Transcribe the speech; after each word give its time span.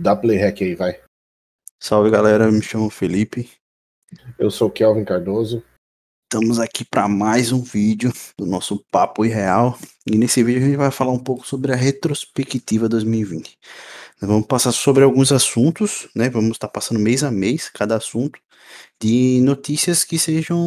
Dá 0.00 0.14
play 0.14 0.38
hack 0.38 0.62
aí, 0.62 0.76
vai. 0.76 1.00
Salve 1.80 2.08
galera, 2.08 2.52
me 2.52 2.62
chamo 2.62 2.88
Felipe. 2.88 3.50
Eu 4.38 4.48
sou 4.48 4.70
Kelvin 4.70 5.04
Cardoso. 5.04 5.60
Estamos 6.22 6.60
aqui 6.60 6.84
para 6.84 7.08
mais 7.08 7.50
um 7.50 7.60
vídeo 7.60 8.12
do 8.38 8.46
nosso 8.46 8.78
Papo 8.92 9.24
Irreal. 9.24 9.76
E 10.06 10.16
nesse 10.16 10.40
vídeo 10.44 10.62
a 10.62 10.66
gente 10.66 10.76
vai 10.76 10.92
falar 10.92 11.10
um 11.10 11.18
pouco 11.18 11.44
sobre 11.44 11.72
a 11.72 11.76
retrospectiva 11.76 12.88
2020. 12.88 13.58
Nós 14.22 14.30
vamos 14.30 14.46
passar 14.46 14.70
sobre 14.70 15.02
alguns 15.02 15.32
assuntos, 15.32 16.08
né? 16.14 16.30
Vamos 16.30 16.52
estar 16.52 16.68
passando 16.68 17.00
mês 17.00 17.24
a 17.24 17.30
mês 17.32 17.68
cada 17.68 17.96
assunto 17.96 18.38
de 19.02 19.40
notícias 19.42 20.04
que 20.04 20.16
sejam 20.16 20.60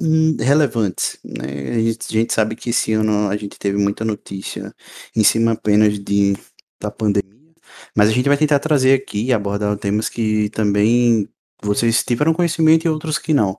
hum, 0.00 0.36
relevantes, 0.40 1.16
né? 1.24 1.76
A 1.76 1.78
gente, 1.78 2.06
a 2.08 2.12
gente 2.12 2.32
sabe 2.32 2.56
que 2.56 2.70
esse 2.70 2.92
ano 2.92 3.28
a 3.28 3.36
gente 3.36 3.56
teve 3.56 3.78
muita 3.78 4.04
notícia 4.04 4.74
em 5.14 5.22
cima 5.22 5.52
apenas 5.52 5.96
de 5.96 6.34
da 6.80 6.90
pandemia, 6.90 7.31
mas 7.96 8.08
a 8.08 8.12
gente 8.12 8.28
vai 8.28 8.36
tentar 8.36 8.58
trazer 8.58 8.94
aqui 8.94 9.26
e 9.26 9.32
abordar 9.32 9.76
temas 9.76 10.08
que 10.08 10.50
também 10.50 11.28
vocês 11.62 12.02
tiveram 12.04 12.34
conhecimento 12.34 12.84
e 12.84 12.88
outros 12.88 13.18
que 13.18 13.32
não. 13.32 13.58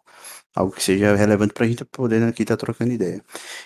Algo 0.56 0.72
que 0.72 0.84
seja 0.84 1.16
relevante 1.16 1.52
para 1.52 1.66
a 1.66 1.68
gente 1.68 1.84
poder 1.84 2.22
aqui 2.22 2.44
estar 2.44 2.56
trocando 2.56 2.94
ideia. 2.94 3.24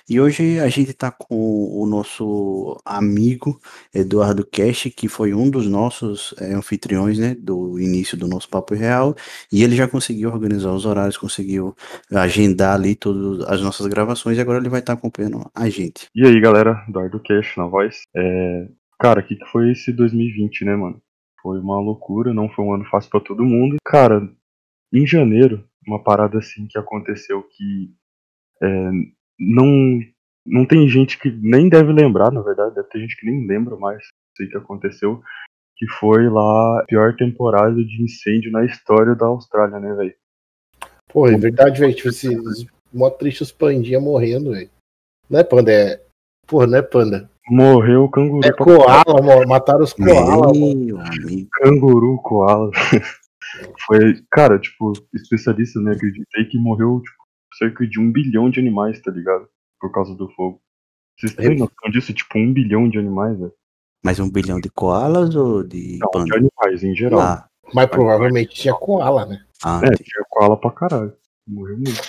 E 0.09 0.21
hoje 0.21 0.57
a 0.59 0.69
gente 0.69 0.91
está 0.91 1.11
com 1.11 1.35
o 1.35 1.85
nosso 1.85 2.79
amigo 2.85 3.59
Eduardo 3.93 4.47
Cash, 4.49 4.89
que 4.95 5.09
foi 5.09 5.33
um 5.33 5.49
dos 5.49 5.67
nossos 5.67 6.33
é, 6.39 6.53
anfitriões 6.53 7.19
né, 7.19 7.35
do 7.37 7.77
início 7.77 8.17
do 8.17 8.25
nosso 8.25 8.47
Papo 8.47 8.73
Real, 8.73 9.13
e 9.51 9.63
ele 9.63 9.75
já 9.75 9.85
conseguiu 9.85 10.29
organizar 10.29 10.71
os 10.71 10.85
horários, 10.85 11.17
conseguiu 11.17 11.75
agendar 12.09 12.75
ali 12.75 12.95
todas 12.95 13.45
as 13.49 13.61
nossas 13.61 13.85
gravações, 13.87 14.37
e 14.37 14.41
agora 14.41 14.59
ele 14.59 14.69
vai 14.69 14.79
estar 14.79 14.93
acompanhando 14.93 15.45
a 15.53 15.67
gente. 15.67 16.07
E 16.15 16.25
aí, 16.25 16.39
galera, 16.39 16.85
Eduardo 16.87 17.19
Cash 17.19 17.57
na 17.57 17.67
voz. 17.67 18.03
É... 18.15 18.65
Cara, 18.99 19.21
o 19.21 19.23
que, 19.23 19.35
que 19.35 19.45
foi 19.45 19.71
esse 19.71 19.91
2020, 19.91 20.65
né, 20.65 20.75
mano? 20.75 21.01
Foi 21.41 21.59
uma 21.59 21.79
loucura, 21.79 22.33
não 22.33 22.49
foi 22.49 22.65
um 22.65 22.73
ano 22.73 22.85
fácil 22.85 23.11
para 23.11 23.19
todo 23.19 23.45
mundo. 23.45 23.77
Cara, 23.85 24.27
em 24.91 25.05
janeiro, 25.05 25.63
uma 25.85 26.03
parada 26.03 26.39
assim 26.39 26.67
que 26.67 26.77
aconteceu 26.77 27.43
que 27.43 27.93
é, 28.61 28.89
não 29.39 30.01
não 30.45 30.65
tem 30.65 30.87
gente 30.87 31.19
que 31.19 31.29
nem 31.29 31.67
deve 31.67 31.91
lembrar, 31.91 32.31
na 32.31 32.41
verdade, 32.41 32.73
deve 32.73 32.87
ter 32.87 33.01
gente 33.01 33.17
que 33.17 33.25
nem 33.25 33.45
lembra 33.45 33.75
mais 33.75 34.01
isso 34.01 34.49
que 34.49 34.57
aconteceu, 34.57 35.21
que 35.75 35.85
foi 35.87 36.29
lá 36.29 36.79
a 36.79 36.85
pior 36.85 37.15
temporada 37.15 37.75
de 37.83 38.01
incêndio 38.01 38.49
na 38.51 38.63
história 38.63 39.13
da 39.13 39.25
Austrália, 39.25 39.77
né, 39.77 39.93
velho? 39.93 40.15
Pô, 41.09 41.27
é 41.27 41.37
verdade, 41.37 41.79
velho. 41.81 41.93
Tipo, 41.93 42.09
esses 42.09 42.65
mó 42.93 43.09
triste 43.09 43.43
os 43.43 43.51
pandinha 43.51 43.99
morrendo, 43.99 44.51
velho. 44.51 44.69
Não 45.29 45.39
é 45.39 45.43
panda, 45.43 45.71
é. 45.71 46.01
Porra, 46.47 46.65
não 46.65 46.77
é 46.77 46.81
panda. 46.81 47.29
Morreu 47.49 48.03
o 48.05 48.09
canguru. 48.09 48.41
É 48.45 48.51
mano. 49.23 49.47
Mataram 49.47 49.83
os 49.83 49.93
koala, 49.93 50.47
mano. 50.53 50.75
Meu 50.75 50.99
amigo. 50.99 51.49
Canguru, 51.53 52.17
koala. 52.21 52.71
Foi, 53.85 54.21
cara, 54.29 54.59
tipo, 54.59 54.91
especialista, 55.15 55.79
né, 55.79 55.91
acreditei 55.93 56.45
que 56.45 56.57
morreu, 56.57 57.01
tipo, 57.01 57.17
cerca 57.57 57.87
de 57.87 57.99
um 57.99 58.11
bilhão 58.11 58.49
de 58.49 58.59
animais, 58.59 59.01
tá 59.01 59.09
ligado? 59.11 59.47
Por 59.79 59.91
causa 59.91 60.13
do 60.15 60.29
fogo. 60.31 60.61
Vocês 61.17 61.33
têm 61.33 61.47
É. 61.53 61.55
noção 61.55 61.89
disso? 61.91 62.13
Tipo, 62.13 62.37
um 62.37 62.51
bilhão 62.53 62.89
de 62.89 62.99
animais, 62.99 63.37
velho? 63.39 63.53
Mais 64.03 64.19
um 64.19 64.29
bilhão 64.29 64.59
de 64.59 64.69
koalas 64.69 65.35
ou 65.35 65.63
de 65.63 65.97
Não, 65.99 66.23
de 66.25 66.33
animais 66.35 66.83
em 66.83 66.95
geral. 66.95 67.19
Ah, 67.19 67.47
Mas 67.73 67.87
provavelmente 67.87 68.53
tinha 68.53 68.73
koala, 68.73 69.25
né? 69.25 69.39
ah, 69.63 69.81
É, 69.83 69.95
tinha 69.95 70.23
koala 70.29 70.59
pra 70.59 70.71
caralho. 70.71 71.13
Morreu 71.47 71.77
muito. 71.77 72.01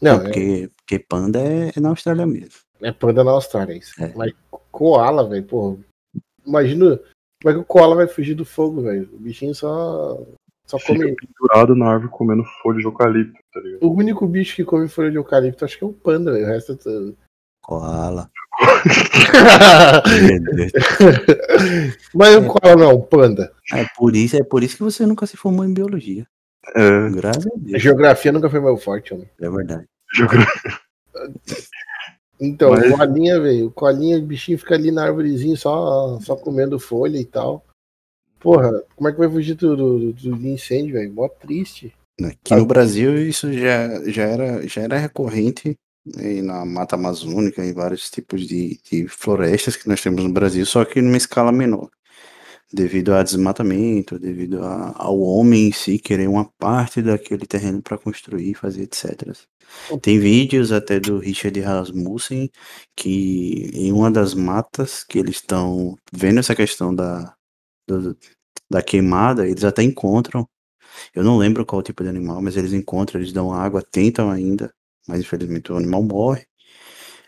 Não, 0.00 0.14
não, 0.16 0.24
porque, 0.24 0.70
porque 0.76 0.98
panda 0.98 1.38
é, 1.38 1.72
é 1.76 1.80
na 1.80 1.90
Austrália 1.90 2.26
mesmo. 2.26 2.65
É, 2.82 2.88
é 2.88 2.92
panda 2.92 3.24
na 3.24 3.32
Austrália, 3.32 3.74
isso. 3.76 3.92
É. 4.02 4.12
Mas 4.14 4.32
koala, 4.70 5.28
velho, 5.28 5.44
pô. 5.44 5.78
Imagina 6.46 6.96
como 7.42 7.50
é 7.50 7.52
que 7.52 7.58
o 7.60 7.64
koala 7.64 7.96
vai 7.96 8.06
fugir 8.06 8.34
do 8.34 8.44
fogo, 8.44 8.82
velho. 8.82 9.08
O 9.12 9.18
bichinho 9.18 9.54
só. 9.54 10.18
Só 10.66 10.78
Fica 10.80 10.94
come. 10.94 11.14
pendurado 11.14 11.76
na 11.76 11.92
árvore 11.92 12.10
comendo 12.10 12.42
folha 12.60 12.78
de 12.80 12.84
eucalipto, 12.86 13.38
tá 13.52 13.60
ligado? 13.60 13.84
O 13.84 13.92
único 13.94 14.26
bicho 14.26 14.56
que 14.56 14.64
come 14.64 14.88
folha 14.88 15.12
de 15.12 15.16
eucalipto 15.16 15.64
acho 15.64 15.78
que 15.78 15.84
é 15.84 15.86
o 15.86 15.92
panda, 15.92 16.32
velho. 16.32 16.44
O 16.44 16.48
resto 16.48 16.72
é 16.72 16.76
tudo. 16.76 17.16
Koala. 17.62 18.28
Mas 22.14 22.36
o 22.36 22.46
koala 22.46 22.76
não, 22.76 22.94
o 22.94 23.02
panda. 23.02 23.52
É 23.72 23.84
por 23.96 24.14
isso, 24.16 24.36
é 24.36 24.42
por 24.44 24.62
isso 24.62 24.76
que 24.76 24.82
você 24.82 25.06
nunca 25.06 25.26
se 25.26 25.36
formou 25.36 25.64
em 25.64 25.72
biologia. 25.72 26.26
É, 26.74 27.10
Graças 27.10 27.46
a 27.46 27.50
A 27.50 27.58
Deus. 27.58 27.82
geografia 27.82 28.32
nunca 28.32 28.50
foi 28.50 28.60
meu 28.60 28.76
forte, 28.76 29.14
homem. 29.14 29.28
É 29.40 29.48
verdade. 29.48 29.84
joga- 30.14 30.46
Então, 32.40 32.70
Mas- 32.70 32.92
o 32.92 32.96
coalinha, 32.96 33.40
velho, 33.40 33.72
o 33.74 34.22
bichinho 34.22 34.58
fica 34.58 34.74
ali 34.74 34.90
na 34.90 35.04
árvorezinha 35.04 35.56
só, 35.56 36.18
só 36.20 36.36
comendo 36.36 36.78
folha 36.78 37.18
e 37.18 37.24
tal. 37.24 37.64
Porra, 38.38 38.82
como 38.94 39.08
é 39.08 39.12
que 39.12 39.18
vai 39.18 39.30
fugir 39.30 39.54
do, 39.54 39.76
do, 39.76 40.12
do 40.12 40.46
incêndio, 40.46 40.94
velho? 40.94 41.12
Mó 41.12 41.28
triste. 41.28 41.92
Aqui 42.22 42.54
no 42.54 42.64
Brasil 42.64 43.18
isso 43.18 43.52
já, 43.52 44.02
já, 44.10 44.22
era, 44.24 44.66
já 44.66 44.82
era 44.82 44.96
recorrente 44.96 45.76
né, 46.06 46.40
na 46.40 46.64
Mata 46.64 46.96
Amazônica, 46.96 47.64
em 47.64 47.72
vários 47.72 48.10
tipos 48.10 48.46
de, 48.46 48.78
de 48.90 49.08
florestas 49.08 49.76
que 49.76 49.88
nós 49.88 50.00
temos 50.00 50.22
no 50.22 50.32
Brasil, 50.32 50.64
só 50.64 50.84
que 50.84 51.02
numa 51.02 51.16
escala 51.16 51.50
menor. 51.50 51.90
Devido 52.72 53.14
a 53.14 53.22
desmatamento, 53.22 54.18
devido 54.18 54.62
a- 54.64 54.92
ao 54.96 55.18
homem 55.20 55.68
em 55.68 55.72
si 55.72 55.98
querer 55.98 56.28
uma 56.28 56.50
parte 56.58 57.00
daquele 57.00 57.46
terreno 57.46 57.80
para 57.82 57.96
construir, 57.98 58.54
fazer 58.54 58.82
etc. 58.82 59.36
Tem 60.02 60.18
vídeos 60.18 60.72
até 60.72 60.98
do 61.00 61.18
Richard 61.18 61.58
Rasmussen 61.60 62.50
que 62.96 63.70
em 63.72 63.92
uma 63.92 64.10
das 64.10 64.34
matas 64.34 65.04
que 65.04 65.18
eles 65.18 65.36
estão 65.36 65.96
vendo 66.12 66.40
essa 66.40 66.54
questão 66.56 66.94
da, 66.94 67.34
do- 67.88 68.16
da 68.70 68.82
queimada, 68.82 69.48
eles 69.48 69.64
até 69.64 69.82
encontram 69.82 70.46
eu 71.14 71.22
não 71.24 71.38
lembro 71.38 71.64
qual 71.66 71.82
tipo 71.82 72.02
de 72.02 72.08
animal, 72.08 72.40
mas 72.42 72.56
eles 72.56 72.72
encontram, 72.72 73.20
eles 73.20 73.32
dão 73.32 73.52
água, 73.52 73.82
tentam 73.82 74.30
ainda, 74.30 74.72
mas 75.06 75.20
infelizmente 75.20 75.72
o 75.72 75.76
animal 75.76 76.02
morre. 76.02 76.46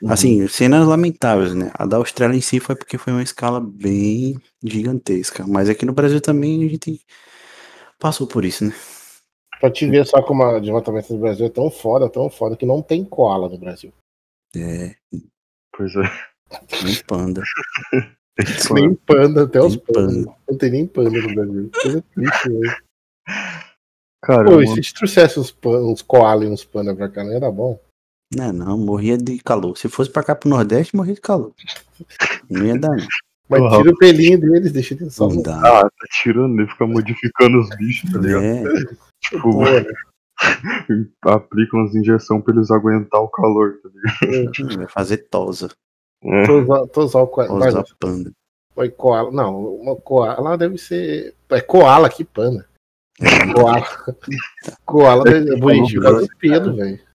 Assim, 0.06 0.46
cenas 0.46 0.86
lamentáveis, 0.86 1.54
né? 1.54 1.70
A 1.74 1.84
da 1.84 1.96
Austrália 1.96 2.36
em 2.36 2.40
si 2.40 2.60
foi 2.60 2.76
porque 2.76 2.96
foi 2.98 3.12
uma 3.12 3.22
escala 3.22 3.60
bem 3.60 4.40
gigantesca, 4.62 5.44
mas 5.46 5.68
aqui 5.68 5.84
no 5.84 5.92
Brasil 5.92 6.20
também 6.20 6.64
a 6.64 6.68
gente 6.68 7.00
passou 7.98 8.26
por 8.26 8.44
isso, 8.44 8.64
né? 8.64 8.72
Pra 9.60 9.70
te 9.72 9.86
ver 9.90 10.06
só 10.06 10.22
como 10.22 10.44
o 10.44 10.60
desmatamento 10.60 11.12
do 11.12 11.18
Brasil 11.18 11.46
é 11.46 11.50
tão 11.50 11.68
foda, 11.68 12.08
tão 12.08 12.30
foda, 12.30 12.56
que 12.56 12.64
não 12.64 12.80
tem 12.80 13.04
koala 13.04 13.48
no 13.48 13.58
Brasil. 13.58 13.92
É, 14.56 14.94
Pois 15.76 15.92
é. 15.96 16.84
nem 16.84 16.94
panda. 17.06 17.42
Nem 18.72 18.94
panda, 18.94 19.42
até 19.44 19.60
os 19.60 19.74
Nem 19.74 19.84
pandas. 19.84 20.14
panda. 20.24 20.36
Não 20.48 20.58
tem 20.58 20.70
nem 20.70 20.86
panda 20.86 21.10
no 21.10 21.34
Brasil. 21.34 21.70
Coisa 21.82 22.04
triste, 22.14 22.48
velho. 22.48 22.76
Cara, 24.22 24.44
Pô, 24.44 24.62
e 24.62 24.66
se 24.68 24.80
te 24.80 24.94
trouxesse 24.94 25.40
uns, 25.40 25.50
pan, 25.50 25.80
uns 25.84 26.02
koala 26.02 26.44
e 26.44 26.48
uns 26.48 26.64
panda 26.64 26.94
pra 26.94 27.08
cá, 27.08 27.24
não 27.24 27.32
ia 27.32 27.40
dar 27.40 27.50
bom? 27.50 27.80
Não, 28.34 28.52
não, 28.52 28.78
morria 28.78 29.16
de 29.16 29.38
calor. 29.38 29.76
Se 29.76 29.88
fosse 29.88 30.10
pra 30.10 30.22
cá 30.22 30.34
pro 30.34 30.48
Nordeste, 30.48 30.94
morria 30.94 31.14
de 31.14 31.20
calor. 31.20 31.52
Não 32.48 32.64
ia 32.64 32.78
dar, 32.78 32.96
não. 32.96 33.06
Mas 33.48 33.76
tira 33.78 33.90
o 33.90 33.96
pelinho 33.96 34.38
deles, 34.38 34.72
deixa 34.72 34.94
ele 34.94 35.08
só. 35.10 35.26
Não 35.26 35.40
dá. 35.40 35.58
Ah, 35.58 35.82
tá 35.82 36.06
tirando, 36.22 36.60
ele 36.60 36.68
fica 36.68 36.86
modificando 36.86 37.58
os 37.60 37.68
bichos, 37.76 38.12
tá 38.12 38.18
ligado? 38.18 38.44
É, 38.44 38.62
Tipo, 39.20 39.60
aplica 41.22 41.76
umas 41.76 41.94
injeções 41.94 42.44
pra 42.44 42.54
eles 42.54 42.70
aguentar 42.70 43.20
o 43.20 43.28
calor, 43.28 43.78
tá 43.82 43.88
ligado? 43.88 44.76
vai 44.76 44.88
fazer 44.88 45.28
tosa. 45.28 45.70
É. 46.22 46.46
koala. 46.46 46.86
Tosa 46.88 47.84
panda. 47.98 48.32
Foi 48.74 48.90
koala. 48.90 49.30
Não, 49.32 49.58
uma 49.76 49.96
koala 49.96 50.56
deve 50.56 50.78
ser. 50.78 51.34
É 51.50 51.60
koala 51.60 52.06
aqui, 52.06 52.24
panda. 52.24 52.68
Koala. 53.54 53.86
Koala 54.84 55.24
é 55.28 55.40
bonitinho, 55.58 56.02
causa 56.02 56.20
do 56.20 56.36
pelo, 56.38 56.76
velho. 56.76 57.07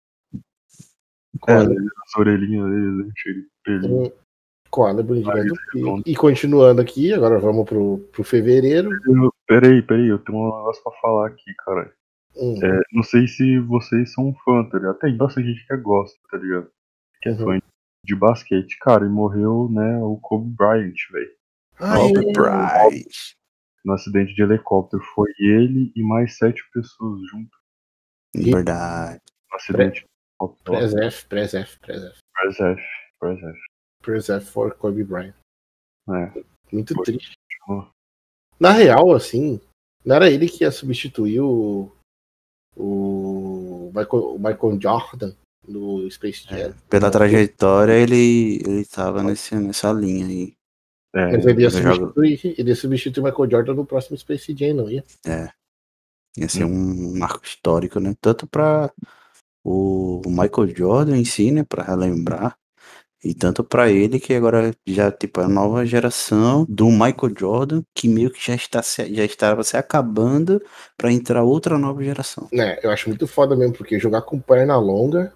É, 1.47 1.53
Koala, 1.55 1.75
as 2.05 2.15
orelhinhas 2.17 2.69
deles, 2.69 3.05
né, 3.07 3.11
cheio 3.17 3.35
de 3.35 3.47
pelinho. 3.63 4.13
Koala 4.69 5.03
bonitinho, 5.03 5.25
por 5.25 5.33
causa 5.33 5.47
do 5.49 5.53
Aí, 5.53 5.71
pelo. 5.83 6.03
E 6.05 6.15
continuando 6.15 6.81
aqui, 6.81 7.13
agora 7.13 7.39
vamos 7.39 7.65
pro, 7.67 7.97
pro 8.11 8.23
fevereiro. 8.23 8.89
Eu- 9.05 9.31
Peraí, 9.47 9.81
peraí, 9.81 10.07
eu 10.07 10.17
tenho 10.19 10.37
um 10.37 10.45
negócio 10.45 10.81
pra 10.81 10.93
falar 11.01 11.27
aqui, 11.27 11.53
cara. 11.65 11.93
Hum, 12.37 12.55
É, 12.63 12.81
não 12.93 13.03
sei 13.03 13.27
se 13.27 13.59
vocês 13.59 14.13
são 14.13 14.33
fã, 14.45 14.63
tá 14.69 14.77
ligado? 14.77 14.97
Tem 14.99 15.17
bastante 15.17 15.47
gente 15.49 15.67
que 15.67 15.75
gosta, 15.77 16.17
tá 16.29 16.37
ligado? 16.37 16.69
Que 17.21 17.27
é 17.29 17.31
Uhum. 17.33 17.37
fã 17.39 17.59
de 18.05 18.15
basquete. 18.15 18.77
Cara, 18.79 19.05
e 19.05 19.09
morreu, 19.09 19.67
né, 19.69 19.97
o 20.01 20.15
Kobe 20.21 20.55
Bryant, 20.55 20.95
velho. 21.11 21.31
Kobe 21.77 22.31
Bryant. 22.31 23.03
No 23.83 23.91
acidente 23.93 24.33
de 24.33 24.41
helicóptero. 24.41 25.03
Foi 25.13 25.29
ele 25.37 25.91
e 25.97 26.01
mais 26.01 26.37
sete 26.37 26.63
pessoas 26.73 27.19
junto 27.29 27.51
Verdade. 28.33 29.19
no 29.49 29.55
acidente 29.57 29.91
de 29.91 29.97
helicóptero. 29.97 30.10
Presef, 30.49 31.25
Presef, 31.27 31.79
Presef. 31.79 32.17
Presef, 32.33 32.81
Presef. 33.19 33.57
Presef 34.01 34.45
for 34.51 34.73
Kobe 34.75 35.03
Bryant. 35.03 35.33
É. 36.09 36.43
Muito 36.71 36.93
Foi. 36.95 37.03
triste. 37.05 37.33
Na 38.59 38.71
real, 38.71 39.11
assim, 39.13 39.59
não 40.05 40.15
era 40.15 40.29
ele 40.29 40.47
que 40.47 40.63
ia 40.63 40.71
substituir 40.71 41.39
o. 41.41 41.91
O 42.75 43.91
Michael, 43.93 44.35
o 44.35 44.39
Michael 44.39 44.79
Jordan 44.81 45.33
no 45.67 46.09
Space 46.09 46.47
Jam. 46.47 46.73
Pela 46.89 47.11
trajetória, 47.11 47.93
ele, 47.93 48.61
ele 48.65 48.85
tava 48.85 49.21
nesse, 49.21 49.53
nessa 49.55 49.91
linha 49.91 50.25
aí. 50.25 50.53
É, 51.13 51.31
Mas 51.33 51.45
ele 51.45 51.63
ia 51.63 51.69
jogo- 51.69 52.13
substituir, 52.13 52.55
ele 52.57 52.69
ia 52.69 52.75
substituir 52.75 53.21
o 53.21 53.25
Michael 53.25 53.51
Jordan 53.51 53.73
no 53.73 53.85
próximo 53.85 54.17
Space 54.17 54.55
Jam, 54.57 54.73
não 54.75 54.89
ia? 54.89 55.03
É. 55.25 55.49
Ia 56.37 56.47
ser 56.47 56.63
um 56.63 57.17
marco 57.17 57.43
histórico, 57.43 57.99
né? 57.99 58.15
Tanto 58.21 58.47
para 58.47 58.89
o 59.63 60.21
Michael 60.25 60.75
Jordan 60.75 61.17
em 61.17 61.25
si, 61.25 61.51
né? 61.51 61.63
Para 61.63 61.83
relembrar. 61.83 62.55
E 63.23 63.35
tanto 63.35 63.63
para 63.63 63.91
ele 63.91 64.19
que 64.19 64.33
agora 64.33 64.73
já, 64.87 65.11
tipo, 65.11 65.41
a 65.41 65.47
nova 65.47 65.85
geração 65.85 66.65
do 66.67 66.87
Michael 66.87 67.33
Jordan, 67.37 67.83
que 67.95 68.07
meio 68.09 68.31
que 68.31 68.43
já, 68.43 68.55
está 68.55 68.81
se, 68.81 69.13
já 69.13 69.23
estava 69.23 69.63
se 69.63 69.77
acabando 69.77 70.59
para 70.97 71.11
entrar 71.11 71.43
outra 71.43 71.77
nova 71.77 72.03
geração. 72.03 72.49
É, 72.51 72.83
eu 72.83 72.89
acho 72.89 73.09
muito 73.09 73.27
foda 73.27 73.55
mesmo, 73.55 73.75
porque 73.75 73.99
jogar 73.99 74.23
com 74.23 74.39
perna 74.39 74.75
longa 74.77 75.31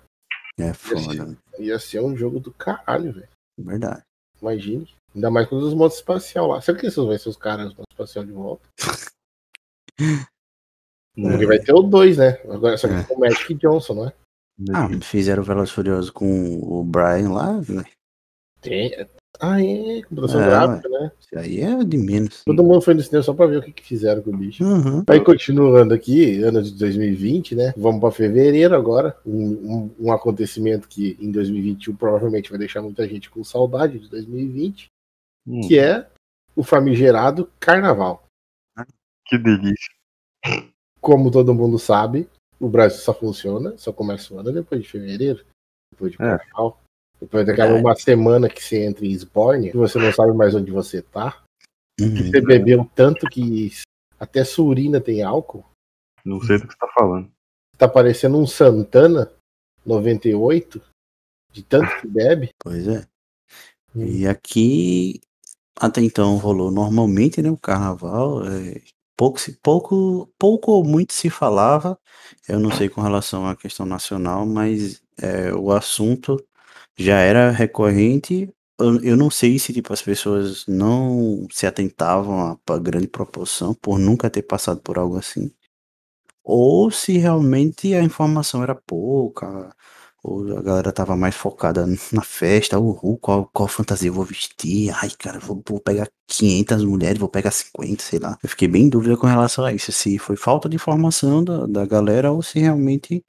É 0.58 0.74
foda, 0.74 1.26
né? 1.26 1.38
ia 1.60 1.78
ser 1.78 2.00
um 2.02 2.18
jogo 2.18 2.40
do 2.40 2.52
caralho, 2.52 3.14
velho. 3.14 3.30
verdade. 3.60 4.02
Imagine. 4.42 4.90
Ainda 5.14 5.30
mais 5.30 5.48
com 5.48 5.56
os 5.56 5.74
modos 5.76 5.98
espacial 5.98 6.48
lá. 6.48 6.62
Será 6.62 6.78
que 6.78 6.88
esses 6.88 6.98
vão 6.98 7.16
ser 7.18 7.30
os 7.30 7.38
caras 7.38 7.72
do 7.74 7.84
espacial 7.90 8.26
de 8.26 8.32
volta? 8.32 8.68
Porque 11.16 11.46
vai 11.46 11.60
ter 11.60 11.74
o 11.74 11.82
2, 11.82 12.18
né? 12.18 12.40
Agora 12.50 12.78
só 12.78 12.88
que 12.88 12.94
É. 12.96 13.04
com 13.04 13.16
o 13.16 13.20
Magic 13.20 13.54
Johnson, 13.56 13.94
não 13.94 14.08
é? 14.08 14.14
Ah, 14.74 14.88
fizeram 15.02 15.44
o 15.44 15.46
Veloz 15.46 15.70
Furioso 15.70 16.14
com 16.14 16.60
o 16.62 16.84
Brian 16.84 17.32
lá, 17.32 17.54
né? 17.68 17.84
Tem. 18.62 18.92
Ah, 19.40 19.62
é, 19.62 20.02
computação 20.04 20.42
É, 20.42 20.46
gráfica, 20.46 20.88
né? 20.88 21.12
Isso 21.20 21.38
aí 21.38 21.60
é 21.60 21.84
de 21.84 21.98
menos. 21.98 22.44
Todo 22.46 22.64
mundo 22.64 22.80
foi 22.82 22.94
no 22.94 23.02
cinema 23.02 23.22
só 23.22 23.34
pra 23.34 23.48
ver 23.48 23.58
o 23.58 23.62
que, 23.62 23.74
que 23.74 23.84
fizeram 23.84 24.22
com 24.22 24.30
o 24.32 24.38
bicho. 24.38 24.64
Uhum. 24.64 25.04
Aí 25.08 25.20
continuando 25.22 25.94
aqui, 25.94 26.42
ano 26.42 26.64
de 26.64 26.72
2020, 26.74 27.54
né? 27.54 27.74
Vamos 27.76 28.00
pra 28.00 28.12
fevereiro 28.12 28.74
agora. 28.74 29.18
Um, 29.26 29.50
um, 30.00 30.08
um 30.08 30.12
acontecimento 30.14 30.88
que 30.88 31.18
em 31.20 31.32
2021 31.32 31.96
provavelmente 31.98 32.50
vai 32.50 32.58
deixar 32.58 32.82
muita 32.82 33.06
gente 33.08 33.30
com 33.30 33.44
saudade 33.44 34.00
de 34.00 34.10
2020, 34.10 34.88
Hum, 35.48 35.62
que 35.68 35.78
é 35.78 36.08
o 36.56 36.64
famigerado 36.64 37.50
carnaval. 37.60 38.24
Que 39.28 39.38
delícia. 39.38 39.94
Como 41.06 41.30
todo 41.30 41.54
mundo 41.54 41.78
sabe, 41.78 42.28
o 42.60 42.68
Brasil 42.68 43.00
só 43.00 43.14
funciona, 43.14 43.78
só 43.78 43.94
começa 43.94 44.34
o 44.34 44.40
ano 44.40 44.52
depois 44.52 44.82
de 44.82 44.90
fevereiro, 44.90 45.46
depois 45.94 46.12
de 46.12 46.18
É. 46.20 46.38
carnaval. 46.40 46.82
Depois 47.22 47.46
daquela 47.46 47.74
Verdade. 47.74 47.86
uma 47.86 47.96
semana 47.96 48.50
que 48.50 48.64
você 48.64 48.84
entra 48.84 49.06
em 49.06 49.12
Esbórnia, 49.12 49.70
que 49.70 49.78
você 49.78 50.00
não 50.00 50.12
sabe 50.12 50.34
mais 50.34 50.56
onde 50.56 50.72
você 50.72 51.04
tá. 51.04 51.44
Uhum. 52.02 52.16
Você 52.32 52.42
bebeu 52.42 52.90
tanto 52.96 53.28
que 53.30 53.72
até 54.20 54.44
sua 54.44 54.66
urina 54.66 55.00
tem 55.00 55.22
álcool. 55.22 55.64
Não 56.26 56.42
sei 56.42 56.58
do 56.58 56.68
que 56.68 56.74
você 56.74 56.80
tá 56.80 56.88
falando. 56.96 57.32
Tá 57.78 57.88
parecendo 57.88 58.40
um 58.40 58.48
Santana 58.48 59.32
98, 59.86 60.82
de 61.52 61.62
tanto 61.62 62.02
que 62.02 62.08
bebe. 62.08 62.50
Pois 62.60 62.88
é. 62.88 63.06
E 63.96 64.26
aqui 64.26 65.22
até 65.80 66.02
então 66.02 66.36
rolou 66.38 66.72
normalmente, 66.72 67.44
né, 67.44 67.52
o 67.52 67.58
carnaval, 67.58 68.44
é, 68.46 68.82
pouco 69.16 69.40
pouco 69.62 70.28
pouco 70.38 70.72
ou 70.72 70.84
muito 70.84 71.14
se 71.14 71.30
falava. 71.30 72.00
Eu 72.48 72.60
não 72.60 72.72
sei 72.72 72.90
com 72.90 73.02
relação 73.02 73.48
à 73.48 73.56
questão 73.56 73.86
nacional, 73.86 74.46
mas 74.46 75.02
é, 75.22 75.54
o 75.54 75.72
assunto 75.72 76.38
já 76.98 77.20
era 77.20 77.52
recorrente. 77.52 78.50
Eu, 78.80 79.02
eu 79.04 79.18
não 79.18 79.30
sei 79.30 79.60
se 79.60 79.74
tipo 79.74 79.94
as 79.94 80.02
pessoas 80.02 80.66
não 80.68 81.48
se 81.52 81.66
atentavam 81.68 82.60
a, 82.70 82.74
a 82.74 82.78
grande 82.80 83.08
proporção 83.08 83.74
por 83.74 84.00
nunca 84.00 84.30
ter 84.30 84.44
passado 84.44 84.82
por 84.82 84.98
algo 84.98 85.18
assim, 85.18 85.52
ou 86.44 86.92
se 86.92 87.18
realmente 87.18 87.94
a 87.96 88.04
informação 88.04 88.64
era 88.64 88.76
pouca, 88.76 89.76
ou 90.26 90.58
a 90.58 90.62
galera 90.62 90.92
tava 90.92 91.16
mais 91.16 91.36
focada 91.36 91.86
na 92.12 92.22
festa, 92.24 92.80
uhul, 92.80 93.18
qual, 93.20 93.50
qual 93.54 93.68
fantasia 93.68 94.10
eu 94.10 94.14
vou 94.14 94.26
vestir? 94.26 94.92
Ai, 94.96 95.10
cara, 95.12 95.40
vou, 95.40 95.62
vou 95.68 95.80
pegar 95.80 96.10
500 96.28 96.84
mulheres, 96.84 97.20
vou 97.20 97.30
pegar 97.30 97.52
50, 97.52 98.04
sei 98.04 98.20
lá. 98.20 98.38
Eu 98.42 98.50
fiquei 98.50 98.68
bem 98.68 98.84
em 98.84 98.90
dúvida 98.90 99.16
com 99.16 99.28
relação 99.28 99.64
a 99.64 99.72
isso, 99.74 99.92
se 99.92 100.18
foi 100.18 100.36
falta 100.36 100.68
de 100.68 100.76
informação 100.76 101.44
da, 101.44 101.66
da 101.68 101.86
galera 101.86 102.32
ou 102.32 102.42
se 102.42 102.60
realmente 102.60 103.24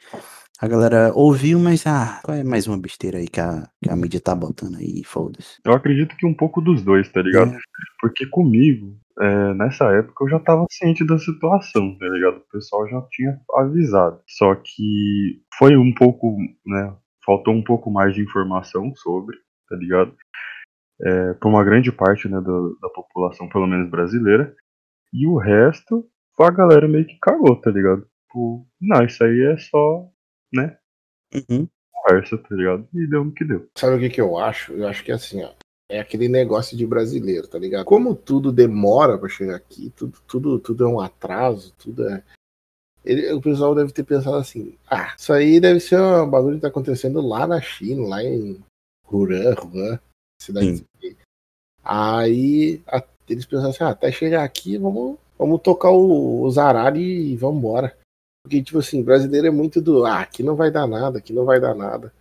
a 0.60 0.68
galera 0.68 1.12
ouviu, 1.14 1.58
mas 1.58 1.86
ah, 1.86 2.20
qual 2.24 2.36
é 2.36 2.42
mais 2.44 2.66
uma 2.66 2.78
besteira 2.78 3.18
aí 3.18 3.28
que 3.28 3.40
a, 3.40 3.68
que 3.82 3.90
a 3.90 3.96
mídia 3.96 4.20
tá 4.20 4.34
botando 4.34 4.76
aí, 4.76 5.02
foda-se. 5.04 5.58
Eu 5.64 5.72
acredito 5.72 6.16
que 6.16 6.26
um 6.26 6.34
pouco 6.34 6.60
dos 6.60 6.82
dois, 6.82 7.10
tá 7.10 7.20
ligado? 7.22 7.52
É. 7.54 7.58
Porque 8.00 8.26
comigo, 8.26 8.96
é, 9.20 9.54
nessa 9.54 9.84
época, 9.92 10.24
eu 10.24 10.28
já 10.30 10.38
tava 10.40 10.64
ciente 10.70 11.06
da 11.06 11.18
situação, 11.18 11.96
tá 11.98 12.06
ligado? 12.06 12.38
O 12.38 12.52
pessoal 12.52 12.88
já 12.88 13.02
tinha 13.10 13.38
avisado. 13.54 14.20
Só 14.26 14.54
que 14.54 15.42
foi 15.58 15.76
um 15.76 15.92
pouco, 15.92 16.36
né? 16.64 16.94
Faltou 17.24 17.52
um 17.54 17.62
pouco 17.62 17.90
mais 17.90 18.14
de 18.14 18.22
informação 18.22 18.94
sobre, 18.96 19.36
tá 19.68 19.76
ligado? 19.76 20.14
É, 21.02 21.34
por 21.34 21.48
uma 21.48 21.64
grande 21.64 21.92
parte 21.92 22.28
né, 22.28 22.40
do- 22.40 22.78
da 22.80 22.88
população, 22.88 23.48
pelo 23.48 23.66
menos 23.66 23.90
brasileira. 23.90 24.54
E 25.12 25.26
o 25.26 25.36
resto, 25.36 26.06
a 26.40 26.50
galera 26.50 26.88
meio 26.88 27.06
que 27.06 27.18
cagou, 27.20 27.56
tá 27.60 27.70
ligado? 27.70 28.06
Tipo, 28.26 28.66
não, 28.80 29.04
isso 29.04 29.22
aí 29.24 29.40
é 29.52 29.56
só, 29.58 30.06
né? 30.52 30.76
Uhum. 31.34 31.69
Conversa, 31.93 32.38
tá 32.38 32.54
ligado? 32.54 32.88
E 32.94 33.06
deu 33.06 33.25
no 33.25 33.32
que 33.32 33.44
deu. 33.44 33.69
Sabe 33.76 33.96
o 33.96 33.98
que, 34.00 34.10
que 34.10 34.20
eu 34.20 34.38
acho? 34.38 34.72
Eu 34.72 34.87
acho 34.87 35.02
que 35.04 35.10
é 35.10 35.14
assim, 35.14 35.43
ó. 35.43 35.52
É 35.88 36.00
aquele 36.00 36.28
negócio 36.28 36.76
de 36.76 36.84
brasileiro, 36.87 37.46
tá 37.46 37.58
ligado? 37.58 37.84
Como 37.84 38.14
tudo 38.14 38.50
demora 38.52 39.16
pra 39.16 39.28
chegar 39.28 39.54
aqui, 39.56 39.90
tudo, 39.90 40.19
tudo, 40.26 40.58
tudo 40.58 40.84
é 40.84 40.88
um 40.88 41.00
atraso, 41.00 41.72
tudo 41.78 42.08
é. 42.08 42.25
Ele- 43.04 43.32
o 43.32 43.40
pessoal 43.40 43.72
deve 43.75 43.93
ter 43.93 44.02
pensado 44.02 44.37
assim: 44.37 44.76
ah, 44.90 45.14
isso 45.16 45.32
aí 45.32 45.60
deve 45.60 45.78
ser 45.78 46.00
um 46.00 46.28
bagulho 46.28 46.56
que 46.56 46.62
tá 46.62 46.69
acontecendo 46.69 47.20
lá 47.20 47.46
na 47.46 47.60
China, 47.60 48.08
lá 48.08 48.22
em 48.22 48.60
Wuhan, 49.10 49.54
Wuhan, 49.64 50.00
cidade. 50.42 50.84
Aí 51.84 52.82
a- 52.87 53.04
eles 53.28 53.46
pensaram 53.46 53.70
assim: 53.70 53.84
ah, 53.84 53.90
até 53.90 54.10
chegar 54.10 54.42
aqui, 54.44 54.76
vamos, 54.78 55.19
vamos 55.38 55.60
tocar 55.62 55.90
o, 55.90 56.42
os 56.44 56.58
arari 56.58 57.32
e 57.32 57.37
vamos 57.37 57.58
embora. 57.58 57.96
Porque, 58.46 58.62
tipo 58.62 58.78
assim, 58.78 59.02
brasileiro 59.02 59.48
é 59.48 59.50
muito 59.50 59.81
do 59.81 60.04
ah, 60.06 60.20
aqui 60.20 60.43
não 60.43 60.54
vai 60.54 60.70
dar 60.70 60.87
nada, 60.87 61.19
aqui 61.19 61.32
não 61.32 61.44
vai 61.44 61.60
dar 61.60 61.75
nada 61.75 62.12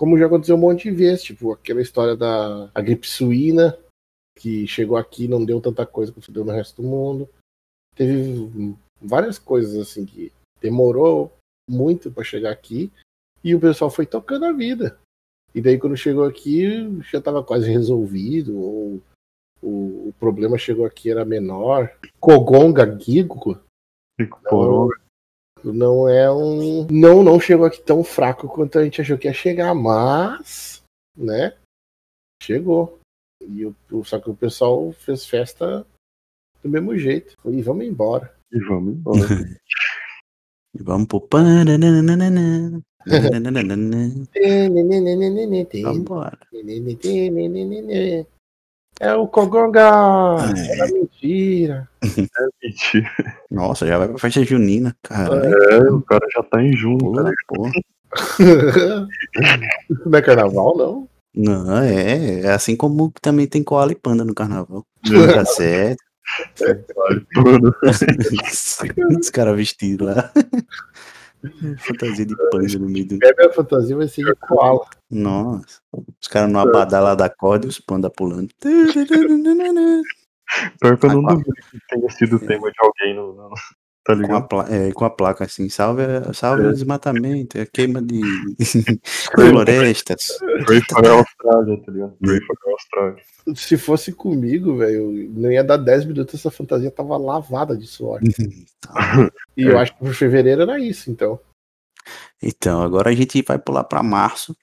como 0.00 0.16
já 0.16 0.24
aconteceu 0.24 0.56
um 0.56 0.58
monte 0.58 0.84
de 0.84 0.96
vezes, 0.96 1.22
tipo 1.22 1.52
aquela 1.52 1.82
história 1.82 2.16
da 2.16 2.70
a 2.74 2.80
gripe 2.80 3.06
suína, 3.06 3.78
que 4.34 4.66
chegou 4.66 4.96
aqui 4.96 5.24
e 5.24 5.28
não 5.28 5.44
deu 5.44 5.60
tanta 5.60 5.84
coisa 5.84 6.10
quanto 6.10 6.32
deu 6.32 6.42
no 6.42 6.52
resto 6.52 6.80
do 6.80 6.88
mundo. 6.88 7.28
Teve 7.94 8.74
várias 8.98 9.38
coisas 9.38 9.76
assim 9.76 10.06
que 10.06 10.32
demorou 10.58 11.30
muito 11.68 12.10
para 12.10 12.24
chegar 12.24 12.50
aqui 12.50 12.90
e 13.44 13.54
o 13.54 13.60
pessoal 13.60 13.90
foi 13.90 14.06
tocando 14.06 14.46
a 14.46 14.52
vida. 14.52 14.98
E 15.54 15.60
daí 15.60 15.78
quando 15.78 15.98
chegou 15.98 16.24
aqui 16.24 16.98
já 17.02 17.18
estava 17.18 17.44
quase 17.44 17.70
resolvido, 17.70 18.58
ou 18.58 19.02
o, 19.60 20.08
o 20.08 20.14
problema 20.18 20.56
chegou 20.56 20.86
aqui 20.86 21.10
era 21.10 21.26
menor. 21.26 21.94
Kogonga 22.18 22.98
Gigo 22.98 23.60
Não. 24.18 24.88
Não 25.64 26.08
é 26.08 26.30
um. 26.30 26.86
Não, 26.90 27.22
não 27.22 27.40
chegou 27.40 27.66
aqui 27.66 27.80
tão 27.80 28.02
fraco 28.02 28.48
quanto 28.48 28.78
a 28.78 28.84
gente 28.84 29.00
achou 29.00 29.18
que 29.18 29.28
ia 29.28 29.34
chegar, 29.34 29.74
mas. 29.74 30.82
Né? 31.16 31.54
Chegou. 32.42 32.98
E 33.42 33.64
o, 33.64 33.74
só 34.04 34.18
que 34.18 34.30
o 34.30 34.36
pessoal 34.36 34.92
fez 34.92 35.24
festa 35.26 35.86
do 36.62 36.68
mesmo 36.68 36.96
jeito. 36.96 37.36
E 37.44 37.62
vamos 37.62 37.86
embora. 37.86 38.34
e 38.52 38.58
vamos 38.60 38.94
embora. 38.94 39.20
E 40.72 40.84
vamos 40.84 41.08
pro. 41.08 41.26
Vambora. 45.82 46.38
É 49.00 49.14
o 49.14 49.26
Kogonga! 49.26 50.36
Era 50.72 50.86
mentira! 50.92 51.88
Mentira. 52.62 53.10
Nossa, 53.50 53.86
já 53.86 53.96
vai 53.96 54.08
pra 54.08 54.18
festa 54.18 54.44
junina, 54.44 54.94
cara. 55.02 55.46
É, 55.48 55.78
o 55.90 56.02
cara 56.02 56.26
já 56.36 56.42
tá 56.42 56.62
em 56.62 56.76
junho, 56.76 56.98
Pula, 56.98 57.22
ligado? 57.22 57.34
porra. 57.48 57.72
Não 60.04 60.18
é 60.18 60.22
carnaval, 60.22 60.76
não. 60.76 61.08
Não, 61.34 61.78
é, 61.78 62.40
é 62.40 62.50
assim 62.50 62.76
como 62.76 63.10
também 63.22 63.46
tem 63.46 63.62
koala 63.62 63.92
e 63.92 63.94
panda 63.94 64.22
no 64.22 64.34
carnaval. 64.34 64.84
Tá 65.34 65.46
certo. 65.46 66.02
Vale 66.94 67.26
tudo. 67.32 67.74
Os 69.18 69.30
caras 69.30 69.56
vestidos 69.56 70.08
lá. 70.08 70.30
Fantasia 71.78 72.26
de 72.26 72.34
panda 72.50 72.78
no 72.78 72.88
meio 72.88 73.06
do. 73.06 73.14
A 73.14 73.34
minha 73.38 73.52
fantasia 73.52 73.96
vai 73.96 74.08
ser 74.08 74.24
de 74.24 74.34
koala. 74.36 74.84
Nossa. 75.10 75.80
Os 76.20 76.28
caras 76.28 76.50
no 76.52 76.58
abadá 76.58 77.00
lá 77.00 77.14
da 77.14 77.28
corda 77.28 77.66
e 77.66 77.68
os 77.68 77.78
panda 77.80 78.10
pulando. 78.10 78.48
Pior 80.80 80.98
que 80.98 81.06
eu 81.06 81.12
não 81.12 81.22
duvido 81.22 81.52
que 81.70 81.78
tenha 81.88 82.10
sido 82.10 82.36
o 82.36 82.40
tema 82.40 82.70
de 82.70 82.76
alguém 82.80 83.14
no. 83.14 83.32
no- 83.34 83.54
tá 84.04 84.16
Com 84.16 84.34
a, 84.34 84.40
pla- 84.40 84.66
é, 84.70 84.92
com 84.92 85.04
a 85.04 85.10
placa 85.10 85.44
assim, 85.44 85.68
salve, 85.68 86.02
salve 86.32 86.66
o 86.66 86.72
desmatamento, 86.72 87.58
é 87.58 87.66
queima 87.66 88.00
de 88.02 88.20
florestas. 89.34 90.38
Pray 90.66 90.80
for 90.88 91.06
a 91.06 91.10
Austrália, 91.12 91.82
tá 91.84 91.92
ligado? 91.92 92.16
Pray 92.20 92.40
for 92.40 92.56
a 92.66 92.70
Austrália. 92.70 93.22
Se 93.54 93.76
fosse 93.76 94.12
comigo, 94.12 94.76
velho, 94.76 95.30
não 95.34 95.50
ia 95.50 95.64
dar 95.64 95.76
10 95.76 96.04
minutos, 96.06 96.34
essa 96.34 96.50
fantasia 96.50 96.90
tava 96.90 97.16
lavada 97.16 97.76
de 97.76 97.86
suor. 97.86 98.20
Tá. 98.80 99.30
E 99.56 99.64
eu 99.64 99.78
acho 99.78 99.96
que 99.98 100.12
fevereiro 100.14 100.62
era 100.62 100.78
isso, 100.78 101.10
então. 101.10 101.38
Então, 102.42 102.80
agora 102.82 103.10
a 103.10 103.14
gente 103.14 103.42
vai 103.42 103.58
pular 103.58 103.84
para 103.84 104.02
março, 104.02 104.56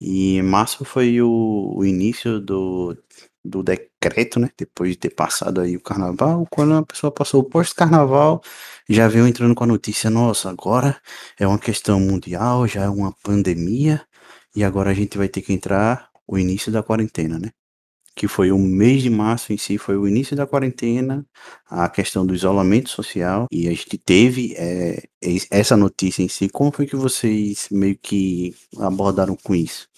E 0.00 0.40
março 0.42 0.84
foi 0.84 1.20
o, 1.20 1.74
o 1.76 1.84
início 1.84 2.40
do, 2.40 2.96
do 3.44 3.62
decreto, 3.62 4.40
né? 4.40 4.50
Depois 4.56 4.92
de 4.92 4.96
ter 4.98 5.10
passado 5.10 5.60
aí 5.60 5.76
o 5.76 5.80
carnaval, 5.80 6.46
quando 6.50 6.74
a 6.74 6.82
pessoa 6.82 7.12
passou 7.12 7.40
o 7.40 7.44
pós-carnaval, 7.44 8.42
já 8.88 9.08
veio 9.08 9.26
entrando 9.26 9.54
com 9.54 9.64
a 9.64 9.66
notícia, 9.66 10.10
nossa, 10.10 10.50
agora 10.50 11.00
é 11.38 11.46
uma 11.46 11.58
questão 11.58 12.00
mundial, 12.00 12.66
já 12.66 12.84
é 12.84 12.88
uma 12.88 13.12
pandemia, 13.22 14.02
e 14.54 14.64
agora 14.64 14.90
a 14.90 14.94
gente 14.94 15.18
vai 15.18 15.28
ter 15.28 15.42
que 15.42 15.52
entrar 15.52 16.10
o 16.26 16.38
início 16.38 16.72
da 16.72 16.82
quarentena, 16.82 17.38
né? 17.38 17.50
Que 18.16 18.28
foi 18.28 18.50
o 18.52 18.58
mês 18.58 19.02
de 19.02 19.10
março 19.10 19.52
em 19.52 19.58
si, 19.58 19.78
foi 19.78 19.96
o 19.96 20.06
início 20.08 20.36
da 20.36 20.46
quarentena, 20.46 21.26
a 21.66 21.88
questão 21.88 22.26
do 22.26 22.34
isolamento 22.34 22.90
social, 22.90 23.46
e 23.52 23.68
a 23.68 23.70
gente 23.70 23.98
teve 23.98 24.54
é, 24.56 25.02
essa 25.50 25.76
notícia 25.76 26.22
em 26.22 26.28
si. 26.28 26.48
Como 26.48 26.72
foi 26.72 26.86
que 26.86 26.96
vocês 26.96 27.68
meio 27.70 27.98
que 27.98 28.54
abordaram 28.78 29.36
com 29.36 29.54
isso? 29.54 29.89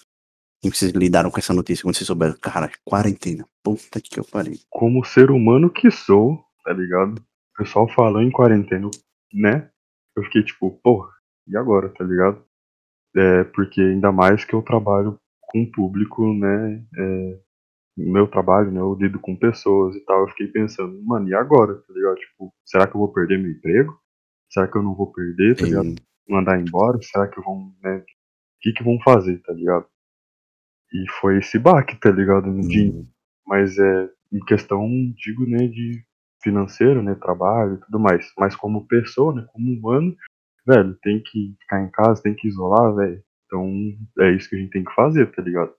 Como 0.63 0.73
vocês 0.73 0.93
lidaram 0.93 1.29
com 1.29 1.37
essa 1.37 1.53
notícia 1.53 1.83
quando 1.83 1.97
vocês 1.97 2.07
souberam? 2.07 2.37
Cara, 2.41 2.71
quarentena. 2.85 3.45
Puta 3.61 3.99
que 3.99 4.17
eu 4.17 4.23
parei. 4.23 4.59
Como 4.69 5.03
ser 5.03 5.29
humano 5.29 5.69
que 5.69 5.91
sou, 5.91 6.41
tá 6.63 6.71
ligado? 6.71 7.19
O 7.19 7.57
pessoal 7.57 7.85
falou 7.89 8.21
em 8.21 8.31
quarentena, 8.31 8.89
né? 9.33 9.69
Eu 10.15 10.23
fiquei 10.23 10.41
tipo, 10.41 10.71
porra, 10.81 11.09
e 11.49 11.57
agora, 11.57 11.89
tá 11.89 12.05
ligado? 12.05 12.41
É, 13.13 13.43
porque 13.43 13.81
ainda 13.81 14.09
mais 14.13 14.45
que 14.45 14.53
eu 14.53 14.61
trabalho 14.61 15.19
com 15.41 15.69
público, 15.69 16.33
né? 16.33 16.81
É, 16.97 17.39
meu 17.97 18.25
trabalho, 18.25 18.71
né? 18.71 18.79
Eu 18.79 18.93
lido 18.93 19.19
com 19.19 19.35
pessoas 19.35 19.97
e 19.97 20.05
tal. 20.05 20.21
Eu 20.21 20.29
fiquei 20.29 20.47
pensando, 20.47 20.97
mano, 21.03 21.27
e 21.27 21.35
agora, 21.35 21.75
tá 21.75 21.93
ligado? 21.93 22.15
Tipo, 22.15 22.53
será 22.63 22.87
que 22.87 22.95
eu 22.95 22.99
vou 22.99 23.11
perder 23.11 23.37
meu 23.37 23.51
emprego? 23.51 23.99
Será 24.49 24.65
que 24.69 24.77
eu 24.77 24.81
não 24.81 24.95
vou 24.95 25.11
perder, 25.11 25.57
tá 25.57 25.65
ligado? 25.65 25.95
Mandar 26.29 26.57
embora? 26.57 26.97
Será 27.01 27.27
que 27.27 27.41
vão, 27.41 27.75
né? 27.83 27.97
O 27.97 28.03
que 28.61 28.71
que 28.71 28.83
vão 28.83 28.97
fazer, 29.03 29.41
tá 29.41 29.51
ligado? 29.51 29.85
E 30.93 31.09
foi 31.19 31.39
esse 31.39 31.57
baque, 31.57 31.95
tá 31.95 32.11
ligado? 32.11 32.47
No 32.47 32.61
Hum. 32.61 33.03
Mas 33.47 33.77
é 33.77 34.09
em 34.31 34.39
questão, 34.45 34.87
digo, 35.15 35.45
né, 35.45 35.67
de 35.67 36.03
financeiro, 36.41 37.01
né, 37.01 37.15
trabalho 37.15 37.75
e 37.75 37.85
tudo 37.85 37.99
mais. 37.99 38.31
Mas 38.37 38.55
como 38.55 38.87
pessoa, 38.87 39.33
né, 39.33 39.45
como 39.51 39.71
humano, 39.71 40.15
velho, 40.65 40.97
tem 41.01 41.21
que 41.21 41.55
ficar 41.61 41.81
em 41.81 41.89
casa, 41.91 42.21
tem 42.21 42.33
que 42.33 42.47
isolar, 42.47 42.93
velho. 42.95 43.23
Então 43.45 43.71
é 44.19 44.31
isso 44.31 44.49
que 44.49 44.55
a 44.55 44.59
gente 44.59 44.71
tem 44.71 44.83
que 44.83 44.93
fazer, 44.93 45.31
tá 45.31 45.41
ligado? 45.41 45.73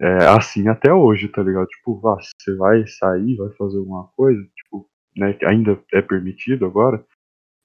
É 0.00 0.26
assim 0.28 0.68
até 0.68 0.92
hoje, 0.92 1.28
tá 1.28 1.42
ligado? 1.42 1.66
Tipo, 1.68 1.98
vá, 2.00 2.16
você 2.16 2.54
vai 2.56 2.86
sair, 2.86 3.36
vai 3.36 3.50
fazer 3.56 3.78
alguma 3.78 4.08
coisa, 4.16 4.42
tipo, 4.56 4.88
né, 5.16 5.32
que 5.34 5.44
ainda 5.44 5.78
é 5.92 6.02
permitido 6.02 6.66
agora. 6.66 7.04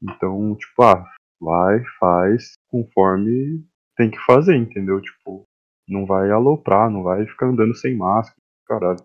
Então, 0.02 0.56
tipo, 0.56 0.84
ah, 0.84 1.06
vai, 1.40 1.84
faz 2.00 2.54
conforme 2.68 3.66
tem 3.96 4.12
que 4.12 4.20
fazer, 4.20 4.56
entendeu? 4.56 5.02
Tipo, 5.02 5.47
não 5.88 6.06
vai 6.06 6.30
aloprar, 6.32 6.90
não 6.90 7.04
vai 7.04 7.26
ficar 7.26 7.48
andando 7.48 7.76
sem 7.76 7.96
máscara, 7.96 8.38
caralho. 8.66 9.00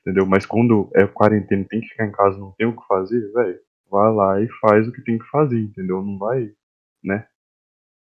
Entendeu? 0.00 0.26
Mas 0.26 0.46
quando 0.46 0.90
é 0.94 1.06
quarentena 1.06 1.66
tem 1.68 1.80
que 1.80 1.88
ficar 1.88 2.06
em 2.06 2.12
casa, 2.12 2.38
não 2.38 2.52
tem 2.52 2.66
o 2.66 2.76
que 2.76 2.86
fazer, 2.86 3.32
velho, 3.32 3.60
vai 3.90 4.12
lá 4.12 4.40
e 4.40 4.48
faz 4.60 4.86
o 4.86 4.92
que 4.92 5.02
tem 5.02 5.18
que 5.18 5.26
fazer, 5.26 5.58
entendeu? 5.58 6.02
Não 6.02 6.18
vai, 6.18 6.52
né, 7.02 7.26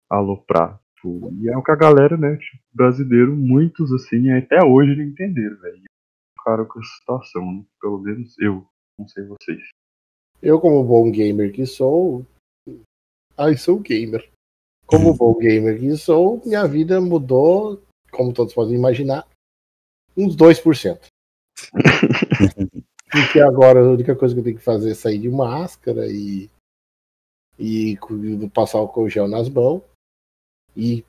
aloprar. 0.09 0.79
Tipo, 0.95 1.33
e 1.41 1.49
é 1.49 1.57
o 1.57 1.63
que 1.63 1.71
a 1.71 1.75
galera, 1.75 2.17
né, 2.17 2.37
tipo, 2.37 2.63
brasileiro, 2.73 3.35
muitos 3.35 3.91
assim, 3.93 4.31
até 4.31 4.63
hoje 4.63 4.95
não 4.95 5.03
entenderam, 5.03 5.57
velho. 5.57 5.83
Cara, 6.43 6.65
com 6.65 6.79
essa 6.79 6.89
situação, 6.99 7.45
né? 7.53 7.63
pelo 7.81 7.99
menos 7.99 8.37
eu, 8.39 8.65
não 8.97 9.07
sei 9.07 9.25
vocês. 9.25 9.61
Eu, 10.41 10.59
como 10.59 10.83
bom 10.83 11.11
gamer 11.11 11.51
que 11.51 11.65
sou. 11.65 12.25
Ai, 13.37 13.57
sou 13.57 13.79
gamer. 13.79 14.29
Como 14.85 15.13
bom 15.15 15.37
gamer 15.37 15.79
que 15.79 15.95
sou, 15.97 16.41
minha 16.45 16.65
vida 16.65 16.99
mudou, 17.01 17.81
como 18.11 18.33
todos 18.33 18.53
podem 18.53 18.75
imaginar, 18.75 19.27
uns 20.17 20.35
2%. 20.35 20.99
Porque 23.11 23.39
agora 23.39 23.79
a 23.79 23.89
única 23.91 24.15
coisa 24.15 24.33
que 24.35 24.39
eu 24.39 24.43
tenho 24.43 24.57
que 24.57 24.63
fazer 24.63 24.91
é 24.91 24.95
sair 24.95 25.17
de 25.17 25.29
máscara 25.29 26.05
e, 26.07 26.49
e 27.57 27.97
passar 28.53 28.77
álcool 28.77 29.09
gel 29.09 29.27
nas 29.27 29.49
mãos. 29.49 29.81
E 30.77 31.03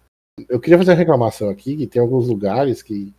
eu 0.49 0.59
queria 0.59 0.79
fazer 0.79 0.93
uma 0.93 0.97
reclamação 0.97 1.51
aqui, 1.51 1.77
que 1.77 1.87
tem 1.87 2.01
alguns 2.01 2.27
lugares 2.27 2.83
que. 2.83 3.13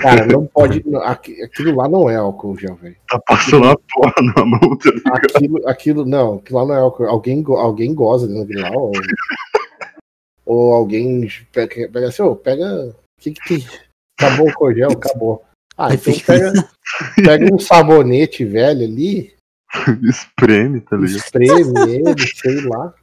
Cara, 0.00 0.24
não 0.26 0.46
pode. 0.54 0.84
aqui- 1.02 1.42
Aquilo 1.42 1.74
lá 1.74 1.88
não 1.88 2.08
é 2.08 2.14
álcool 2.14 2.56
gel, 2.56 2.76
velho. 2.76 2.96
Tá 3.08 3.18
passando 3.26 3.66
a 3.66 3.76
porra 3.76 4.14
na 4.36 4.44
mão, 4.46 4.78
tá 4.78 4.90
ligado? 4.90 5.16
Aquilo, 5.34 5.68
aquilo, 5.68 6.04
não, 6.04 6.34
aquilo 6.36 6.60
lá 6.60 6.64
não 6.66 6.74
é 6.74 6.78
álcool. 6.78 7.06
Alguém, 7.06 7.44
alguém 7.48 7.92
goza 7.92 8.28
dentro 8.28 8.42
daquilo 8.46 8.62
lá, 8.62 8.70
ou, 8.70 8.92
ou 10.46 10.72
alguém 10.72 11.28
pega, 11.52 11.88
pega 11.88 12.08
assim, 12.08 12.22
ô, 12.22 12.34
pega. 12.36 12.94
O 13.18 13.20
que, 13.20 13.32
que 13.32 13.48
tem? 13.48 13.66
Acabou 14.18 14.46
o 14.46 14.48
álcool 14.48 14.74
gel, 14.74 14.92
acabou. 14.92 15.44
Ah, 15.76 15.92
então 15.92 16.14
pega, 16.20 16.52
pega 17.16 17.54
um 17.54 17.58
sabonete 17.58 18.44
velho 18.46 18.82
ali, 18.84 19.34
Espreme, 20.02 20.80
tá 20.80 20.96
ligado? 20.96 21.16
espreme 21.16 21.92
ele, 21.92 22.26
sei 22.34 22.60
lá. 22.68 22.94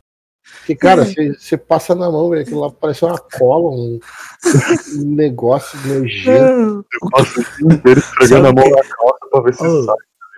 Porque, 0.57 0.75
cara, 0.75 1.05
você 1.05 1.33
você 1.33 1.57
passa 1.57 1.93
na 1.95 2.09
mão, 2.11 2.29
velho, 2.29 2.41
aquilo 2.41 2.61
lá 2.61 2.69
parece 2.71 3.05
uma 3.05 3.17
cola, 3.17 3.69
um, 3.69 3.99
um 4.97 5.15
negócio 5.15 5.77
nojento. 5.87 6.85
Passa 7.11 7.39
o 7.39 7.43
dia 7.43 7.75
inteiro 7.77 7.99
esfregando 7.99 8.47
a 8.47 8.53
mão 8.53 8.69
na 8.69 8.83
calça 8.83 9.27
pra 9.31 9.41
ver 9.41 9.53
se 9.53 9.63
Oh. 9.65 9.83
sai. 9.83 9.95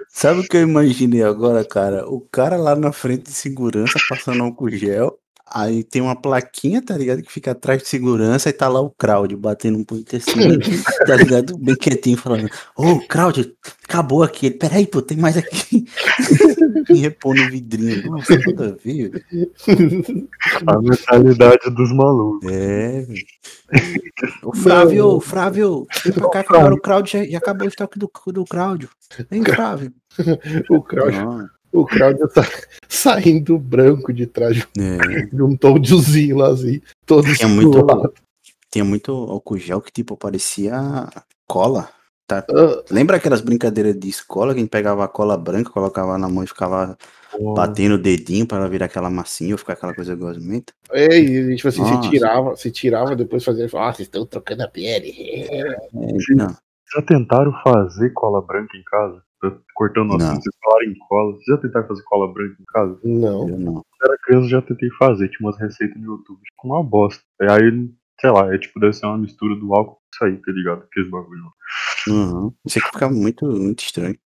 Sabe 0.10 0.40
o 0.42 0.44
que 0.48 0.58
eu 0.58 0.62
imaginei 0.62 1.24
agora, 1.24 1.66
cara? 1.66 2.08
O 2.08 2.22
cara 2.22 2.56
lá 2.58 2.76
na 2.76 2.92
frente 2.92 3.24
de 3.24 3.32
segurança 3.32 4.00
passando 4.08 4.44
álcool 4.44 4.70
gel. 4.70 5.18
Aí 5.48 5.84
tem 5.84 6.02
uma 6.02 6.16
plaquinha, 6.16 6.82
tá 6.82 6.98
ligado? 6.98 7.22
Que 7.22 7.32
fica 7.32 7.52
atrás 7.52 7.82
de 7.82 7.88
segurança 7.88 8.50
e 8.50 8.54
tá 8.54 8.68
lá 8.68 8.82
o 8.82 8.90
Crowd 8.90 9.36
batendo 9.36 9.78
um 9.78 9.84
punho 9.84 10.04
tá 11.06 11.16
ligado? 11.16 11.58
Bem 11.58 11.76
quietinho, 11.76 12.18
falando: 12.18 12.50
Ô, 12.76 13.00
Crowd, 13.08 13.56
acabou 13.88 14.24
aqui. 14.24 14.48
Ele, 14.48 14.56
Peraí, 14.56 14.88
pô, 14.88 15.02
tem 15.02 15.18
mais 15.18 15.38
aqui. 15.38 15.86
e 16.90 16.96
repor 16.96 17.36
no 17.36 17.50
vidrinho. 17.50 18.10
Nossa, 18.10 18.38
nada 18.40 18.70
a 18.70 18.84
ver. 18.84 19.12
velho. 19.12 20.30
A 20.66 20.82
mentalidade 20.82 21.70
dos 21.70 21.94
malucos. 21.94 22.52
É, 22.52 23.02
velho. 23.02 23.26
Ô, 24.44 24.56
Frávio, 24.56 25.06
ô, 25.08 25.20
Frávio, 25.20 25.88
vem 26.04 26.14
pra 26.14 26.30
cá 26.30 26.44
que 26.44 26.56
agora 26.56 26.74
o 26.74 26.80
Crowd 26.80 27.12
já, 27.12 27.24
já 27.26 27.38
acabou 27.38 27.66
o 27.66 27.70
estoque 27.70 28.00
do, 28.00 28.12
do 28.28 28.46
Crowd. 28.46 28.88
Vem, 29.30 29.44
Frávio. 29.44 29.92
O 30.70 30.82
Claudio, 30.82 31.26
Não, 31.26 31.50
o 31.76 31.86
Claudio 31.86 32.28
tá 32.30 32.42
saindo 32.88 33.58
branco 33.58 34.14
de 34.14 34.26
trás 34.26 34.56
de 34.56 34.68
é. 34.80 35.26
de 35.34 35.42
um 35.42 35.56
toldozinho 35.56 36.38
lá, 36.38 36.50
assim, 36.50 36.82
todo 37.06 37.34
Tinha 37.34 37.48
muito, 37.48 38.14
tinha 38.72 38.86
muito 38.86 39.12
álcool 39.12 39.58
gel 39.58 39.82
que, 39.82 39.92
tipo, 39.92 40.18
parecia 40.18 41.08
cola. 41.48 41.90
Tá? 42.28 42.44
Ah, 42.50 42.84
Lembra 42.90 43.18
aquelas 43.18 43.42
brincadeiras 43.42 43.98
de 43.98 44.10
escola 44.10 44.54
que 44.54 44.60
a 44.60 44.62
gente 44.62 44.72
pegava 44.72 45.04
a 45.04 45.08
cola 45.08 45.38
branca, 45.38 45.70
colocava 45.70 46.18
na 46.18 46.28
mão 46.28 46.44
e 46.44 46.48
ficava 46.48 46.98
batendo 47.54 47.96
o 47.96 48.02
dedinho 48.02 48.48
pra 48.48 48.58
ela 48.58 48.70
virar 48.70 48.86
aquela 48.86 49.10
massinha 49.10 49.54
ou 49.54 49.58
ficar 49.58 49.74
aquela 49.74 49.94
coisa 49.94 50.16
gosmenta? 50.16 50.74
É, 50.92 51.18
e 51.18 51.56
tipo 51.56 51.68
assim, 51.68 51.82
Nossa. 51.82 52.02
se 52.02 52.10
tirava, 52.10 52.56
se 52.56 52.72
tirava, 52.72 53.16
depois 53.16 53.44
fazia, 53.44 53.66
ah, 53.66 53.94
vocês 53.94 54.08
estão 54.08 54.26
trocando 54.26 54.64
a 54.64 54.68
pele. 54.68 55.14
É, 55.52 55.78
não. 56.30 56.56
Já 56.94 57.02
tentaram 57.02 57.52
fazer 57.64 58.12
cola 58.12 58.42
branca 58.42 58.76
em 58.78 58.84
casa? 58.84 59.22
Tô 59.52 59.62
Cortando 59.76 60.12
o 60.12 60.18
Não. 60.18 60.26
assunto, 60.26 60.44
vocês 60.44 60.90
em 60.90 60.98
cola. 61.08 61.34
Vocês 61.34 61.46
já 61.48 61.58
tentaram 61.58 61.88
fazer 61.88 62.04
cola 62.04 62.32
branca 62.32 62.56
em 62.60 62.66
casa? 62.66 63.00
Não. 63.04 63.50
Eu 63.50 63.60
não. 63.60 63.74
Quando 63.74 64.12
era 64.12 64.18
criança, 64.24 64.46
eu 64.46 64.50
já 64.50 64.62
tentei 64.62 64.90
fazer. 64.92 65.30
Tinha 65.30 65.48
umas 65.48 65.60
receitas 65.60 65.98
no 65.98 66.14
YouTube. 66.14 66.40
Tipo, 66.42 66.68
uma 66.68 66.84
bosta. 66.84 67.24
E 67.42 67.46
aí, 67.46 67.90
sei 68.20 68.32
lá, 68.32 68.54
é 68.54 68.58
tipo, 68.58 68.80
deve 68.80 68.94
ser 68.94 69.06
uma 69.06 69.18
mistura 69.18 69.56
do 69.56 69.74
álcool 69.74 69.96
com 69.96 70.02
isso 70.14 70.24
aí, 70.24 70.42
tá 70.42 70.52
ligado? 70.52 70.84
Aqueles 70.84 71.10
bagulho. 71.10 71.44
lá. 71.44 71.52
Uhum. 72.08 72.54
Isso 72.66 72.80
aqui 72.80 72.88
fica 72.88 73.10
muito, 73.10 73.46
muito 73.46 73.84
estranho. 73.84 74.18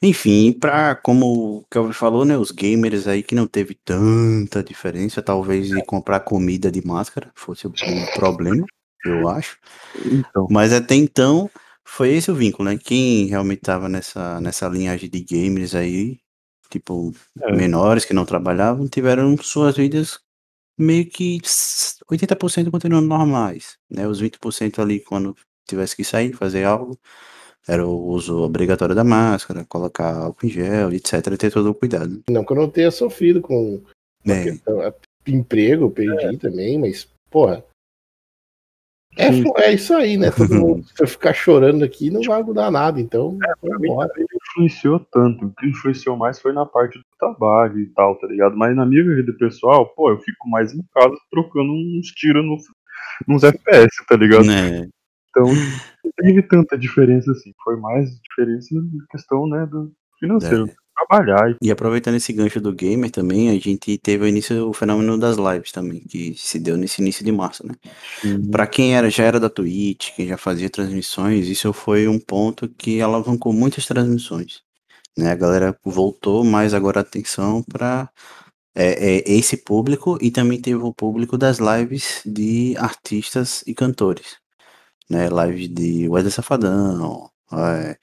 Enfim, 0.00 0.52
pra, 0.52 0.96
como 0.96 1.58
o 1.58 1.64
Kelvin 1.70 1.92
falou, 1.92 2.24
né, 2.24 2.36
os 2.36 2.50
gamers 2.50 3.06
aí 3.06 3.22
que 3.22 3.36
não 3.36 3.46
teve 3.46 3.74
tanta 3.74 4.62
diferença, 4.62 5.22
talvez 5.22 5.68
de 5.68 5.84
comprar 5.84 6.20
comida 6.20 6.72
de 6.72 6.84
máscara 6.84 7.30
fosse 7.36 7.66
o, 7.66 7.70
o 7.70 7.72
problema, 8.18 8.64
eu 9.04 9.28
acho. 9.28 9.58
Então, 10.04 10.48
Mas 10.50 10.72
até 10.72 10.96
então, 10.96 11.48
foi 11.86 12.10
esse 12.10 12.30
o 12.30 12.34
vínculo, 12.34 12.68
né? 12.70 12.78
Quem 12.78 13.26
realmente 13.26 13.60
tava 13.60 13.88
nessa, 13.88 14.40
nessa 14.40 14.68
linhagem 14.68 15.08
de 15.10 15.20
gamers 15.20 15.74
aí, 15.74 16.18
tipo, 16.70 17.12
É. 17.40 17.52
menores 17.52 18.04
que 18.04 18.14
não 18.14 18.24
trabalhavam, 18.24 18.88
tiveram 18.88 19.36
suas 19.38 19.76
vidas 19.76 20.18
meio 20.78 21.06
que 21.08 21.38
s- 21.44 21.96
80% 22.10 22.70
continuando 22.70 23.08
normais, 23.08 23.76
né? 23.90 24.06
Os 24.08 24.20
20% 24.20 24.80
ali, 24.80 25.00
quando 25.00 25.36
tivesse 25.68 25.94
que 25.96 26.04
sair, 26.04 26.32
fazer 26.32 26.64
algo, 26.64 26.98
era 27.68 27.86
o 27.86 28.06
uso 28.08 28.38
obrigatório 28.42 28.94
da 28.94 29.04
máscara, 29.04 29.64
colocar 29.66 30.16
álcool 30.16 30.46
em 30.46 30.50
gel, 30.50 30.92
etc, 30.92 31.26
e 31.32 31.36
ter 31.36 31.52
todo 31.52 31.70
o 31.70 31.74
cuidado. 31.74 32.22
Não 32.28 32.44
que 32.44 32.52
eu 32.52 32.56
não 32.56 32.68
tenha 32.70 32.90
sofrido 32.90 33.40
com 33.40 33.80
a 34.26 34.32
É, 34.32 34.42
questão- 34.44 34.94
emprego, 35.26 35.84
eu 35.84 35.90
perdi 35.90 36.36
também, 36.38 36.78
mas, 36.78 37.06
porra. 37.30 37.64
É, 39.16 39.28
é 39.64 39.74
isso 39.74 39.94
aí, 39.94 40.16
né? 40.16 40.30
Todo 40.30 40.54
mundo, 40.54 40.84
se 40.96 41.02
eu 41.02 41.06
ficar 41.06 41.34
chorando 41.34 41.84
aqui, 41.84 42.10
não 42.10 42.22
vai 42.22 42.42
mudar 42.42 42.70
nada, 42.70 43.00
então, 43.00 43.38
pra 43.60 43.78
mim 43.78 43.88
influenciou 44.52 45.00
tanto. 45.12 45.46
O 45.46 45.54
que 45.54 45.66
influenciou 45.66 46.16
mais 46.16 46.40
foi 46.40 46.52
na 46.52 46.64
parte 46.64 46.98
do 46.98 47.04
trabalho 47.18 47.78
e 47.78 47.86
tal, 47.86 48.18
tá 48.18 48.26
ligado? 48.26 48.56
Mas 48.56 48.74
na 48.74 48.86
minha 48.86 49.04
vida 49.04 49.32
pessoal, 49.38 49.86
pô, 49.94 50.10
eu 50.10 50.18
fico 50.18 50.48
mais 50.48 50.72
em 50.72 50.82
casa 50.94 51.14
trocando 51.30 51.72
uns 51.72 52.08
tiros 52.08 52.44
no, 52.44 52.56
nos 53.28 53.44
FPS, 53.44 53.88
tá 54.08 54.16
ligado? 54.16 54.46
Né? 54.46 54.88
Então, 55.30 55.46
não 56.04 56.12
teve 56.16 56.42
tanta 56.42 56.76
diferença 56.76 57.30
assim. 57.32 57.52
Foi 57.64 57.76
mais 57.76 58.10
diferença 58.20 58.74
na 58.74 59.06
questão, 59.10 59.46
né, 59.46 59.66
do 59.66 59.92
financeiro. 60.18 60.68
É. 60.68 60.81
Trabalhar 61.08 61.56
e 61.60 61.70
aproveitando 61.70 62.16
esse 62.16 62.32
gancho 62.32 62.60
do 62.60 62.72
gamer 62.72 63.10
também, 63.10 63.50
a 63.50 63.54
gente 63.54 63.98
teve 63.98 64.24
o 64.24 64.28
início, 64.28 64.68
o 64.68 64.72
fenômeno 64.72 65.18
das 65.18 65.36
lives 65.36 65.72
também, 65.72 66.00
que 66.00 66.34
se 66.34 66.58
deu 66.58 66.76
nesse 66.76 67.00
início 67.02 67.24
de 67.24 67.32
março, 67.32 67.66
né? 67.66 67.74
Pra 68.50 68.66
quem 68.66 68.94
era, 68.96 69.10
já 69.10 69.24
era 69.24 69.40
da 69.40 69.50
Twitch, 69.50 70.14
quem 70.14 70.28
já 70.28 70.36
fazia 70.36 70.70
transmissões, 70.70 71.48
isso 71.48 71.72
foi 71.72 72.08
um 72.08 72.18
ponto 72.18 72.68
que 72.68 73.00
alavancou 73.00 73.52
muitas 73.52 73.86
transmissões. 73.86 74.62
Né? 75.16 75.30
A 75.30 75.34
galera 75.34 75.78
voltou 75.84 76.44
mais 76.44 76.74
agora 76.74 77.00
a 77.00 77.02
atenção 77.02 77.62
para 77.62 78.08
esse 78.74 79.56
público 79.58 80.18
e 80.20 80.30
também 80.30 80.60
teve 80.60 80.82
o 80.82 80.94
público 80.94 81.36
das 81.36 81.58
lives 81.58 82.22
de 82.24 82.74
artistas 82.78 83.62
e 83.66 83.74
cantores. 83.74 84.38
Né? 85.10 85.28
Lives 85.28 85.68
de 85.68 86.08
Wesley 86.08 86.32
Safadão, 86.32 87.30
é, 87.52 87.98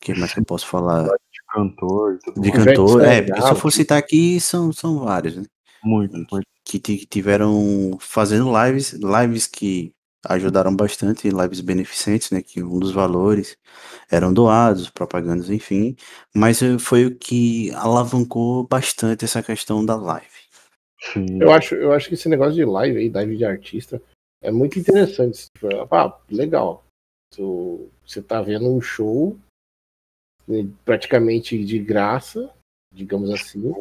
que 0.00 0.14
mais 0.14 0.34
que 0.34 0.40
eu 0.40 0.44
posso 0.44 0.66
falar? 0.66 1.08
De 1.52 1.58
cantor 1.58 2.14
e 2.14 2.18
tudo 2.18 2.40
De 2.40 2.50
mais. 2.50 2.64
cantor, 2.64 3.02
é, 3.02 3.18
Sangalo. 3.22 3.42
se 3.46 3.52
eu 3.52 3.56
for 3.56 3.70
citar 3.72 3.98
aqui, 3.98 4.40
são, 4.40 4.72
são 4.72 4.98
vários, 5.00 5.36
né? 5.36 5.44
Muito, 5.84 6.16
muito. 6.30 6.46
que 6.64 6.78
ti- 6.78 7.06
tiveram 7.06 7.96
fazendo 8.00 8.50
lives, 8.64 8.92
lives 8.92 9.46
que 9.46 9.92
ajudaram 10.24 10.74
bastante, 10.74 11.28
lives 11.28 11.60
beneficentes, 11.60 12.30
né, 12.30 12.40
que 12.40 12.62
um 12.62 12.78
dos 12.78 12.92
valores 12.92 13.56
eram 14.08 14.32
doados, 14.32 14.88
propagandas, 14.88 15.50
enfim, 15.50 15.96
mas 16.32 16.62
eh, 16.62 16.78
foi 16.78 17.06
o 17.06 17.16
que 17.16 17.72
alavancou 17.74 18.64
bastante 18.64 19.24
essa 19.24 19.42
questão 19.42 19.84
da 19.84 19.96
live. 19.96 20.28
Sim. 21.12 21.42
Eu 21.42 21.50
acho, 21.52 21.74
eu 21.74 21.92
acho 21.92 22.06
que 22.08 22.14
esse 22.14 22.28
negócio 22.28 22.54
de 22.54 22.64
live 22.64 22.96
aí, 22.98 23.08
live 23.10 23.36
de 23.36 23.44
artista, 23.44 24.00
é 24.40 24.52
muito 24.52 24.78
interessante. 24.78 25.46
Ah, 25.90 26.16
legal. 26.30 26.84
Tu- 27.34 27.88
Você 28.06 28.22
tá 28.22 28.40
vendo 28.40 28.68
um 28.72 28.80
show 28.80 29.36
praticamente 30.84 31.62
de 31.64 31.78
graça, 31.78 32.50
digamos 32.92 33.30
assim, 33.30 33.72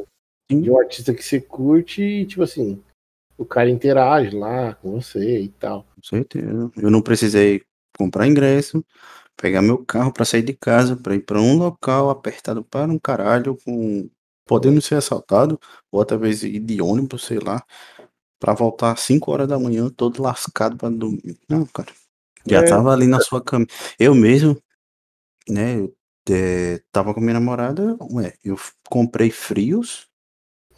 Sim. 0.51 0.61
de 0.61 0.69
um 0.69 0.79
artista 0.79 1.13
que 1.13 1.23
você 1.23 1.39
curte 1.41 2.01
e, 2.01 2.25
tipo 2.25 2.43
assim, 2.43 2.81
o 3.37 3.45
cara 3.45 3.69
interage 3.69 4.35
lá 4.35 4.75
com 4.75 4.91
você 4.91 5.41
e 5.41 5.49
tal. 5.49 5.85
Com 5.95 6.03
certeza. 6.03 6.71
Eu 6.77 6.91
não 6.91 7.01
precisei 7.01 7.63
comprar 7.97 8.27
ingresso, 8.27 8.83
pegar 9.35 9.61
meu 9.61 9.83
carro 9.83 10.13
para 10.13 10.25
sair 10.25 10.43
de 10.43 10.53
casa, 10.53 10.95
para 10.95 11.15
ir 11.15 11.21
para 11.21 11.41
um 11.41 11.57
local 11.57 12.09
apertado 12.09 12.63
para 12.63 12.91
um 12.91 12.99
caralho, 12.99 13.57
com 13.65 14.09
podendo 14.45 14.81
ser 14.81 14.95
assaltado, 14.95 15.59
ou 15.91 16.03
talvez 16.03 16.43
ir 16.43 16.59
de 16.59 16.81
ônibus, 16.81 17.23
sei 17.23 17.39
lá, 17.39 17.63
para 18.39 18.53
voltar 18.53 18.91
às 18.91 18.99
5 19.01 19.31
horas 19.31 19.47
da 19.47 19.57
manhã, 19.57 19.89
todo 19.89 20.21
lascado 20.21 20.75
para 20.75 20.89
dormir. 20.89 21.37
Não, 21.47 21.65
cara. 21.65 21.91
Já 22.45 22.59
É. 22.61 22.67
tava 22.67 22.91
ali 22.91 23.07
na 23.07 23.21
sua 23.21 23.41
cama. 23.41 23.65
Eu 23.97 24.13
mesmo, 24.13 24.61
né, 25.47 25.79
eu, 25.79 25.95
eh, 26.29 26.81
tava 26.91 27.13
com 27.13 27.19
minha 27.21 27.33
namorada, 27.33 27.97
ué, 28.11 28.33
eu 28.43 28.55
comprei 28.89 29.29
frios, 29.29 30.07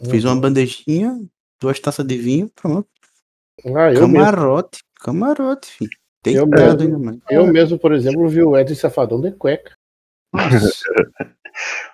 fiz 0.09 0.23
uma 0.23 0.39
bandejinha, 0.39 1.19
duas 1.59 1.79
taças 1.79 2.05
de 2.05 2.17
vinho, 2.17 2.49
pronto. 2.49 2.87
Ah, 3.65 3.93
eu 3.93 4.07
mesmo, 4.07 4.13
Camarote, 4.13 4.83
camarote, 4.99 5.71
filho. 5.71 5.91
Eu 6.25 6.47
Deitado 6.47 6.83
mesmo. 6.83 6.95
ainda 6.95 6.99
mais. 6.99 7.19
eu 7.29 7.45
mesmo, 7.47 7.77
por 7.77 7.91
exemplo, 7.93 8.27
vi 8.29 8.41
o 8.41 8.57
Edson 8.57 8.75
Safadão 8.75 9.19
de 9.19 9.31
cueca. 9.33 9.73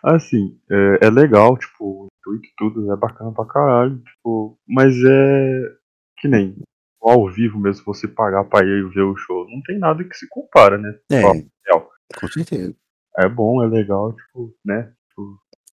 Assim, 0.04 0.58
é, 0.72 1.08
é 1.08 1.10
legal, 1.10 1.58
tipo, 1.58 2.04
o 2.04 2.08
intuito 2.08 2.48
e 2.48 2.54
tudo 2.58 2.94
é 2.94 2.96
bacana 2.96 3.34
pra 3.34 3.46
caralho, 3.46 3.98
tipo, 3.98 4.58
mas 4.68 4.94
é 5.04 5.76
que 6.20 6.28
nem 6.28 6.56
ao 7.02 7.30
vivo 7.30 7.58
mesmo, 7.58 7.86
você 7.86 8.08
pagar 8.08 8.44
pra 8.46 8.64
ir 8.66 8.90
ver 8.90 9.02
o 9.02 9.16
show, 9.16 9.48
não 9.50 9.62
tem 9.64 9.80
nada 9.80 10.04
que 10.04 10.16
se 10.16 10.28
compara, 10.28 10.78
né? 10.78 11.00
É, 11.12 11.24
Ó, 11.24 11.34
real. 11.66 11.90
com 12.20 12.28
certeza. 12.28 12.76
É 13.20 13.28
bom, 13.28 13.64
é 13.64 13.68
legal, 13.68 14.14
tipo, 14.14 14.54
né? 14.66 14.92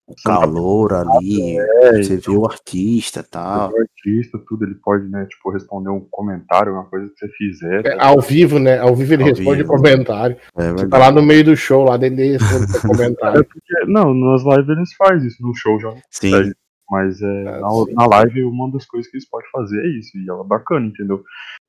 O 0.08 0.14
calor 0.24 0.92
ali, 0.94 1.58
É, 1.58 2.00
você 2.02 2.16
vê 2.16 2.30
o 2.30 2.46
artista 2.46 3.20
e 3.20 3.22
tal. 3.24 3.72
o 3.72 3.76
artista, 3.80 4.38
tudo, 4.46 4.64
ele 4.64 4.76
pode, 4.76 5.08
né, 5.08 5.26
tipo, 5.26 5.50
responder 5.50 5.88
um 5.90 6.06
comentário, 6.08 6.72
uma 6.74 6.84
coisa 6.84 7.08
que 7.08 7.18
você 7.18 7.28
fizer. 7.36 7.84
É, 7.84 7.96
tá 7.96 8.06
ao 8.06 8.20
vivo, 8.20 8.60
né? 8.60 8.78
Ao 8.78 8.94
vivo 8.94 9.14
ele 9.14 9.24
Ao 9.24 9.28
responde 9.30 9.56
vivo. 9.62 9.68
comentário. 9.68 10.36
É 10.56 10.70
Você 10.72 10.88
tá 10.88 10.98
lá 10.98 11.10
no 11.10 11.22
meio 11.22 11.44
do 11.44 11.56
show, 11.56 11.82
lá 11.84 11.96
dele 11.96 12.20
ele 12.22 12.32
responde 12.38 12.70
seu 12.70 12.80
É 12.86 12.86
comentário. 12.86 13.44
porque, 13.44 13.84
não, 13.92 14.14
nas 14.14 14.44
lives 14.44 14.68
eles 14.68 14.94
fazem 14.94 15.26
isso, 15.26 15.42
no 15.42 15.52
show 15.56 15.80
já 15.80 15.92
Sim, 16.10 16.30
faz. 16.30 16.52
Mas 16.88 17.20
é, 17.20 17.48
Ah, 17.48 17.60
na, 17.62 17.70
sim. 17.70 17.94
na 17.94 18.06
live, 18.06 18.44
uma 18.44 18.70
das 18.70 18.86
coisas 18.86 19.10
que 19.10 19.16
eles 19.16 19.28
podem 19.28 19.48
fazer 19.50 19.80
é 19.84 19.88
isso, 19.98 20.16
e 20.18 20.30
ela 20.30 20.44
é 20.44 20.46
bacana, 20.46 20.86
entendeu? 20.86 21.24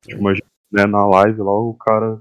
Tipo, 0.06 0.22
imagina, 0.22 0.46
né, 0.72 0.86
na 0.86 1.08
live 1.08 1.42
lá, 1.42 1.52
o 1.60 1.74
cara, 1.74 2.20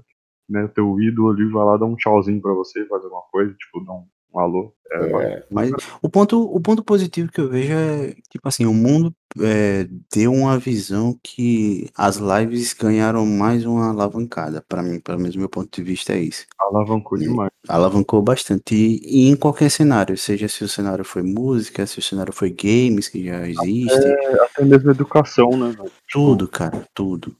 né, 0.49 0.67
teu 0.73 0.99
ídolo 1.01 1.29
ali 1.31 1.49
vai 1.49 1.65
lá 1.65 1.77
dar 1.77 1.85
um 1.85 1.95
tchauzinho 1.95 2.41
pra 2.41 2.53
você, 2.53 2.85
fazer 2.85 3.05
alguma 3.05 3.23
coisa, 3.31 3.53
tipo, 3.53 3.83
dar 3.85 3.93
um, 3.93 4.05
um 4.33 4.39
alô. 4.39 4.73
É. 4.89 4.97
É, 5.21 5.45
mas 5.51 5.69
o 6.01 6.09
ponto, 6.09 6.41
o 6.41 6.61
ponto 6.61 6.81
positivo 6.81 7.29
que 7.29 7.41
eu 7.41 7.49
vejo 7.49 7.73
é, 7.73 8.15
tipo 8.31 8.47
assim, 8.47 8.65
o 8.65 8.73
mundo 8.73 9.13
é, 9.41 9.85
deu 10.15 10.31
uma 10.31 10.57
visão 10.57 11.19
que 11.21 11.89
as 11.93 12.15
lives 12.15 12.73
ganharam 12.73 13.25
mais 13.25 13.65
uma 13.65 13.89
alavancada. 13.89 14.63
Pra 14.65 14.81
mim, 14.81 15.01
pelo 15.01 15.19
menos 15.19 15.35
meu 15.35 15.49
ponto 15.49 15.69
de 15.75 15.83
vista 15.83 16.13
é 16.13 16.19
isso. 16.19 16.45
alavancou 16.57 17.17
Sim. 17.17 17.27
demais. 17.27 17.51
Alavancou 17.67 18.21
bastante. 18.21 18.73
E, 18.73 19.01
e 19.03 19.29
em 19.29 19.35
qualquer 19.35 19.69
cenário, 19.69 20.17
seja 20.17 20.47
se 20.47 20.63
o 20.63 20.69
cenário 20.69 21.03
foi 21.03 21.21
música, 21.21 21.85
se 21.85 21.99
o 21.99 22.01
cenário 22.01 22.31
foi 22.31 22.49
games, 22.49 23.09
que 23.09 23.25
já 23.25 23.45
existe, 23.45 24.07
É, 24.07 24.43
até 24.43 24.63
mesmo 24.63 24.89
educação, 24.89 25.49
né, 25.57 25.75
tudo, 26.09 26.47
cara, 26.47 26.87
tudo. 26.93 27.35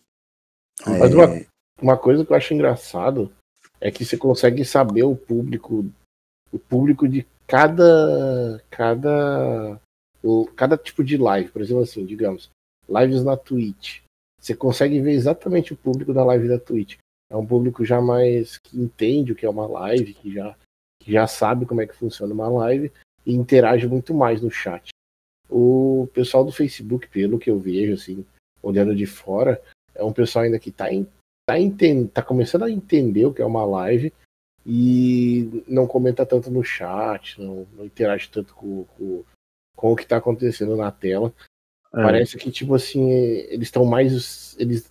Mas 0.85 1.13
É, 1.13 1.15
uma- 1.15 1.41
uma 1.81 1.97
coisa 1.97 2.25
que 2.25 2.31
eu 2.31 2.37
acho 2.37 2.53
engraçado 2.53 3.31
é 3.79 3.91
que 3.91 4.03
você 4.03 4.17
consegue 4.17 4.65
saber 4.65 5.03
o 5.03 5.15
público, 5.15 5.85
o 6.51 6.59
público 6.59 7.07
de 7.07 7.25
cada, 7.45 8.61
cada, 8.69 9.79
cada 10.55 10.77
tipo 10.77 11.03
de 11.03 11.17
live. 11.17 11.49
Por 11.49 11.61
exemplo, 11.61 11.83
assim, 11.83 12.05
digamos, 12.05 12.49
lives 12.89 13.23
na 13.23 13.37
Twitch. 13.37 14.01
Você 14.41 14.55
consegue 14.55 14.99
ver 15.01 15.11
exatamente 15.11 15.73
o 15.73 15.77
público 15.77 16.13
da 16.13 16.23
live 16.25 16.47
da 16.47 16.59
Twitch. 16.59 16.97
É 17.29 17.35
um 17.35 17.45
público 17.45 17.83
já 17.83 18.01
mais 18.01 18.57
que 18.57 18.79
entende 18.79 19.31
o 19.31 19.35
que 19.35 19.45
é 19.45 19.49
uma 19.49 19.67
live, 19.67 20.13
que 20.13 20.33
já, 20.33 20.55
que 21.01 21.11
já 21.11 21.27
sabe 21.27 21.65
como 21.65 21.81
é 21.81 21.87
que 21.87 21.95
funciona 21.95 22.33
uma 22.33 22.47
live 22.47 22.91
e 23.25 23.33
interage 23.33 23.87
muito 23.87 24.13
mais 24.13 24.41
no 24.41 24.49
chat. 24.49 24.89
O 25.49 26.09
pessoal 26.13 26.45
do 26.45 26.51
Facebook, 26.51 27.07
pelo 27.09 27.39
que 27.39 27.49
eu 27.49 27.59
vejo, 27.59 27.93
assim, 27.93 28.25
olhando 28.63 28.95
de 28.95 29.05
fora, 29.05 29.61
é 29.93 30.03
um 30.03 30.13
pessoal 30.13 30.45
ainda 30.45 30.59
que 30.59 30.69
está 30.69 30.85
tá, 31.47 31.57
enten- 31.57 32.07
tá 32.07 32.21
começando 32.21 32.63
a 32.63 32.71
entender 32.71 33.25
o 33.25 33.33
que 33.33 33.41
é 33.41 33.45
uma 33.45 33.65
live 33.65 34.13
e 34.65 35.63
não 35.67 35.87
comenta 35.87 36.25
tanto 36.25 36.51
no 36.51 36.61
chat, 36.61 37.41
não, 37.41 37.65
não 37.73 37.85
interage 37.85 38.29
tanto 38.29 38.53
com, 38.53 38.83
com, 38.83 39.23
com 39.75 39.93
o 39.93 39.95
que 39.95 40.03
está 40.03 40.17
acontecendo 40.17 40.75
na 40.75 40.91
tela. 40.91 41.33
É, 41.93 42.03
Parece 42.03 42.37
que, 42.37 42.51
tipo 42.51 42.75
assim, 42.75 43.09
eles 43.09 43.67
estão 43.69 43.85
mais. 43.85 44.57
Eles 44.59 44.89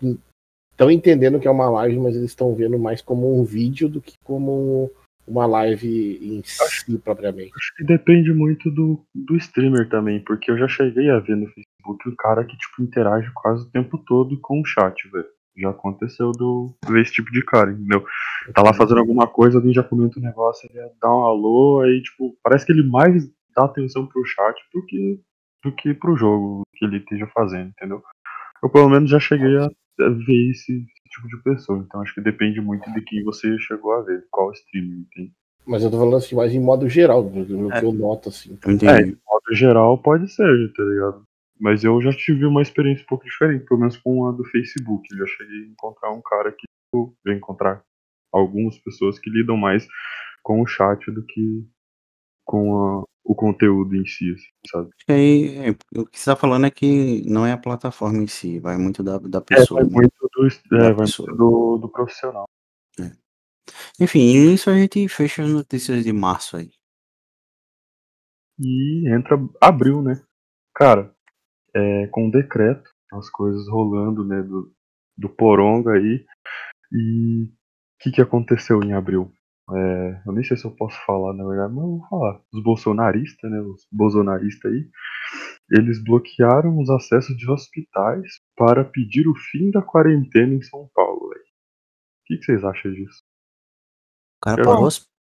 estão 0.73 0.91
entendendo 0.91 1.39
que 1.39 1.47
é 1.47 1.51
uma 1.51 1.69
live, 1.69 1.99
mas 1.99 2.17
eles 2.17 2.31
estão 2.31 2.55
vendo 2.55 2.79
mais 2.79 3.03
como 3.03 3.39
um 3.39 3.45
vídeo 3.45 3.87
do 3.87 4.01
que 4.01 4.15
como 4.25 4.91
uma 5.27 5.45
live 5.45 6.19
em 6.23 6.43
si, 6.43 6.99
propriamente. 6.99 7.53
Acho 7.55 7.75
que 7.77 7.85
depende 7.85 8.33
muito 8.33 8.71
do, 8.71 9.05
do 9.15 9.37
streamer 9.37 9.89
também, 9.91 10.21
porque 10.21 10.51
eu 10.51 10.57
já 10.57 10.69
cheguei 10.69 11.11
a 11.11 11.19
ver 11.19 11.37
no 11.37 11.49
Facebook 11.49 12.09
um 12.09 12.17
cara 12.17 12.45
que, 12.45 12.57
tipo, 12.57 12.83
interage 12.83 13.31
quase 13.35 13.65
o 13.65 13.71
tempo 13.71 13.99
todo 13.99 14.41
com 14.41 14.61
o 14.61 14.65
chat, 14.65 15.07
velho. 15.11 15.36
Já 15.57 15.71
aconteceu 15.71 16.33
do 16.33 16.75
ver 16.89 17.03
esse 17.03 17.13
tipo 17.13 17.31
de 17.33 17.43
cara, 17.45 17.71
entendeu? 17.73 18.05
Tá 18.55 18.63
lá 18.63 18.75
fazendo 18.75 18.99
alguma 18.99 19.27
coisa, 19.27 19.59
alguém 19.59 19.73
já 19.73 19.83
comenta 19.83 20.19
um 20.19 20.23
negócio, 20.23 20.69
ele 20.73 20.91
dá 21.01 21.09
um 21.09 21.25
alô, 21.25 21.81
aí, 21.81 22.03
tipo, 22.03 22.37
parece 22.43 22.67
que 22.67 22.73
ele 22.73 22.83
mais 22.89 23.27
dá 23.55 23.65
atenção 23.65 24.07
pro 24.07 24.25
chat 24.27 24.55
do 24.75 24.85
que, 24.85 25.21
do 25.65 25.73
que 25.73 25.95
pro 25.95 26.17
jogo 26.17 26.63
que 26.75 26.85
ele 26.85 26.99
esteja 26.99 27.27
fazendo, 27.35 27.69
entendeu? 27.71 28.03
Eu, 28.63 28.69
pelo 28.69 28.89
menos, 28.91 29.11
já 29.11 29.19
cheguei 29.19 29.57
a 29.57 29.69
ver 29.99 30.51
esse, 30.51 30.73
esse 30.73 31.09
tipo 31.11 31.27
de 31.29 31.43
pessoa, 31.43 31.79
então 31.79 32.03
acho 32.03 32.15
que 32.15 32.21
depende 32.21 32.61
muito 32.61 32.93
de 32.93 33.01
quem 33.03 33.25
você 33.25 33.59
chegou 33.59 33.93
a 33.95 34.03
ver, 34.03 34.27
qual 34.31 34.53
streamer, 34.53 34.99
entende? 34.99 35.33
Mas 35.67 35.83
eu 35.83 35.91
tô 35.91 35.99
falando 35.99 36.17
assim, 36.17 36.37
mais 36.37 36.53
em 36.55 36.61
modo 36.61 36.89
geral, 36.89 37.25
do 37.25 37.45
do 37.45 37.73
É. 37.73 37.81
que 37.81 37.87
eu 37.87 37.93
noto, 37.93 38.29
assim. 38.29 38.51
eu 38.51 38.71
É, 38.71 38.75
entendi. 38.75 39.13
de 39.13 39.19
modo 39.27 39.53
geral 39.55 39.99
pode 39.99 40.31
ser, 40.31 40.73
tá 40.75 40.83
ligado? 40.85 41.25
Mas 41.59 41.85
eu 41.85 42.01
já 42.03 42.13
tive 42.13 42.45
uma 42.45 42.63
experiência 42.63 43.03
um 43.05 43.07
pouco 43.07 43.25
diferente, 43.25 43.65
pelo 43.65 43.81
menos 43.81 43.97
com 43.97 44.27
a 44.27 44.33
do 44.33 44.45
Facebook. 44.45 45.07
Eu 45.11 45.19
já 45.19 45.27
cheguei 45.37 45.63
a 45.65 45.67
encontrar 45.67 46.11
um 46.13 46.23
cara 46.23 46.53
que 46.53 46.67
já 47.27 47.35
encontrar 47.35 47.83
algumas 48.33 48.79
pessoas 48.79 49.19
que 49.19 49.31
lidam 49.31 49.57
mais 49.57 49.87
com 50.43 50.61
o 50.61 50.67
chat 50.67 51.11
do 51.11 51.25
que 51.25 51.67
com 52.45 53.01
a- 53.01 53.05
o 53.25 53.35
conteúdo 53.35 53.97
em 53.97 54.07
si, 54.07 54.31
assim, 54.33 54.47
sabe? 54.71 54.91
Aí, 55.09 55.57
é, 55.59 55.71
o 56.01 56.07
que 56.07 56.19
você 56.19 56.31
tá 56.31 56.37
falando 56.37 56.67
é 56.67 56.71
que 56.71 57.23
não 57.29 57.45
é 57.45 57.53
a 57.53 57.59
plataforma 57.59 58.23
em 58.23 58.27
si, 58.27 58.61
vai 58.61 58.77
muito 58.77 59.03
da, 59.03 59.19
da 59.19 59.39
É, 59.39 59.43
pessoa. 59.45 59.81
vai 59.81 59.91
né? 59.91 59.97
muito 59.97 60.31
do, 60.33 60.47
é, 60.77 60.93
vai 60.93 60.95
muito 60.95 61.23
do, 61.37 61.79
do 61.79 61.89
profissional. 61.89 62.45
Enfim, 64.01 64.53
isso 64.53 64.71
a 64.71 64.75
gente 64.75 65.09
fecha 65.09 65.43
as 65.43 65.51
notícias 65.51 66.05
de 66.05 66.13
março 66.13 66.57
aí. 66.57 66.71
E 68.59 69.09
entra 69.13 69.37
abril, 69.61 70.03
né? 70.03 70.23
Cara, 70.75 71.16
é, 71.77 72.07
com 72.09 72.29
o 72.29 72.31
decreto, 72.31 72.89
as 73.13 73.29
coisas 73.31 73.69
rolando, 73.69 74.25
né, 74.25 74.43
do, 74.43 74.73
do 75.17 75.29
Poronga 75.29 75.93
aí. 75.93 76.25
E 76.93 77.45
o 77.45 77.49
que, 78.01 78.11
que 78.13 78.23
aconteceu 78.23 78.83
em 78.83 78.93
abril? 78.93 79.31
É, 79.69 80.23
eu 80.27 80.33
nem 80.33 80.45
sei 80.45 80.57
se 80.57 80.65
eu 80.65 80.71
posso 80.71 80.97
falar, 81.05 81.35
na 81.35 81.45
verdade, 81.47 81.75
mas 81.75 81.85
eu 81.85 81.91
vou 81.99 82.09
falar. 82.09 82.41
Os 82.53 82.63
bolsonaristas, 82.63 83.51
né? 83.51 83.61
Os 83.61 83.87
bolsonaristas 83.93 84.73
aí, 84.73 84.89
eles 85.73 86.03
bloquearam 86.03 86.79
os 86.79 86.89
acessos 86.89 87.37
de 87.37 87.51
hospitais 87.51 88.41
para 88.57 88.85
pedir 88.85 89.27
o 89.29 89.35
fim 89.35 89.71
da 89.71 89.83
quarentena 89.83 90.55
em 90.55 90.63
São 90.63 90.89
Paulo. 90.95 91.27
O 91.27 91.33
que, 92.27 92.39
que 92.39 92.45
vocês 92.45 92.65
acham 92.65 92.93
disso? 92.93 93.23
O 94.39 94.45
cara 94.45 94.63
Eu- 94.63 94.65
parou, 94.65 94.89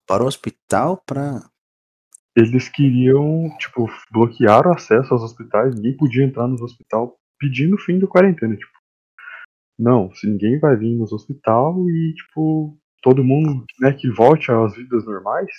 para 0.08 0.24
o 0.24 0.28
hospital 0.28 1.02
pra. 1.06 1.50
Eles 2.36 2.68
queriam, 2.68 3.50
tipo, 3.58 3.90
bloquear 4.12 4.68
o 4.68 4.74
acesso 4.74 5.14
aos 5.14 5.24
hospitais, 5.24 5.74
ninguém 5.76 5.96
podia 5.96 6.26
entrar 6.26 6.48
nos 6.48 6.62
hospitais 6.62 7.10
pedindo 7.40 7.76
o 7.76 7.80
fim 7.80 8.00
da 8.00 8.08
quarentena, 8.08 8.56
tipo. 8.56 8.72
Não, 9.78 10.14
se 10.14 10.28
ninguém 10.28 10.60
vai 10.60 10.76
vir 10.76 10.96
nos 10.96 11.12
hospital 11.12 11.78
e, 11.90 12.14
tipo, 12.14 12.78
todo 13.02 13.24
mundo, 13.24 13.66
né, 13.80 13.94
que 13.94 14.10
volte 14.10 14.52
às 14.52 14.76
vidas 14.76 15.06
normais, 15.06 15.50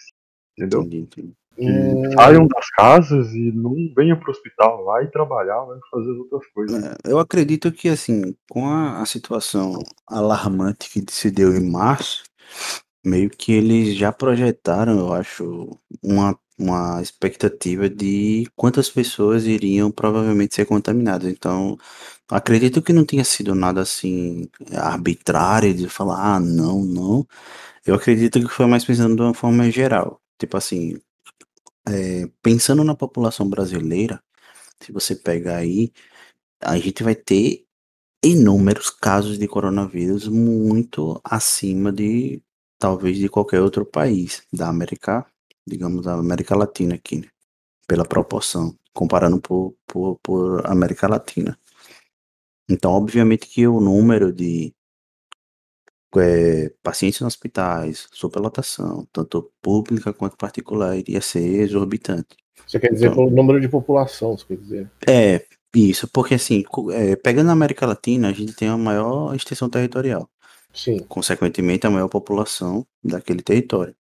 entendeu? 0.57 0.81
Entendi, 0.81 0.99
entendi. 0.99 1.33
Que 1.57 1.63
Hum, 1.63 2.13
saiam 2.13 2.47
das 2.47 2.69
casas 2.71 3.33
e 3.33 3.51
não 3.51 3.75
venham 3.97 4.19
pro 4.19 4.31
hospital, 4.31 4.85
vai 4.85 5.09
trabalhar, 5.09 5.65
vai 5.65 5.79
fazer 5.91 6.11
as 6.11 6.19
outras 6.19 6.47
coisas. 6.49 6.85
É, 6.85 6.97
Eu 7.05 7.19
acredito 7.19 7.73
que, 7.73 7.89
assim, 7.89 8.35
com 8.51 8.67
a, 8.69 9.01
a 9.01 9.07
situação 9.07 9.79
alarmante 10.07 10.91
que 10.91 11.03
se 11.11 11.31
deu 11.31 11.57
em 11.57 11.71
março, 11.71 12.25
meio 13.05 13.31
que 13.31 13.53
eles 13.53 13.97
já 13.97 14.13
projetaram, 14.13 14.99
eu 14.99 15.13
acho, 15.15 15.79
uma, 16.03 16.39
uma 16.59 17.03
expectativa 17.03 17.89
de 17.89 18.49
quantas 18.57 18.89
pessoas 18.91 19.45
iriam 19.47 19.91
provavelmente 19.91 20.55
ser 20.55 20.67
contaminadas. 20.67 21.31
Então, 21.31 21.77
acredito 22.31 22.83
que 22.83 22.93
não 22.93 23.05
tenha 23.05 23.25
sido 23.25 23.55
nada 23.55 23.83
assim 23.83 24.49
arbitrário 24.75 25.75
de 25.75 25.89
falar, 25.89 26.37
ah, 26.37 26.41
não, 26.41 26.85
não. 26.85 27.27
Eu 27.87 27.95
acredito 27.97 28.41
que 28.41 28.49
foi 28.49 28.67
mais 28.67 28.85
pensando 28.85 29.17
de 29.17 29.23
uma 29.23 29.35
forma 29.35 29.71
geral. 29.71 30.21
Tipo 30.39 30.57
assim, 30.57 30.99
é, 31.89 32.29
pensando 32.43 32.85
na 32.85 32.95
população 32.95 33.49
brasileira, 33.49 34.23
se 34.81 34.93
você 34.93 35.15
pegar 35.17 35.57
aí, 35.59 35.93
a 36.61 36.79
gente 36.79 37.03
vai 37.03 37.15
ter 37.15 37.67
inúmeros 38.25 38.91
casos 38.91 39.39
de 39.39 39.49
coronavírus 39.49 40.29
muito 40.29 41.21
acima 41.25 41.93
de 41.93 42.43
talvez 42.79 43.19
de 43.19 43.29
qualquer 43.29 43.61
outro 43.63 43.87
país 43.87 44.43
da 44.53 44.69
América, 44.69 45.27
digamos, 45.67 46.05
da 46.05 46.15
América 46.15 46.55
Latina 46.57 46.95
aqui, 46.95 47.19
né? 47.19 47.29
Pela 47.87 48.05
proporção, 48.05 48.75
comparando 48.93 49.41
por, 49.41 49.75
por, 49.87 50.19
por 50.23 50.67
América 50.67 51.09
Latina. 51.09 51.59
Então, 52.69 52.93
obviamente 52.93 53.47
que 53.47 53.67
o 53.67 53.81
número 53.81 54.33
de 54.33 54.75
eh, 56.17 56.73
pacientes 56.83 57.21
em 57.21 57.25
hospitais, 57.25 58.09
superlotação, 58.13 59.07
tanto 59.13 59.53
pública 59.61 60.13
quanto 60.13 60.37
particular, 60.37 60.97
iria 60.97 61.21
ser 61.21 61.61
exorbitante. 61.61 62.37
Você 62.67 62.81
quer 62.81 62.93
dizer 62.93 63.07
Então- 63.07 63.27
pelo 63.27 63.37
número 63.37 63.61
de 63.61 63.69
população, 63.69 64.37
você 64.37 64.47
quer 64.47 64.57
dizer? 64.57 64.91
É, 65.07 65.47
isso, 65.75 66.09
porque 66.09 66.35
assim, 66.35 66.65
eh, 66.93 67.17
pegando 67.17 67.51
a 67.51 67.53
América 67.53 67.87
Latina, 67.87 68.29
a 68.29 68.33
gente 68.33 68.55
tem 68.55 68.69
a 68.69 68.77
maior 68.79 69.35
extensão 69.35 69.69
territorial, 69.69 70.29
Sim. 70.73 70.99
consequentemente 71.07 71.87
a 71.87 71.91
maior 71.91 72.09
população 72.09 72.87
daquele 73.05 73.43
território. 73.43 73.95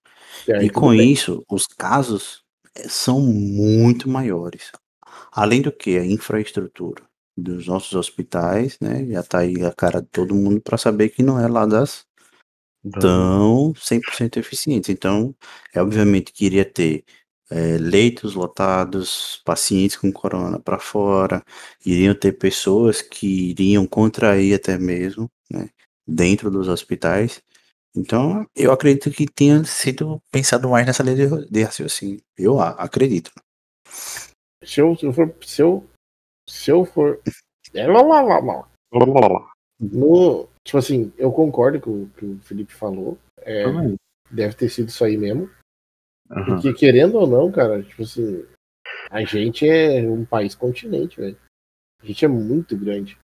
E 0.62 0.70
com 0.70 0.92
isso, 0.94 1.44
os 1.51 1.66
casos 1.66 2.42
eh, 2.75 2.88
são 2.88 3.20
muito 3.20 4.09
maiores. 4.09 4.70
Além 5.33 5.62
do 5.62 5.72
que 5.72 5.99
a 5.99 6.05
infraestrutura 6.07 7.05
dos 7.37 7.66
nossos 7.66 7.94
hospitais, 7.94 8.79
né, 8.81 9.07
já 9.07 9.22
tá 9.22 9.38
aí 9.40 9.64
a 9.64 9.72
cara 9.72 10.01
de 10.03 10.09
todo 10.09 10.35
mundo 10.35 10.61
para 10.61 10.79
saber 10.79 11.11
que 11.11 11.22
não 11.22 11.38
é 11.40 11.49
lá 11.49 11.66
das 11.66 12.05
Da- 12.85 13.01
tão 13.01 13.75
100% 13.77 14.38
eficientes. 14.38 14.90
Então, 14.90 15.35
é 15.75 15.83
obviamente 15.83 16.33
que 16.33 16.46
iria 16.46 16.64
ter 16.64 17.05
eh, 17.51 17.79
leitos 17.79 18.35
lotados, 18.35 19.40
pacientes 19.44 19.96
com 19.96 20.12
corona 20.12 20.59
para 20.61 20.79
fora, 20.81 21.44
iriam 21.85 22.14
ter 22.14 22.33
pessoas 22.33 23.01
que 23.03 23.51
iriam 23.51 23.87
contrair 23.87 24.55
até 24.55 24.77
mesmo, 24.79 25.31
né, 25.51 25.68
dentro 26.07 26.51
dos 26.51 26.68
hospitais. 26.68 27.40
Então, 27.97 28.47
eu 28.55 28.71
acredito 28.73 29.11
que 29.11 29.27
tenha 29.27 29.65
sido 29.65 30.21
pensado 30.31 30.69
mais 30.69 30.87
nessa 30.87 31.03
lei 31.03 31.15
de, 31.15 31.51
de 31.51 31.63
raciocínio. 31.63 32.21
Eu 32.37 32.61
acredito. 32.61 33.31
Se 34.63 34.81
eu, 34.81 34.95
se 34.97 35.07
eu 35.07 35.13
for. 35.13 35.35
Se 35.43 35.63
eu, 35.63 35.87
se 36.49 36.71
eu 36.71 36.85
for. 36.85 37.21
É, 37.73 37.87
lá, 37.87 38.03
lá, 38.03 38.21
lá, 38.23 38.39
lá. 38.39 38.69
No, 39.81 40.49
tipo 40.65 40.79
assim, 40.79 41.13
eu 41.17 41.33
concordo 41.33 41.81
com 41.81 42.03
o 42.03 42.11
que 42.11 42.25
o 42.25 42.39
Felipe 42.41 42.73
falou. 42.73 43.19
É, 43.39 43.65
deve 44.31 44.55
ter 44.55 44.69
sido 44.69 44.89
isso 44.89 45.05
aí 45.05 45.17
mesmo. 45.17 45.51
Aham. 46.31 46.45
Porque 46.55 46.75
querendo 46.75 47.17
ou 47.17 47.27
não, 47.27 47.53
cara, 47.53 47.83
tipo 47.83 48.03
assim, 48.03 48.45
a 49.11 49.25
gente 49.25 49.69
é 49.69 50.01
um 50.09 50.25
país 50.25 50.55
continente, 50.55 51.21
velho. 51.21 51.39
A 52.03 52.07
gente 52.07 52.25
é 52.25 52.29
muito 52.29 52.77
grande. 52.77 53.19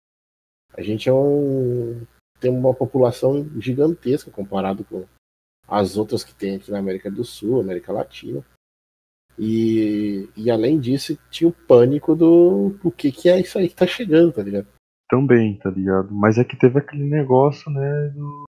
A 0.74 0.82
gente 0.82 1.08
é 1.08 1.12
um. 1.12 2.06
Tem 2.40 2.50
uma 2.50 2.74
população 2.74 3.44
gigantesca 3.60 4.30
comparado 4.30 4.84
com 4.84 5.06
as 5.68 5.96
outras 5.96 6.24
que 6.24 6.34
tem 6.34 6.56
aqui 6.56 6.70
na 6.70 6.78
América 6.78 7.10
do 7.10 7.24
Sul, 7.24 7.60
América 7.60 7.92
Latina. 7.92 8.44
E, 9.38 10.28
e 10.36 10.50
além 10.50 10.78
disso, 10.78 11.16
tinha 11.30 11.48
o 11.48 11.52
pânico 11.52 12.14
do 12.14 12.78
o 12.82 12.90
que, 12.90 13.10
que 13.12 13.28
é 13.28 13.40
isso 13.40 13.58
aí 13.58 13.68
que 13.68 13.74
tá 13.76 13.86
chegando, 13.86 14.32
tá 14.32 14.42
ligado? 14.42 14.66
Também, 15.08 15.58
tá 15.58 15.70
ligado? 15.70 16.12
Mas 16.12 16.36
é 16.38 16.44
que 16.44 16.56
teve 16.56 16.78
aquele 16.78 17.04
negócio, 17.04 17.70
né, 17.70 18.08
do, 18.10 18.44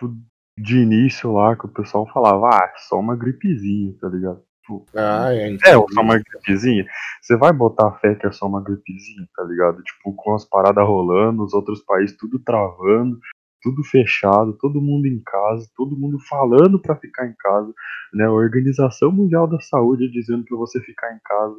do- 0.00 0.22
de 0.58 0.78
início 0.78 1.32
lá, 1.32 1.56
que 1.56 1.66
o 1.66 1.72
pessoal 1.72 2.06
falava, 2.12 2.48
ah, 2.48 2.74
só 2.88 2.98
uma 2.98 3.16
gripezinha, 3.16 3.96
tá 3.98 4.08
ligado? 4.08 4.42
Tipo, 4.62 4.86
Ah, 4.96 5.34
é. 5.34 5.52
É, 5.54 5.72
só 5.72 6.00
uma 6.00 6.18
gripezinha. 6.18 6.86
Você 7.20 7.36
vai 7.36 7.52
botar 7.52 7.92
fé 7.98 8.14
que 8.14 8.26
é 8.26 8.32
só 8.32 8.46
uma 8.46 8.62
gripezinha, 8.62 9.28
tá 9.34 9.42
ligado? 9.44 9.82
Tipo, 9.82 10.14
com 10.14 10.34
as 10.34 10.44
paradas 10.44 10.86
rolando, 10.86 11.44
os 11.44 11.52
outros 11.52 11.82
países 11.84 12.16
tudo 12.16 12.38
travando, 12.38 13.18
tudo 13.60 13.82
fechado, 13.84 14.56
todo 14.58 14.80
mundo 14.80 15.06
em 15.06 15.20
casa, 15.24 15.68
todo 15.76 15.96
mundo 15.98 16.18
falando 16.28 16.80
pra 16.80 16.96
ficar 16.96 17.26
em 17.26 17.34
casa, 17.38 17.72
né? 18.14 18.24
A 18.26 18.32
Organização 18.32 19.10
Mundial 19.10 19.46
da 19.48 19.60
Saúde 19.60 20.10
dizendo 20.10 20.44
pra 20.44 20.56
você 20.56 20.80
ficar 20.80 21.12
em 21.12 21.20
casa. 21.24 21.56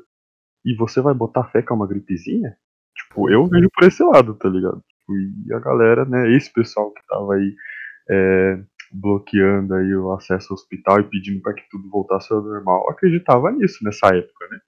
E 0.66 0.76
você 0.76 1.02
vai 1.02 1.14
botar 1.14 1.46
fé 1.46 1.62
que 1.62 1.72
é 1.72 1.76
uma 1.76 1.88
gripezinha? 1.88 2.56
Tipo, 2.96 3.30
eu 3.30 3.46
vejo 3.48 3.70
por 3.74 3.86
esse 3.88 4.04
lado, 4.04 4.34
tá 4.36 4.48
ligado? 4.50 4.82
Tipo, 4.88 5.14
e 5.48 5.54
a 5.54 5.60
galera, 5.60 6.06
né? 6.06 6.32
Esse 6.36 6.52
pessoal 6.54 6.92
que 6.92 7.02
tava 7.08 7.36
aí 7.36 7.56
é, 8.10 8.64
bloqueando 8.94 9.74
aí 9.74 9.96
o 9.96 10.12
acesso 10.14 10.54
ao 10.54 10.56
hospital 10.56 11.00
e 11.00 11.10
pedindo 11.10 11.42
para 11.42 11.54
que 11.54 11.64
tudo 11.70 11.90
voltasse 11.90 12.32
ao 12.32 12.42
normal, 12.42 12.90
acreditava 12.90 13.52
nisso 13.52 13.84
nessa 13.84 14.08
época, 14.16 14.48
né? 14.50 14.60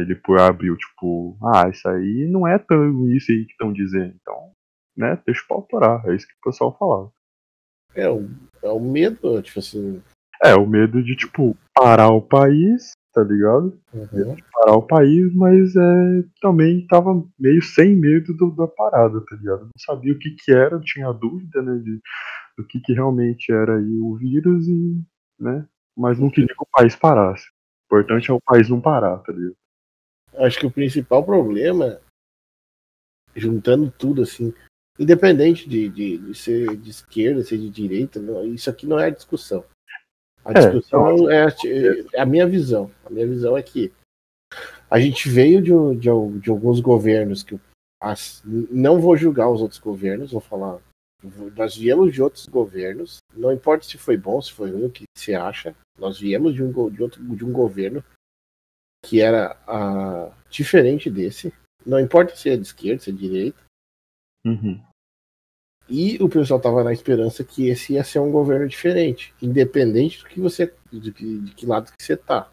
Ele 0.00 0.14
por 0.14 0.38
abril, 0.38 0.76
tipo, 0.76 1.38
ah, 1.42 1.68
isso 1.68 1.88
aí 1.88 2.28
não 2.30 2.46
é 2.46 2.58
tão 2.58 3.08
isso 3.08 3.32
aí 3.32 3.46
que 3.46 3.52
estão 3.52 3.72
dizendo, 3.72 4.14
então, 4.20 4.52
né, 4.96 5.18
deixa 5.24 5.42
o 5.42 5.48
pau 5.48 5.62
torar, 5.62 6.06
é 6.06 6.14
isso 6.14 6.26
que 6.26 6.34
o 6.34 6.50
pessoal 6.50 6.76
falava. 6.78 7.10
É, 7.94 8.08
o, 8.08 8.28
é 8.62 8.68
o 8.68 8.78
medo, 8.78 9.40
tipo 9.42 9.58
assim. 9.58 10.02
É, 10.44 10.54
o 10.54 10.66
medo 10.66 11.02
de, 11.02 11.16
tipo, 11.16 11.56
parar 11.74 12.10
o 12.10 12.22
país, 12.22 12.92
tá 13.12 13.22
ligado? 13.22 13.78
uhum. 13.92 14.36
Parar 14.52 14.76
o 14.76 14.82
país, 14.86 15.34
mas 15.34 15.74
é, 15.74 16.24
também 16.40 16.86
tava 16.86 17.22
meio 17.38 17.62
sem 17.62 17.96
medo 17.96 18.34
do- 18.34 18.54
da 18.54 18.66
parada, 18.68 19.20
tá 19.28 19.36
ligado? 19.36 19.62
Não 19.62 19.70
sabia 19.78 20.12
o 20.12 20.18
que 20.18 20.30
que 20.30 20.52
era, 20.52 20.78
tinha 20.80 21.10
dúvida, 21.12 21.60
né, 21.62 21.78
de, 21.78 22.00
do 22.60 22.66
que 22.66 22.80
que 22.80 22.92
realmente 22.92 23.50
era 23.52 23.76
aí 23.78 23.98
o 23.98 24.14
vírus 24.16 24.68
e, 24.68 25.00
né, 25.38 25.66
mas 25.96 26.18
não 26.18 26.30
queria 26.30 26.54
que 26.54 26.62
o 26.62 26.66
país 26.70 26.94
parasse. 26.94 27.48
O 27.90 27.96
importante 27.96 28.30
é 28.30 28.34
o 28.34 28.40
país 28.40 28.68
não 28.68 28.80
parar, 28.80 29.18
tá 29.18 29.32
ligado? 29.32 29.56
Acho 30.36 30.58
que 30.60 30.66
o 30.66 30.70
principal 30.70 31.24
problema, 31.24 32.00
juntando 33.34 33.90
tudo 33.90 34.22
assim, 34.22 34.52
independente 34.98 35.68
de, 35.68 35.88
de, 35.88 36.18
de 36.18 36.34
ser 36.34 36.76
de 36.76 36.90
esquerda, 36.90 37.42
ser 37.42 37.58
de 37.58 37.70
direita, 37.70 38.20
não, 38.20 38.44
isso 38.44 38.68
aqui 38.70 38.86
não 38.86 38.98
é 38.98 39.06
a 39.06 39.10
discussão. 39.10 39.64
A 40.44 40.52
É, 40.52 40.54
discussão 40.54 41.30
é, 41.30 41.44
a, 41.44 41.48
é 42.14 42.20
a 42.20 42.26
minha 42.26 42.46
visão. 42.46 42.90
A 43.04 43.10
minha 43.10 43.26
visão 43.26 43.56
é 43.56 43.62
que 43.62 43.92
a 44.88 44.98
gente 44.98 45.28
veio 45.28 45.60
de, 45.62 45.70
de, 46.00 46.40
de 46.40 46.50
alguns 46.50 46.80
governos 46.80 47.42
que 47.42 47.58
as- 48.00 48.42
não 48.44 49.00
vou 49.00 49.16
julgar 49.16 49.50
os 49.50 49.60
outros 49.60 49.80
governos, 49.80 50.32
vou 50.32 50.40
falar. 50.40 50.80
Nós 51.56 51.76
viemos 51.76 52.12
de 52.12 52.22
outros 52.22 52.46
governos, 52.46 53.18
não 53.34 53.52
importa 53.52 53.84
se 53.84 53.98
foi 53.98 54.16
bom, 54.16 54.40
se 54.40 54.52
foi 54.52 54.70
ruim, 54.70 54.86
o 54.86 54.90
que 54.90 55.04
você 55.14 55.34
acha. 55.34 55.74
Nós 55.98 56.18
viemos 56.18 56.54
de 56.54 56.62
um, 56.62 56.90
de 56.90 57.02
outro, 57.02 57.36
de 57.36 57.44
um 57.44 57.52
governo 57.52 58.02
que 59.04 59.20
era 59.20 59.56
ah, 59.66 60.32
diferente 60.48 61.10
desse. 61.10 61.52
Não 61.84 62.00
importa 62.00 62.36
se 62.36 62.48
é 62.48 62.56
de 62.56 62.62
esquerda, 62.62 63.02
se 63.02 63.10
é 63.10 63.12
de 63.12 63.18
direita. 63.18 63.58
Uhum. 64.44 64.80
E 65.88 66.22
o 66.22 66.28
pessoal 66.28 66.60
tava 66.60 66.84
na 66.84 66.92
esperança 66.92 67.42
que 67.42 67.68
esse 67.68 67.94
ia 67.94 68.04
ser 68.04 68.20
um 68.20 68.30
governo 68.30 68.68
diferente, 68.68 69.34
independente 69.42 70.20
do 70.20 70.28
que 70.28 70.40
você, 70.40 70.72
de 70.92 71.12
que, 71.12 71.38
de 71.40 71.54
que 71.54 71.66
lado 71.66 71.90
que 71.90 72.02
você 72.02 72.16
tá. 72.16 72.50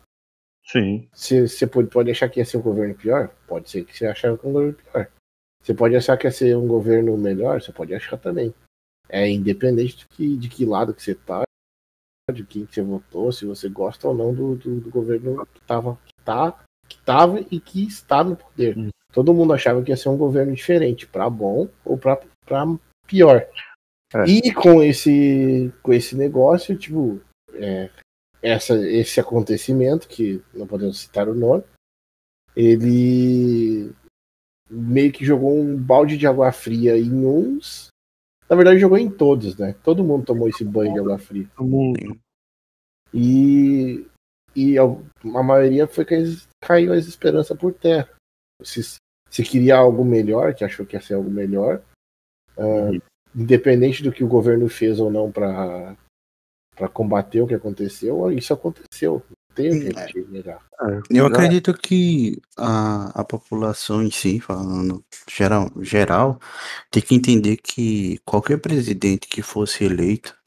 Sim, 0.65 1.08
Você, 1.13 1.65
pode, 1.65 1.88
pode 1.88 2.12
achar 2.12 2.27
que 2.27 2.41
ia 2.41 2.45
ser 2.45 2.58
um 2.58 2.62
governo 2.62 2.93
pior? 2.93 3.30
Pode 3.47 3.69
ser 3.69 3.86
que 3.86 3.97
você 3.97 4.06
é 4.06 4.32
um 4.32 4.36
governo 4.36 4.73
pior. 4.73 5.10
Você 5.62 5.74
pode 5.74 5.96
achar 5.96 6.17
que 6.17 6.28
é 6.28 6.32
ser 6.32 6.56
um 6.56 6.67
governo 6.67 7.17
melhor, 7.17 7.62
você 7.62 7.72
pode 7.72 7.93
achar 7.93 8.17
também. 8.17 8.54
É 9.10 9.30
independente 9.30 9.98
de 9.98 10.08
que, 10.08 10.38
de 10.38 10.50
que 10.50 10.65
lado 10.65 10.93
que 10.93 11.02
você 11.02 11.15
tá, 11.15 11.43
de 12.34 12.43
quem 12.43 12.65
que 12.65 12.76
você 12.76 12.82
votou, 12.82 13.32
se 13.32 13.46
você 13.46 13.70
gosta 13.70 14.08
ou 14.08 14.15
não 14.15 14.34
do, 14.34 14.56
do, 14.56 14.80
do 14.82 14.89
governo 14.89 15.46
que 15.54 15.62
tava, 15.62 15.98
que, 16.06 16.24
tá, 16.24 16.63
que 16.88 16.98
tava 17.00 17.39
e 17.52 17.60
que 17.60 17.86
está 17.86 18.24
no 18.24 18.36
poder. 18.36 18.78
Hum. 18.78 18.89
Todo 19.13 19.34
mundo 19.34 19.54
achava 19.54 19.82
que 19.82 19.91
ia 19.91 19.98
ser 19.98 20.10
um 20.10 20.17
governo 20.17 20.54
diferente, 20.54 21.08
para 21.08 21.30
bom 21.30 21.70
ou 21.84 21.98
para 21.98 22.20
pior. 23.08 23.48
É. 24.13 24.26
E 24.26 24.54
com 24.54 24.84
esse, 24.84 25.74
com 25.82 25.93
esse 25.93 26.15
negócio, 26.15 26.78
tipo, 26.78 27.20
é, 27.54 27.89
essa, 28.41 28.76
esse 28.88 29.20
acontecimento, 29.20 30.08
que 30.08 30.41
não 30.54 30.67
podemos 30.67 31.00
citar 31.00 31.28
o 31.28 31.34
nome, 31.34 31.63
ele 32.56 33.91
meio 34.69 35.12
que 35.12 35.25
jogou 35.25 35.58
um 35.60 35.77
balde 35.77 36.17
de 36.17 36.27
água 36.27 36.51
fria 36.51 36.97
em 36.97 37.25
uns. 37.25 37.88
Na 38.49 38.56
verdade, 38.56 38.80
jogou 38.80 38.97
em 38.97 39.10
todos, 39.10 39.58
né? 39.58 39.75
Todo 39.84 40.03
mundo 40.03 40.25
tomou 40.25 40.47
esse 40.47 40.63
banho 40.63 40.93
de 40.93 40.99
água 40.99 41.17
fria. 41.17 41.49
Todo 41.56 41.67
mundo. 41.67 42.17
E, 43.13 44.06
e 44.56 44.77
a, 44.77 44.84
a 44.84 45.43
maioria 45.43 45.88
foi 45.88 46.06
que 46.06 46.13
eles- 46.13 46.47
caiu 46.63 46.93
as 46.93 47.06
esperanças 47.08 47.58
por 47.58 47.73
terra. 47.73 48.10
Se, 48.63 48.82
se 49.30 49.43
queria 49.43 49.77
algo 49.77 50.03
melhor, 50.03 50.53
que 50.53 50.63
achou 50.63 50.86
que 50.86 50.95
ia 50.95 51.01
ser 51.01 51.13
algo 51.15 51.30
melhor, 51.30 51.82
ah, 52.58 52.91
independente 53.36 54.01
do 54.01 54.12
que 54.12 54.23
o 54.23 54.27
governo 54.27 54.67
fez 54.69 54.99
ou 54.99 55.12
não 55.12 55.32
para 55.32 55.95
para 56.75 56.88
combater 56.88 57.41
o 57.41 57.47
que 57.47 57.56
aconteceu, 57.56 58.32
isso 58.32 58.53
aconteceu. 58.53 59.23
Tem 59.58 59.72
o 59.72 59.91
que 59.91 60.00
a 60.00 60.06
gente 60.06 60.30
negar. 60.30 60.62
É, 60.80 61.02
Eu 61.10 61.26
acredito 61.26 61.74
que 61.74 62.39
a, 62.56 63.22
a 63.22 63.24
população 63.24 64.04
em 64.04 64.12
si, 64.12 64.39
falando 64.39 65.04
geral, 65.30 65.72
geral, 65.82 66.39
tem 66.91 67.02
que 67.02 67.15
entender 67.15 67.58
que 67.58 68.20
qualquer 68.24 68.60
presidente 68.60 69.28
que 69.28 69.41
fosse 69.41 69.84
eleito, 69.84 70.38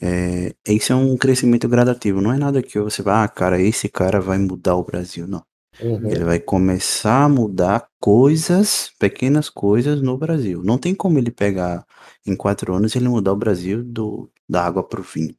é, 0.00 0.54
isso 0.66 0.92
é 0.92 0.96
um 0.96 1.16
crescimento 1.16 1.68
gradativo. 1.68 2.22
Não 2.22 2.32
é 2.32 2.38
nada 2.38 2.62
que 2.62 2.80
você 2.80 3.02
vai, 3.02 3.22
ah, 3.22 3.28
cara, 3.28 3.60
esse 3.60 3.88
cara 3.88 4.20
vai 4.20 4.38
mudar 4.38 4.76
o 4.76 4.82
Brasil. 4.82 5.28
Não. 5.28 5.44
Uhum. 5.80 6.10
Ele 6.10 6.24
vai 6.24 6.40
começar 6.40 7.24
a 7.24 7.28
mudar 7.28 7.88
coisas, 8.00 8.92
pequenas 8.98 9.48
coisas 9.48 10.02
no 10.02 10.16
Brasil. 10.18 10.62
Não 10.64 10.78
tem 10.78 10.94
como 10.94 11.18
ele 11.18 11.30
pegar 11.30 11.86
em 12.26 12.34
quatro 12.34 12.74
anos 12.74 12.94
e 12.94 12.98
ele 12.98 13.08
mudar 13.08 13.32
o 13.32 13.36
Brasil 13.36 13.82
do, 13.84 14.30
da 14.48 14.64
água 14.64 14.82
para 14.82 15.00
o 15.00 15.04
vinho. 15.04 15.34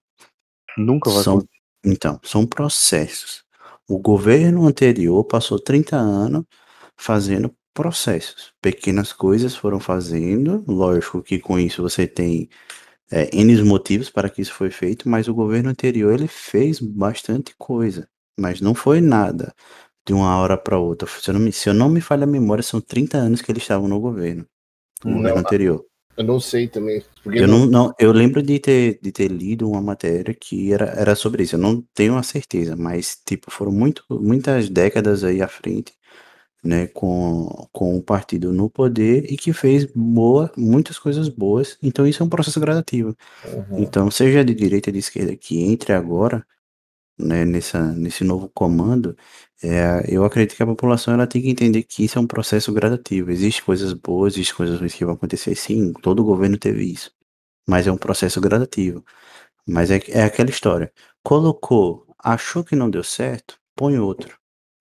Nunca 0.77 1.09
vai 1.09 1.23
São, 1.23 1.37
acontecer. 1.37 1.52
Então, 1.83 2.19
são 2.23 2.45
processos. 2.45 3.43
O 3.87 3.99
governo 3.99 4.65
anterior 4.67 5.23
passou 5.25 5.59
30 5.59 5.97
anos 5.97 6.45
fazendo 6.97 7.53
processos. 7.73 8.53
Pequenas 8.61 9.11
coisas 9.11 9.55
foram 9.55 9.79
fazendo. 9.79 10.63
Lógico 10.67 11.21
que 11.21 11.39
com 11.39 11.59
isso 11.59 11.81
você 11.81 12.07
tem 12.07 12.49
é, 13.11 13.29
N 13.35 13.63
motivos 13.63 14.09
para 14.09 14.29
que 14.29 14.41
isso 14.41 14.53
foi 14.53 14.71
feito, 14.71 15.09
mas 15.09 15.27
o 15.27 15.33
governo 15.33 15.69
anterior 15.69 16.13
ele 16.13 16.27
fez 16.27 16.79
bastante 16.79 17.53
coisa. 17.57 18.07
Mas 18.39 18.61
não 18.61 18.73
foi 18.75 19.01
nada 19.01 19.53
de 20.05 20.13
uma 20.13 20.37
hora 20.37 20.57
para 20.57 20.79
outra. 20.79 21.07
Se 21.07 21.29
eu, 21.29 21.33
não 21.33 21.41
me, 21.41 21.51
se 21.51 21.69
eu 21.69 21.73
não 21.73 21.89
me 21.89 22.01
falha 22.01 22.23
a 22.23 22.27
memória, 22.27 22.63
são 22.63 22.81
30 22.81 23.17
anos 23.17 23.41
que 23.41 23.51
eles 23.51 23.63
estavam 23.63 23.87
no 23.87 23.99
governo. 23.99 24.45
No 25.03 25.11
Não, 25.11 25.17
governo 25.17 25.39
anterior. 25.39 25.85
Eu 26.17 26.23
não 26.23 26.39
sei 26.39 26.67
também. 26.67 27.03
Eu, 27.25 27.47
não- 27.47 27.65
não, 27.65 27.65
não, 27.87 27.93
eu 27.99 28.11
lembro 28.11 28.41
de 28.43 28.59
ter, 28.59 28.99
de 29.01 29.11
ter 29.11 29.27
lido 29.29 29.69
uma 29.69 29.81
matéria 29.81 30.33
que 30.33 30.73
era, 30.73 30.85
era 30.85 31.15
sobre 31.15 31.43
isso. 31.43 31.55
Eu 31.55 31.59
não 31.59 31.81
tenho 31.93 32.17
a 32.17 32.23
certeza, 32.23 32.75
mas 32.75 33.17
tipo, 33.25 33.49
foram 33.51 33.71
muito, 33.71 34.03
muitas 34.09 34.69
décadas 34.69 35.23
aí 35.23 35.41
à 35.41 35.47
frente, 35.47 35.93
né, 36.63 36.87
com, 36.87 37.67
com 37.71 37.97
o 37.97 38.03
partido 38.03 38.53
no 38.53 38.69
poder 38.69 39.31
e 39.31 39.37
que 39.37 39.53
fez 39.53 39.85
boa, 39.95 40.51
muitas 40.57 40.99
coisas 40.99 41.29
boas. 41.29 41.77
Então 41.83 42.07
isso 42.07 42.23
é 42.23 42.25
um 42.25 42.29
processo 42.29 42.59
gradativo. 42.59 43.15
Uhum. 43.45 43.83
Então, 43.83 44.11
seja 44.11 44.43
de 44.45 44.53
direita 44.53 44.89
ou 44.89 44.93
de 44.93 44.99
esquerda 44.99 45.35
que 45.35 45.59
entre 45.61 45.93
agora, 45.93 46.45
né, 47.17 47.45
nessa, 47.45 47.93
nesse 47.93 48.23
novo 48.23 48.49
comando, 48.49 49.15
é, 49.63 50.03
eu 50.13 50.25
acredito 50.25 50.55
que 50.57 50.63
a 50.63 50.65
população 50.65 51.13
ela 51.13 51.27
tem 51.27 51.41
que 51.41 51.49
entender 51.49 51.83
que 51.83 52.03
isso 52.05 52.17
é 52.17 52.21
um 52.21 52.27
processo 52.27 52.73
gradativo. 52.73 53.31
Existem 53.31 53.63
coisas 53.65 53.93
boas, 53.93 54.33
existem 54.33 54.55
coisas 54.55 54.79
ruins 54.79 54.93
que 54.95 55.05
vão 55.05 55.13
acontecer. 55.15 55.55
Sim, 55.55 55.93
todo 55.93 56.23
governo 56.23 56.57
teve 56.57 56.83
isso. 56.85 57.11
Mas 57.67 57.87
é 57.87 57.91
um 57.91 57.97
processo 57.97 58.41
gradativo. 58.41 59.03
Mas 59.67 59.91
é, 59.91 59.99
é 60.09 60.23
aquela 60.25 60.49
história. 60.49 60.91
Colocou, 61.23 62.07
achou 62.19 62.63
que 62.63 62.75
não 62.75 62.89
deu 62.89 63.03
certo, 63.03 63.59
põe 63.75 63.97
outro. 63.99 64.37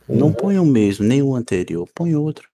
Não 0.09 0.29
Uhum. 0.29 0.35
põe 0.35 0.59
o 0.59 0.66
mesmo, 0.66 1.05
nem 1.07 1.23
o 1.23 1.35
anterior, 1.37 1.88
põe 1.95 2.14
outro. 2.16 2.49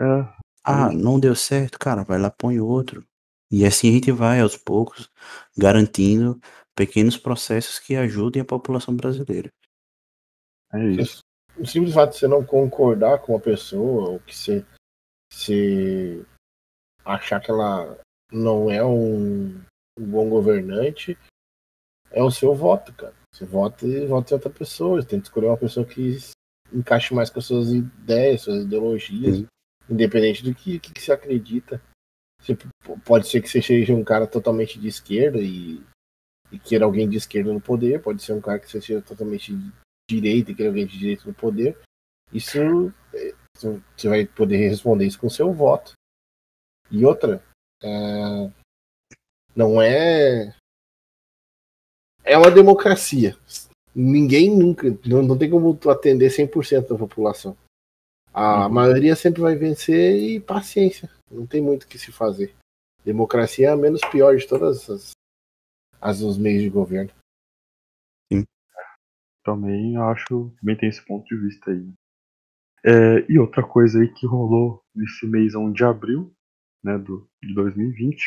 É, 0.00 0.42
Ah, 0.64 0.88
Uhum. 0.88 0.98
não 0.98 1.20
deu 1.20 1.34
certo, 1.34 1.78
cara, 1.78 2.04
vai 2.04 2.18
lá, 2.18 2.30
põe 2.30 2.60
outro. 2.60 3.04
E 3.50 3.64
assim 3.66 3.90
a 3.90 3.92
gente 3.92 4.10
vai 4.12 4.40
aos 4.40 4.56
poucos 4.56 5.10
garantindo 5.56 6.40
pequenos 6.74 7.16
processos 7.16 7.78
que 7.78 7.96
ajudem 7.96 8.42
a 8.42 8.46
população 8.46 8.94
brasileira. 8.94 9.50
é 10.72 10.84
isso. 10.84 11.20
O 11.56 11.66
simples 11.66 11.94
fato 11.94 12.12
de 12.12 12.18
você 12.18 12.26
não 12.26 12.44
concordar 12.44 13.18
com 13.18 13.32
uma 13.32 13.40
pessoa, 13.40 14.10
ou 14.10 14.20
que 14.20 14.34
você, 14.34 14.64
você 15.30 16.24
achar 17.04 17.40
que 17.40 17.50
ela 17.50 17.98
não 18.32 18.70
é 18.70 18.82
um, 18.82 19.60
um 19.98 20.06
bom 20.06 20.30
governante, 20.30 21.18
é 22.10 22.22
o 22.22 22.30
seu 22.30 22.54
voto, 22.54 22.92
cara. 22.94 23.14
Você 23.34 23.44
vota 23.44 23.86
e 23.86 24.06
vota 24.06 24.32
em 24.32 24.36
outra 24.36 24.50
pessoa. 24.50 25.00
Você 25.00 25.08
tem 25.08 25.20
que 25.20 25.26
escolher 25.26 25.48
uma 25.48 25.58
pessoa 25.58 25.84
que 25.84 26.16
encaixe 26.72 27.14
mais 27.14 27.30
com 27.30 27.38
as 27.38 27.46
suas 27.46 27.70
ideias, 27.70 28.42
suas 28.42 28.64
ideologias, 28.64 29.36
Sim. 29.36 29.46
independente 29.88 30.42
do 30.42 30.54
que, 30.54 30.78
que, 30.78 30.92
que 30.92 31.00
você 31.00 31.12
acredita. 31.12 31.82
Você, 32.40 32.56
pode 33.04 33.28
ser 33.28 33.40
que 33.40 33.48
você 33.48 33.62
seja 33.62 33.94
um 33.94 34.02
cara 34.02 34.26
totalmente 34.26 34.78
de 34.78 34.88
esquerda 34.88 35.38
e, 35.38 35.82
e 36.52 36.58
queira 36.58 36.84
alguém 36.84 37.08
de 37.08 37.16
esquerda 37.16 37.52
no 37.52 37.60
poder, 37.60 38.02
pode 38.02 38.22
ser 38.22 38.34
um 38.34 38.40
cara 38.40 38.58
que 38.58 38.70
seja 38.70 39.00
totalmente 39.00 39.54
de 39.56 39.72
direita 40.08 40.50
e 40.50 40.54
queira 40.54 40.70
alguém 40.70 40.86
de 40.86 40.98
direita 40.98 41.24
no 41.26 41.32
poder. 41.34 41.78
Isso 42.32 42.58
é, 43.14 43.34
você 43.54 44.08
vai 44.08 44.26
poder 44.26 44.56
responder 44.68 45.06
isso 45.06 45.18
com 45.18 45.30
seu 45.30 45.52
voto. 45.52 45.92
E 46.90 47.04
outra, 47.06 47.42
é, 47.82 48.50
não 49.56 49.80
é. 49.80 50.54
É 52.24 52.36
uma 52.38 52.50
democracia. 52.50 53.36
Ninguém 53.94 54.50
nunca. 54.50 54.86
Não, 55.06 55.22
não 55.22 55.38
tem 55.38 55.50
como 55.50 55.74
tu 55.74 55.90
atender 55.90 56.30
100% 56.30 56.88
da 56.88 56.96
população. 56.98 57.56
A 58.32 58.66
Uhum. 58.66 58.72
maioria 58.72 59.14
sempre 59.16 59.42
vai 59.42 59.54
vencer 59.56 60.16
e 60.16 60.40
paciência. 60.40 61.10
Não 61.30 61.46
tem 61.46 61.60
muito 61.60 61.84
o 61.84 61.86
que 61.86 61.98
se 61.98 62.10
fazer. 62.12 62.54
Democracia 63.04 63.68
é 63.68 63.70
a 63.72 63.76
menos 63.76 64.00
pior 64.10 64.36
de 64.36 64.46
todas 64.46 64.88
as, 64.88 65.10
as 66.02 66.20
os 66.20 66.36
meios 66.36 66.62
de 66.62 66.68
governo. 66.68 67.10
Também 69.44 69.96
acho 69.96 70.54
também 70.60 70.76
tem 70.76 70.88
esse 70.88 71.04
ponto 71.04 71.24
de 71.26 71.36
vista 71.36 71.70
aí. 71.70 71.92
É, 72.84 73.24
e 73.28 73.38
outra 73.38 73.62
coisa 73.62 74.00
aí 74.00 74.08
que 74.12 74.26
rolou 74.26 74.82
nesse 74.94 75.26
mês 75.26 75.52
de 75.72 75.84
abril, 75.84 76.32
né, 76.82 76.98
do, 76.98 77.28
de 77.42 77.54
2020, 77.54 78.20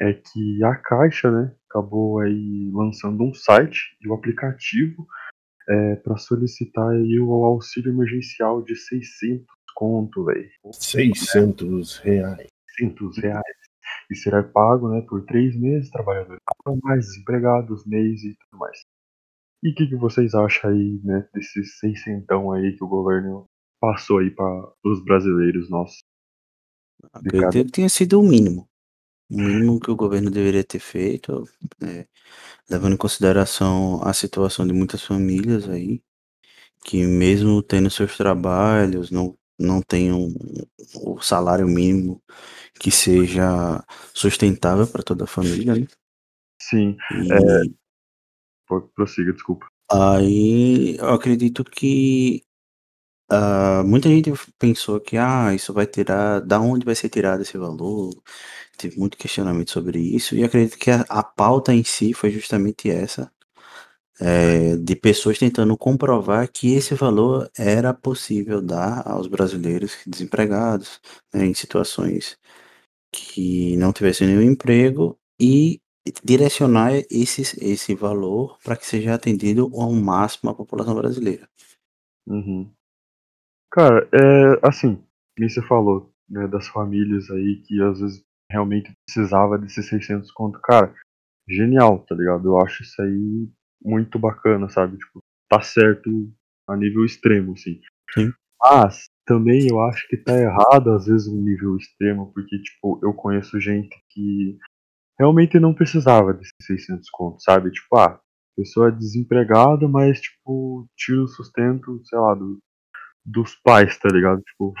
é 0.00 0.14
que 0.14 0.64
a 0.64 0.76
Caixa, 0.76 1.30
né, 1.30 1.54
acabou 1.68 2.20
aí 2.20 2.70
lançando 2.72 3.22
um 3.22 3.34
site 3.34 3.96
e 4.00 4.08
um 4.08 4.14
aplicativo 4.14 5.06
é, 5.68 5.96
para 5.96 6.16
solicitar 6.16 6.88
aí 6.90 7.20
o 7.20 7.32
auxílio 7.44 7.92
emergencial 7.92 8.62
de 8.62 8.74
600 8.74 9.46
conto, 9.74 10.24
velho. 10.24 10.50
600 10.72 11.98
reais. 11.98 12.46
600 12.76 13.18
reais. 13.18 13.61
E 14.10 14.16
será 14.16 14.42
pago, 14.42 14.88
né, 14.88 15.00
por 15.02 15.24
três 15.24 15.58
meses, 15.58 15.90
trabalhadores 15.90 16.40
mais 16.82 17.06
desempregados, 17.06 17.86
mês 17.86 18.22
e 18.22 18.36
tudo 18.36 18.58
mais. 18.58 18.78
E 19.62 19.70
o 19.70 19.74
que, 19.74 19.86
que 19.86 19.96
vocês 19.96 20.34
acham 20.34 20.70
aí, 20.70 21.00
né, 21.04 21.28
desses 21.32 21.78
600 21.78 22.28
aí 22.54 22.76
que 22.76 22.84
o 22.84 22.88
governo 22.88 23.46
passou 23.80 24.18
aí 24.18 24.30
para 24.30 24.72
os 24.84 25.04
brasileiros 25.04 25.70
nossos? 25.70 26.02
Acredito 27.12 27.66
que 27.66 27.72
tenha 27.72 27.88
sido 27.88 28.20
o 28.20 28.22
mínimo. 28.22 28.68
O 29.30 29.36
mínimo 29.36 29.80
que 29.80 29.90
o 29.90 29.96
governo 29.96 30.30
deveria 30.30 30.62
ter 30.62 30.78
feito, 30.78 31.48
é, 31.82 32.06
levando 32.68 32.94
em 32.94 32.98
consideração 32.98 34.02
a 34.02 34.12
situação 34.12 34.66
de 34.66 34.72
muitas 34.72 35.02
famílias 35.02 35.68
aí, 35.68 36.02
que 36.84 37.04
mesmo 37.06 37.62
tendo 37.62 37.88
seus 37.88 38.16
trabalhos, 38.16 39.10
não, 39.10 39.36
não 39.62 39.80
tenham 39.82 40.28
o 40.96 41.20
salário 41.20 41.66
mínimo 41.66 42.22
que 42.80 42.90
seja 42.90 43.82
sustentável 44.12 44.86
para 44.86 45.02
toda 45.02 45.24
a 45.24 45.26
família, 45.26 45.74
né? 45.74 45.86
Sim, 46.60 46.96
E 47.10 47.72
pô, 48.66 48.80
prossiga, 48.94 49.32
desculpa. 49.32 49.66
aí 49.90 50.96
eu 50.98 51.08
acredito 51.10 51.64
que 51.64 52.42
ah, 53.30 53.82
muita 53.84 54.08
gente 54.08 54.30
pensou 54.58 55.00
que 55.00 55.16
ah, 55.16 55.54
isso 55.54 55.72
vai 55.72 55.86
tirar, 55.86 56.40
da 56.40 56.60
onde 56.60 56.84
vai 56.84 56.94
ser 56.94 57.08
tirado 57.08 57.42
esse 57.42 57.56
valor? 57.58 58.12
Teve 58.76 58.98
muito 58.98 59.16
questionamento 59.16 59.70
sobre 59.70 59.98
isso, 60.00 60.34
e 60.36 60.44
acredito 60.44 60.78
que 60.78 60.90
a, 60.90 61.00
a 61.08 61.22
pauta 61.22 61.72
em 61.74 61.84
si 61.84 62.12
foi 62.14 62.30
justamente 62.30 62.90
essa, 62.90 63.32
é, 64.20 64.76
de 64.76 64.94
pessoas 64.94 65.38
tentando 65.38 65.76
comprovar 65.76 66.50
que 66.50 66.74
esse 66.74 66.94
valor 66.94 67.50
era 67.58 67.94
possível 67.94 68.60
dar 68.60 69.06
aos 69.06 69.26
brasileiros 69.26 69.98
desempregados, 70.06 71.00
né, 71.32 71.46
em 71.46 71.54
situações 71.54 72.38
que 73.12 73.76
não 73.76 73.92
tivessem 73.92 74.26
nenhum 74.26 74.42
emprego 74.42 75.18
e 75.40 75.80
direcionar 76.24 76.92
esse, 77.10 77.42
esse 77.64 77.94
valor 77.94 78.58
para 78.64 78.76
que 78.76 78.86
seja 78.86 79.14
atendido 79.14 79.70
ao 79.74 79.92
máximo 79.92 80.50
a 80.50 80.54
população 80.54 80.94
brasileira. 80.94 81.48
Uhum. 82.26 82.70
Cara, 83.70 84.08
é 84.12 84.66
assim, 84.66 85.02
como 85.36 85.48
você 85.48 85.62
falou, 85.62 86.12
né, 86.28 86.46
das 86.48 86.68
famílias 86.68 87.30
aí 87.30 87.62
que 87.66 87.80
às 87.82 88.00
vezes 88.00 88.24
realmente 88.50 88.92
precisava 89.06 89.58
desses 89.58 89.88
600 89.88 90.30
conto. 90.32 90.60
Cara, 90.60 90.94
genial, 91.48 92.00
tá 92.00 92.14
ligado? 92.14 92.48
Eu 92.48 92.58
acho 92.60 92.82
isso 92.82 93.00
aí 93.00 93.48
muito 93.84 94.18
bacana, 94.18 94.68
sabe? 94.68 94.96
Tipo, 94.96 95.20
tá 95.48 95.60
certo 95.60 96.10
a 96.68 96.76
nível 96.76 97.04
extremo, 97.04 97.52
assim. 97.52 97.80
Sim. 98.14 98.32
Mas 98.60 99.06
também 99.26 99.68
eu 99.68 99.80
acho 99.82 100.06
que 100.08 100.16
tá 100.16 100.34
errado 100.38 100.92
às 100.92 101.06
vezes 101.06 101.26
um 101.28 101.40
nível 101.40 101.76
extremo, 101.76 102.32
porque, 102.32 102.58
tipo, 102.58 103.00
eu 103.02 103.12
conheço 103.12 103.60
gente 103.60 103.96
que 104.10 104.56
realmente 105.18 105.58
não 105.58 105.74
precisava 105.74 106.32
desses 106.32 106.54
600 106.62 107.08
contos, 107.10 107.44
sabe? 107.44 107.70
Tipo, 107.70 107.96
ah, 107.96 108.20
pessoa 108.56 108.88
é 108.88 108.92
desempregada, 108.92 109.88
mas, 109.88 110.20
tipo, 110.20 110.86
tira 110.96 111.22
o 111.22 111.28
sustento, 111.28 112.00
sei 112.04 112.18
lá, 112.18 112.34
do, 112.34 112.58
dos 113.24 113.54
pais, 113.62 113.98
tá 113.98 114.08
ligado? 114.08 114.40
Tipo, 114.42 114.74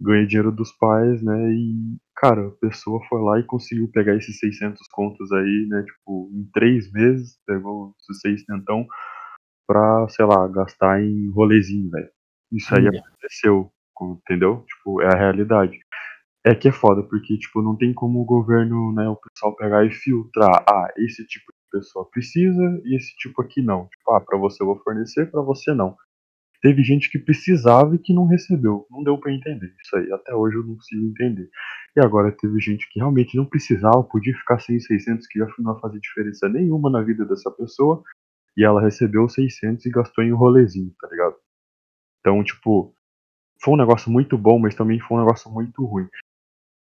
ganha 0.00 0.26
dinheiro 0.26 0.50
dos 0.50 0.72
pais, 0.72 1.22
né? 1.22 1.52
E, 1.52 1.96
cara, 2.16 2.48
a 2.48 2.50
pessoa 2.52 3.00
foi 3.08 3.20
lá 3.20 3.38
e 3.38 3.44
conseguiu 3.44 3.88
pegar 3.92 4.16
esses 4.16 4.38
600 4.38 4.86
contos 4.92 5.30
aí, 5.32 5.66
né? 5.68 5.82
Tipo, 5.84 6.30
em 6.32 6.48
três 6.52 6.90
meses, 6.92 7.38
pegou 7.46 7.94
esses 8.00 8.20
600 8.20 8.86
pra, 9.66 10.08
sei 10.08 10.24
lá, 10.26 10.48
gastar 10.48 11.02
em 11.02 11.30
rolezinho, 11.30 11.90
velho. 11.90 12.10
Isso 12.52 12.74
aí 12.74 12.86
aconteceu, 12.88 13.70
entendeu? 14.02 14.64
Tipo, 14.66 15.02
é 15.02 15.08
a 15.14 15.18
realidade. 15.18 15.78
É 16.44 16.54
que 16.54 16.68
é 16.68 16.72
foda, 16.72 17.02
porque, 17.02 17.38
tipo, 17.38 17.62
não 17.62 17.76
tem 17.76 17.92
como 17.94 18.20
o 18.20 18.24
governo, 18.24 18.92
né, 18.94 19.08
o 19.08 19.16
pessoal 19.16 19.54
pegar 19.56 19.84
e 19.86 19.90
filtrar, 19.92 20.64
ah, 20.68 20.88
esse 20.98 21.26
tipo 21.26 21.46
de 21.52 21.78
pessoa 21.80 22.08
precisa 22.10 22.80
e 22.84 22.96
esse 22.96 23.14
tipo 23.16 23.42
aqui 23.42 23.62
não. 23.62 23.86
Tipo, 23.88 24.12
ah, 24.12 24.20
pra 24.20 24.38
você 24.38 24.62
eu 24.62 24.66
vou 24.68 24.78
fornecer, 24.82 25.30
pra 25.30 25.42
você 25.42 25.74
não 25.74 25.96
teve 26.60 26.82
gente 26.82 27.10
que 27.10 27.18
precisava 27.18 27.94
e 27.94 27.98
que 27.98 28.14
não 28.14 28.26
recebeu. 28.26 28.86
Não 28.90 29.02
deu 29.02 29.18
para 29.18 29.32
entender 29.32 29.74
isso 29.82 29.96
aí. 29.96 30.12
Até 30.12 30.34
hoje 30.34 30.56
eu 30.56 30.64
não 30.64 30.74
consigo 30.74 31.06
entender. 31.06 31.50
E 31.96 32.00
agora 32.00 32.32
teve 32.32 32.58
gente 32.60 32.88
que 32.90 32.98
realmente 32.98 33.36
não 33.36 33.46
precisava, 33.46 34.02
podia 34.04 34.34
ficar 34.34 34.60
sem 34.60 34.78
600, 34.78 35.26
que 35.26 35.38
já 35.38 35.46
não 35.58 35.74
ia 35.74 35.80
fazer 35.80 35.98
diferença 36.00 36.48
nenhuma 36.48 36.90
na 36.90 37.02
vida 37.02 37.24
dessa 37.24 37.50
pessoa. 37.50 38.02
E 38.56 38.64
ela 38.64 38.80
recebeu 38.80 39.28
600 39.28 39.84
e 39.86 39.90
gastou 39.90 40.22
em 40.24 40.32
um 40.32 40.36
rolezinho, 40.36 40.92
tá 41.00 41.08
ligado? 41.08 41.36
Então, 42.20 42.42
tipo, 42.44 42.94
foi 43.62 43.74
um 43.74 43.78
negócio 43.78 44.10
muito 44.10 44.36
bom, 44.36 44.58
mas 44.58 44.74
também 44.74 45.00
foi 45.00 45.16
um 45.16 45.20
negócio 45.20 45.50
muito 45.50 45.84
ruim. 45.84 46.08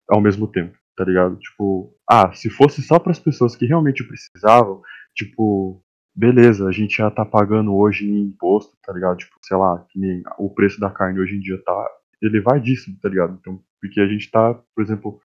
Ao 0.10 0.20
mesmo 0.20 0.48
tempo, 0.48 0.76
tá 0.96 1.04
ligado? 1.04 1.38
Tipo, 1.38 1.96
ah, 2.10 2.32
se 2.34 2.50
fosse 2.50 2.82
só 2.82 2.98
para 2.98 3.12
as 3.12 3.20
pessoas 3.20 3.56
que 3.56 3.66
realmente 3.66 4.04
precisavam, 4.04 4.82
tipo, 5.16 5.84
beleza, 6.16 6.68
a 6.68 6.72
gente 6.72 6.98
já 6.98 7.10
tá 7.10 7.26
pagando 7.26 7.76
hoje 7.76 8.06
em 8.06 8.24
imposto, 8.24 8.76
tá 8.84 8.94
ligado? 8.94 9.18
Tipo, 9.18 9.36
sei 9.42 9.58
lá, 9.58 9.86
que 9.90 10.00
nem 10.00 10.24
o 10.38 10.50
preço 10.54 10.80
da 10.80 10.90
carne 10.90 11.20
hoje 11.20 11.36
em 11.36 11.40
dia 11.40 11.62
tá 11.64 11.88
elevadíssimo, 12.22 12.98
tá 13.02 13.10
ligado? 13.10 13.38
Então, 13.40 13.64
porque 13.82 14.00
a 14.00 14.08
gente 14.08 14.30
tá, 14.30 14.54
por 14.54 14.84
exemplo, 14.84 15.22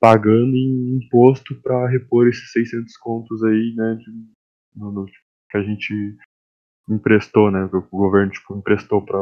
pagando 0.00 0.54
em 0.54 0.96
imposto 0.96 1.54
para 1.62 1.88
repor 1.88 2.28
esses 2.28 2.50
600 2.52 2.96
contos 2.96 3.42
aí, 3.44 3.74
né, 3.76 3.94
de, 3.94 4.10
no, 4.74 4.92
no, 4.92 5.06
que 5.06 5.56
a 5.56 5.62
gente 5.62 5.94
emprestou, 6.88 7.50
né, 7.50 7.68
que 7.68 7.76
o 7.76 7.82
governo, 7.90 8.30
tipo, 8.30 8.56
emprestou 8.56 9.04
pra, 9.04 9.18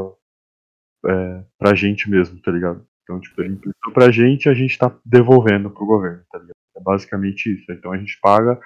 é, 1.06 1.44
pra 1.58 1.74
gente 1.74 2.10
mesmo, 2.10 2.40
tá 2.40 2.50
ligado? 2.50 2.86
Então, 3.02 3.20
tipo, 3.20 3.40
ele 3.42 3.54
emprestou 3.54 3.92
pra 3.92 4.10
gente 4.10 4.46
e 4.46 4.48
a 4.48 4.54
gente 4.54 4.78
tá 4.78 4.94
devolvendo 5.04 5.70
pro 5.70 5.86
governo, 5.86 6.24
tá 6.30 6.38
ligado? 6.38 6.54
É 6.76 6.80
basicamente 6.80 7.52
isso. 7.52 7.70
Então 7.70 7.92
a 7.92 7.98
gente 7.98 8.18
paga 8.20 8.58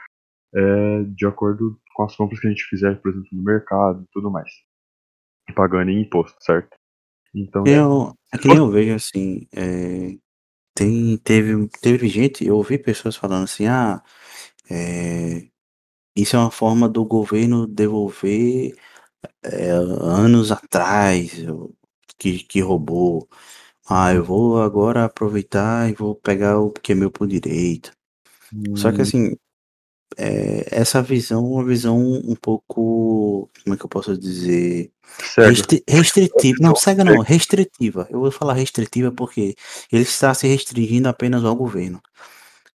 é, 0.54 1.02
de 1.04 1.26
acordo 1.26 1.78
com 1.98 2.04
as 2.04 2.14
compras 2.14 2.38
que 2.38 2.46
a 2.46 2.50
gente 2.50 2.62
fizer, 2.62 2.94
por 3.02 3.10
exemplo, 3.10 3.28
no 3.32 3.42
mercado 3.42 4.04
e 4.04 4.06
tudo 4.12 4.30
mais. 4.30 4.48
Pagando 5.52 5.90
em 5.90 6.02
imposto, 6.02 6.36
certo? 6.40 6.76
Então. 7.34 7.64
Eu, 7.66 8.14
é 8.32 8.38
que 8.38 8.46
nem 8.46 8.56
eu 8.56 8.70
vejo 8.70 8.94
assim. 8.94 9.48
É, 9.52 10.16
tem, 10.74 11.16
teve, 11.16 11.66
teve 11.80 12.08
gente, 12.08 12.46
eu 12.46 12.56
ouvi 12.56 12.78
pessoas 12.78 13.16
falando 13.16 13.44
assim, 13.44 13.66
ah, 13.66 14.00
é, 14.70 15.48
isso 16.14 16.36
é 16.36 16.38
uma 16.38 16.52
forma 16.52 16.88
do 16.88 17.04
governo 17.04 17.66
devolver 17.66 18.76
é, 19.42 19.70
anos 19.70 20.52
atrás 20.52 21.32
que, 22.16 22.44
que 22.44 22.60
roubou. 22.60 23.28
Ah, 23.88 24.14
eu 24.14 24.22
vou 24.22 24.62
agora 24.62 25.04
aproveitar 25.04 25.90
e 25.90 25.94
vou 25.94 26.14
pegar 26.14 26.60
o 26.60 26.70
que 26.70 26.92
é 26.92 26.94
meu 26.94 27.10
por 27.10 27.26
direito. 27.26 27.90
Hum. 28.54 28.76
Só 28.76 28.92
que 28.92 28.98
hum. 28.98 29.02
assim, 29.02 29.36
é, 30.16 30.66
essa 30.70 31.02
visão 31.02 31.44
é 31.44 31.48
uma 31.48 31.64
visão 31.64 31.98
um 31.98 32.34
pouco, 32.34 33.50
como 33.62 33.74
é 33.74 33.76
que 33.76 33.84
eu 33.84 33.88
posso 33.88 34.16
dizer? 34.16 34.90
Restri 35.36 35.82
restritiva, 35.88 36.58
não, 36.60 36.74
cega 36.74 37.04
não, 37.04 37.20
restritiva. 37.22 38.06
Eu 38.10 38.20
vou 38.20 38.30
falar 38.30 38.54
restritiva 38.54 39.10
porque 39.12 39.54
ele 39.90 40.02
está 40.02 40.32
se 40.34 40.46
restringindo 40.46 41.08
apenas 41.08 41.44
ao 41.44 41.56
governo. 41.56 42.00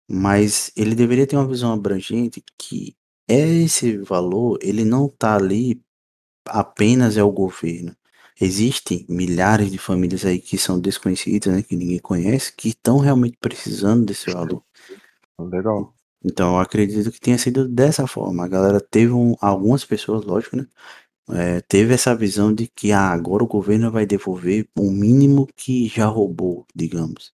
Mas 0.07 0.71
ele 0.75 0.95
deveria 0.95 1.27
ter 1.27 1.35
uma 1.35 1.47
visão 1.47 1.71
abrangente 1.71 2.43
que 2.57 2.95
esse 3.27 3.97
valor, 3.97 4.57
ele 4.61 4.83
não 4.83 5.05
está 5.05 5.35
ali 5.35 5.81
apenas 6.47 7.15
é 7.15 7.23
o 7.23 7.31
governo. 7.31 7.95
Existem 8.41 9.05
milhares 9.07 9.69
de 9.69 9.77
famílias 9.77 10.25
aí 10.25 10.39
que 10.39 10.57
são 10.57 10.79
desconhecidas, 10.79 11.53
né, 11.53 11.61
que 11.61 11.75
ninguém 11.75 11.99
conhece, 11.99 12.53
que 12.55 12.69
estão 12.69 12.97
realmente 12.97 13.37
precisando 13.39 14.05
desse 14.05 14.31
valor. 14.31 14.63
Legal. 15.37 15.93
Então, 16.23 16.59
acredito 16.59 17.11
que 17.11 17.19
tenha 17.19 17.37
sido 17.37 17.67
dessa 17.67 18.05
forma. 18.07 18.43
A 18.45 18.47
galera 18.47 18.81
teve 18.81 19.11
um, 19.11 19.35
algumas 19.39 19.85
pessoas, 19.85 20.25
lógico, 20.25 20.57
né? 20.57 20.67
É, 21.31 21.61
teve 21.61 21.93
essa 21.93 22.15
visão 22.15 22.53
de 22.53 22.67
que 22.67 22.91
ah, 22.91 23.09
agora 23.09 23.43
o 23.43 23.47
governo 23.47 23.91
vai 23.91 24.05
devolver 24.05 24.67
o 24.77 24.89
mínimo 24.89 25.47
que 25.55 25.87
já 25.87 26.07
roubou, 26.07 26.65
digamos. 26.75 27.31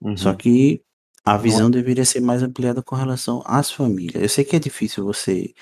Uhum. 0.00 0.16
Só 0.16 0.34
que 0.34 0.82
a 1.24 1.36
visão 1.36 1.70
deveria 1.70 2.04
ser 2.04 2.20
mais 2.20 2.42
ampliada 2.42 2.82
com 2.82 2.94
relação 2.94 3.42
às 3.44 3.70
famílias. 3.70 4.22
Eu 4.22 4.28
sei 4.28 4.44
que 4.44 4.54
é 4.54 4.58
difícil 4.60 5.04
você 5.04 5.52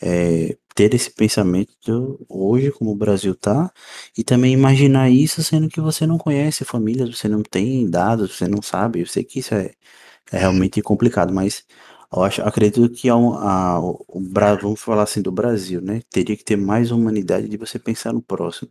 é, 0.00 0.56
ter 0.74 0.94
esse 0.94 1.10
pensamento 1.10 2.24
hoje, 2.28 2.70
como 2.72 2.90
o 2.92 2.96
Brasil 2.96 3.34
tá, 3.34 3.70
e 4.16 4.24
também 4.24 4.52
imaginar 4.54 5.10
isso 5.10 5.42
sendo 5.42 5.68
que 5.68 5.80
você 5.80 6.06
não 6.06 6.16
conhece 6.16 6.64
famílias, 6.64 7.18
você 7.18 7.28
não 7.28 7.42
tem 7.42 7.88
dados, 7.88 8.36
você 8.36 8.48
não 8.48 8.62
sabe. 8.62 9.00
Eu 9.00 9.06
sei 9.06 9.22
que 9.24 9.40
isso 9.40 9.54
é, 9.54 9.72
é 10.32 10.38
realmente 10.38 10.80
complicado, 10.82 11.34
mas 11.34 11.64
eu 12.12 12.22
acho, 12.24 12.42
acredito 12.42 12.88
que 12.90 13.08
a, 13.08 13.14
a, 13.14 13.80
o, 13.80 14.04
vamos 14.60 14.80
falar 14.80 15.04
assim 15.04 15.22
do 15.22 15.30
Brasil, 15.30 15.80
né? 15.80 16.02
Teria 16.10 16.36
que 16.36 16.44
ter 16.44 16.56
mais 16.56 16.90
humanidade 16.90 17.48
de 17.48 17.56
você 17.56 17.78
pensar 17.78 18.12
no 18.12 18.22
próximo. 18.22 18.70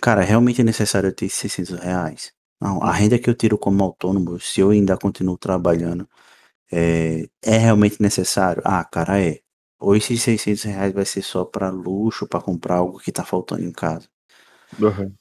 Cara, 0.00 0.22
realmente 0.22 0.60
é 0.60 0.64
necessário 0.64 1.12
ter 1.12 1.28
600 1.28 1.78
reais? 1.78 2.32
Não, 2.60 2.82
a 2.82 2.92
renda 2.92 3.18
que 3.18 3.28
eu 3.30 3.34
tiro 3.34 3.58
como 3.58 3.82
autônomo, 3.84 4.40
se 4.40 4.60
eu 4.60 4.70
ainda 4.70 4.96
continuo 4.96 5.38
trabalhando, 5.38 6.08
é, 6.72 7.28
é 7.42 7.58
realmente 7.58 8.02
necessário? 8.02 8.62
Ah, 8.64 8.84
cara, 8.84 9.20
é. 9.20 9.40
Ou 9.78 9.96
esses 9.96 10.22
600 10.22 10.64
reais 10.64 10.92
vai 10.92 11.04
ser 11.04 11.22
só 11.22 11.44
para 11.44 11.70
luxo, 11.70 12.26
para 12.26 12.40
comprar 12.40 12.76
algo 12.76 12.98
que 12.98 13.12
tá 13.12 13.24
faltando 13.24 13.62
em 13.64 13.72
casa. 13.72 14.08
Uhum. 14.80 15.14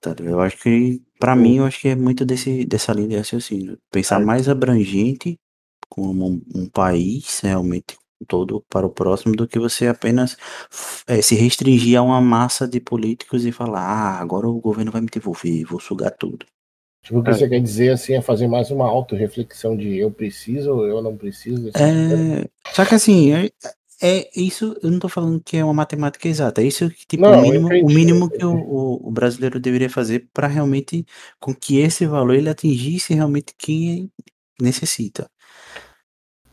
Tá, 0.00 0.14
eu 0.20 0.40
acho 0.40 0.56
que, 0.58 1.02
para 1.18 1.36
mim, 1.36 1.58
eu 1.58 1.64
acho 1.66 1.80
que 1.80 1.88
é 1.88 1.96
muito 1.96 2.24
desse, 2.24 2.64
dessa 2.64 2.92
linha 2.92 3.08
de 3.08 3.16
raciocínio. 3.16 3.78
Pensar 3.90 4.20
é. 4.20 4.24
mais 4.24 4.48
abrangente 4.48 5.38
como 5.90 6.26
um, 6.26 6.42
um 6.54 6.66
país 6.66 7.40
realmente 7.40 7.98
todo 8.26 8.64
para 8.68 8.86
o 8.86 8.90
próximo 8.90 9.34
do 9.34 9.48
que 9.48 9.58
você 9.58 9.86
apenas 9.86 10.36
é, 11.06 11.20
se 11.20 11.34
restringir 11.34 11.98
a 11.98 12.02
uma 12.02 12.20
massa 12.20 12.66
de 12.66 12.80
políticos 12.80 13.44
e 13.44 13.52
falar, 13.52 13.80
ah, 13.80 14.20
agora 14.20 14.48
o 14.48 14.60
governo 14.60 14.92
vai 14.92 15.00
me 15.00 15.08
devolver, 15.08 15.64
vou 15.64 15.80
sugar 15.80 16.10
tudo. 16.12 16.46
Tipo, 17.02 17.18
o 17.18 17.22
que 17.22 17.30
é. 17.30 17.34
você 17.34 17.48
quer 17.48 17.60
dizer 17.60 17.90
assim 17.90 18.14
é 18.14 18.20
fazer 18.20 18.46
mais 18.46 18.70
uma 18.70 18.86
autorreflexão 18.86 19.76
de 19.76 19.98
eu 19.98 20.10
preciso 20.10 20.72
ou 20.72 20.86
eu 20.86 21.02
não 21.02 21.16
preciso. 21.16 21.68
É... 21.68 22.46
Só 22.74 22.84
que 22.84 22.94
assim, 22.94 23.32
é, 23.32 23.50
é, 24.02 24.30
isso, 24.34 24.76
eu 24.82 24.90
não 24.90 24.98
tô 24.98 25.08
falando 25.08 25.40
que 25.40 25.56
é 25.56 25.64
uma 25.64 25.74
matemática 25.74 26.28
exata, 26.28 26.62
é 26.62 26.66
isso 26.66 26.88
que 26.90 27.06
tipo, 27.06 27.22
não, 27.22 27.38
o 27.38 27.42
mínimo, 27.42 27.68
o 27.68 27.86
mínimo 27.86 28.30
que 28.30 28.44
o, 28.44 29.00
o, 29.02 29.10
brasileiro 29.10 29.58
deveria 29.58 29.90
fazer 29.90 30.28
para 30.32 30.46
realmente 30.46 31.04
com 31.38 31.54
que 31.54 31.78
esse 31.78 32.06
valor 32.06 32.34
ele 32.34 32.48
atingisse 32.48 33.14
realmente 33.14 33.54
quem 33.56 34.10
necessita. 34.60 35.30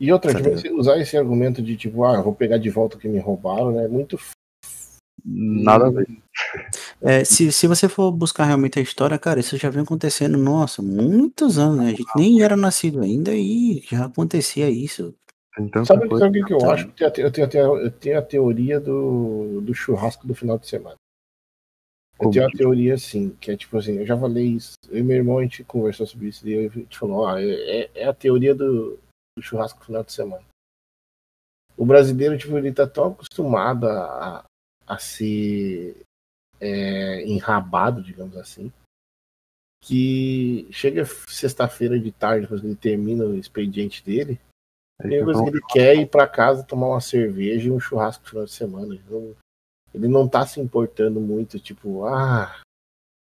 E 0.00 0.12
outra, 0.12 0.32
tipo, 0.32 0.78
usar 0.78 0.98
esse 0.98 1.16
argumento 1.16 1.60
de 1.60 1.76
tipo, 1.76 2.04
ah, 2.04 2.20
vou 2.20 2.34
pegar 2.34 2.58
de 2.58 2.70
volta 2.70 2.96
o 2.96 3.00
que 3.00 3.08
me 3.08 3.18
roubaram, 3.18 3.72
né? 3.72 3.84
É 3.84 3.88
muito. 3.88 4.18
Nada 5.24 5.86
a 5.88 5.90
ver. 5.90 6.06
É, 7.02 7.24
se, 7.24 7.50
se 7.50 7.66
você 7.66 7.88
for 7.88 8.12
buscar 8.12 8.44
realmente 8.44 8.78
a 8.78 8.82
história, 8.82 9.18
cara, 9.18 9.40
isso 9.40 9.56
já 9.56 9.68
vem 9.68 9.82
acontecendo, 9.82 10.38
nossa, 10.38 10.80
muitos 10.80 11.58
anos, 11.58 11.78
né? 11.78 11.86
A 11.88 11.90
gente 11.90 12.06
nem 12.16 12.42
era 12.42 12.56
nascido 12.56 13.00
ainda 13.00 13.34
e 13.34 13.82
já 13.88 14.06
acontecia 14.06 14.70
isso. 14.70 15.14
Tanta 15.56 15.84
Sabe, 15.84 16.06
o 16.06 16.32
que, 16.32 16.44
que 16.44 16.52
eu 16.52 16.58
Tá. 16.58 16.74
acho? 16.74 16.92
Eu 17.00 17.10
tenho, 17.10 17.26
eu, 17.26 17.48
tenho, 17.48 17.76
eu 17.78 17.90
tenho 17.90 18.18
a 18.18 18.22
teoria 18.22 18.78
do, 18.78 19.60
do 19.60 19.74
churrasco 19.74 20.26
do 20.26 20.34
final 20.34 20.56
de 20.56 20.68
semana. 20.68 20.94
Eu 22.14 22.18
Como 22.18 22.32
tenho 22.32 22.44
uma 22.46 22.52
teoria 22.52 22.94
assim, 22.94 23.36
que 23.40 23.50
é 23.50 23.56
tipo 23.56 23.76
assim, 23.76 23.98
eu 23.98 24.06
já 24.06 24.16
falei 24.16 24.46
isso, 24.46 24.74
eu 24.88 24.98
e 24.98 25.02
meu 25.02 25.16
irmão 25.16 25.38
a 25.38 25.42
gente 25.42 25.64
conversou 25.64 26.06
sobre 26.06 26.28
isso, 26.28 26.48
e 26.48 26.66
a 26.66 26.68
gente 26.68 26.98
falou, 26.98 27.18
ó, 27.18 27.38
é, 27.38 27.88
é 27.94 28.06
a 28.06 28.12
teoria 28.12 28.54
do, 28.54 28.98
do 29.38 29.42
churrasco 29.42 29.78
do 29.78 29.86
final 29.86 30.02
de 30.02 30.12
semana. 30.12 30.44
O 31.76 31.86
brasileiro, 31.86 32.36
tipo, 32.36 32.58
ele 32.58 32.72
tá 32.72 32.86
tão 32.86 33.12
acostumado 33.12 33.88
a, 33.88 34.44
a 34.86 34.98
ser 34.98 36.02
é, 36.60 37.24
enrabado, 37.24 38.02
digamos 38.02 38.36
assim, 38.36 38.72
que 39.80 40.68
chega 40.72 41.04
sexta-feira 41.28 41.98
de 41.98 42.10
tarde, 42.10 42.48
que 42.48 42.54
ele 42.54 42.74
termina 42.74 43.24
o 43.24 43.36
expediente 43.36 44.04
dele, 44.04 44.40
que 45.00 45.06
ele 45.06 45.60
quer 45.68 45.94
ir 45.96 46.06
pra 46.08 46.26
casa 46.26 46.64
tomar 46.64 46.88
uma 46.88 47.00
cerveja 47.00 47.68
e 47.68 47.70
um 47.70 47.78
churrasco 47.78 48.24
no 48.24 48.28
final 48.28 48.44
de 48.44 48.52
semana. 48.52 48.94
Ele 48.94 49.04
não, 49.08 49.36
ele 49.94 50.08
não 50.08 50.28
tá 50.28 50.44
se 50.44 50.60
importando 50.60 51.20
muito, 51.20 51.60
tipo, 51.60 52.04
ah, 52.06 52.60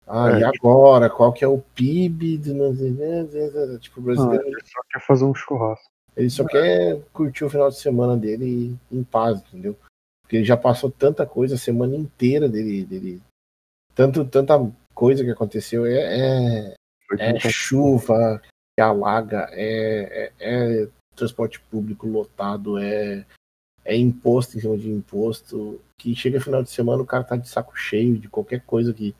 ah 0.06 0.32
É. 0.32 0.40
e 0.40 0.44
agora? 0.44 1.10
Qual 1.10 1.32
que 1.32 1.46
é 1.46 1.48
o 1.48 1.60
PIB? 1.60 2.38
Do... 2.38 3.80
Tipo, 3.80 4.02
o 4.02 4.04
não, 4.04 4.06
brasileiro, 4.14 4.48
ele 4.48 4.62
só 4.66 4.82
quer 4.90 5.00
fazer 5.00 5.24
um 5.24 5.34
churrasco. 5.34 5.90
Ele 6.16 6.30
só 6.30 6.46
quer 6.46 7.02
curtir 7.14 7.46
o 7.46 7.50
final 7.50 7.70
de 7.70 7.78
semana 7.78 8.18
dele 8.18 8.78
em 8.92 9.04
paz, 9.04 9.40
entendeu? 9.40 9.78
Porque 10.22 10.38
ele 10.38 10.46
já 10.46 10.58
passou 10.58 10.92
tanta 10.92 11.26
coisa 11.26 11.56
a 11.56 11.58
semana 11.58 11.96
inteira 11.96 12.50
dele. 12.50 12.86
dele 12.86 13.22
tanto, 13.96 14.26
tanta 14.26 14.54
coisa 14.94 15.24
que 15.24 15.30
aconteceu. 15.30 15.86
É, 15.86 16.74
é, 16.74 16.76
é 17.20 17.40
chuva 17.40 18.42
que 18.76 18.82
alaga, 18.82 19.50
é, 19.52 20.32
é, 20.40 20.84
é 20.84 20.90
transporte 21.16 21.60
público 21.60 22.08
lotado, 22.08 22.78
é, 22.78 23.26
é 23.84 23.96
imposto 23.96 24.58
em 24.58 24.62
cima 24.62 24.78
de 24.78 24.90
imposto. 24.90 25.82
Que 25.98 26.16
chega 26.16 26.42
final 26.42 26.64
de 26.64 26.70
semana 26.70 27.02
o 27.02 27.06
cara 27.06 27.24
tá 27.24 27.36
de 27.36 27.48
saco 27.48 27.78
cheio 27.78 28.18
de 28.18 28.28
qualquer 28.28 28.62
coisa 28.62 28.94
que, 28.94 29.16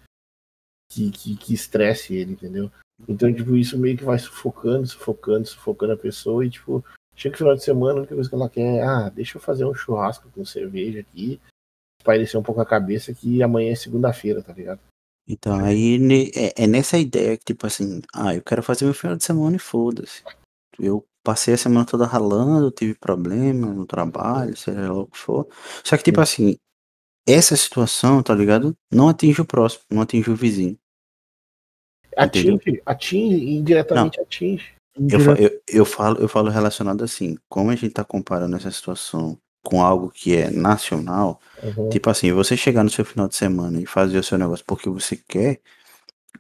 que, 0.90 1.12
que, 1.12 1.38
que 1.38 1.54
estresse 1.54 2.16
ele, 2.16 2.34
entendeu? 2.34 2.72
Então, 3.08 3.34
tipo, 3.34 3.56
isso 3.56 3.78
meio 3.78 3.98
que 3.98 4.04
vai 4.04 4.20
sufocando, 4.20 4.88
sufocando, 4.88 5.46
sufocando 5.46 5.94
a 5.94 5.98
pessoa 5.98 6.46
e, 6.46 6.50
tipo, 6.50 6.84
chega 7.16 7.38
final 7.38 7.56
de 7.56 7.64
semana, 7.64 7.94
a 7.94 7.98
única 7.98 8.16
coisa 8.16 8.30
que 8.30 8.36
ela 8.36 8.50
quer 8.50 8.78
é, 8.78 8.84
ah, 8.84 9.10
deixa 9.10 9.38
eu 9.38 9.42
fazer 9.42 9.66
um 9.66 9.74
churrasco 9.74 10.30
com 10.34 10.46
cerveja 10.46 11.00
aqui, 11.00 11.40
espairecer 12.00 12.40
um 12.40 12.44
pouco 12.44 12.62
a 12.62 12.66
cabeça 12.66 13.14
que 13.14 13.42
amanhã 13.44 13.72
é 13.72 13.76
segunda-feira, 13.76 14.42
tá 14.42 14.54
ligado? 14.54 14.80
Então, 15.28 15.64
aí 15.64 15.98
é, 16.36 16.64
é 16.64 16.68
nessa 16.68 16.98
ideia 16.98 17.38
que, 17.38 17.46
tipo 17.46 17.66
assim, 17.68 18.02
ah, 18.14 18.36
eu 18.36 18.42
quero 18.42 18.64
fazer 18.64 18.86
meu 18.86 18.94
final 18.94 19.16
de 19.16 19.24
semana 19.24 19.56
e 19.56 19.60
foda-se. 19.60 20.24
Eu 20.80 21.06
passei 21.24 21.54
a 21.54 21.58
semana 21.58 21.86
toda 21.86 22.06
ralando, 22.06 22.72
tive 22.72 22.96
problema 22.96 23.68
no 23.68 23.86
trabalho, 23.86 24.58
seja 24.58 24.92
lá 24.92 25.00
o 25.00 25.08
que 25.08 25.18
for. 25.18 25.48
Só 25.84 25.96
que, 25.96 26.04
tipo 26.04 26.20
assim, 26.20 26.58
essa 27.28 27.56
situação, 27.56 28.24
tá 28.24 28.34
ligado? 28.34 28.76
Não 28.92 29.10
atinge 29.10 29.42
o 29.42 29.46
próximo, 29.46 29.84
não 29.92 30.02
atinge 30.02 30.30
o 30.30 30.36
vizinho. 30.36 30.78
Entendeu? 32.26 32.56
Atinge, 32.56 32.82
atinge, 32.86 33.50
indiretamente 33.50 34.20
atinge. 34.20 34.66
Eu, 35.10 35.20
fa- 35.20 35.34
eu, 35.34 35.62
eu 35.68 35.86
falo, 35.86 36.20
eu 36.20 36.28
falo 36.28 36.50
relacionado 36.50 37.04
assim, 37.04 37.38
como 37.50 37.70
a 37.70 37.76
gente 37.76 37.94
tá 37.94 38.04
comparando 38.04 38.56
essa 38.56 38.70
situação 38.72 39.38
com 39.64 39.82
algo 39.84 40.10
que 40.10 40.36
é 40.36 40.50
nacional, 40.50 41.40
Uhum. 41.64 41.90
Tipo 41.90 42.10
assim, 42.10 42.32
você 42.32 42.58
chegar 42.58 42.84
no 42.84 42.90
seu 42.90 43.06
final 43.06 43.28
de 43.28 43.36
semana 43.36 43.80
e 43.80 43.86
fazer 43.86 44.18
o 44.18 44.24
seu 44.24 44.36
negócio 44.38 44.66
porque 44.66 44.90
você 44.90 45.16
quer, 45.16 45.60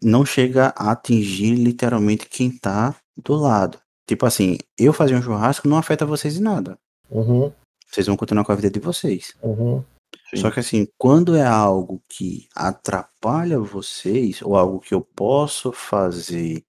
não 0.01 0.25
chega 0.25 0.73
a 0.75 0.91
atingir 0.91 1.53
literalmente 1.53 2.25
quem 2.27 2.49
tá 2.49 2.95
do 3.15 3.35
lado. 3.35 3.77
Tipo 4.07 4.25
assim, 4.25 4.57
eu 4.77 4.91
fazer 4.91 5.15
um 5.15 5.21
churrasco 5.21 5.67
não 5.67 5.77
afeta 5.77 6.05
vocês 6.07 6.37
em 6.37 6.41
nada. 6.41 6.75
Uhum. 7.09 7.51
Vocês 7.87 8.07
vão 8.07 8.17
continuar 8.17 8.43
com 8.43 8.51
a 8.51 8.55
vida 8.55 8.71
de 8.71 8.79
vocês. 8.79 9.35
Uhum. 9.43 9.83
Sim. 10.31 10.37
Só 10.37 10.49
que 10.49 10.61
assim, 10.61 10.87
quando 10.97 11.35
é 11.35 11.45
algo 11.45 12.01
que 12.07 12.47
atrapalha 12.55 13.59
vocês, 13.59 14.41
ou 14.41 14.55
algo 14.55 14.79
que 14.79 14.93
eu 14.93 15.01
posso 15.01 15.73
fazer 15.73 16.63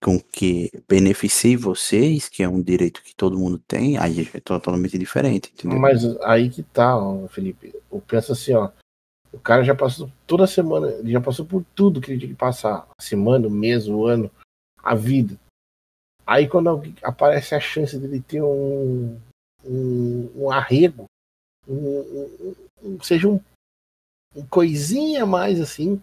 com 0.00 0.20
que 0.20 0.70
beneficie 0.86 1.56
vocês, 1.56 2.28
que 2.28 2.42
é 2.42 2.48
um 2.48 2.62
direito 2.62 3.02
que 3.02 3.14
todo 3.14 3.38
mundo 3.38 3.58
tem, 3.58 3.98
aí 3.98 4.28
é 4.32 4.38
totalmente 4.40 4.98
diferente, 4.98 5.50
entendeu? 5.52 5.78
Mas 5.78 6.04
aí 6.20 6.50
que 6.50 6.62
tá, 6.62 6.96
ó, 6.96 7.26
Felipe. 7.26 7.74
Eu 7.90 8.00
penso 8.00 8.32
assim, 8.32 8.52
ó. 8.52 8.70
O 9.32 9.40
cara 9.40 9.64
já 9.64 9.74
passou 9.74 10.08
toda 10.26 10.46
semana, 10.46 10.88
ele 10.88 11.10
já 11.10 11.20
passou 11.20 11.44
por 11.44 11.64
tudo 11.74 12.00
que 12.00 12.12
ele 12.12 12.20
tinha 12.20 12.30
que 12.30 12.38
passar. 12.38 12.86
A 12.96 13.02
semana, 13.02 13.48
o 13.48 13.50
mês, 13.50 13.88
o 13.88 14.04
ano, 14.06 14.30
a 14.78 14.94
vida. 14.94 15.36
Aí 16.26 16.46
quando 16.46 16.82
aparece 17.02 17.54
a 17.54 17.60
chance 17.60 17.98
dele 17.98 18.20
ter 18.20 18.42
um, 18.42 19.18
um, 19.64 20.30
um 20.36 20.50
arrego, 20.50 21.06
um- 21.66 22.54
seja 23.02 23.28
um, 23.28 23.40
um 24.34 24.46
coisinha 24.46 25.22
a 25.22 25.26
mais 25.26 25.60
assim, 25.60 26.00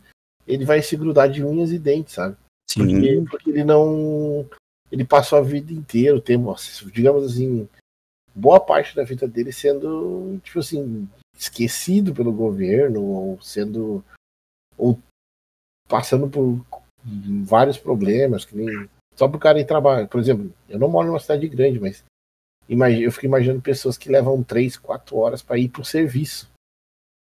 ele 0.47 0.65
vai 0.65 0.81
se 0.81 0.95
grudar 0.95 1.29
de 1.29 1.43
unhas 1.43 1.71
e 1.71 1.79
dentes, 1.79 2.13
sabe? 2.13 2.35
Porque, 2.73 3.15
Sim, 3.15 3.25
porque 3.25 3.49
ele 3.49 3.63
não. 3.63 4.49
Ele 4.91 5.05
passou 5.05 5.37
a 5.37 5.41
vida 5.41 5.71
inteira, 5.71 6.17
o 6.17 6.21
tempo, 6.21 6.53
digamos 6.91 7.23
assim, 7.23 7.67
boa 8.35 8.59
parte 8.59 8.95
da 8.95 9.03
vida 9.03 9.27
dele 9.27 9.51
sendo, 9.51 10.39
tipo 10.43 10.59
assim, 10.59 11.07
esquecido 11.37 12.13
pelo 12.13 12.31
governo, 12.31 13.01
ou 13.01 13.41
sendo. 13.41 14.03
ou 14.77 14.99
passando 15.87 16.29
por 16.29 16.65
vários 17.45 17.77
problemas, 17.77 18.45
que 18.45 18.55
nem. 18.55 18.89
Só 19.15 19.27
pro 19.27 19.39
cara 19.39 19.59
ir 19.59 19.65
trabalhar. 19.65 20.07
Por 20.07 20.19
exemplo, 20.19 20.53
eu 20.69 20.79
não 20.79 20.89
moro 20.89 21.07
numa 21.07 21.19
cidade 21.19 21.47
grande, 21.47 21.79
mas 21.79 22.03
eu 22.69 23.11
fico 23.11 23.25
imaginando 23.25 23.61
pessoas 23.61 23.97
que 23.97 24.09
levam 24.09 24.41
três, 24.41 24.77
quatro 24.77 25.17
horas 25.17 25.41
para 25.41 25.57
ir 25.57 25.67
pro 25.67 25.83
serviço. 25.83 26.49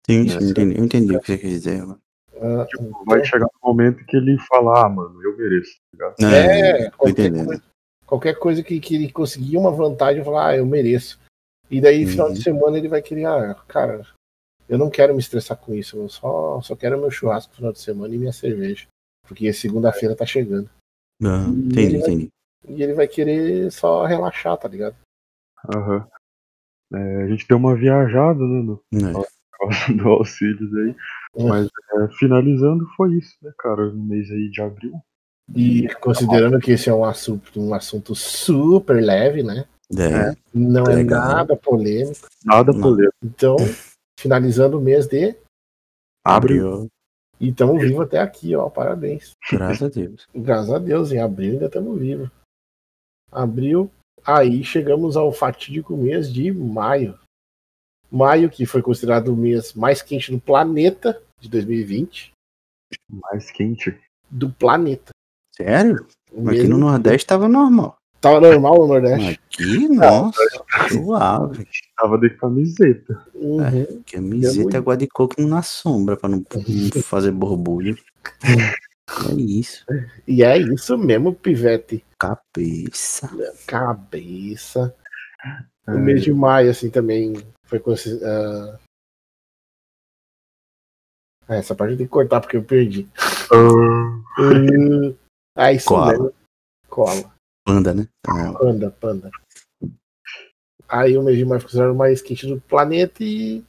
Sim, 0.09 0.25
É, 0.27 0.39
sim, 0.39 0.49
entendi, 0.49 0.77
eu 0.77 0.85
entendi 0.85 1.15
o 1.15 1.19
que 1.19 1.27
você 1.27 1.37
quer 1.37 1.47
dizer. 1.47 1.81
mano. 1.85 1.99
Ah, 2.37 2.67
Vai 3.05 3.19
então- 3.19 3.25
chegar 3.25 3.45
um 3.45 3.67
momento 3.67 4.05
que 4.05 4.17
ele 4.17 4.37
fala, 4.49 4.85
ah, 4.85 4.89
mano, 4.89 5.21
eu 5.23 5.37
mereço, 5.37 5.75
tá 5.97 6.13
ligado? 6.19 6.33
É, 6.33 6.89
tô 6.89 6.97
qualquer 6.97 7.31
coisa, 7.31 7.63
qualquer 8.05 8.39
coisa 8.39 8.63
que, 8.63 8.79
que 8.79 8.95
ele 8.95 9.11
conseguir 9.11 9.57
uma 9.57 9.71
vantagem, 9.71 10.19
eu 10.19 10.25
falar, 10.25 10.47
ah, 10.49 10.57
eu 10.57 10.65
mereço. 10.65 11.19
E 11.71 11.79
daí, 11.81 12.05
final 12.05 12.27
de 12.31 12.37
Uhum. 12.37 12.41
semana, 12.43 12.77
ele 12.77 12.87
vai 12.89 13.01
querer, 13.01 13.25
ah, 13.25 13.55
cara, 13.67 14.05
eu 14.67 14.77
não 14.77 14.89
quero 14.89 15.13
me 15.13 15.19
estressar 15.19 15.57
com 15.57 15.73
isso, 15.73 15.97
eu 15.97 16.09
só, 16.09 16.61
só 16.61 16.75
quero 16.75 16.99
meu 16.99 17.09
churrasco 17.09 17.51
no 17.51 17.55
final 17.55 17.71
de 17.71 17.79
semana 17.79 18.13
e 18.13 18.17
minha 18.17 18.33
cerveja. 18.33 18.85
Porque 19.27 19.51
segunda-feira 19.53 20.15
tá 20.15 20.25
chegando. 20.25 20.69
Ah, 21.23 21.45
entendi, 21.47 21.97
entendi. 21.97 22.29
E 22.67 22.83
ele 22.83 22.93
vai 22.93 23.07
querer 23.07 23.71
só 23.71 24.03
relaxar, 24.05 24.57
tá 24.57 24.67
ligado? 24.67 24.95
Aham. 25.73 26.05
É, 26.93 27.23
a 27.23 27.27
gente 27.27 27.47
deu 27.47 27.57
uma 27.57 27.75
viajada, 27.75 28.39
né, 28.39 28.61
no 28.61 28.83
É. 28.93 29.25
causa 29.59 29.93
do 29.93 30.09
auxílios 30.09 30.75
aí. 30.75 30.95
Mas 31.37 31.67
é, 31.67 32.07
finalizando 32.17 32.85
foi 32.95 33.15
isso, 33.15 33.35
né, 33.41 33.51
cara? 33.57 33.91
No 33.91 34.03
mês 34.03 34.29
aí 34.31 34.49
de 34.49 34.61
abril. 34.61 34.93
E 35.53 35.87
considerando 35.95 36.59
que 36.59 36.71
esse 36.71 36.89
é 36.89 36.93
um 36.93 37.05
assunto, 37.05 37.59
um 37.59 37.73
assunto 37.73 38.15
super 38.15 39.03
leve, 39.03 39.43
né? 39.43 39.65
É, 39.93 40.35
Não 40.53 40.85
é 40.85 40.95
Legal. 40.95 41.27
nada 41.27 41.55
polêmico. 41.55 42.27
Nada 42.43 42.73
polêmico. 42.73 43.13
Então, 43.23 43.55
finalizando 44.19 44.79
o 44.79 44.81
mês 44.81 45.05
de. 45.05 45.35
abriu, 46.25 46.89
E 47.39 47.49
estamos 47.49 47.79
vivos 47.79 48.01
até 48.01 48.19
aqui, 48.19 48.55
ó. 48.55 48.69
Parabéns. 48.69 49.31
graças 49.51 49.83
a 49.83 49.89
Deus. 49.89 50.27
Graças 50.33 50.71
a 50.71 50.79
Deus, 50.79 51.11
em 51.11 51.19
abril 51.19 51.53
ainda 51.53 51.67
estamos 51.67 51.99
vivos. 51.99 52.29
Abril, 53.31 53.91
aí 54.25 54.63
chegamos 54.63 55.15
ao 55.15 55.31
fatídico 55.31 55.95
mês 55.95 56.33
de 56.33 56.51
maio. 56.51 57.19
Maio, 58.11 58.49
que 58.49 58.65
foi 58.65 58.81
considerado 58.81 59.29
o 59.29 59.35
mês 59.35 59.73
mais 59.73 60.01
quente 60.01 60.31
do 60.31 60.39
planeta 60.39 61.21
de 61.39 61.49
2020. 61.49 62.31
Mais 63.09 63.51
quente. 63.51 63.97
Do 64.29 64.49
planeta. 64.49 65.11
Sério? 65.55 66.05
O 66.31 66.49
Aqui 66.49 66.67
no 66.67 66.77
Nordeste 66.77 67.27
tava 67.27 67.47
normal. 67.47 67.97
Tava 68.19 68.41
normal 68.41 68.79
no 68.79 68.87
Nordeste. 68.87 69.39
Aqui, 69.53 69.87
nossa, 69.87 70.41
suave. 70.89 71.67
Tava 71.95 72.17
de 72.17 72.29
camiseta. 72.31 73.23
Uhum. 73.35 74.01
Camiseta 74.11 74.79
água 74.79 74.97
de 74.97 75.07
coco 75.07 75.41
na 75.41 75.61
sombra 75.61 76.17
pra 76.17 76.27
não 76.27 76.43
fazer 77.03 77.31
borbulho. 77.31 77.97
É 78.43 79.33
isso. 79.35 79.85
E 80.27 80.43
é 80.43 80.57
isso 80.57 80.97
mesmo, 80.97 81.33
pivete. 81.33 82.03
Cabeça. 82.19 83.29
Cabeça. 83.67 84.95
É, 85.87 85.91
O 85.91 85.99
mês 85.99 86.23
de 86.23 86.33
maio, 86.33 86.71
assim, 86.71 86.89
também 86.89 87.33
foi 87.63 87.79
considerado. 87.79 88.79
essa 91.47 91.75
parte 91.75 91.91
eu 91.91 91.97
tenho 91.97 92.09
que 92.09 92.13
cortar 92.13 92.41
porque 92.41 92.57
eu 92.57 92.63
perdi. 92.63 93.07
Uh, 93.51 95.15
ah, 95.55 95.71
isso 95.71 95.87
Cola. 95.87 96.11
mesmo. 96.11 96.33
Cola. 96.89 97.35
Panda, 97.65 97.93
né? 97.93 98.07
Ah, 98.27 98.53
Panda, 98.57 98.91
panda. 98.91 99.31
Aí 100.87 101.17
o 101.17 101.23
mês 101.23 101.37
de 101.37 101.45
maio 101.45 101.61
foi 101.61 101.67
considerado 101.67 101.93
o 101.93 101.97
mais 101.97 102.21
quente 102.21 102.45
do 102.47 102.61
planeta 102.61 103.23
e 103.23 103.63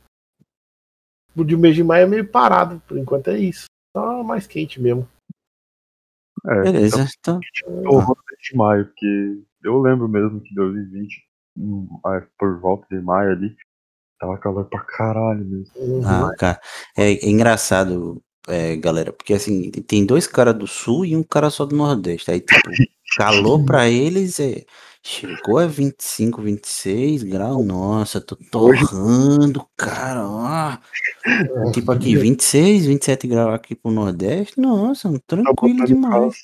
o 1.35 1.45
de 1.45 1.57
mês 1.57 1.75
de 1.75 1.85
maio 1.85 2.05
é 2.05 2.09
meio 2.09 2.27
parado, 2.27 2.81
por 2.87 2.97
enquanto 2.97 3.29
é 3.29 3.39
isso. 3.39 3.67
Só 3.97 4.23
mais 4.23 4.47
quente 4.47 4.81
mesmo. 4.81 5.09
é, 6.47 6.63
beleza. 6.63 7.07
Então, 7.19 7.41
eu 7.67 8.01
vou 8.01 8.17
mês 8.29 8.41
de 8.43 8.57
maio, 8.57 8.87
porque 8.87 9.43
eu 9.63 9.81
lembro 9.81 10.09
mesmo 10.09 10.41
que 10.41 10.55
2020 10.55 11.17
hum, 11.17 11.21
ah, 11.21 11.36
por 12.39 12.61
volta 12.61 12.87
de 12.91 13.01
maio 13.01 13.33
ali. 13.33 13.57
Tava 14.19 14.39
calor 14.39 14.65
pra 14.65 14.81
caralho 14.81 15.45
mesmo. 15.45 15.73
Uhum. 15.77 16.07
Ah, 16.07 16.33
cara, 16.39 16.61
é, 16.97 17.13
é 17.13 17.29
engraçado, 17.29 18.23
é, 18.49 18.75
galera, 18.77 19.13
porque 19.13 19.35
assim, 19.35 19.71
tem 19.71 20.07
dois 20.07 20.27
caras 20.27 20.55
do 20.55 20.67
sul 20.67 21.05
e 21.05 21.15
um 21.15 21.23
cara 21.23 21.51
só 21.51 21.67
do 21.67 21.77
nordeste. 21.77 22.31
Aí, 22.31 22.41
tipo, 22.41 22.55
calor 23.17 23.65
pra 23.65 23.89
eles 23.89 24.41
é. 24.41 24.65
Chegou 25.09 25.61
a 25.61 25.67
25, 25.69 26.43
26 26.43 27.23
graus, 27.23 27.65
nossa, 27.65 28.21
tô 28.21 28.35
torrando, 28.51 29.65
cara, 29.77 30.27
ó. 30.29 30.77
Tipo 31.73 31.93
aqui, 31.93 32.17
26, 32.17 32.87
27 32.87 33.29
graus 33.29 33.55
aqui 33.55 33.77
pro 33.77 33.93
Nordeste, 33.93 34.61
nossa, 34.61 35.13
Tá 35.13 35.19
tranquilo 35.29 35.85
demais. 35.85 36.35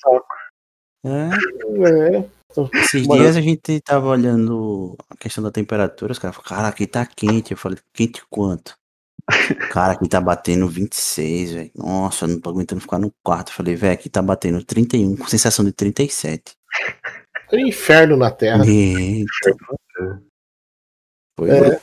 É, 1.05 1.09
É. 1.09 2.29
esses 2.73 3.07
Mano, 3.07 3.21
dias 3.21 3.35
a 3.35 3.41
gente 3.41 3.79
tava 3.81 4.07
olhando 4.07 4.95
a 5.09 5.15
questão 5.15 5.43
da 5.43 5.51
temperatura, 5.51 6.11
os 6.11 6.19
caras 6.19 6.35
falaram, 6.35 6.55
cara, 6.55 6.67
aqui 6.67 6.87
tá 6.87 7.05
quente. 7.05 7.51
Eu 7.51 7.57
falei, 7.57 7.77
quente 7.93 8.21
quanto? 8.29 8.75
Cara, 9.71 9.93
aqui 9.93 10.07
tá 10.07 10.19
batendo 10.19 10.67
26, 10.67 11.51
velho. 11.51 11.71
Nossa, 11.75 12.25
eu 12.25 12.29
não 12.29 12.39
tô 12.39 12.49
aguentando 12.49 12.81
ficar 12.81 12.99
no 12.99 13.11
quarto. 13.23 13.49
Eu 13.49 13.55
falei, 13.55 13.75
velho, 13.75 13.93
aqui 13.93 14.09
tá 14.09 14.21
batendo 14.21 14.63
31, 14.63 15.15
com 15.15 15.27
sensação 15.27 15.63
de 15.63 15.71
37. 15.71 16.53
É 17.51 17.61
inferno 17.61 18.17
na 18.17 18.31
Terra. 18.31 18.65
Eita. 18.65 19.29
É. 21.41 21.73
é. 21.75 21.81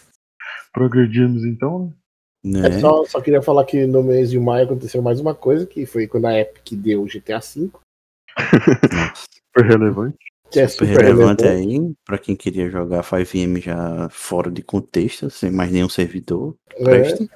Progredimos 0.72 1.44
então, 1.44 1.86
né? 1.86 1.92
Né? 2.42 2.68
É, 2.68 2.80
só, 2.80 3.04
só 3.04 3.20
queria 3.20 3.42
falar 3.42 3.64
que 3.66 3.86
no 3.86 4.02
mês 4.02 4.30
de 4.30 4.38
maio 4.38 4.64
aconteceu 4.64 5.02
mais 5.02 5.20
uma 5.20 5.34
coisa, 5.34 5.66
que 5.66 5.84
foi 5.84 6.06
quando 6.06 6.26
a 6.26 6.38
Epic 6.38 6.72
deu 6.72 7.02
o 7.02 7.06
GTA 7.06 7.38
V, 7.38 7.70
Super 9.14 9.66
relevante. 9.66 10.29
É 10.58 10.66
Super 10.66 10.88
super, 10.88 11.00
relevante 11.04 11.44
relevante. 11.44 11.74
aí, 11.86 11.92
pra 12.04 12.18
quem 12.18 12.34
queria 12.34 12.68
jogar 12.68 13.04
5M 13.04 13.60
já 13.60 14.08
fora 14.10 14.50
de 14.50 14.62
contexto, 14.62 15.30
sem 15.30 15.50
mais 15.50 15.70
nenhum 15.70 15.88
servidor. 15.88 16.56
É, 16.74 16.82
Presta. 16.84 17.28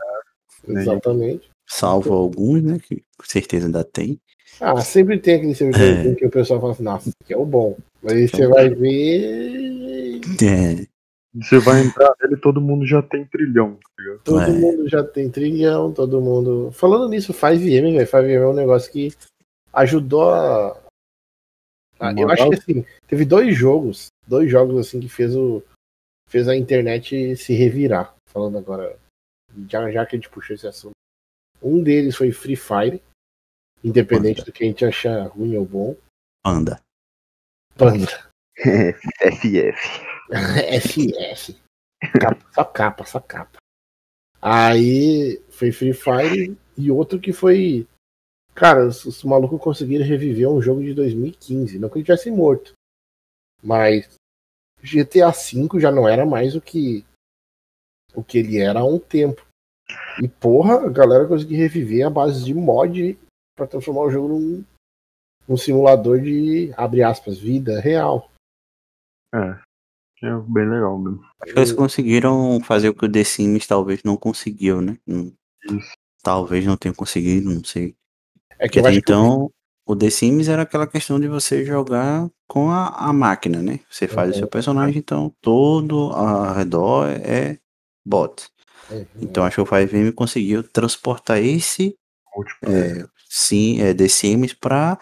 exatamente. 0.66 1.48
Salvo 1.66 2.12
alguns, 2.12 2.62
né? 2.62 2.78
Que 2.78 2.96
com 3.16 3.24
certeza 3.24 3.66
ainda 3.66 3.84
tem. 3.84 4.18
Ah, 4.60 4.80
sempre 4.80 5.18
tem 5.18 5.36
aquele 5.36 5.54
servidor 5.54 6.12
É. 6.12 6.14
que 6.14 6.26
o 6.26 6.30
pessoal 6.30 6.60
fala 6.60 6.72
assim, 6.72 6.82
nossa, 6.82 7.10
que 7.24 7.32
é 7.32 7.36
o 7.36 7.44
bom. 7.46 7.76
Mas 8.02 8.12
aí 8.12 8.24
é 8.24 8.26
você 8.28 8.46
o 8.46 8.50
vai 8.50 8.68
ver. 8.70 10.20
É, 10.42 10.86
Você 11.36 11.58
vai 11.58 11.82
entrar 11.84 12.14
nele 12.22 12.36
todo 12.36 12.60
mundo 12.60 12.86
já 12.86 13.02
tem 13.02 13.24
trilhão. 13.24 13.74
tá? 13.74 14.18
Todo 14.24 14.40
É. 14.42 14.48
mundo 14.52 14.88
já 14.88 15.02
tem 15.02 15.28
trilhão, 15.30 15.90
todo 15.92 16.20
mundo. 16.20 16.70
Falando 16.72 17.08
nisso, 17.08 17.32
5M, 17.32 17.92
velho. 17.94 18.06
5M 18.06 18.30
é 18.42 18.46
um 18.48 18.52
negócio 18.54 18.92
que 18.92 19.12
ajudou 19.72 20.30
a. 20.30 20.76
a- 22.00 22.12
eu 22.12 22.28
acho 22.30 22.48
que 22.50 22.54
assim, 22.56 22.86
teve 23.06 23.24
dois 23.24 23.56
jogos, 23.56 24.08
dois 24.26 24.50
jogos 24.50 24.86
assim 24.86 25.00
que 25.00 25.08
fez 25.08 25.34
o. 25.36 25.62
fez 26.28 26.48
a 26.48 26.56
internet 26.56 27.36
se 27.36 27.52
revirar. 27.54 28.14
Falando 28.28 28.58
agora, 28.58 28.98
já, 29.68 29.90
já 29.90 30.04
que 30.06 30.16
a 30.16 30.18
gente 30.18 30.28
puxou 30.28 30.54
esse 30.54 30.66
assunto. 30.66 30.92
Um 31.62 31.82
deles 31.82 32.16
foi 32.16 32.32
Free 32.32 32.56
Fire, 32.56 33.02
independente 33.82 34.44
do 34.44 34.52
que 34.52 34.64
a 34.64 34.66
gente 34.66 34.84
achar 34.84 35.26
ruim 35.28 35.56
ou 35.56 35.64
bom. 35.64 35.96
panda. 36.42 36.80
Panda. 37.76 38.28
FF. 38.58 40.04
FS. 40.30 41.56
Capa, 42.20 42.52
só 42.52 42.64
capa, 42.64 43.04
só 43.06 43.20
capa. 43.20 43.58
Aí 44.42 45.40
foi 45.48 45.72
Free 45.72 45.94
Fire 45.94 46.56
e 46.76 46.90
outro 46.90 47.18
que 47.18 47.32
foi. 47.32 47.86
Cara, 48.54 48.86
os, 48.86 49.04
os 49.04 49.24
malucos 49.24 49.60
conseguiram 49.60 50.06
reviver 50.06 50.48
um 50.48 50.62
jogo 50.62 50.82
de 50.82 50.94
2015. 50.94 51.78
Não 51.78 51.88
que 51.88 51.98
ele 51.98 52.04
tivesse 52.04 52.30
morto. 52.30 52.72
Mas 53.62 54.14
GTA 54.82 55.30
V 55.30 55.80
já 55.80 55.90
não 55.90 56.08
era 56.08 56.24
mais 56.24 56.54
o 56.54 56.60
que 56.60 57.04
o 58.14 58.22
que 58.22 58.38
ele 58.38 58.58
era 58.58 58.80
há 58.80 58.84
um 58.84 58.98
tempo. 58.98 59.44
E 60.22 60.28
porra, 60.28 60.86
a 60.86 60.88
galera 60.88 61.26
conseguiu 61.26 61.58
reviver 61.58 62.06
a 62.06 62.10
base 62.10 62.44
de 62.44 62.54
mod 62.54 63.18
pra 63.56 63.66
transformar 63.66 64.02
o 64.02 64.10
jogo 64.10 64.28
num, 64.28 64.64
num 65.48 65.56
simulador 65.56 66.20
de, 66.20 66.72
abre 66.76 67.02
aspas, 67.02 67.38
vida 67.38 67.80
real. 67.80 68.30
É. 69.34 69.60
É 70.22 70.38
bem 70.48 70.68
legal 70.68 70.98
mesmo. 70.98 71.22
Acho 71.40 71.52
que 71.52 71.58
eles 71.58 71.72
conseguiram 71.72 72.58
fazer 72.60 72.88
o 72.88 72.94
que 72.94 73.04
o 73.04 73.12
The 73.12 73.24
Sims 73.24 73.66
talvez 73.66 74.02
não 74.02 74.16
conseguiu, 74.16 74.80
né? 74.80 74.98
Talvez 76.22 76.64
não 76.64 76.78
tenha 76.78 76.94
conseguido, 76.94 77.52
não 77.52 77.62
sei. 77.62 77.94
É 78.58 78.68
que 78.68 78.78
até 78.78 78.88
acho 78.88 79.00
que 79.02 79.12
o 79.12 79.14
então, 79.14 79.50
o 79.86 79.96
The 79.96 80.10
Sims 80.10 80.48
era 80.48 80.62
aquela 80.62 80.86
questão 80.86 81.20
de 81.20 81.28
você 81.28 81.64
jogar 81.64 82.28
com 82.48 82.70
a, 82.70 82.88
a 82.88 83.12
máquina, 83.12 83.60
né? 83.60 83.80
Você 83.90 84.08
faz 84.08 84.30
o 84.30 84.32
Uhum. 84.32 84.38
seu 84.40 84.48
personagem, 84.48 84.98
então 84.98 85.32
todo 85.40 86.10
ao 86.12 86.54
redor 86.54 87.08
é 87.08 87.58
bot. 88.04 88.46
Uhum. 88.90 89.06
Então 89.20 89.44
acho 89.44 89.56
que 89.56 89.60
o 89.60 89.66
5M 89.66 90.12
conseguiu 90.12 90.62
transportar 90.62 91.38
esse 91.38 91.96
é, 92.62 93.06
sim, 93.28 93.80
é, 93.80 93.94
The 93.94 94.08
Sims 94.08 94.52
para 94.52 94.98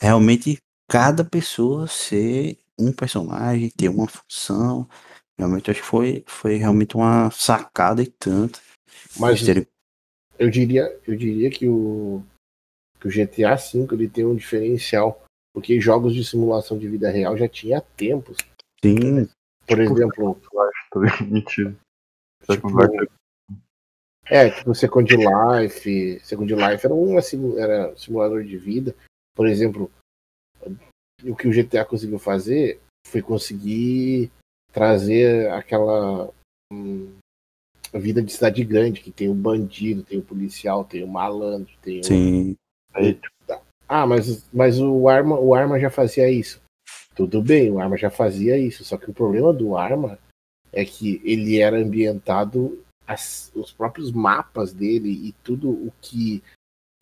realmente 0.00 0.58
cada 0.88 1.24
pessoa 1.24 1.86
ser 1.86 2.58
um 2.78 2.92
personagem, 2.92 3.70
ter 3.70 3.88
uma 3.88 4.06
função. 4.06 4.88
Realmente 5.38 5.70
acho 5.70 5.80
que 5.80 5.86
foi, 5.86 6.24
foi 6.26 6.56
realmente 6.56 6.96
uma 6.96 7.30
sacada 7.30 8.02
e 8.02 8.06
tanto. 8.06 8.60
Mas 9.18 9.46
eu 10.38 10.50
diria, 10.50 11.00
eu 11.06 11.16
diria 11.16 11.50
que 11.50 11.66
o, 11.68 12.22
que 13.06 13.20
o 13.22 13.26
GTA 13.26 13.56
V 13.56 13.86
ele 13.94 14.08
tem 14.08 14.24
um 14.24 14.34
diferencial, 14.34 15.22
porque 15.54 15.80
jogos 15.80 16.14
de 16.14 16.24
simulação 16.24 16.78
de 16.78 16.88
vida 16.88 17.10
real 17.10 17.36
já 17.36 17.48
tinha 17.48 17.78
há 17.78 17.80
tempos. 17.80 18.36
Sim, 18.82 19.26
Por 19.66 19.78
Tipo, 19.78 19.92
exemplo, 19.92 20.40
Tô 20.90 21.00
mentindo. 21.24 21.76
Tipo, 22.42 22.52
Second 22.52 22.74
Life 22.74 23.16
é, 24.28 24.50
tipo 24.50 24.74
Second 24.74 25.16
Life, 25.16 26.20
Second 26.24 26.52
Life 26.52 26.84
era 26.84 26.94
um 26.94 27.16
assim, 27.16 27.58
era 27.58 27.92
um 27.92 27.96
simulador 27.96 28.42
de 28.42 28.58
vida. 28.58 28.94
Por 29.36 29.46
exemplo, 29.46 29.90
o 31.24 31.36
que 31.36 31.46
o 31.46 31.52
GTA 31.52 31.84
conseguiu 31.84 32.18
fazer 32.18 32.80
foi 33.06 33.22
conseguir 33.22 34.30
trazer 34.72 35.48
aquela 35.52 36.28
hum, 36.72 37.16
vida 37.94 38.20
de 38.20 38.32
cidade 38.32 38.64
grande, 38.64 39.00
que 39.00 39.12
tem 39.12 39.28
o 39.28 39.34
bandido, 39.34 40.02
tem 40.02 40.18
o 40.18 40.24
policial, 40.24 40.84
tem 40.84 41.04
o 41.04 41.08
malandro, 41.08 41.72
tem 41.80 42.00
o, 42.00 42.04
sim. 42.04 42.56
Ah, 43.88 44.06
mas, 44.06 44.44
mas 44.52 44.80
o 44.80 45.08
Arma, 45.08 45.38
o 45.38 45.54
Arma 45.54 45.78
já 45.78 45.90
fazia 45.90 46.28
isso. 46.30 46.60
Tudo 47.14 47.40
bem, 47.40 47.70
o 47.70 47.78
Arma 47.78 47.96
já 47.96 48.10
fazia 48.10 48.58
isso. 48.58 48.84
Só 48.84 48.96
que 48.96 49.10
o 49.10 49.14
problema 49.14 49.52
do 49.52 49.76
Arma 49.76 50.18
é 50.72 50.84
que 50.84 51.20
ele 51.24 51.58
era 51.60 51.78
ambientado, 51.78 52.82
as- 53.06 53.50
os 53.54 53.72
próprios 53.72 54.10
mapas 54.10 54.72
dele 54.72 55.10
e 55.10 55.32
tudo 55.44 55.70
o 55.70 55.92
que 56.00 56.42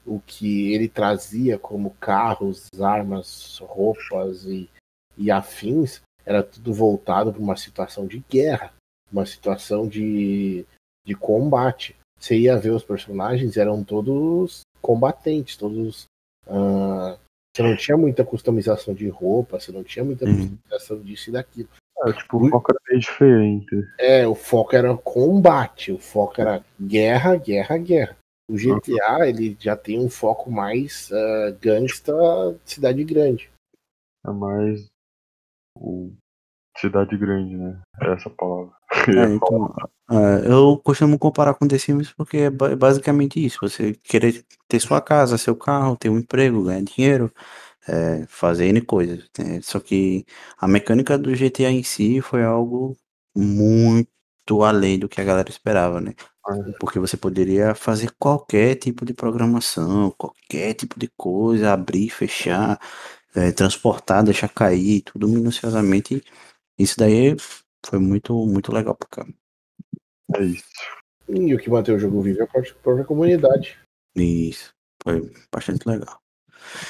o 0.06 0.20
que 0.20 0.74
ele 0.74 0.86
trazia 0.86 1.58
como 1.58 1.96
carros, 1.98 2.68
armas, 2.78 3.58
roupas 3.62 4.44
e, 4.44 4.68
e 5.16 5.30
afins 5.30 6.02
era 6.26 6.42
tudo 6.42 6.74
voltado 6.74 7.32
para 7.32 7.40
uma 7.40 7.56
situação 7.56 8.06
de 8.06 8.22
guerra, 8.28 8.74
uma 9.10 9.24
situação 9.24 9.88
de, 9.88 10.66
de 11.06 11.14
combate. 11.14 11.96
Você 12.20 12.36
ia 12.38 12.58
ver 12.58 12.72
os 12.72 12.84
personagens, 12.84 13.56
eram 13.56 13.82
todos 13.82 14.60
combatentes, 14.84 15.56
todos 15.56 16.04
ah, 16.46 17.16
você 17.56 17.62
não 17.62 17.74
tinha 17.74 17.96
muita 17.96 18.22
customização 18.24 18.92
de 18.92 19.08
roupa, 19.08 19.58
você 19.58 19.72
não 19.72 19.82
tinha 19.82 20.04
muita 20.04 20.26
Uhum. 20.26 20.36
customização 20.36 21.00
disso 21.00 21.30
e 21.30 21.32
daquilo. 21.32 21.68
é, 22.04 22.12
tipo, 22.12 22.44
o 22.44 22.50
foco 22.50 22.70
era 22.72 22.80
meio 22.88 23.00
diferente. 23.00 23.88
É, 23.98 24.26
o 24.26 24.34
foco 24.34 24.76
era 24.76 24.94
combate, 24.96 25.90
o 25.90 25.98
foco 25.98 26.40
era 26.40 26.62
guerra, 26.78 27.36
guerra, 27.36 27.78
guerra. 27.78 28.16
O 28.50 28.56
GTA, 28.58 29.26
ele 29.26 29.56
já 29.58 29.74
tem 29.74 29.98
um 29.98 30.10
foco 30.10 30.50
mais 30.50 31.10
ah, 31.12 31.56
gangsta 31.60 32.12
cidade 32.64 33.02
grande. 33.04 33.50
É 34.26 34.30
mais 34.30 34.86
o 35.78 36.12
cidade 36.76 37.16
grande, 37.16 37.56
né? 37.56 37.80
É 38.00 38.12
essa 38.12 38.30
palavra. 38.30 38.72
É, 39.08 39.34
então, 39.34 39.74
é, 40.10 40.46
eu 40.52 40.78
costumo 40.82 41.18
comparar 41.18 41.54
com 41.54 41.66
The 41.66 41.78
Sims 41.78 42.12
porque 42.12 42.36
é 42.38 42.50
ba- 42.50 42.74
basicamente 42.76 43.44
isso. 43.44 43.58
Você 43.62 43.92
querer 44.04 44.44
ter 44.68 44.80
sua 44.80 45.00
casa, 45.00 45.36
seu 45.38 45.54
carro, 45.56 45.96
ter 45.96 46.08
um 46.08 46.18
emprego, 46.18 46.64
ganhar 46.64 46.82
dinheiro, 46.82 47.32
é, 47.88 48.24
fazer 48.28 48.66
N 48.68 48.80
coisas. 48.82 49.28
né? 49.38 49.60
Só 49.62 49.80
que 49.80 50.24
a 50.58 50.68
mecânica 50.68 51.18
do 51.18 51.34
GTA 51.34 51.70
em 51.70 51.82
si 51.82 52.20
foi 52.20 52.44
algo 52.44 52.96
muito 53.36 54.62
além 54.62 54.98
do 54.98 55.08
que 55.08 55.20
a 55.20 55.24
galera 55.24 55.50
esperava, 55.50 56.00
né? 56.00 56.14
Porque 56.78 56.98
você 56.98 57.16
poderia 57.16 57.74
fazer 57.74 58.10
qualquer 58.18 58.74
tipo 58.76 59.04
de 59.04 59.14
programação, 59.14 60.10
qualquer 60.16 60.74
tipo 60.74 60.98
de 61.00 61.08
coisa, 61.16 61.72
abrir, 61.72 62.10
fechar, 62.10 62.78
é, 63.34 63.50
transportar, 63.52 64.22
deixar 64.24 64.48
cair, 64.48 65.02
tudo 65.02 65.26
minuciosamente. 65.28 66.22
Isso 66.78 66.96
daí 66.98 67.36
foi 67.84 67.98
muito, 67.98 68.34
muito 68.46 68.72
legal 68.72 68.94
pra 68.96 69.08
cá. 69.08 69.26
É 70.36 70.44
isso. 70.44 70.64
E 71.28 71.54
o 71.54 71.58
que 71.58 71.70
mantém 71.70 71.94
o 71.94 71.98
jogo 71.98 72.20
vivo 72.20 72.40
é 72.40 72.44
a 72.44 72.46
própria- 72.46 73.04
comunidade. 73.04 73.78
Isso, 74.14 74.72
foi 75.02 75.32
bastante 75.52 75.88
legal. 75.88 76.20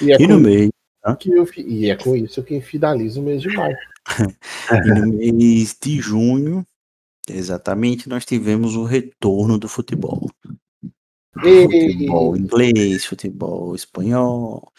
E, 0.01 0.13
a 0.13 0.17
E 0.21 0.27
no 0.27 0.41
meio, 0.41 0.71
que 1.19 1.31
eu, 1.31 1.47
e 1.59 1.91
é 1.91 1.97
com 1.97 2.17
isso 2.17 2.43
que 2.43 2.61
finaliza 2.61 3.21
o 3.21 3.23
mês 3.23 3.43
de 3.43 3.49
maio. 3.49 3.77
e 4.73 4.89
no 4.89 5.07
mês 5.09 5.77
de 5.81 6.01
junho, 6.01 6.67
exatamente, 7.29 8.09
nós 8.09 8.25
tivemos 8.25 8.75
o 8.77 8.85
retorno 8.85 9.59
do 9.59 9.69
futebol. 9.69 10.31
Ei. 11.43 11.65
Futebol 11.65 12.37
inglês, 12.37 13.05
futebol 13.05 13.75
espanhol, 13.75 14.73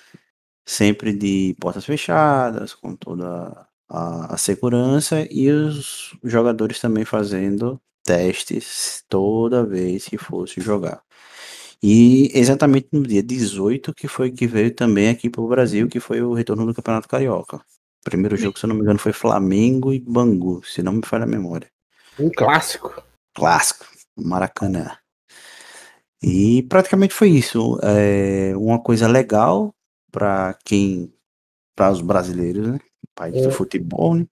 sempre 0.66 1.14
de 1.14 1.56
portas 1.60 1.86
fechadas, 1.86 2.74
com 2.74 2.96
toda 2.96 3.68
a, 3.90 4.36
a 4.36 4.38
segurança 4.38 5.28
e 5.30 5.50
os 5.50 6.16
jogadores 6.24 6.80
também 6.80 7.06
fazendo 7.06 7.80
testes 8.04 9.04
toda 9.10 9.66
vez 9.66 10.06
que 10.06 10.18
fosse 10.18 10.62
jogar. 10.62 11.02
E 11.82 12.32
exatamente 12.34 12.88
no 12.92 13.04
dia 13.04 13.22
18 13.22 13.94
que 13.94 14.08
foi 14.08 14.32
que 14.32 14.48
veio 14.48 14.74
também 14.74 15.10
aqui 15.10 15.30
para 15.30 15.42
o 15.42 15.48
Brasil, 15.48 15.88
que 15.88 16.00
foi 16.00 16.22
o 16.22 16.34
retorno 16.34 16.66
do 16.66 16.74
Campeonato 16.74 17.08
Carioca. 17.08 17.62
Primeiro 18.04 18.38
jogo, 18.38 18.58
se 18.58 18.66
eu 18.66 18.70
não 18.70 18.76
me 18.76 18.82
engano, 18.82 19.00
foi 19.00 19.12
Flamengo 19.12 19.92
e 19.92 20.00
Bangu, 20.00 20.64
se 20.64 20.84
não 20.84 20.94
me 20.94 21.02
falha 21.04 21.24
a 21.24 21.28
memória. 21.28 21.68
Um 22.20 22.30
clássico. 22.30 23.04
Clássico, 23.34 23.86
Maracanã. 24.16 24.96
E 26.22 26.64
praticamente 26.64 27.14
foi 27.14 27.30
isso. 27.30 27.80
É 27.84 28.56
uma 28.56 28.82
coisa 28.82 29.08
legal 29.08 29.74
para 30.12 30.58
quem, 30.64 31.14
para 31.76 31.92
os 31.92 32.02
brasileiros, 32.02 32.68
né? 32.68 32.80
País 33.16 33.42
do 33.42 33.50
É. 33.50 33.52
futebol, 33.52 34.16
né? 34.16 34.26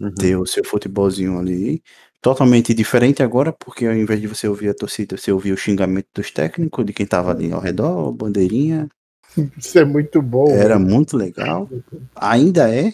Uhum. 0.00 0.12
Ter 0.14 0.36
o 0.36 0.44
seu 0.44 0.64
futebolzinho 0.64 1.38
ali. 1.38 1.82
Totalmente 2.20 2.74
diferente 2.74 3.22
agora, 3.22 3.52
porque 3.52 3.86
ao 3.86 3.94
invés 3.94 4.20
de 4.20 4.26
você 4.26 4.48
ouvir 4.48 4.68
a 4.70 4.74
torcida, 4.74 5.16
você 5.16 5.30
ouvia 5.30 5.54
o 5.54 5.56
xingamento 5.56 6.08
dos 6.14 6.30
técnicos, 6.30 6.84
de 6.84 6.92
quem 6.92 7.06
tava 7.06 7.30
ali 7.30 7.52
ao 7.52 7.60
redor, 7.60 8.10
bandeirinha. 8.12 8.88
Isso 9.56 9.78
é 9.78 9.84
muito 9.84 10.20
bom. 10.20 10.48
Era 10.50 10.78
né? 10.78 10.84
muito 10.84 11.16
legal. 11.16 11.68
Ainda 12.16 12.68
é. 12.74 12.92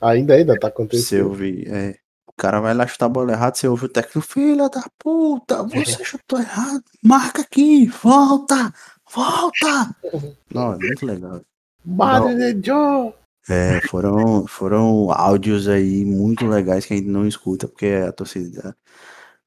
Ainda 0.00 0.34
ainda 0.34 0.54
tá 0.58 0.68
Você 0.68 0.72
acontecendo. 0.72 1.26
ouvir. 1.28 1.66
É, 1.68 1.96
o 2.28 2.32
cara 2.36 2.60
vai 2.60 2.74
lá 2.74 2.86
chutar 2.86 3.06
a 3.06 3.08
bola 3.08 3.32
errada, 3.32 3.56
você 3.56 3.66
ouve 3.66 3.86
o 3.86 3.88
técnico, 3.88 4.20
filha 4.20 4.68
da 4.68 4.84
puta, 4.98 5.62
você 5.64 6.04
chutou 6.04 6.38
errado, 6.38 6.82
marca 7.02 7.42
aqui, 7.42 7.86
volta, 7.86 8.72
volta. 9.12 9.96
Não, 10.52 10.74
é 10.74 10.78
muito 10.78 11.06
legal. 11.06 11.40
Madre 11.84 12.54
de 12.54 12.66
Joe! 12.66 13.12
É, 13.48 13.80
foram, 13.88 14.46
foram 14.46 15.10
áudios 15.10 15.68
aí 15.68 16.04
muito 16.04 16.46
legais 16.46 16.86
que 16.86 16.94
a 16.94 16.96
gente 16.96 17.08
não 17.08 17.26
escuta, 17.26 17.68
porque 17.68 17.86
a 17.86 18.10
torcida 18.12 18.74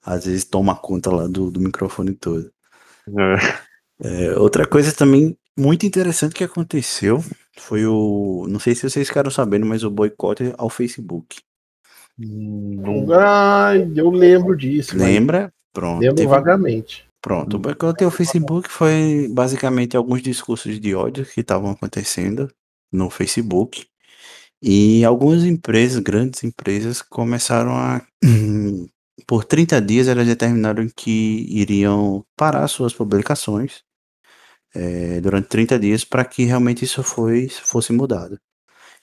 às 0.05 0.25
vezes 0.25 0.45
toma 0.45 0.75
conta 0.75 1.09
lá 1.13 1.27
do, 1.27 1.49
do 1.51 1.59
microfone 1.59 2.13
todo. 2.13 2.51
É. 3.07 3.67
É, 4.29 4.37
outra 4.39 4.67
coisa 4.67 4.91
também 4.93 5.35
muito 5.57 5.85
interessante 5.85 6.35
que 6.35 6.43
aconteceu 6.43 7.23
foi 7.57 7.85
o. 7.87 8.45
Não 8.47 8.59
sei 8.59 8.75
se 8.75 8.87
vocês 8.87 9.07
ficaram 9.07 9.31
sabendo, 9.31 9.65
mas 9.65 9.83
o 9.83 9.89
boicote 9.89 10.53
ao 10.57 10.69
Facebook. 10.69 11.37
Não- 12.17 13.11
Ai, 13.13 13.91
eu 13.95 14.09
lembro 14.09 14.55
disso. 14.55 14.91
mas 14.93 15.01
Lembra? 15.07 15.51
Pronto. 15.73 16.01
Lembro 16.01 16.15
teve- 16.15 16.27
vagamente. 16.27 17.05
Pronto, 17.19 17.55
o 17.55 17.59
boicote 17.59 18.03
ao 18.03 18.11
Facebook 18.11 18.69
foi 18.71 19.27
basicamente 19.31 19.97
alguns 19.97 20.21
discursos 20.21 20.79
de 20.79 20.95
ódio 20.95 21.25
que 21.25 21.41
estavam 21.41 21.71
acontecendo 21.71 22.49
no 22.91 23.09
Facebook. 23.09 23.87
E 24.61 25.05
algumas 25.05 25.43
empresas, 25.45 25.99
grandes 25.99 26.43
empresas, 26.43 27.01
começaram 27.01 27.75
a. 27.75 28.05
Por 29.27 29.43
30 29.45 29.81
dias, 29.81 30.07
elas 30.07 30.27
determinaram 30.27 30.87
que 30.95 31.45
iriam 31.49 32.23
parar 32.35 32.67
suas 32.67 32.93
publicações 32.93 33.83
eh, 34.75 35.19
durante 35.21 35.47
30 35.49 35.79
dias 35.79 36.03
para 36.05 36.23
que 36.25 36.43
realmente 36.45 36.85
isso 36.85 37.03
foi, 37.03 37.49
fosse 37.49 37.91
mudado. 37.93 38.39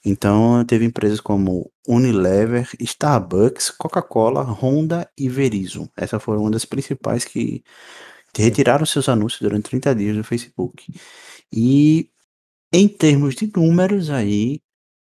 Então, 0.05 0.63
teve 0.65 0.85
empresas 0.85 1.19
como 1.19 1.71
Unilever, 1.87 2.69
Starbucks, 2.79 3.71
Coca-Cola, 3.71 4.43
Honda 4.43 5.09
e 5.17 5.27
Verizon. 5.27 5.89
Essa 5.97 6.19
foi 6.19 6.37
uma 6.37 6.51
das 6.51 6.63
principais 6.65 7.25
que 7.25 7.63
retiraram 8.37 8.85
seus 8.85 9.09
anúncios 9.09 9.41
durante 9.41 9.69
30 9.69 9.95
dias 9.95 10.15
do 10.15 10.23
Facebook. 10.23 10.93
E 11.51 12.09
em 12.75 12.87
termos 12.89 13.35
de 13.35 13.49
números 13.55 14.09
aí, 14.09 14.59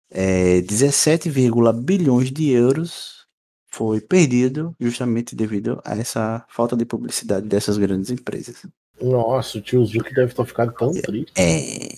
é, 0.09 0.61
17, 0.61 1.29
bilhões 1.83 2.31
de 2.31 2.49
euros 2.49 3.25
foi 3.69 3.99
perdido 3.99 4.73
justamente 4.79 5.35
devido 5.35 5.81
a 5.83 5.95
essa 5.97 6.45
falta 6.49 6.77
de 6.77 6.85
publicidade 6.85 7.45
dessas 7.45 7.77
grandes 7.77 8.09
empresas. 8.09 8.65
Nossa, 9.01 9.57
o 9.57 9.61
tio 9.61 9.85
Zuki 9.85 10.13
deve 10.13 10.31
estar 10.31 10.45
ficado 10.45 10.73
tão 10.73 10.91
triste. 10.93 11.33
É, 11.37 11.89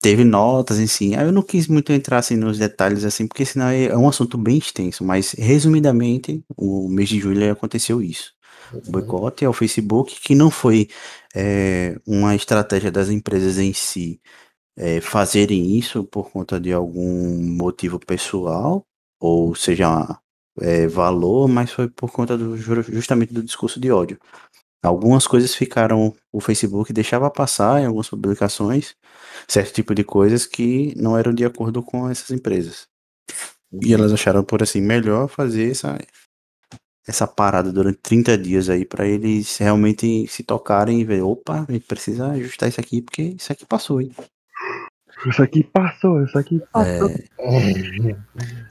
teve 0.00 0.24
notas. 0.24 0.78
Aí 0.78 1.12
eu 1.12 1.30
não 1.30 1.42
quis 1.42 1.68
muito 1.68 1.92
entrar 1.92 2.18
assim, 2.18 2.36
nos 2.36 2.58
detalhes 2.58 3.04
assim, 3.04 3.26
porque 3.26 3.44
senão 3.44 3.68
é 3.68 3.84
é 3.84 3.96
um 3.96 4.08
assunto 4.08 4.38
bem 4.38 4.56
extenso, 4.56 5.04
mas 5.04 5.32
resumidamente, 5.32 6.42
o 6.56 6.88
mês 6.88 7.10
de 7.10 7.20
julho 7.20 7.52
aconteceu 7.52 8.00
isso. 8.02 8.32
O 8.72 8.90
boicote 8.90 9.44
ao 9.44 9.52
Facebook, 9.52 10.18
que 10.20 10.34
não 10.34 10.50
foi 10.50 10.88
é, 11.34 12.00
uma 12.06 12.34
estratégia 12.34 12.90
das 12.90 13.10
empresas 13.10 13.58
em 13.58 13.72
si 13.74 14.20
é, 14.80 15.00
fazerem 15.02 15.76
isso 15.78 16.04
por 16.04 16.30
conta 16.30 16.60
de 16.60 16.72
algum 16.72 17.42
motivo 17.56 18.00
pessoal, 18.00 18.84
ou 19.20 19.54
seja, 19.54 19.88
é, 20.60 20.86
valor, 20.88 21.48
mas 21.48 21.72
foi 21.72 21.88
por 21.90 22.12
conta 22.12 22.38
do, 22.38 22.56
ju- 22.56 22.82
justamente 22.84 23.34
do 23.34 23.42
discurso 23.42 23.80
de 23.80 23.90
ódio. 23.92 24.18
Algumas 24.82 25.26
coisas 25.26 25.54
ficaram, 25.54 26.14
o 26.32 26.40
Facebook 26.40 26.92
deixava 26.92 27.30
passar 27.30 27.82
em 27.82 27.86
algumas 27.86 28.08
publicações, 28.10 28.94
certo 29.48 29.74
tipo 29.74 29.94
de 29.94 30.04
coisas 30.04 30.46
que 30.46 30.94
não 30.96 31.18
eram 31.18 31.34
de 31.34 31.44
acordo 31.44 31.82
com 31.82 32.08
essas 32.10 32.30
empresas. 32.30 32.88
E 33.82 33.94
elas 33.94 34.12
acharam 34.12 34.44
por 34.44 34.62
assim 34.62 34.80
melhor 34.80 35.28
fazer 35.28 35.70
essa 35.72 35.98
essa 37.06 37.26
parada 37.26 37.72
durante 37.72 37.98
30 38.00 38.36
dias 38.38 38.68
aí 38.70 38.84
para 38.86 39.06
eles 39.06 39.56
realmente 39.58 40.26
se 40.28 40.42
tocarem 40.42 41.00
e 41.00 41.04
ver, 41.04 41.22
opa, 41.22 41.66
a 41.68 41.72
gente 41.72 41.86
precisa 41.86 42.28
ajustar 42.32 42.68
isso 42.68 42.80
aqui 42.80 43.02
porque 43.02 43.22
isso 43.22 43.52
aqui 43.52 43.66
passou, 43.66 44.00
hein? 44.00 44.12
Isso 45.26 45.42
aqui 45.42 45.62
passou, 45.62 46.24
isso 46.24 46.38
aqui 46.38 46.62
passou. 46.72 47.10
É, 47.10 48.16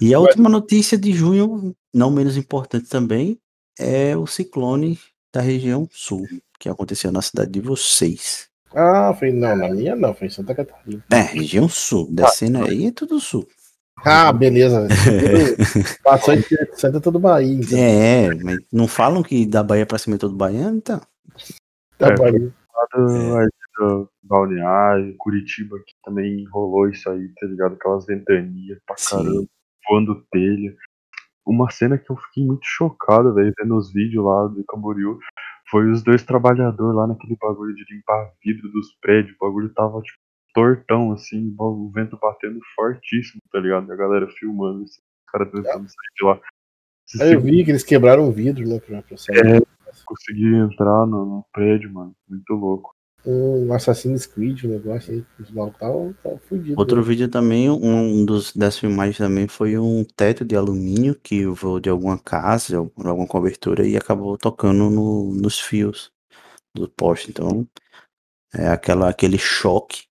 e 0.02 0.14
a 0.14 0.20
última 0.20 0.50
notícia 0.50 0.97
de 0.97 1.12
junho, 1.12 1.76
não 1.93 2.10
menos 2.10 2.38
importante 2.38 2.89
também, 2.89 3.39
é 3.78 4.16
o 4.18 4.26
ciclone 4.26 5.00
da 5.34 5.41
região 5.41 5.88
sul, 5.91 6.26
que 6.60 6.68
aconteceu 6.68 7.12
na 7.12 7.22
cidade 7.22 7.52
de 7.52 7.62
vocês. 7.62 8.50
Ah, 8.74 9.14
foi 9.18 9.32
não, 9.32 9.56
na 9.56 9.70
minha 9.70 9.95
não, 9.95 10.14
foi 10.14 10.28
em 10.28 10.32
Santa 10.32 10.54
Catarina. 10.54 11.04
É, 11.12 11.22
região 11.22 11.68
sul, 11.68 12.08
descendo 12.12 12.64
aí 12.64 12.88
é 12.88 12.91
tudo 12.91 13.20
sul. 13.20 13.47
Ah, 14.06 14.32
beleza. 14.32 14.88
Passou 16.04 16.34
em 16.34 16.43
Santa 16.74 17.02
todo 17.02 17.20
Bahia, 17.20 17.54
então. 17.54 17.78
É, 17.78 18.34
mas 18.36 18.60
não 18.72 18.88
falam 18.88 19.22
que 19.22 19.45
da 19.45 19.62
Bahia 19.62 19.86
pra 19.86 19.97
cima 19.97 20.16
é 20.16 20.20
todo 20.20 20.36
baiano, 20.36 20.78
então. 20.78 21.02
Tá 21.97 22.08
É, 22.08 22.16
Bahia. 22.16 22.54
Do 22.93 23.50
Balneário, 24.23 25.15
Curitiba, 25.17 25.77
que 25.80 25.93
também 26.03 26.45
rolou 26.49 26.89
isso 26.89 27.09
aí, 27.09 27.30
tá 27.39 27.47
ligado? 27.47 27.73
Aquelas 27.73 28.05
ventanias 28.05 28.80
pra 28.86 28.95
Sim. 28.97 29.15
caramba, 29.17 29.47
voando 29.88 30.25
telha. 30.32 30.75
Uma 31.45 31.69
cena 31.71 31.97
que 31.97 32.11
eu 32.11 32.17
fiquei 32.17 32.45
muito 32.45 32.63
chocado, 32.63 33.34
velho, 33.34 33.53
vendo 33.59 33.75
os 33.75 33.91
vídeos 33.91 34.23
lá 34.23 34.47
do 34.47 34.63
Camboriú, 34.65 35.17
foi 35.69 35.89
os 35.89 36.03
dois 36.03 36.23
trabalhadores 36.23 36.95
lá 36.95 37.07
naquele 37.07 37.36
bagulho 37.39 37.73
de 37.73 37.86
limpar 37.91 38.32
vidro 38.43 38.69
dos 38.71 38.95
prédios. 39.01 39.36
O 39.36 39.45
bagulho 39.45 39.73
tava, 39.73 40.01
tipo, 40.01 40.17
tortão, 40.53 41.11
assim, 41.11 41.53
o 41.57 41.91
vento 41.93 42.17
batendo 42.21 42.59
fortíssimo, 42.75 43.41
tá 43.51 43.59
ligado? 43.59 43.88
E 43.89 43.91
a 43.91 43.95
galera 43.95 44.27
filmando, 44.27 44.84
assim, 44.84 45.01
os 45.01 45.32
caras 45.32 45.51
tentando 45.51 45.88
sair 45.88 46.13
de 46.17 46.25
lá. 46.25 46.39
Se 47.05 47.23
Aí 47.23 47.34
eu 47.34 47.41
vi 47.41 47.63
que 47.63 47.71
eles 47.71 47.84
quebraram 47.84 48.27
um 48.27 48.32
vidro, 48.32 48.67
né? 48.67 48.80
Pra, 48.80 49.01
pra 49.01 49.17
sair. 49.17 49.38
É. 49.38 49.59
conseguir 50.05 50.53
entrar 50.55 51.07
no, 51.07 51.25
no 51.25 51.45
prédio, 51.51 51.91
mano, 51.91 52.15
muito 52.27 52.53
louco. 52.53 52.93
Um 53.26 53.72
Assassin's 53.74 54.26
Creed, 54.26 54.63
um 54.63 54.70
negócio 54.70 55.13
aí. 55.13 55.24
Os 55.39 55.51
malucos 55.51 55.76
estavam 55.76 56.13
tá 56.24 56.30
fudidos. 56.47 56.78
Outro 56.78 57.03
vídeo 57.03 57.28
também, 57.28 57.70
um 57.70 58.26
dos 58.26 58.53
das 58.53 58.78
filmagens 58.80 59.17
também 59.17 59.47
foi 59.47 59.78
um 59.78 60.03
teto 60.03 60.45
de 60.45 60.55
alumínio 60.55 61.15
que 61.15 61.45
voou 61.45 61.80
de 61.80 61.89
alguma 61.89 62.17
casa, 62.17 62.84
por 62.86 63.07
alguma 63.07 63.28
cobertura 63.28 63.86
e 63.86 63.97
acabou 63.97 64.38
tocando 64.38 64.89
no, 64.89 65.34
nos 65.34 65.59
fios 65.59 66.11
do 66.74 66.88
poste. 66.89 67.30
Então, 67.30 67.67
é 68.53 68.67
aquela, 68.70 69.09
aquele 69.09 69.38
choque 69.38 70.03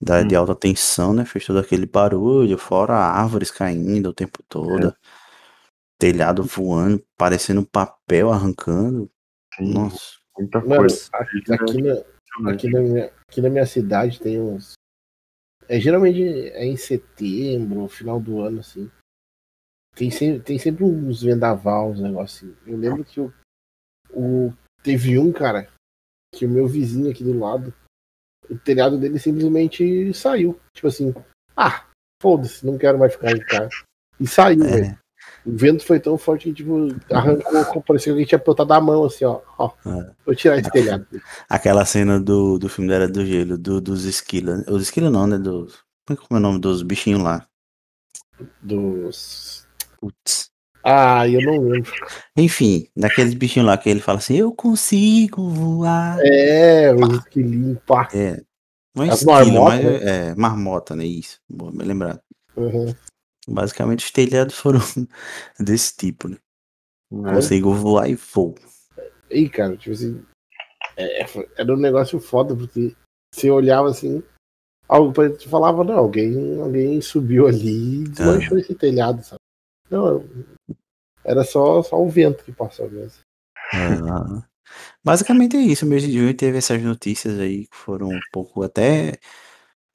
da, 0.00 0.22
de 0.22 0.34
Hum. 0.34 0.38
alta 0.38 0.54
tensão, 0.54 1.12
né? 1.12 1.24
Fez 1.24 1.44
todo 1.44 1.58
aquele 1.58 1.86
barulho, 1.86 2.56
fora 2.56 2.94
árvores 2.94 3.50
caindo 3.50 4.08
o 4.08 4.14
tempo 4.14 4.42
todo, 4.48 4.94
telhado 5.98 6.42
voando, 6.42 7.04
parecendo 7.16 7.60
um 7.60 7.64
papel 7.64 8.32
arrancando. 8.32 9.10
Sim, 9.56 9.74
Nossa, 9.74 10.12
muita 10.38 10.60
Mano, 10.60 10.78
coisa. 10.78 11.08
aqui, 11.12 11.42
né? 11.48 11.54
aqui 11.56 11.82
na, 11.82 11.94
aqui, 12.46 12.68
na 12.70 12.80
minha, 12.80 13.12
aqui 13.28 13.40
na 13.40 13.50
minha 13.50 13.66
cidade 13.66 14.20
tem 14.20 14.40
uns. 14.40 14.74
É, 15.68 15.78
geralmente 15.78 16.22
é 16.22 16.64
em 16.64 16.76
setembro, 16.76 17.88
final 17.88 18.20
do 18.20 18.40
ano, 18.40 18.60
assim. 18.60 18.90
Tem 19.94 20.10
sempre, 20.10 20.40
tem 20.40 20.58
sempre 20.58 20.84
uns 20.84 21.22
vendaval, 21.22 21.90
uns 21.90 22.00
negócios 22.00 22.50
assim. 22.50 22.56
Eu 22.66 22.76
lembro 22.76 23.04
que 23.04 23.20
o, 23.20 23.32
o, 24.10 24.52
teve 24.82 25.18
um, 25.18 25.32
cara, 25.32 25.68
que 26.34 26.46
o 26.46 26.48
meu 26.48 26.66
vizinho 26.66 27.10
aqui 27.10 27.22
do 27.22 27.38
lado, 27.38 27.74
o 28.48 28.58
telhado 28.58 28.98
dele 28.98 29.18
simplesmente 29.18 30.12
saiu. 30.14 30.58
Tipo 30.74 30.88
assim, 30.88 31.14
ah, 31.56 31.86
foda-se, 32.22 32.64
não 32.64 32.78
quero 32.78 32.98
mais 32.98 33.12
ficar 33.12 33.32
em 33.32 33.44
casa. 33.44 33.70
E 34.18 34.26
saiu, 34.26 34.64
É. 34.64 34.80
velho. 34.80 34.98
O 35.44 35.56
vento 35.56 35.84
foi 35.84 35.98
tão 35.98 36.18
forte 36.18 36.44
que, 36.44 36.54
tipo, 36.54 36.88
arrancou, 37.10 37.82
parecia 37.82 38.06
que 38.06 38.10
alguém 38.10 38.26
tinha 38.26 38.38
plantado 38.38 38.72
a 38.74 38.80
mão, 38.80 39.04
assim, 39.04 39.24
ó. 39.24 39.40
ó 39.58 39.70
É. 39.86 40.10
vou 40.24 40.34
tirar 40.34 40.58
esse 40.58 40.70
telhado. 40.70 41.06
Aquela 41.48 41.84
cena 41.84 42.20
do, 42.20 42.58
do 42.58 42.68
filme 42.68 42.90
da 42.90 42.96
Era 42.96 43.08
do 43.08 43.24
Gelo, 43.24 43.56
do, 43.56 43.80
dos 43.80 44.04
esquilos. 44.04 44.66
Os 44.68 44.82
esquilos 44.82 45.10
não, 45.10 45.26
né? 45.26 45.38
Dos. 45.38 45.78
Como 46.06 46.18
é 46.32 46.36
o 46.36 46.40
nome 46.40 46.60
dos 46.60 46.82
bichinhos 46.82 47.22
lá? 47.22 47.46
Dos. 48.62 49.66
Putz. 50.00 50.50
Ah, 50.82 51.28
eu 51.28 51.40
não 51.42 51.68
lembro. 51.68 51.92
Enfim, 52.36 52.86
daqueles 52.96 53.34
bichinhos 53.34 53.66
lá 53.66 53.76
que 53.76 53.88
ele 53.88 54.00
fala 54.00 54.18
assim, 54.18 54.36
eu 54.36 54.52
consigo 54.52 55.48
voar. 55.48 56.18
É, 56.22 56.94
os 56.94 57.18
esquilinhos, 57.18 57.78
pá. 57.86 58.08
É. 58.14 58.40
Não 58.94 59.04
é 59.04 59.08
As 59.10 59.20
esquilo, 59.20 59.32
marmotas, 59.32 59.84
mas 59.84 60.02
é 60.02 60.34
marmota, 60.34 60.96
né? 60.96 61.04
Isso. 61.04 61.38
Boa, 61.48 61.70
bem 61.70 61.86
lembrado. 61.86 62.20
Uhum. 62.56 62.94
Basicamente 63.48 64.04
os 64.04 64.10
telhados 64.10 64.54
foram 64.54 64.80
desse 65.58 65.96
tipo, 65.96 66.28
né? 66.28 66.36
É, 67.12 67.34
Consigo 67.34 67.72
voar 67.74 68.08
e 68.08 68.14
vou. 68.14 68.54
E, 69.30 69.48
cara, 69.48 69.76
tipo 69.76 69.92
assim. 69.94 70.24
é, 70.96 71.26
foi- 71.26 71.48
era 71.56 71.72
um 71.72 71.76
negócio 71.78 72.20
foda, 72.20 72.54
porque 72.54 72.94
você 73.34 73.50
olhava 73.50 73.88
assim. 73.88 74.22
Algo 74.88 75.12
pra 75.12 75.30
te 75.30 75.48
falava, 75.48 75.84
não, 75.84 75.94
alguém, 75.98 76.60
alguém 76.60 77.00
subiu 77.00 77.46
ali 77.46 78.00
e 78.02 78.08
desmanchou 78.08 78.58
esse 78.58 78.74
telhado, 78.74 79.22
sabe? 79.22 79.38
Não, 79.88 80.24
era 81.24 81.44
só, 81.44 81.80
só 81.82 81.96
o 82.00 82.08
vento 82.08 82.42
que 82.44 82.50
passou 82.52 82.90
mesmo. 82.90 83.20
Ah, 83.72 84.42
Basicamente 85.04 85.56
é 85.56 85.60
isso. 85.60 85.86
Mês 85.86 86.02
de 86.02 86.12
junho 86.12 86.36
teve 86.36 86.58
essas 86.58 86.82
notícias 86.82 87.38
aí 87.38 87.66
que 87.68 87.76
foram 87.76 88.08
um 88.08 88.20
pouco 88.32 88.62
até 88.64 89.12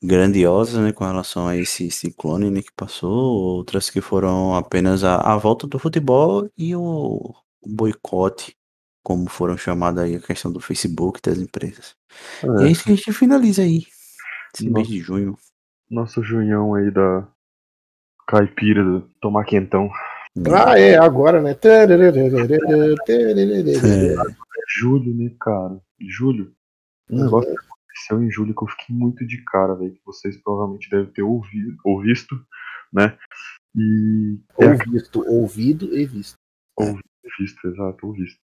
grandiosas, 0.01 0.83
né, 0.83 0.91
com 0.91 1.03
relação 1.03 1.47
a 1.47 1.55
esse 1.55 1.89
ciclone, 1.89 2.49
né, 2.49 2.61
que 2.61 2.71
passou, 2.75 3.11
outras 3.11 3.89
que 3.89 4.01
foram 4.01 4.55
apenas 4.55 5.03
a, 5.03 5.15
a 5.17 5.37
volta 5.37 5.67
do 5.67 5.79
futebol 5.79 6.49
e 6.57 6.75
o, 6.75 7.33
o 7.61 7.69
boicote, 7.69 8.55
como 9.03 9.29
foram 9.29 9.57
chamadas 9.57 10.03
aí 10.03 10.15
a 10.15 10.21
questão 10.21 10.51
do 10.51 10.59
Facebook 10.59 11.21
das 11.21 11.37
empresas. 11.37 11.95
E 12.43 12.63
é 12.63 12.67
é, 12.67 12.71
isso 12.71 12.83
que 12.83 12.91
a 12.91 12.95
gente 12.95 13.13
finaliza 13.13 13.61
aí, 13.61 13.83
esse 14.53 14.69
mês 14.69 14.87
Nossa. 14.87 14.89
de 14.89 14.99
junho. 14.99 15.37
nosso 15.89 16.23
junhão 16.23 16.73
aí 16.73 16.91
da 16.91 17.27
caipira 18.27 18.83
do 18.83 19.01
tomar 19.21 19.45
quentão. 19.45 19.89
Ah, 20.53 20.77
é, 20.77 20.97
agora, 20.97 21.41
né? 21.41 21.51
É, 21.63 21.87
Julho, 24.77 25.15
né, 25.15 25.31
cara? 25.39 25.79
Julho. 26.01 26.53
Um 27.09 27.23
negócio 27.23 27.55
aconteceu 27.95 28.21
em 28.21 28.29
julho 28.29 28.53
que 28.53 28.63
eu 28.63 28.67
fiquei 28.67 28.95
muito 28.95 29.25
de 29.25 29.43
cara, 29.45 29.73
velho. 29.75 29.93
Que 29.93 30.05
vocês 30.05 30.37
provavelmente 30.43 30.89
devem 30.89 31.11
ter 31.11 31.23
ouvido, 31.23 31.77
ou 31.83 32.01
visto, 32.01 32.35
né? 32.91 33.17
E 33.75 34.39
é 34.59 34.69
Ou 34.69 34.77
visto, 34.77 35.23
ouvido 35.27 35.97
e 35.97 36.05
visto. 36.05 36.37
visto, 37.39 37.67
exato, 37.67 38.07
ou 38.07 38.13
visto. 38.13 38.39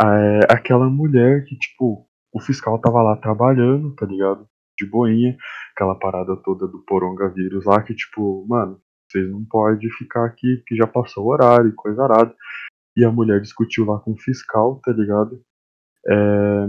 É, 0.00 0.40
aquela 0.52 0.88
mulher 0.88 1.44
que, 1.44 1.56
tipo, 1.56 2.08
o 2.32 2.40
fiscal 2.40 2.80
tava 2.80 3.02
lá 3.02 3.16
trabalhando, 3.16 3.94
tá 3.94 4.06
ligado? 4.06 4.48
De 4.78 4.86
boinha, 4.86 5.36
aquela 5.74 5.94
parada 5.94 6.36
toda 6.36 6.66
do 6.66 6.82
poronga-vírus 6.84 7.64
lá, 7.66 7.82
que, 7.82 7.94
tipo, 7.94 8.46
mano, 8.48 8.80
vocês 9.08 9.30
não 9.30 9.44
podem 9.44 9.90
ficar 9.90 10.24
aqui 10.24 10.56
porque 10.56 10.74
já 10.74 10.86
passou 10.86 11.24
o 11.24 11.28
horário 11.28 11.68
e 11.68 11.74
coisa 11.74 12.02
arada. 12.02 12.34
E 12.96 13.04
a 13.04 13.10
mulher 13.10 13.40
discutiu 13.40 13.84
lá 13.84 13.98
com 14.00 14.12
o 14.12 14.18
fiscal, 14.18 14.80
tá 14.82 14.92
ligado? 14.92 15.42
É, 16.08 16.68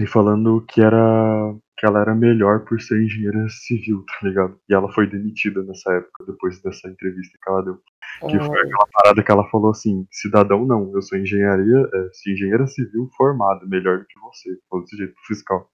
e 0.00 0.06
falando 0.06 0.64
que 0.66 0.80
era 0.80 1.54
que 1.76 1.86
ela 1.86 2.00
era 2.00 2.14
melhor 2.14 2.60
por 2.66 2.78
ser 2.78 3.02
engenheira 3.02 3.48
civil, 3.48 4.04
tá 4.04 4.28
ligado? 4.28 4.60
E 4.68 4.74
ela 4.74 4.92
foi 4.92 5.08
demitida 5.08 5.62
nessa 5.62 5.90
época, 5.94 6.26
depois 6.26 6.60
dessa 6.60 6.88
entrevista 6.88 7.38
que 7.42 7.50
ela 7.50 7.62
deu. 7.62 7.76
Que 8.28 8.36
Ah, 8.36 8.44
foi 8.44 8.60
aquela 8.60 8.86
parada 8.92 9.22
que 9.22 9.32
ela 9.32 9.48
falou 9.48 9.70
assim, 9.70 10.06
cidadão 10.12 10.66
não, 10.66 10.92
eu 10.94 11.00
sou 11.00 11.16
engenharia, 11.16 11.88
é, 11.94 12.30
engenheira 12.30 12.66
civil 12.66 13.08
formada, 13.16 13.64
melhor 13.66 13.98
do 13.98 14.04
que 14.04 14.20
você. 14.20 14.58
Falou 14.68 14.84
desse 14.84 14.96
jeito 14.98 15.14
pro 15.14 15.34
fiscal. 15.34 15.70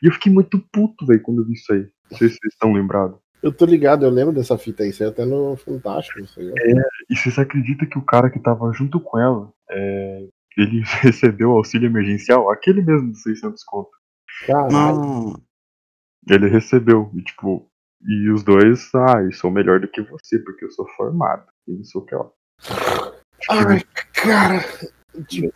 E 0.00 0.06
eu 0.06 0.12
fiquei 0.12 0.32
muito 0.32 0.60
puto, 0.72 1.04
velho, 1.04 1.22
quando 1.22 1.42
eu 1.42 1.46
vi 1.46 1.54
isso 1.54 1.72
aí. 1.72 1.88
Não 2.08 2.18
sei 2.18 2.28
se 2.28 2.36
vocês 2.36 2.52
estão 2.52 2.72
lembrados. 2.72 3.18
Eu 3.42 3.52
tô 3.52 3.64
ligado, 3.64 4.04
eu 4.04 4.10
lembro 4.10 4.32
dessa 4.32 4.56
fita 4.56 4.84
aí, 4.84 4.90
isso 4.90 5.02
aí 5.02 5.08
até 5.08 5.24
no 5.24 5.56
Fantástico, 5.56 6.20
não 6.20 6.26
sei. 6.26 6.52
E 7.10 7.16
vocês 7.16 7.36
acreditam 7.36 7.88
que 7.88 7.98
o 7.98 8.04
cara 8.04 8.30
que 8.30 8.38
tava 8.38 8.72
junto 8.72 9.00
com 9.00 9.18
ela, 9.18 9.52
é, 9.70 10.28
ele 10.58 10.82
recebeu 11.02 11.52
auxílio 11.52 11.86
emergencial? 11.88 12.50
Aquele 12.50 12.82
mesmo 12.82 13.12
de 13.12 13.18
600 13.20 13.62
conto. 13.64 13.90
Caralho. 14.46 15.40
Ele 16.28 16.48
recebeu, 16.48 17.10
e 17.14 17.22
tipo, 17.22 17.70
e 18.02 18.30
os 18.30 18.42
dois, 18.42 18.94
ah, 18.94 19.22
eu 19.22 19.32
sou 19.32 19.50
melhor 19.50 19.80
do 19.80 19.88
que 19.88 20.02
você, 20.02 20.38
porque 20.40 20.64
eu 20.64 20.70
sou 20.70 20.86
formado. 20.90 21.46
E 21.66 21.72
não 21.72 21.84
sei 21.84 22.00
o 22.00 22.04
que 22.04 22.14
lá. 22.14 22.30
Ai, 23.50 23.80
cara, 24.12 24.58
di- 25.28 25.52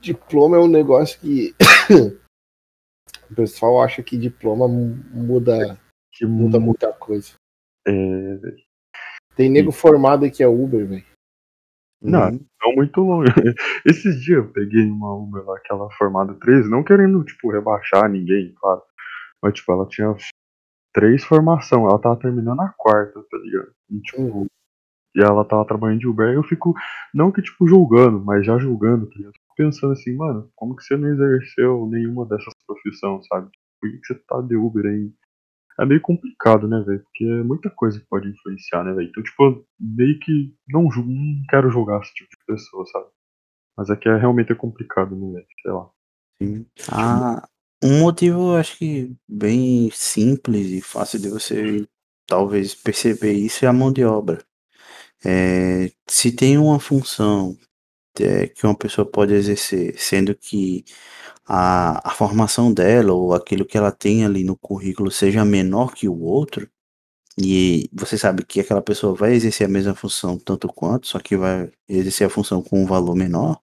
diploma 0.00 0.56
é 0.56 0.60
um 0.60 0.68
negócio 0.68 1.18
que 1.20 1.54
o 3.30 3.34
pessoal 3.34 3.82
acha 3.82 4.02
que 4.02 4.16
diploma 4.16 4.68
mu- 4.68 5.02
muda, 5.12 5.78
Que 6.12 6.24
muda 6.26 6.60
mu- 6.60 6.66
muita 6.66 6.92
coisa. 6.92 7.34
é, 7.86 8.38
Tem 9.34 9.50
nego 9.50 9.72
formado 9.72 10.24
aí 10.24 10.30
que 10.30 10.42
é 10.42 10.46
Uber, 10.48 10.86
velho. 10.86 11.04
Não. 12.00 12.28
Uhum. 12.28 12.46
não 12.62 12.74
muito 12.74 13.00
longe. 13.00 13.32
Esses 13.84 14.22
dias 14.22 14.44
eu 14.44 14.52
peguei 14.52 14.84
uma 14.90 15.14
Uber 15.14 15.44
lá, 15.44 15.56
aquela 15.56 15.90
formada 15.92 16.34
13, 16.34 16.68
não 16.70 16.84
querendo, 16.84 17.24
tipo, 17.24 17.50
rebaixar 17.50 18.08
ninguém, 18.08 18.54
claro. 18.60 18.82
Mas, 19.42 19.54
tipo, 19.54 19.72
ela 19.72 19.86
tinha 19.86 20.14
três 20.94 21.24
formação, 21.24 21.88
ela 21.88 22.00
tava 22.00 22.18
terminando 22.18 22.60
a 22.60 22.74
quarta, 22.76 23.22
tá 23.30 23.38
ligado? 23.38 23.72
E, 23.90 24.00
tipo, 24.00 24.46
e 25.14 25.22
ela 25.22 25.44
tava 25.44 25.64
trabalhando 25.64 26.00
de 26.00 26.08
Uber, 26.08 26.28
eu 26.34 26.42
fico, 26.42 26.74
não 27.14 27.32
que, 27.32 27.42
tipo, 27.42 27.66
julgando, 27.66 28.22
mas 28.24 28.44
já 28.44 28.58
julgando, 28.58 29.06
tá 29.08 29.14
ligado? 29.16 29.32
Fico 29.32 29.54
pensando 29.56 29.92
assim, 29.92 30.14
mano, 30.14 30.50
como 30.54 30.76
que 30.76 30.84
você 30.84 30.96
não 30.96 31.08
exerceu 31.08 31.86
nenhuma 31.86 32.26
dessas 32.26 32.52
profissões, 32.66 33.26
sabe? 33.26 33.50
Por 33.80 33.90
que, 33.90 33.98
que 33.98 34.06
você 34.06 34.14
tá 34.26 34.40
de 34.42 34.56
Uber 34.56 34.84
aí? 34.86 35.10
É 35.78 35.84
meio 35.84 36.00
complicado, 36.00 36.66
né, 36.66 36.82
velho? 36.86 37.02
Porque 37.02 37.24
é 37.24 37.42
muita 37.42 37.68
coisa 37.70 38.00
que 38.00 38.06
pode 38.06 38.28
influenciar, 38.28 38.82
né, 38.84 38.92
velho? 38.92 39.08
Então, 39.08 39.22
tipo, 39.22 39.66
meio 39.78 40.18
que 40.20 40.54
não, 40.68 40.90
julgo, 40.90 41.10
não 41.10 41.42
quero 41.48 41.70
julgar 41.70 42.00
esse 42.00 42.14
tipo 42.14 42.30
de 42.30 42.44
pessoa, 42.46 42.84
sabe? 42.86 43.06
Mas 43.76 43.90
é 43.90 43.96
que 43.96 44.08
é, 44.08 44.16
realmente 44.16 44.52
é 44.52 44.54
complicado, 44.54 45.14
né, 45.14 45.32
velho? 45.34 45.46
Sei 45.62 45.70
lá. 45.70 45.90
Sim. 46.40 46.66
Ah, 46.90 47.46
um 47.82 48.00
motivo, 48.00 48.56
acho 48.56 48.78
que 48.78 49.14
bem 49.28 49.90
simples 49.92 50.70
e 50.70 50.80
fácil 50.80 51.20
de 51.20 51.28
você 51.28 51.86
talvez 52.26 52.74
perceber 52.74 53.32
isso 53.32 53.64
é 53.64 53.68
a 53.68 53.72
mão 53.72 53.92
de 53.92 54.04
obra. 54.04 54.42
É, 55.24 55.90
se 56.06 56.32
tem 56.34 56.58
uma 56.58 56.78
função 56.78 57.56
é, 58.24 58.48
que 58.48 58.66
uma 58.66 58.76
pessoa 58.76 59.10
pode 59.10 59.34
exercer, 59.34 59.98
sendo 59.98 60.34
que 60.34 60.84
a, 61.46 62.08
a 62.10 62.12
formação 62.14 62.72
dela 62.72 63.12
ou 63.12 63.34
aquilo 63.34 63.66
que 63.66 63.78
ela 63.78 63.92
tem 63.92 64.24
ali 64.24 64.44
no 64.44 64.56
currículo 64.58 65.10
seja 65.10 65.44
menor 65.44 65.94
que 65.94 66.08
o 66.08 66.20
outro, 66.22 66.68
e 67.38 67.88
você 67.92 68.18
sabe 68.18 68.44
que 68.44 68.60
aquela 68.60 68.82
pessoa 68.82 69.14
vai 69.14 69.34
exercer 69.34 69.66
a 69.66 69.70
mesma 69.70 69.94
função 69.94 70.38
tanto 70.38 70.68
quanto, 70.68 71.06
só 71.08 71.18
que 71.20 71.36
vai 71.36 71.70
exercer 71.88 72.26
a 72.28 72.30
função 72.30 72.62
com 72.62 72.82
um 72.82 72.86
valor 72.86 73.16
menor, 73.16 73.60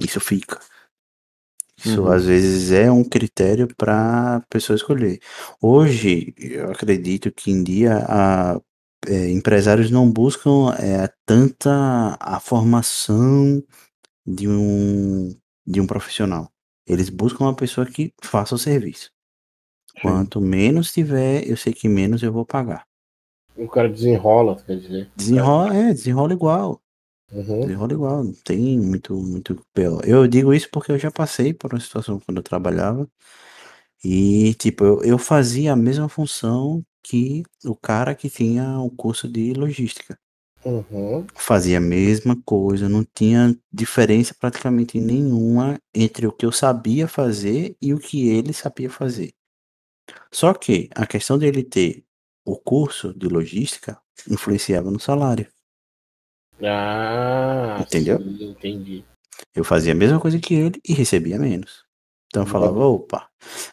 isso 0.00 0.20
fica. 0.20 0.60
Isso 1.76 2.00
Uhum. 2.00 2.12
às 2.12 2.24
vezes 2.24 2.70
é 2.72 2.90
um 2.90 3.04
critério 3.04 3.68
para 3.76 4.36
a 4.36 4.40
pessoa 4.48 4.76
escolher. 4.76 5.20
Hoje, 5.60 6.32
eu 6.38 6.70
acredito 6.70 7.32
que 7.32 7.50
em 7.50 7.62
dia 7.64 7.98
a, 8.08 8.60
é, 9.08 9.30
empresários 9.30 9.90
não 9.90 10.10
buscam 10.10 10.72
é, 10.78 11.08
tanta 11.26 12.16
a 12.20 12.40
formação 12.40 13.62
de 14.26 14.48
um, 14.48 15.34
de 15.66 15.80
um 15.80 15.86
profissional. 15.86 16.50
Eles 16.86 17.08
buscam 17.08 17.44
uma 17.44 17.54
pessoa 17.54 17.86
que 17.86 18.12
faça 18.22 18.54
o 18.54 18.58
serviço. 18.58 19.10
Quanto 20.02 20.40
menos 20.40 20.92
tiver, 20.92 21.48
eu 21.48 21.56
sei 21.56 21.72
que 21.72 21.88
menos 21.88 22.22
eu 22.22 22.32
vou 22.32 22.44
pagar. 22.44 22.84
O 23.56 23.68
cara 23.68 23.88
desenrola, 23.88 24.56
quer 24.66 24.78
dizer. 24.78 25.10
Desenrola, 25.16 25.74
é, 25.74 25.92
desenrola 25.92 26.32
igual. 26.32 26.80
Uhum. 27.32 27.60
Desenrola 27.60 27.92
igual, 27.92 28.24
não 28.24 28.32
tem 28.32 28.78
muito, 28.78 29.14
muito 29.14 29.64
pior. 29.72 30.00
Eu 30.04 30.26
digo 30.26 30.52
isso 30.52 30.68
porque 30.70 30.92
eu 30.92 30.98
já 30.98 31.10
passei 31.10 31.54
por 31.54 31.72
uma 31.72 31.80
situação 31.80 32.20
quando 32.20 32.38
eu 32.38 32.42
trabalhava 32.42 33.08
e, 34.04 34.54
tipo, 34.54 34.84
eu, 34.84 35.02
eu 35.02 35.18
fazia 35.18 35.72
a 35.72 35.76
mesma 35.76 36.08
função 36.08 36.84
que 37.04 37.42
o 37.64 37.76
cara 37.76 38.14
que 38.14 38.30
tinha 38.30 38.78
o 38.78 38.90
curso 38.90 39.28
de 39.28 39.52
logística. 39.52 40.18
Uhum. 40.64 41.26
Fazia 41.34 41.76
a 41.76 41.80
mesma 41.80 42.40
coisa, 42.42 42.88
não 42.88 43.04
tinha 43.04 43.54
diferença 43.70 44.34
praticamente 44.34 44.98
nenhuma 44.98 45.78
entre 45.94 46.26
o 46.26 46.32
que 46.32 46.46
eu 46.46 46.52
sabia 46.52 47.06
fazer 47.06 47.76
e 47.82 47.92
o 47.92 47.98
que 47.98 48.28
ele 48.28 48.54
sabia 48.54 48.88
fazer. 48.88 49.34
Só 50.32 50.54
que 50.54 50.88
a 50.94 51.06
questão 51.06 51.38
dele 51.38 51.62
ter 51.62 52.04
o 52.46 52.56
curso 52.56 53.12
de 53.12 53.28
logística 53.28 54.00
influenciava 54.28 54.90
no 54.90 54.98
salário. 54.98 55.46
Ah, 56.62 57.78
Entendeu? 57.80 58.18
sim, 58.18 58.50
entendi. 58.50 59.04
Eu 59.54 59.64
fazia 59.64 59.92
a 59.92 59.96
mesma 59.96 60.20
coisa 60.20 60.38
que 60.38 60.54
ele 60.54 60.80
e 60.88 60.94
recebia 60.94 61.38
menos. 61.38 61.83
Então 62.34 62.42
eu 62.42 62.48
falava, 62.48 62.84
opa, 62.84 63.28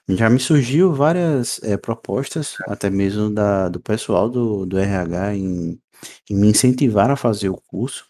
já 0.07 0.29
me 0.29 0.39
surgiu 0.39 0.93
várias 0.93 1.59
eh, 1.63 1.77
propostas, 1.77 2.57
até 2.67 2.91
mesmo 2.91 3.31
da, 3.31 3.67
do 3.69 3.79
pessoal 3.79 4.29
do, 4.29 4.67
do 4.67 4.77
RH 4.77 5.33
em, 5.33 5.81
em 6.29 6.35
me 6.35 6.47
incentivar 6.47 7.09
a 7.09 7.15
fazer 7.15 7.49
o 7.49 7.57
curso, 7.57 8.05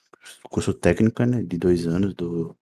curso 0.49 0.73
técnico, 0.73 1.23
né, 1.23 1.41
de 1.41 1.57
dois 1.57 1.87
anos 1.87 2.13
do, 2.15 2.53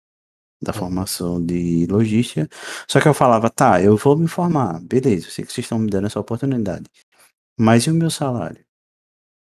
da 0.61 0.71
formação 0.71 1.43
de 1.43 1.87
logística. 1.87 2.47
Só 2.87 3.01
que 3.01 3.07
eu 3.07 3.13
falava, 3.15 3.49
tá, 3.49 3.81
eu 3.81 3.97
vou 3.97 4.15
me 4.15 4.27
formar, 4.27 4.79
beleza, 4.81 5.25
eu 5.25 5.31
sei 5.31 5.43
que 5.43 5.51
vocês 5.51 5.65
estão 5.65 5.79
me 5.79 5.89
dando 5.89 6.05
essa 6.05 6.19
oportunidade. 6.19 6.85
Mas 7.57 7.85
e 7.85 7.89
o 7.89 7.95
meu 7.95 8.11
salário? 8.11 8.63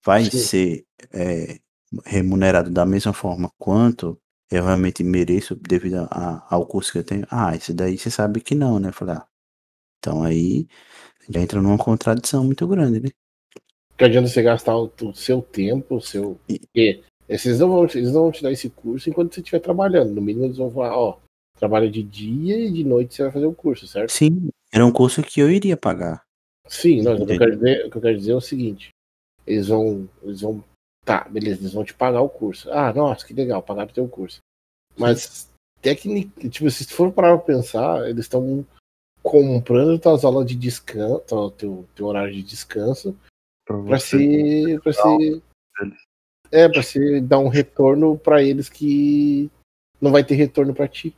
Vai 0.07 0.25
Sim. 0.27 0.39
ser 0.39 0.85
eh, 1.13 1.59
remunerado 2.07 2.71
da 2.71 2.87
mesma 2.87 3.13
forma 3.13 3.51
quanto 3.59 4.17
eu 4.51 4.65
realmente 4.65 5.03
mereço 5.05 5.55
devido 5.57 5.97
a- 5.97 6.09
a- 6.11 6.47
ao 6.55 6.67
curso 6.67 6.93
que 6.93 6.99
eu 6.99 7.05
tenho? 7.05 7.27
Ah, 7.31 7.55
isso 7.55 7.73
daí 7.75 7.97
você 7.99 8.11
sabe 8.11 8.41
que 8.41 8.55
não, 8.55 8.79
né? 8.79 8.93
Falei, 8.93 9.17
ah, 9.17 9.27
então 9.99 10.23
aí 10.23 10.67
já 11.29 11.41
entra 11.41 11.61
numa 11.63 11.79
contradição 11.79 12.45
muito 12.45 12.67
grande, 12.67 13.01
né? 13.01 13.09
Que 13.97 14.05
adianta 14.05 14.29
você 14.29 14.43
gastar 14.43 14.77
o, 14.77 14.91
o 15.03 15.15
seu 15.15 15.43
tempo, 15.43 15.97
o 15.97 16.01
seu. 16.01 16.41
E- 16.49 16.59
Porque 16.59 17.03
eles 17.29 17.59
não, 17.61 17.69
vão, 17.69 17.85
eles 17.85 18.13
não 18.13 18.23
vão 18.23 18.33
te 18.33 18.43
dar 18.43 18.51
esse 18.51 18.71
curso 18.71 19.09
enquanto 19.09 19.35
você 19.35 19.41
estiver 19.41 19.61
trabalhando. 19.61 20.13
No 20.15 20.23
mínimo, 20.23 20.47
eles 20.47 20.57
vão 20.57 20.71
falar, 20.71 20.97
ó, 20.97 21.19
trabalha 21.59 21.91
de 21.91 22.03
dia 22.03 22.59
e 22.59 22.73
de 22.73 22.83
noite 22.83 23.15
você 23.15 23.23
vai 23.25 23.33
fazer 23.33 23.47
o 23.47 23.55
curso, 23.55 23.87
certo? 23.87 24.11
Sim, 24.11 24.49
era 24.73 24.85
um 24.85 24.93
curso 24.93 25.23
que 25.23 25.41
eu 25.41 25.51
iria 25.51 25.77
pagar. 25.77 26.25
Sim, 26.67 27.03
não, 27.03 27.15
o, 27.15 27.27
que 27.27 27.33
eu 27.35 27.39
quero 27.39 27.57
dizer, 27.57 27.87
o 27.87 27.91
que 27.91 27.97
eu 27.97 28.03
quero 28.03 28.17
dizer 28.19 28.33
é 28.33 28.37
o 28.37 28.41
seguinte: 28.41 28.89
eles 29.47 29.69
vão. 29.69 30.09
Eles 30.23 30.41
vão. 30.41 30.65
Tá, 31.05 31.27
beleza, 31.29 31.61
eles 31.61 31.73
vão 31.73 31.85
te 31.85 31.95
pagar 31.95 32.21
o 32.21 32.29
curso. 32.29 32.71
Ah, 32.73 32.93
nossa, 32.93 33.27
que 33.27 33.35
legal, 33.35 33.63
pagar 33.63 33.87
pro 33.87 33.95
teu 33.95 34.09
curso. 34.09 34.39
Mas, 34.97 35.51
técnica, 35.81 36.49
tipo, 36.49 36.71
se 36.71 36.85
for 36.87 37.13
parar 37.13 37.37
pra 37.39 37.55
pensar, 37.55 38.09
eles 38.09 38.27
estão 38.27 38.67
comprando 39.23 39.99
tuas 39.99 40.25
aulas 40.25 40.47
de 40.47 40.55
descanso, 40.55 41.21
teu, 41.27 41.51
teu, 41.51 41.89
teu 41.95 42.07
horário 42.07 42.33
de 42.33 42.43
descanso, 42.43 43.17
Pra 43.67 43.77
pra 43.77 43.99
você. 43.99 44.19
ser. 44.19 44.81
Pra 44.81 44.93
ser 44.93 45.43
Eles. 45.81 45.99
é, 46.51 46.69
pra 46.69 46.83
ser 46.83 47.21
dar 47.23 47.39
um 47.39 47.49
retorno 47.49 48.19
pra 48.19 48.43
eles 48.43 48.69
que 48.69 49.51
não 50.01 50.11
vai 50.11 50.25
ter 50.25 50.35
retorno 50.35 50.75
pra 50.75 50.89
ti. 50.89 51.17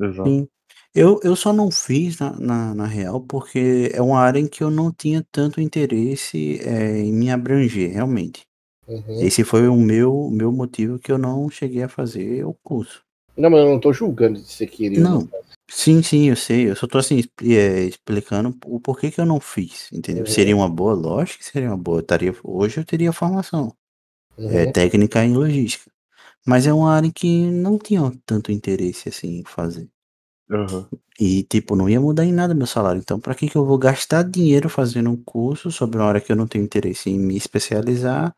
Exato. 0.00 0.28
Sim. 0.28 0.48
Eu, 0.94 1.20
eu 1.24 1.34
só 1.34 1.52
não 1.52 1.70
fiz 1.72 2.18
na, 2.20 2.38
na, 2.38 2.74
na 2.74 2.86
real 2.86 3.20
porque 3.20 3.90
é 3.92 4.00
uma 4.00 4.20
área 4.20 4.38
em 4.38 4.46
que 4.46 4.62
eu 4.62 4.70
não 4.70 4.92
tinha 4.92 5.24
tanto 5.30 5.60
interesse 5.60 6.60
eh, 6.60 7.00
em 7.00 7.12
me 7.12 7.30
abranger, 7.30 7.92
realmente. 7.92 8.42
Uhum. 8.86 9.22
Esse 9.22 9.44
foi 9.44 9.66
o 9.68 9.76
meu, 9.76 10.28
meu 10.30 10.52
motivo 10.52 10.98
que 10.98 11.10
eu 11.10 11.18
não 11.18 11.48
cheguei 11.48 11.82
a 11.82 11.88
fazer 11.88 12.44
o 12.44 12.54
curso. 12.62 13.02
Não, 13.36 13.50
mas 13.50 13.60
eu 13.60 13.68
não 13.70 13.80
tô 13.80 13.92
julgando 13.92 14.40
de 14.40 14.66
querer. 14.66 14.98
ou 14.98 15.04
Não. 15.04 15.28
Sim, 15.68 16.02
sim, 16.02 16.28
eu 16.28 16.36
sei. 16.36 16.70
Eu 16.70 16.76
só 16.76 16.86
tô 16.86 16.98
assim, 16.98 17.22
eh, 17.42 17.84
explicando 17.86 18.56
o 18.66 18.78
porquê 18.78 19.10
que 19.10 19.20
eu 19.20 19.26
não 19.26 19.40
fiz, 19.40 19.88
entendeu? 19.92 20.24
Uhum. 20.24 20.30
Seria 20.30 20.54
uma 20.56 20.68
boa, 20.68 20.92
lógico 20.92 21.38
que 21.38 21.44
seria 21.46 21.70
uma 21.70 21.76
boa. 21.76 21.98
Eu 21.98 22.02
estaria, 22.02 22.34
hoje 22.44 22.78
eu 22.78 22.84
teria 22.84 23.12
formação 23.12 23.74
Uhum. 24.36 24.50
eh, 24.50 24.66
técnica 24.72 25.24
em 25.24 25.32
logística. 25.34 25.90
Mas 26.46 26.66
é 26.66 26.72
uma 26.72 26.92
área 26.92 27.10
que 27.12 27.50
não 27.50 27.78
tinha 27.78 28.12
tanto 28.26 28.52
interesse 28.52 29.08
assim 29.08 29.38
em 29.40 29.44
fazer. 29.44 29.88
Aham. 30.50 30.86
E, 31.18 31.42
tipo, 31.44 31.74
não 31.74 31.88
ia 31.88 32.00
mudar 32.00 32.24
em 32.24 32.32
nada 32.32 32.54
meu 32.54 32.66
salário. 32.66 33.00
Então, 33.00 33.18
pra 33.18 33.34
que 33.34 33.48
que 33.48 33.56
eu 33.56 33.64
vou 33.64 33.78
gastar 33.78 34.22
dinheiro 34.22 34.68
fazendo 34.68 35.10
um 35.10 35.16
curso 35.16 35.70
sobre 35.70 35.98
uma 35.98 36.06
área 36.06 36.20
que 36.20 36.30
eu 36.30 36.36
não 36.36 36.46
tenho 36.46 36.64
interesse 36.64 37.08
em 37.08 37.18
me 37.18 37.36
especializar? 37.36 38.34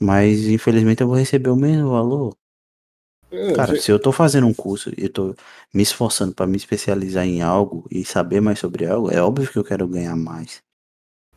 Mas, 0.00 0.46
infelizmente, 0.46 1.00
eu 1.02 1.08
vou 1.08 1.16
receber 1.16 1.50
o 1.50 1.56
mesmo 1.56 1.90
valor. 1.90 2.36
É, 3.30 3.52
Cara, 3.52 3.74
você- 3.74 3.80
se 3.82 3.92
eu 3.92 4.00
tô 4.00 4.12
fazendo 4.12 4.46
um 4.46 4.54
curso 4.54 4.90
e 4.98 5.04
eu 5.04 5.12
tô 5.12 5.34
me 5.74 5.82
esforçando 5.82 6.34
pra 6.34 6.46
me 6.46 6.56
especializar 6.56 7.26
em 7.26 7.42
algo 7.42 7.86
e 7.90 8.04
saber 8.04 8.40
mais 8.40 8.58
sobre 8.58 8.86
algo, 8.86 9.10
é 9.10 9.20
óbvio 9.20 9.50
que 9.50 9.58
eu 9.58 9.64
quero 9.64 9.86
ganhar 9.88 10.16
mais. 10.16 10.62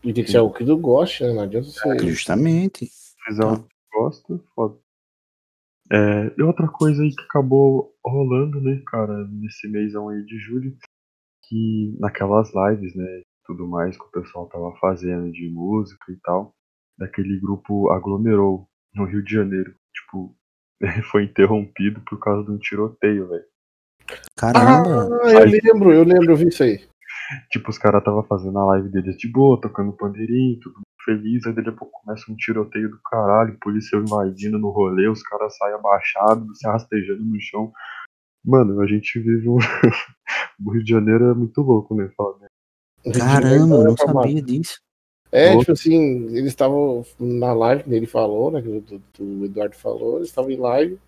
E 0.03 0.13
tem 0.13 0.23
que 0.23 0.31
ser 0.31 0.37
algo 0.37 0.53
que 0.53 0.65
tu 0.65 0.77
goste, 0.77 1.23
né? 1.23 1.33
Não 1.33 1.41
adianta 1.43 1.67
você. 1.67 1.99
Justamente. 1.99 2.85
Se 2.85 3.15
fizer 3.25 3.43
algo 3.43 3.63
que 3.63 3.97
gosta, 3.97 4.39
foda. 4.55 4.77
É, 5.91 6.33
e 6.37 6.41
outra 6.41 6.67
coisa 6.69 7.03
aí 7.03 7.13
que 7.13 7.23
acabou 7.23 7.93
rolando, 8.05 8.61
né, 8.61 8.81
cara, 8.87 9.27
nesse 9.27 9.67
mêsão 9.67 10.07
aí 10.09 10.23
de 10.23 10.39
julho, 10.39 10.77
que 11.43 11.95
naquelas 11.99 12.49
lives, 12.53 12.95
né, 12.95 13.23
tudo 13.45 13.67
mais 13.67 13.97
que 13.97 14.03
o 14.03 14.11
pessoal 14.11 14.47
tava 14.47 14.73
fazendo 14.79 15.29
de 15.31 15.49
música 15.49 16.11
e 16.11 16.15
tal, 16.23 16.55
daquele 17.01 17.39
grupo 17.39 17.91
aglomerou 17.91 18.67
no 18.93 19.05
Rio 19.05 19.23
de 19.23 19.33
Janeiro. 19.33 19.73
Tipo, 19.93 20.35
foi 21.11 21.23
interrompido 21.23 21.99
por 22.01 22.19
causa 22.19 22.45
de 22.45 22.51
um 22.51 22.59
tiroteio, 22.59 23.27
velho. 23.27 23.45
Caramba! 24.37 25.09
Ah, 25.23 25.31
eu 25.33 25.45
lembro, 25.45 25.93
eu 25.93 26.03
lembro, 26.03 26.31
eu 26.31 26.35
vi 26.35 26.47
isso 26.47 26.63
aí. 26.63 26.79
Tipo, 27.49 27.69
os 27.69 27.77
caras 27.77 28.03
tava 28.03 28.23
fazendo 28.23 28.57
a 28.59 28.65
live 28.65 28.89
deles 28.89 29.17
de 29.17 29.27
boa, 29.27 29.59
tocando 29.59 29.93
pandeirinho, 29.93 30.59
tudo 30.59 30.81
feliz, 31.03 31.45
aí 31.45 31.53
daqui 31.53 31.69
a 31.69 31.73
pouco 31.73 32.01
começa 32.01 32.31
um 32.31 32.35
tiroteio 32.35 32.89
do 32.89 32.99
caralho, 33.09 33.57
polícia 33.59 33.97
invadindo 33.97 34.59
no 34.59 34.69
rolê, 34.69 35.07
os 35.07 35.23
caras 35.23 35.55
saem 35.57 35.75
abaixados, 35.75 36.59
se 36.59 36.67
rastejando 36.67 37.23
no 37.23 37.39
chão. 37.39 37.71
Mano, 38.43 38.81
a 38.81 38.87
gente 38.87 39.19
vive 39.19 39.47
um. 39.47 39.57
o 40.65 40.71
Rio 40.71 40.83
de 40.83 40.91
Janeiro 40.91 41.31
é 41.31 41.33
muito 41.33 41.61
louco, 41.61 41.95
né? 41.95 42.09
Fala, 42.17 42.37
né? 42.39 42.47
Caramba, 43.17 43.75
eu 43.75 43.83
não 43.83 43.97
sabia 43.97 44.41
disso. 44.41 44.79
É, 45.31 45.51
tipo 45.61 45.71
assim, 45.71 46.25
eles 46.35 46.47
estavam 46.47 47.05
na 47.19 47.53
live 47.53 47.83
que 47.83 47.93
ele 47.93 48.05
falou, 48.07 48.51
né? 48.51 48.61
Que 48.61 48.67
o, 48.67 48.81
do- 48.81 49.01
do 49.17 49.45
Eduardo 49.45 49.75
falou, 49.75 50.17
eles 50.17 50.27
estavam 50.29 50.51
em 50.51 50.57
live. 50.57 50.99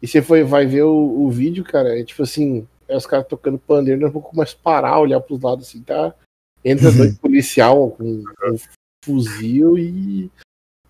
E 0.00 0.06
você 0.06 0.20
foi, 0.22 0.42
vai 0.44 0.66
ver 0.66 0.82
o, 0.82 1.22
o 1.24 1.30
vídeo, 1.30 1.64
cara, 1.64 1.98
é 1.98 2.04
tipo 2.04 2.22
assim, 2.22 2.66
é 2.88 2.96
os 2.96 3.06
caras 3.06 3.26
tocando 3.26 3.58
pandeiro, 3.58 4.00
daqui 4.00 4.10
a 4.10 4.12
pouco 4.12 4.30
começa 4.30 4.54
a 4.56 4.62
parar, 4.62 4.98
olhar 5.00 5.20
pros 5.20 5.40
lados 5.40 5.68
assim, 5.68 5.82
tá? 5.82 6.14
Entra 6.64 6.90
dois 6.92 7.18
policial 7.18 7.90
com, 7.92 8.22
com 8.22 8.56
fuzil 9.04 9.76
e, 9.78 10.30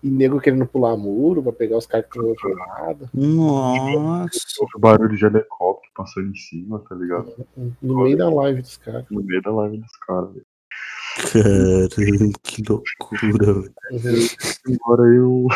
e 0.03 0.09
nego 0.09 0.39
querendo 0.39 0.67
pular 0.67 0.95
muro 0.97 1.41
pra 1.41 1.51
pegar 1.51 1.77
os 1.77 1.85
caras 1.87 2.05
que 2.07 2.11
estão 2.11 2.23
do 2.23 2.29
outro 2.29 2.53
lado. 2.55 3.09
Nossa! 3.13 4.39
Houve 4.59 4.79
barulho 4.79 5.15
de 5.17 5.25
helicóptero 5.25 5.91
passando 5.95 6.29
em 6.29 6.35
cima, 6.35 6.79
tá 6.87 6.93
ligado? 6.95 7.33
No 7.81 8.03
meio 8.03 8.17
da 8.17 8.29
live 8.29 8.61
dos 8.61 8.77
caras. 8.77 9.05
No 9.09 9.23
meio 9.23 9.41
da 9.41 9.51
live 9.51 9.77
dos 9.77 9.95
caras, 10.07 10.31
velho. 10.33 10.45
Caramba, 11.15 12.39
que 12.43 12.63
loucura, 12.63 13.53
velho. 13.99 14.29
Agora 14.81 15.03
aí 15.03 15.19
um. 15.19 15.47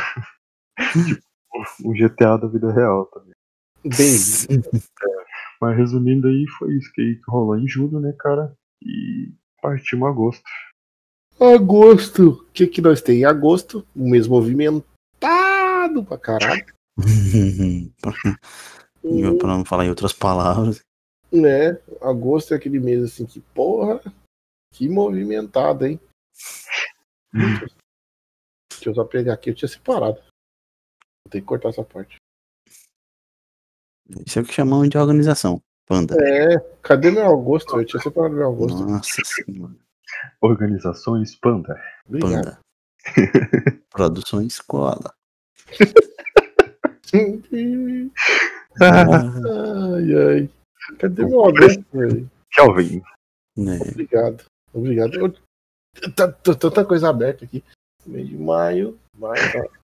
tipo, 1.05 1.21
um 1.83 1.93
GTA 1.93 2.37
da 2.37 2.47
vida 2.47 2.71
real 2.71 3.05
também. 3.07 3.33
Bem, 3.83 4.17
Mas 5.61 5.77
resumindo 5.77 6.27
aí, 6.27 6.45
foi 6.59 6.73
isso 6.75 6.91
que 6.93 7.01
aí 7.01 7.19
rolou 7.27 7.57
em 7.57 7.67
julho, 7.67 7.99
né, 7.99 8.13
cara? 8.19 8.53
E 8.83 9.31
partimos 9.61 10.07
agosto. 10.07 10.43
agosto. 11.39 12.29
O 12.29 12.45
que 12.53 12.67
que 12.67 12.81
nós 12.81 13.01
tem 13.01 13.21
em 13.21 13.25
agosto? 13.25 13.85
Um 13.95 14.09
mês 14.09 14.27
movimentado 14.27 14.85
pra 16.07 16.17
caralho. 16.17 16.65
pra 19.39 19.47
não 19.47 19.65
falar 19.65 19.85
em 19.85 19.89
outras 19.89 20.13
palavras. 20.13 20.81
né? 21.31 21.79
Agosto 22.01 22.53
é 22.53 22.57
aquele 22.57 22.79
mês 22.79 23.03
assim 23.03 23.25
que, 23.25 23.39
porra, 23.39 24.01
que 24.77 24.87
movimentado, 24.87 25.87
hein? 25.87 25.99
Deixa 27.33 28.89
eu 28.89 28.93
só 28.93 29.03
pegar 29.03 29.33
aqui, 29.33 29.49
eu 29.49 29.55
tinha 29.55 29.67
separado. 29.67 30.17
Vou 30.17 31.31
ter 31.31 31.41
que 31.41 31.47
cortar 31.47 31.69
essa 31.69 31.83
parte. 31.83 32.17
Isso 34.25 34.37
é 34.37 34.41
o 34.43 34.45
que 34.45 34.53
chamam 34.53 34.87
de 34.87 34.95
organização. 34.97 35.59
Panda. 35.87 36.15
É, 36.21 36.59
cadê 36.81 37.09
meu 37.09 37.25
agosto? 37.25 37.75
Eu 37.79 37.85
tinha 37.85 38.01
separado 38.01 38.35
meu 38.35 38.49
agosto. 38.49 38.85
Nossa 38.85 39.21
senhora. 39.25 39.75
Organizações 40.41 41.35
Panda. 41.35 41.75
Obrigado. 42.05 42.43
Panda. 42.43 42.59
Produções 43.89 44.53
Escola. 44.53 45.11
ai, 48.79 50.13
ai. 50.13 50.49
Cadê 50.99 51.25
meu 51.25 51.45
agosto, 51.45 51.83
velho? 51.93 52.29
Kelvin. 52.51 53.01
né? 53.55 53.79
Obrigado. 53.81 54.45
Obrigado. 54.73 55.13
Eu, 55.15 55.33
tá, 56.13 56.31
tá- 56.31 56.55
tanta 56.55 56.85
coisa 56.85 57.09
aberta 57.09 57.45
aqui. 57.45 57.63
Mês 58.05 58.27
de 58.27 58.37
maio. 58.37 58.99
Maio, 59.15 59.35
tá. 59.51 59.79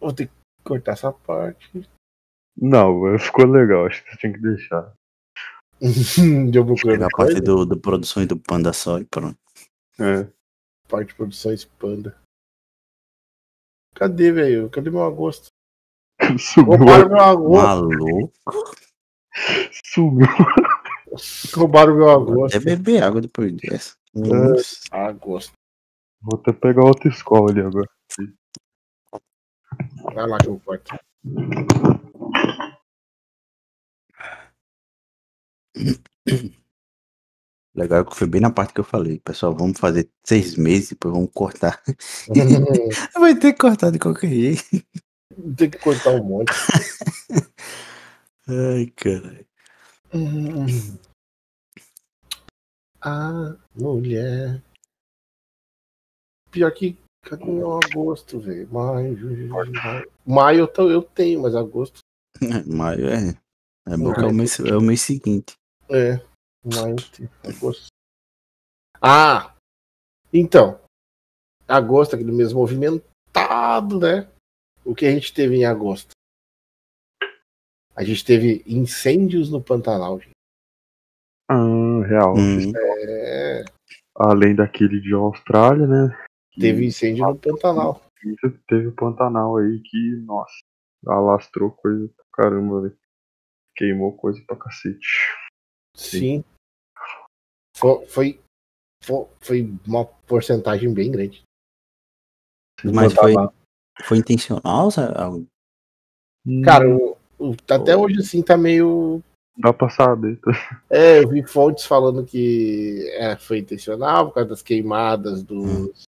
Vou 0.00 0.12
ter 0.12 0.26
que 0.28 0.32
cortar 0.64 0.92
essa 0.92 1.12
parte. 1.12 1.88
Não, 2.56 3.00
mas 3.00 3.24
ficou 3.24 3.46
legal, 3.46 3.86
acho 3.86 4.02
que 4.04 4.10
você 4.10 4.16
tinha 4.18 4.32
que 4.32 4.40
deixar. 4.40 4.92
Deu 6.50 6.64
procurando 6.64 7.04
a 7.04 7.08
parte 7.08 7.40
do, 7.40 7.66
do 7.66 7.78
produções 7.78 8.26
do 8.26 8.38
Panda 8.38 8.72
só 8.72 8.98
e 8.98 9.04
pronto. 9.04 9.38
É. 9.98 10.28
parte 10.88 11.08
de 11.08 11.14
produções 11.14 11.64
Panda. 11.64 12.16
Cadê, 13.94 14.32
velho? 14.32 14.70
Cadê 14.70 14.90
meu 14.90 15.04
agosto? 15.04 15.48
Sumiu, 16.38 16.76
Roubaram 16.76 17.08
meu 17.08 17.20
agosto. 17.20 17.66
Maluco. 17.66 18.32
sumiu. 19.84 20.26
Roubaram 21.54 21.96
meu 21.96 22.10
agosto. 22.10 22.56
Até 22.56 22.64
beber 22.64 23.02
água 23.02 23.20
depois 23.20 23.52
dessa. 23.54 23.96
Nossa. 24.14 24.76
Agosto. 24.90 25.52
Vou 26.20 26.40
até 26.40 26.52
pegar 26.52 26.84
outra 26.84 27.08
escola 27.08 27.50
ali 27.50 27.60
agora. 27.60 27.88
Vai 30.14 30.26
lá 30.26 30.38
que 30.38 30.48
eu 30.48 30.60
corto. 30.64 30.96
Legal 37.74 38.04
que 38.04 38.16
foi 38.16 38.28
bem 38.28 38.40
na 38.40 38.52
parte 38.52 38.72
que 38.72 38.80
eu 38.80 38.84
falei, 38.84 39.18
pessoal, 39.18 39.52
vamos 39.52 39.80
fazer 39.80 40.08
seis 40.24 40.56
meses, 40.56 40.90
depois 40.90 41.12
vamos 41.12 41.30
cortar. 41.34 41.82
Vai 43.18 43.34
ter 43.34 43.52
que 43.52 43.58
cortar 43.58 43.90
de 43.90 43.98
qualquer 43.98 44.28
jeito. 44.28 44.62
Tem 45.56 45.68
que 45.68 45.78
cortar 45.78 46.10
um 46.10 46.22
monte. 46.22 46.52
Ai, 48.46 48.86
caralho. 48.94 49.46
A 53.00 53.56
mulher. 53.74 54.62
Pior 56.52 56.72
que 56.72 56.96
cadê 57.24 57.44
meu 57.46 57.80
agosto, 57.82 58.38
velho? 58.38 58.72
Maio, 58.72 59.16
julho, 59.16 59.48
maio. 59.48 60.12
Maio 60.24 60.70
eu, 60.78 61.02
tenho, 61.02 61.42
mas 61.42 61.56
agosto. 61.56 61.98
Maio 62.64 63.08
é. 63.08 63.36
É 63.86 63.96
bom 63.96 64.14
que 64.14 64.20
é 64.20 64.26
o 64.26 64.32
mês, 64.32 64.60
é 64.60 64.76
o 64.76 64.80
mês 64.80 65.00
seguinte. 65.00 65.54
É. 65.90 66.24
Maio, 66.64 66.96
agosto. 67.42 67.88
Ah! 69.02 69.56
Então. 70.32 70.80
Agosto, 71.66 72.14
aquele 72.14 72.30
mês 72.30 72.52
movimentado, 72.52 73.98
né? 73.98 74.30
O 74.84 74.94
que 74.94 75.06
a 75.06 75.10
gente 75.10 75.34
teve 75.34 75.56
em 75.56 75.64
agosto? 75.64 76.13
A 77.96 78.02
gente 78.02 78.24
teve 78.24 78.62
incêndios 78.66 79.50
no 79.50 79.62
Pantanal. 79.62 80.18
gente. 80.20 80.32
Ah, 81.50 82.02
real. 82.06 82.34
Hum, 82.36 82.72
É, 82.76 83.64
Além 84.16 84.54
daquele 84.54 85.00
de 85.00 85.12
Austrália, 85.14 85.86
né? 85.86 86.16
teve 86.58 86.86
incêndio 86.86 87.26
no 87.26 87.36
Pantanal. 87.38 88.00
Teve 88.68 88.86
o 88.88 88.94
Pantanal 88.94 89.56
aí 89.58 89.80
que, 89.82 90.16
nossa, 90.24 90.54
alastrou 91.06 91.70
coisa 91.70 92.08
pra 92.08 92.24
caramba, 92.44 92.82
velho. 92.82 92.98
Queimou 93.76 94.16
coisa 94.16 94.40
pra 94.46 94.56
cacete. 94.56 95.06
Sim. 95.96 96.44
Foi, 97.76 98.06
foi, 98.06 98.40
foi, 99.02 99.26
foi 99.40 99.78
uma 99.86 100.04
porcentagem 100.06 100.94
bem 100.94 101.10
grande. 101.10 101.42
Mas 102.84 103.12
foi, 103.12 103.34
foi 104.04 104.18
intencional? 104.18 104.90
sabe? 104.90 105.46
Cara, 106.64 106.88
o- 106.88 107.13
até 107.68 107.96
hoje 107.96 108.20
assim 108.20 108.42
tá 108.42 108.56
meio. 108.56 109.22
Dá 109.56 109.72
pra 109.72 109.88
saber. 109.88 110.38
É, 110.90 111.22
eu 111.22 111.28
vi 111.28 111.46
fontes 111.46 111.84
falando 111.84 112.24
que 112.24 113.08
é, 113.14 113.36
foi 113.36 113.58
intencional 113.58 114.26
por 114.26 114.34
causa 114.34 114.48
das 114.50 114.62
queimadas 114.62 115.42
dos, 115.42 116.04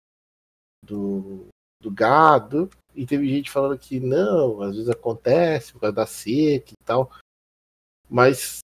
do, 0.85 1.47
do 1.81 1.91
gado. 1.91 2.71
E 2.95 3.07
teve 3.07 3.29
gente 3.29 3.51
falando 3.51 3.79
que 3.79 3.99
não, 3.99 4.63
às 4.63 4.77
vezes 4.77 4.89
acontece 4.89 5.73
por 5.73 5.81
causa 5.81 5.97
da 5.97 6.07
seca 6.07 6.73
e 6.73 6.85
tal. 6.85 7.11
Mas 8.09 8.59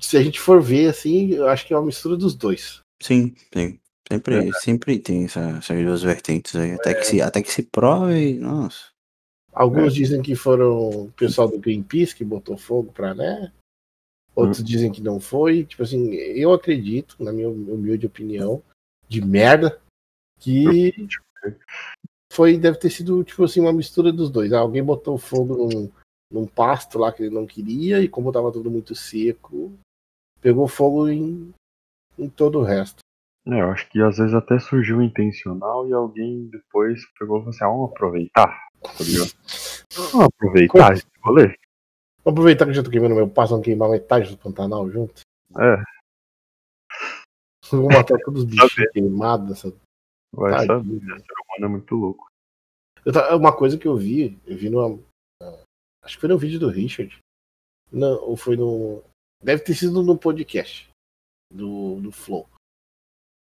se 0.00 0.16
a 0.16 0.22
gente 0.22 0.40
for 0.40 0.60
ver 0.60 0.88
assim, 0.88 1.30
eu 1.30 1.48
acho 1.48 1.66
que 1.66 1.72
é 1.72 1.76
uma 1.76 1.86
mistura 1.86 2.16
dos 2.16 2.34
dois. 2.34 2.80
Sim, 3.02 3.34
sim. 3.54 3.78
Sempre, 4.10 4.52
sempre 4.54 4.98
tem 4.98 5.24
essa, 5.24 5.40
essas 5.58 5.84
duas 5.84 6.02
vertentes 6.02 6.54
aí. 6.54 6.72
Até, 6.72 6.94
que 6.94 7.04
se, 7.04 7.22
até 7.22 7.42
que 7.42 7.50
se 7.50 7.62
prove, 7.62 8.34
nossa. 8.34 8.90
Alguns 9.52 9.94
dizem 9.94 10.22
que 10.22 10.34
foram 10.34 10.88
o 10.88 11.12
pessoal 11.12 11.46
do 11.46 11.58
Greenpeace 11.58 12.16
que 12.16 12.24
botou 12.24 12.56
fogo 12.56 12.90
pra, 12.90 13.14
né? 13.14 13.52
Outros 14.34 14.64
dizem 14.64 14.90
que 14.90 15.02
não 15.02 15.20
foi. 15.20 15.64
Tipo 15.64 15.82
assim, 15.82 16.14
eu 16.14 16.52
acredito, 16.52 17.22
na 17.22 17.32
minha 17.32 17.50
humilde 17.50 18.06
opinião, 18.06 18.62
de 19.06 19.22
merda, 19.22 19.78
que 20.40 21.06
foi, 22.32 22.56
deve 22.56 22.78
ter 22.78 22.88
sido, 22.88 23.22
tipo 23.24 23.44
assim, 23.44 23.60
uma 23.60 23.74
mistura 23.74 24.10
dos 24.10 24.30
dois. 24.30 24.54
Ah, 24.54 24.60
Alguém 24.60 24.82
botou 24.82 25.18
fogo 25.18 25.54
num, 25.54 25.90
num 26.32 26.46
pasto 26.46 26.98
lá 26.98 27.12
que 27.12 27.22
ele 27.22 27.34
não 27.34 27.46
queria, 27.46 28.00
e 28.00 28.08
como 28.08 28.32
tava 28.32 28.50
tudo 28.50 28.70
muito 28.70 28.94
seco, 28.94 29.70
pegou 30.40 30.66
fogo 30.66 31.08
em, 31.08 31.52
em 32.18 32.28
todo 32.28 32.58
o 32.58 32.64
resto. 32.64 33.00
É, 33.46 33.60
eu 33.60 33.70
acho 33.70 33.90
que 33.90 34.00
às 34.00 34.16
vezes 34.16 34.32
até 34.32 34.58
surgiu 34.58 35.02
intencional 35.02 35.86
e 35.86 35.92
alguém 35.92 36.46
depois 36.46 37.00
pegou 37.18 37.38
e 37.38 37.40
falou 37.40 37.50
assim: 37.50 37.64
ah, 37.64 37.68
vamos 37.68 37.90
aproveitar. 37.90 38.71
Tá 38.82 39.04
ligado? 39.04 39.32
Vamos 39.94 40.26
aproveitar 40.26 40.92
esse 40.94 41.06
rolê. 41.22 41.56
Vamos 42.24 42.38
aproveitar 42.38 42.64
que 42.64 42.70
eu 42.70 42.74
já 42.74 42.82
tô 42.82 42.90
queimando 42.90 43.14
meu 43.14 43.28
pasto, 43.28 43.50
vamos 43.50 43.64
queimar 43.64 43.90
metade 43.90 44.30
do 44.30 44.38
Pantanal 44.38 44.88
junto. 44.90 45.22
É, 45.58 45.82
Vamos 47.72 47.94
matar 47.94 48.18
todos 48.18 48.42
os 48.42 48.44
bichos 48.48 48.74
queimados 48.92 49.48
nessa 49.48 49.76
vai 50.32 50.66
Tadinho. 50.66 51.00
saber. 51.00 51.14
O 51.14 51.20
ser 51.20 51.32
humano 51.32 51.64
é 51.64 51.68
muito 51.68 51.94
louco. 51.94 52.26
Uma 53.34 53.56
coisa 53.56 53.78
que 53.78 53.88
eu 53.88 53.96
vi, 53.96 54.38
eu 54.46 54.56
vi 54.56 54.70
numa. 54.70 55.02
Acho 56.02 56.16
que 56.16 56.20
foi 56.20 56.28
no 56.28 56.38
vídeo 56.38 56.60
do 56.60 56.68
Richard. 56.68 57.18
Não, 57.90 58.22
ou 58.22 58.36
foi 58.36 58.56
no. 58.56 59.02
Deve 59.42 59.62
ter 59.64 59.74
sido 59.74 60.02
no 60.02 60.16
podcast 60.16 60.88
do, 61.52 62.00
do 62.00 62.12
Flow. 62.12 62.48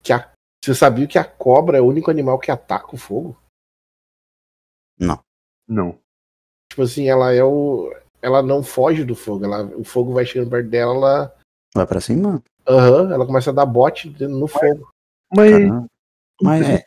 Que 0.03 0.13
a, 0.13 0.33
você 0.65 0.75
sabia 0.75 1.09
que 1.09 1.19
a 1.19 1.25
cobra 1.25 1.79
é 1.79 1.81
o 1.81 1.87
único 1.87 2.11
animal 2.11 2.39
que 2.39 2.51
ataca 2.51 2.95
o 2.95 2.99
fogo? 2.99 3.37
Não. 4.99 5.21
Tipo 6.71 6.83
assim, 6.83 7.09
ela 7.09 7.33
é 7.33 7.43
o. 7.43 7.93
Ela 8.21 8.43
não 8.43 8.63
foge 8.63 9.05
do 9.05 9.15
fogo. 9.15 9.45
Ela, 9.45 9.65
o 9.77 9.85
fogo 9.85 10.13
vai 10.13 10.25
chegando 10.25 10.51
perto 10.51 10.69
dela, 10.69 10.93
ela. 10.95 11.37
Vai 11.75 11.87
pra 11.87 12.01
cima? 12.01 12.43
Aham, 12.67 13.13
ela 13.13 13.27
começa 13.27 13.51
a 13.51 13.55
dar 13.55 13.67
bote 13.67 14.15
no 14.27 14.49
fogo. 14.49 14.89
Mas 15.35 15.51
Caramba. 15.53 15.87
Mas 16.41 16.67
é, 16.69 16.85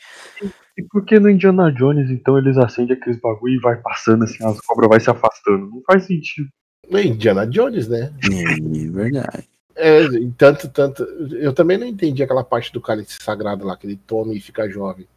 e 0.77 0.83
por 0.83 1.03
que 1.05 1.19
no 1.19 1.29
Indiana 1.29 1.71
Jones 1.71 2.09
então 2.09 2.37
eles 2.37 2.57
acendem 2.57 2.95
aqueles 2.95 3.19
bagulho 3.19 3.55
e 3.55 3.59
vai 3.59 3.75
passando 3.77 4.23
assim, 4.23 4.43
as 4.43 4.59
cobras 4.61 4.89
vai 4.89 4.99
se 4.99 5.09
afastando? 5.09 5.69
Não 5.69 5.81
faz 5.85 6.05
sentido. 6.05 6.49
É 6.89 7.03
Indiana 7.03 7.45
Jones, 7.45 7.87
né? 7.87 8.13
é 8.23 8.89
verdade. 8.89 9.49
É, 9.75 10.03
tanto, 10.37 10.69
tanto. 10.69 11.03
Eu 11.35 11.53
também 11.53 11.77
não 11.77 11.87
entendi 11.87 12.21
aquela 12.21 12.43
parte 12.43 12.71
do 12.73 12.81
cálice 12.81 13.17
sagrado 13.21 13.65
lá, 13.65 13.77
que 13.77 13.87
ele 13.87 13.95
toma 13.95 14.33
e 14.33 14.39
fica 14.39 14.69
jovem. 14.69 15.07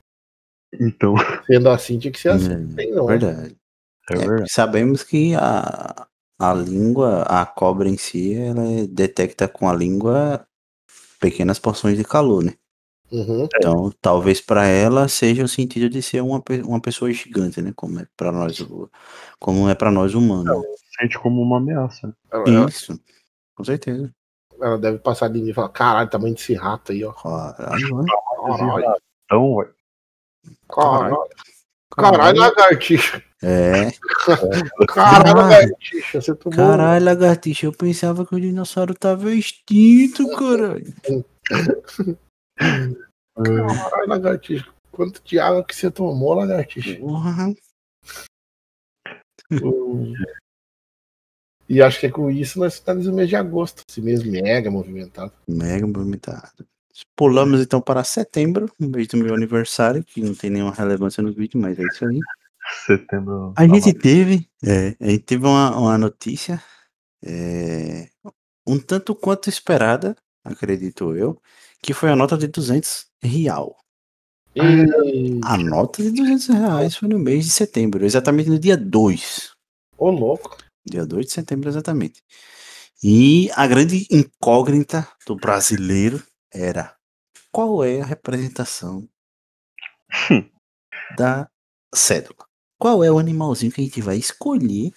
Então, 0.81 1.15
Sendo 1.47 1.69
assim, 1.71 1.99
tinha 1.99 2.13
que 2.13 2.21
ser 2.21 2.31
assim. 2.31 2.53
É, 2.53 2.77
Tem 2.77 2.91
não, 2.93 3.07
né? 3.07 3.17
verdade. 3.19 3.57
é 4.11 4.15
É, 4.15 4.19
verdade. 4.19 4.51
sabemos 4.53 5.03
que 5.03 5.35
a, 5.35 6.07
a 6.39 6.55
língua, 6.55 7.23
a 7.23 7.45
cobra 7.47 7.89
em 7.89 7.97
si, 7.97 8.35
ela 8.35 8.63
é- 8.65 8.87
detecta 8.87 9.47
com 9.49 9.69
a 9.69 9.75
língua 9.75 10.47
pequenas 11.21 11.59
porções 11.59 11.97
de 11.97 12.05
calor, 12.05 12.45
né? 12.45 12.55
Uhum. 13.13 13.45
Então, 13.45 13.93
talvez 14.01 14.41
para 14.41 14.67
ela 14.67 15.07
seja 15.07 15.45
o 15.45 15.49
sentido 15.49 15.89
de 15.89 16.03
ser 16.03 16.21
uma, 16.21 16.43
uma 16.65 16.81
pessoa 16.81 17.13
gigante, 17.13 17.63
né? 17.63 17.73
Como 17.77 18.01
é 18.01 18.07
para 18.17 18.33
nós, 18.33 18.59
como 19.39 19.69
é 19.69 19.75
para 19.75 19.91
nós 19.91 20.15
humanos. 20.15 20.65
Sente 21.01 21.19
como 21.19 21.41
uma 21.41 21.59
ameaça. 21.59 22.09
né? 22.09 22.13
Ela, 22.33 22.49
ela- 22.49 22.69
Isso, 22.69 22.99
com 23.55 23.63
certeza. 23.65 24.13
ela 24.61 24.79
deve 24.79 24.99
passar 24.99 25.27
ali 25.27 25.49
e 25.49 25.55
falar: 25.55 25.69
caralho, 25.69 26.11
tamanho 26.11 26.35
desse 26.35 26.55
rato 26.55 26.91
aí, 26.93 27.05
ó. 27.05 27.13
Caralho? 27.13 28.05
Caralho, 28.47 28.97
Então. 29.25 29.57
Caralho, 30.69 31.29
caralho 31.91 32.39
lagartixa. 32.39 33.23
É, 33.43 33.91
Caralho, 34.89 35.37
lagartixa. 35.37 36.21
Você 36.21 36.35
tomou. 36.35 36.57
caralho, 36.57 37.05
lagartixa, 37.05 37.67
eu 37.67 37.73
pensava 37.73 38.25
que 38.25 38.35
o 38.35 38.41
dinossauro 38.41 38.95
tava 38.95 39.31
extinto, 39.33 40.27
caralho. 40.37 40.95
Caralho, 43.37 44.09
lagartixa. 44.09 44.67
Quanto 44.91 45.23
de 45.25 45.39
água 45.39 45.65
que 45.65 45.75
você 45.77 45.91
tomou, 45.91 46.33
lagartixa? 46.35 46.97
Porra. 46.97 47.55
E 51.69 51.83
acho 51.83 52.01
que 52.01 52.07
é 52.07 52.11
com 52.11 52.31
isso 52.31 52.59
nós 52.59 52.79
finalizamos 52.79 53.13
o 53.13 53.17
mês 53.17 53.29
de 53.29 53.37
agosto. 53.37 53.83
Esse 53.89 54.01
mês 54.01 54.23
mega 54.23 54.71
movimentado. 54.71 55.33
Mega 55.49 55.87
movimentado. 55.87 56.65
Pulamos 57.17 57.61
então 57.61 57.81
para 57.81 58.05
setembro, 58.05 58.71
um 58.81 58.89
mês 58.89 59.09
do 59.09 59.17
meu 59.17 59.35
aniversário, 59.35 60.05
que 60.05 60.21
não 60.21 60.35
tem 60.35 60.51
nenhuma 60.51 60.73
relevância 60.73 61.23
no 61.23 61.33
vídeo, 61.33 61.61
mas 61.61 61.79
é 61.79 61.83
isso 61.83 62.07
aí. 62.07 62.19
Setembro. 62.87 63.53
A 63.57 63.67
gente 63.67 63.93
teve, 63.93 64.49
é, 64.65 64.97
a 65.01 65.11
gente 65.11 65.25
teve 65.25 65.45
uma, 65.47 65.77
uma 65.77 65.99
notícia 65.99 66.63
é, 67.25 68.09
um 68.67 68.79
tanto 68.79 69.15
quanto 69.15 69.49
esperada, 69.49 70.17
acredito 70.45 71.15
eu, 71.17 71.41
que 71.83 71.93
foi 71.93 72.11
a 72.11 72.17
nota 72.17 72.37
de 72.37 72.47
200 72.47 73.07
real. 73.23 73.77
E... 74.55 75.41
A 75.43 75.57
nota 75.57 76.03
de 76.03 76.11
200 76.11 76.47
reais 76.49 76.97
foi 76.97 77.09
no 77.09 77.19
mês 77.19 77.45
de 77.45 77.51
setembro, 77.51 78.05
exatamente 78.05 78.49
no 78.49 78.59
dia 78.59 78.77
2. 78.77 79.53
Ô, 79.99 80.11
louco. 80.11 80.57
Dia 80.87 81.05
2 81.05 81.27
de 81.27 81.33
setembro, 81.33 81.69
exatamente. 81.69 82.23
E 83.03 83.51
a 83.55 83.67
grande 83.67 84.07
incógnita 84.11 85.07
do 85.27 85.37
brasileiro 85.37 86.23
era 86.55 86.95
qual 87.51 87.85
é 87.85 88.01
a 88.01 88.07
representação 88.07 89.09
da 91.17 91.49
cédula? 91.95 92.47
Qual 92.79 93.03
é 93.03 93.11
o 93.11 93.19
animalzinho 93.19 93.73
que 93.73 93.81
a 93.81 93.85
gente 93.85 94.01
vai 94.01 94.17
escolher 94.17 94.93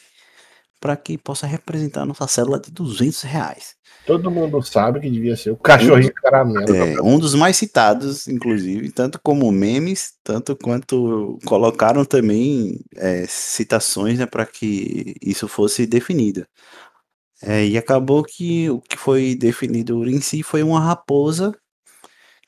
para 0.80 0.95
que 0.95 1.18
possa 1.18 1.47
representar 1.47 2.01
a 2.01 2.05
nossa 2.05 2.28
cédula 2.28 2.60
de 2.60 2.72
200 2.72 3.22
reais? 3.24 3.76
Todo 4.05 4.32
mundo 4.32 4.62
sabe 4.62 5.01
que 5.01 5.10
devia 5.10 5.36
ser 5.36 5.51
o 5.51 5.58
cachorrinho 5.58 6.14
caramelo. 6.14 6.76
É, 6.76 7.01
um 7.01 7.20
dos 7.20 7.36
mais 7.36 7.58
citados, 7.58 8.28
inclusive, 8.28 8.89
tanto 8.91 9.20
como 9.22 9.51
memes, 9.51 10.14
tanto 10.24 10.55
quanto 10.55 11.38
colocaram 11.45 12.05
também 12.05 12.80
é, 12.95 13.26
citações 13.28 14.18
né, 14.18 14.26
para 14.26 14.45
que 14.45 15.16
isso 15.22 15.47
fosse 15.47 15.86
definido. 15.86 16.47
É, 17.41 17.65
e 17.65 17.77
acabou 17.77 18.23
que 18.23 18.69
o 18.69 18.81
que 18.81 18.97
foi 18.97 19.35
definido 19.35 20.07
em 20.09 20.19
si 20.19 20.41
foi 20.41 20.63
uma 20.63 20.79
raposa 20.79 21.53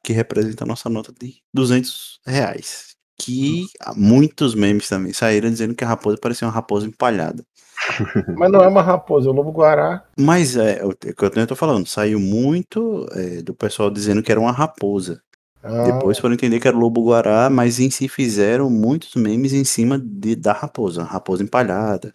que 0.03 0.13
representa 0.13 0.63
a 0.63 0.67
nossa 0.67 0.89
nota 0.89 1.13
de 1.19 1.41
200 1.53 2.19
reais. 2.25 2.95
Que 3.21 3.65
muitos 3.97 4.55
memes 4.55 4.87
também 4.87 5.11
saíram 5.11 5.49
dizendo 5.49 5.75
que 5.75 5.83
a 5.83 5.87
raposa 5.87 6.17
parecia 6.17 6.47
uma 6.47 6.53
raposa 6.53 6.87
empalhada. 6.87 7.43
Mas 8.37 8.51
não 8.51 8.61
é 8.63 8.67
uma 8.67 8.81
raposa, 8.81 9.27
é 9.27 9.31
o 9.31 9.33
lobo 9.33 9.51
guará. 9.51 10.05
Mas 10.17 10.55
é, 10.55 10.83
o 10.85 10.91
que 10.93 11.13
eu 11.17 11.47
tô 11.47 11.55
falando, 11.55 11.85
saiu 11.85 12.19
muito 12.19 13.05
é, 13.11 13.41
do 13.41 13.53
pessoal 13.53 13.89
dizendo 13.89 14.23
que 14.23 14.31
era 14.31 14.39
uma 14.39 14.51
raposa. 14.51 15.21
Ah, 15.61 15.83
Depois 15.83 16.17
foram 16.17 16.33
entender 16.35 16.59
que 16.59 16.67
era 16.67 16.77
o 16.77 16.79
lobo 16.79 17.03
guará, 17.03 17.49
mas 17.49 17.79
em 17.79 17.89
si 17.89 18.07
fizeram 18.07 18.69
muitos 18.69 19.13
memes 19.15 19.51
em 19.51 19.65
cima 19.65 19.99
de, 19.99 20.35
da 20.35 20.53
raposa, 20.53 21.03
raposa 21.03 21.43
empalhada. 21.43 22.13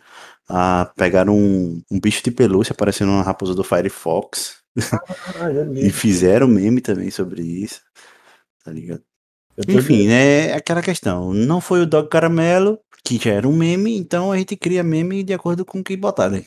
Ah, 0.48 0.92
pegaram 0.96 1.36
um, 1.36 1.82
um 1.90 1.98
bicho 1.98 2.22
de 2.22 2.30
pelúcia 2.30 2.74
parecendo 2.74 3.10
uma 3.12 3.22
raposa 3.22 3.54
do 3.54 3.64
Firefox 3.64 4.58
ah, 5.40 5.50
é 5.50 5.80
e 5.86 5.90
fizeram 5.90 6.46
meme 6.46 6.80
também 6.80 7.10
sobre 7.10 7.42
isso. 7.42 7.80
Tá 8.64 8.70
ligado? 8.70 9.02
Enfim, 9.68 10.08
né? 10.08 10.48
É 10.48 10.54
aquela 10.54 10.82
questão. 10.82 11.32
Não 11.32 11.60
foi 11.60 11.80
o 11.82 11.86
Dog 11.86 12.08
Caramelo, 12.08 12.78
que 13.04 13.18
já 13.18 13.32
era 13.32 13.48
um 13.48 13.56
meme, 13.56 13.96
então 13.96 14.32
a 14.32 14.38
gente 14.38 14.56
cria 14.56 14.82
meme 14.82 15.22
de 15.22 15.32
acordo 15.32 15.64
com 15.64 15.78
o 15.78 15.84
que 15.84 15.96
botaram. 15.96 16.42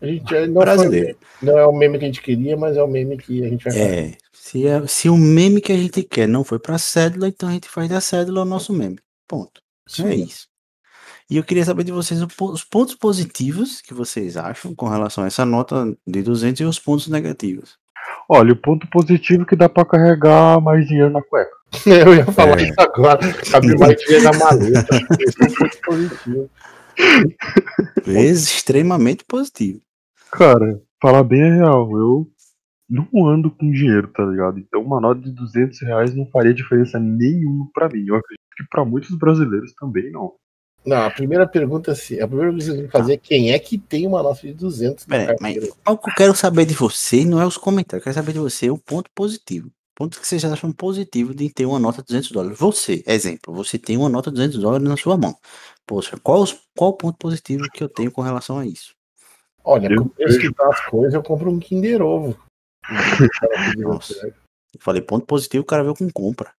A 0.00 0.06
gente 0.06 0.34
é- 0.34 0.46
não, 0.46 0.54
foi- 0.54 0.64
Brasileiro. 0.64 1.18
não 1.42 1.58
é 1.58 1.66
o 1.66 1.72
meme 1.72 1.98
que 1.98 2.04
a 2.04 2.08
gente 2.08 2.22
queria, 2.22 2.56
mas 2.56 2.76
é 2.76 2.82
o 2.82 2.86
meme 2.86 3.16
que 3.16 3.44
a 3.44 3.48
gente 3.48 3.64
vai 3.64 3.72
fazer. 3.72 4.08
É. 4.10 4.16
Se, 4.32 4.66
é- 4.66 4.86
se 4.86 5.08
o 5.08 5.16
meme 5.16 5.60
que 5.60 5.72
a 5.72 5.76
gente 5.76 6.02
quer 6.02 6.28
não 6.28 6.44
foi 6.44 6.58
pra 6.58 6.78
cédula, 6.78 7.28
então 7.28 7.48
a 7.48 7.52
gente 7.52 7.68
faz 7.68 7.88
da 7.88 8.00
cédula 8.00 8.42
o 8.42 8.44
nosso 8.44 8.72
meme. 8.72 8.98
Ponto. 9.26 9.62
Sim. 9.88 10.06
É 10.06 10.14
isso. 10.14 10.46
E 11.30 11.36
eu 11.38 11.42
queria 11.44 11.64
saber 11.64 11.84
de 11.84 11.92
vocês 11.92 12.20
os 12.22 12.64
pontos 12.64 12.94
positivos 12.94 13.80
que 13.80 13.94
vocês 13.94 14.36
acham 14.36 14.74
com 14.74 14.88
relação 14.88 15.24
a 15.24 15.26
essa 15.26 15.44
nota 15.44 15.96
de 16.06 16.22
200 16.22 16.60
e 16.60 16.64
os 16.64 16.78
pontos 16.78 17.08
negativos. 17.08 17.78
Olha, 18.28 18.52
o 18.52 18.56
ponto 18.56 18.86
positivo 18.90 19.42
é 19.42 19.46
que 19.46 19.56
dá 19.56 19.68
pra 19.68 19.84
carregar 19.84 20.60
mais 20.60 20.86
dinheiro 20.86 21.10
na 21.10 21.22
cueca. 21.22 21.50
Eu 21.86 22.14
ia 22.14 22.26
falar 22.26 22.58
É. 22.60 22.64
isso 22.64 22.74
agora. 22.78 23.20
Cabe 23.50 23.78
mais 23.78 23.96
dinheiro 24.04 24.24
na 24.24 24.32
maleta. 24.38 24.96
Esse 25.18 25.42
é 25.42 25.46
um 25.46 25.54
ponto 25.54 25.78
positivo. 25.84 26.50
Extremamente 28.06 29.24
positivo. 29.24 29.80
Cara, 30.30 30.80
falar 31.00 31.22
bem 31.24 31.40
é 31.42 31.54
real, 31.56 31.90
eu 31.98 32.28
não 32.88 33.06
ando 33.28 33.50
com 33.50 33.70
dinheiro, 33.70 34.08
tá 34.08 34.24
ligado? 34.24 34.58
Então 34.58 34.82
uma 34.82 35.00
nota 35.00 35.20
de 35.20 35.30
200 35.32 35.80
reais 35.82 36.14
não 36.14 36.26
faria 36.26 36.52
diferença 36.54 36.98
nenhuma 36.98 37.66
pra 37.72 37.88
mim. 37.88 38.04
Eu 38.06 38.16
acredito 38.16 38.44
que 38.56 38.64
pra 38.70 38.84
muitos 38.84 39.16
brasileiros 39.16 39.72
também 39.74 40.10
não. 40.12 40.32
Não, 40.84 40.98
a 41.02 41.10
primeira 41.10 41.46
pergunta 41.46 41.92
assim, 41.92 42.20
a 42.20 42.26
primeira 42.28 42.52
pergunta 42.52 42.64
que 42.64 42.70
você 42.70 42.76
tem 42.78 42.86
que 42.86 42.92
fazer 42.92 43.12
é 43.14 43.16
quem 43.16 43.52
é 43.52 43.58
que 43.58 43.78
tem 43.78 44.06
uma 44.06 44.22
nota 44.22 44.42
de 44.46 44.52
200 44.52 45.06
na 45.06 45.16
Pera, 45.16 45.36
mas 45.40 45.56
o 45.56 45.96
que 45.98 46.10
eu 46.10 46.14
quero 46.14 46.34
saber 46.34 46.66
de 46.66 46.74
você 46.74 47.24
não 47.24 47.40
é 47.40 47.46
os 47.46 47.56
comentários, 47.56 48.02
eu 48.02 48.04
quero 48.04 48.14
saber 48.14 48.32
de 48.34 48.38
você 48.38 48.70
o 48.70 48.76
ponto 48.78 49.10
positivo. 49.14 49.70
Ponto 49.96 50.20
que 50.20 50.26
vocês 50.26 50.44
acham 50.44 50.72
positivo 50.72 51.32
de 51.34 51.48
ter 51.50 51.64
uma 51.66 51.78
nota 51.78 52.02
de 52.02 52.08
200 52.08 52.32
dólares. 52.32 52.58
Você, 52.58 53.02
exemplo, 53.06 53.54
você 53.54 53.78
tem 53.78 53.96
uma 53.96 54.08
nota 54.08 54.28
de 54.30 54.34
200 54.36 54.58
dólares 54.60 54.86
na 54.88 54.96
sua 54.96 55.16
mão. 55.16 55.36
Poxa, 55.86 56.18
qual, 56.22 56.42
os- 56.42 56.58
qual 56.76 56.90
o 56.90 56.96
ponto 56.96 57.16
positivo 57.16 57.64
que 57.72 57.82
eu 57.82 57.88
tenho 57.88 58.10
com 58.10 58.20
relação 58.20 58.58
a 58.58 58.66
isso? 58.66 58.92
Olha, 59.64 59.88
Eu 59.88 60.10
que 60.38 60.52
tá 60.52 60.68
as 60.68 60.80
coisas, 60.86 61.14
eu 61.14 61.22
compro 61.22 61.50
um 61.50 61.58
Kinder 61.58 62.02
Ovo. 62.02 62.36
Nossa. 63.78 64.26
Eu 64.26 64.80
falei 64.80 65.00
ponto 65.00 65.24
positivo, 65.24 65.62
o 65.62 65.66
cara 65.66 65.82
veio 65.82 65.94
com 65.94 66.10
compra. 66.10 66.52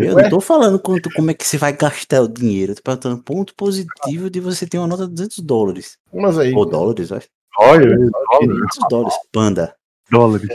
Eu 0.00 0.14
não 0.14 0.30
tô 0.30 0.40
falando 0.40 0.78
quanto, 0.78 1.10
como 1.14 1.30
é 1.30 1.34
que 1.34 1.46
você 1.46 1.58
vai 1.58 1.72
gastar 1.72 2.22
o 2.22 2.28
dinheiro. 2.28 2.72
Eu 2.72 2.76
tô 2.76 2.82
perguntando 2.82 3.22
ponto 3.22 3.54
positivo 3.54 4.30
de 4.30 4.40
você 4.40 4.66
ter 4.66 4.78
uma 4.78 4.86
nota 4.86 5.06
de 5.06 5.12
200 5.12 5.38
dólares. 5.40 5.98
Mas 6.12 6.38
aí, 6.38 6.54
Ou 6.54 6.64
dólares, 6.64 7.12
acho. 7.12 7.28
Olha, 7.58 7.96
500 8.40 8.78
dólares. 8.88 9.18
Panda. 9.32 9.76
dólares. 10.10 10.48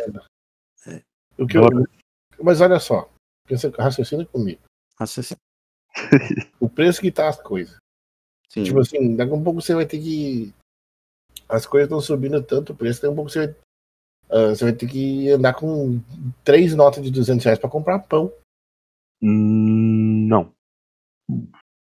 o 1.37 1.47
que 1.47 1.57
eu, 1.57 1.63
mas 2.41 2.59
olha 2.59 2.79
só, 2.79 3.09
pensa, 3.47 3.71
raciocina 3.77 4.25
comigo. 4.25 4.61
Raciocínio. 4.99 5.39
O 6.59 6.69
preço 6.69 7.01
que 7.01 7.11
tá 7.11 7.27
as 7.27 7.39
coisas. 7.41 7.77
Sim. 8.49 8.63
Tipo 8.63 8.79
assim, 8.79 9.15
daqui 9.15 9.31
a 9.31 9.35
um 9.35 9.43
pouco 9.43 9.61
você 9.61 9.73
vai 9.73 9.85
ter 9.85 9.99
que. 9.99 10.53
As 11.47 11.65
coisas 11.65 11.87
estão 11.87 12.01
subindo 12.01 12.41
tanto 12.41 12.73
o 12.73 12.75
preço, 12.75 13.01
daqui 13.01 13.07
a 13.07 13.11
um 13.11 13.15
pouco 13.15 13.29
você 13.29 13.47
vai. 13.47 13.55
ah, 14.29 14.49
você 14.49 14.63
vai 14.65 14.73
ter 14.73 14.87
que 14.87 15.29
andar 15.31 15.53
com 15.53 16.01
três 16.43 16.73
notas 16.73 17.03
de 17.03 17.11
200 17.11 17.43
reais 17.43 17.59
pra 17.59 17.69
comprar 17.69 17.99
pão. 17.99 18.31
Não. 19.21 20.51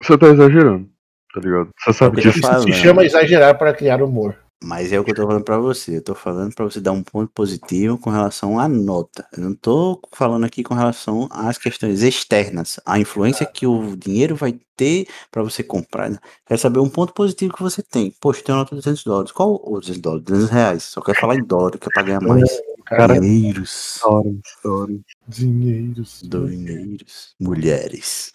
Você 0.02 0.18
tá 0.18 0.28
exagerando, 0.28 0.90
tá 1.34 1.40
ligado? 1.40 1.70
Você 1.80 1.94
sabe 1.94 2.22
disso. 2.22 2.40
Isso 2.40 2.62
se 2.64 2.74
chama 2.74 3.06
exagerar 3.06 3.58
para 3.58 3.74
criar 3.74 4.02
humor. 4.02 4.38
Mas 4.66 4.94
é 4.94 5.00
o 5.00 5.04
que 5.04 5.12
eu 5.12 5.16
tô 5.16 5.28
falando 5.28 5.44
pra 5.44 5.58
você. 5.58 5.98
Eu 5.98 6.02
tô 6.02 6.16
falando 6.16 6.56
pra 6.56 6.64
você 6.64 6.80
dar 6.80 6.94
um 6.94 7.04
ponto 7.04 7.30
positivo 7.34 7.98
com 7.98 8.10
relação 8.10 8.58
à 8.58 8.68
nota. 8.68 9.28
Eu 9.36 9.44
não 9.44 9.54
tô 9.54 10.00
falando 10.14 10.46
aqui 10.46 10.64
com 10.64 10.74
relação 10.74 11.28
às 11.30 11.58
questões 11.58 12.02
externas, 12.02 12.80
a 12.86 12.98
influência 12.98 13.46
que 13.46 13.68
o 13.68 13.98
dinheiro 13.98 14.38
vai 14.38 14.58
ter 14.78 15.06
pra 15.30 15.44
você 15.44 15.64
comprar. 15.64 16.10
né? 16.10 16.18
Quero 16.46 16.60
saber 16.62 16.80
um 16.80 16.90
ponto 16.90 17.14
positivo 17.14 17.54
que 17.54 17.62
você 17.62 17.84
tem. 17.84 18.14
Poxa, 18.22 18.42
tem 18.42 18.56
uma 18.56 18.60
nota 18.60 18.74
de 18.74 18.82
200 18.82 19.04
dólares. 19.04 19.32
Qual? 19.34 19.50
Ou 19.64 19.82
200 19.82 20.02
dólares, 20.02 20.26
200 20.26 20.50
reais. 20.50 20.84
Só 20.84 21.02
quero 21.02 21.20
falar 21.20 21.36
em 21.36 21.44
dólar, 21.44 21.78
que 21.78 21.88
é 21.88 21.92
pra 21.94 22.04
ganhar 22.04 22.22
mais. 22.22 22.50
Cara, 22.96 23.20
Dinheiros. 23.20 24.00
Dólares. 24.04 25.04
Dinheiros. 25.28 26.22
Dinheiros. 26.24 27.36
Mulheres. 27.40 28.34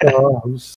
carros. 0.00 0.74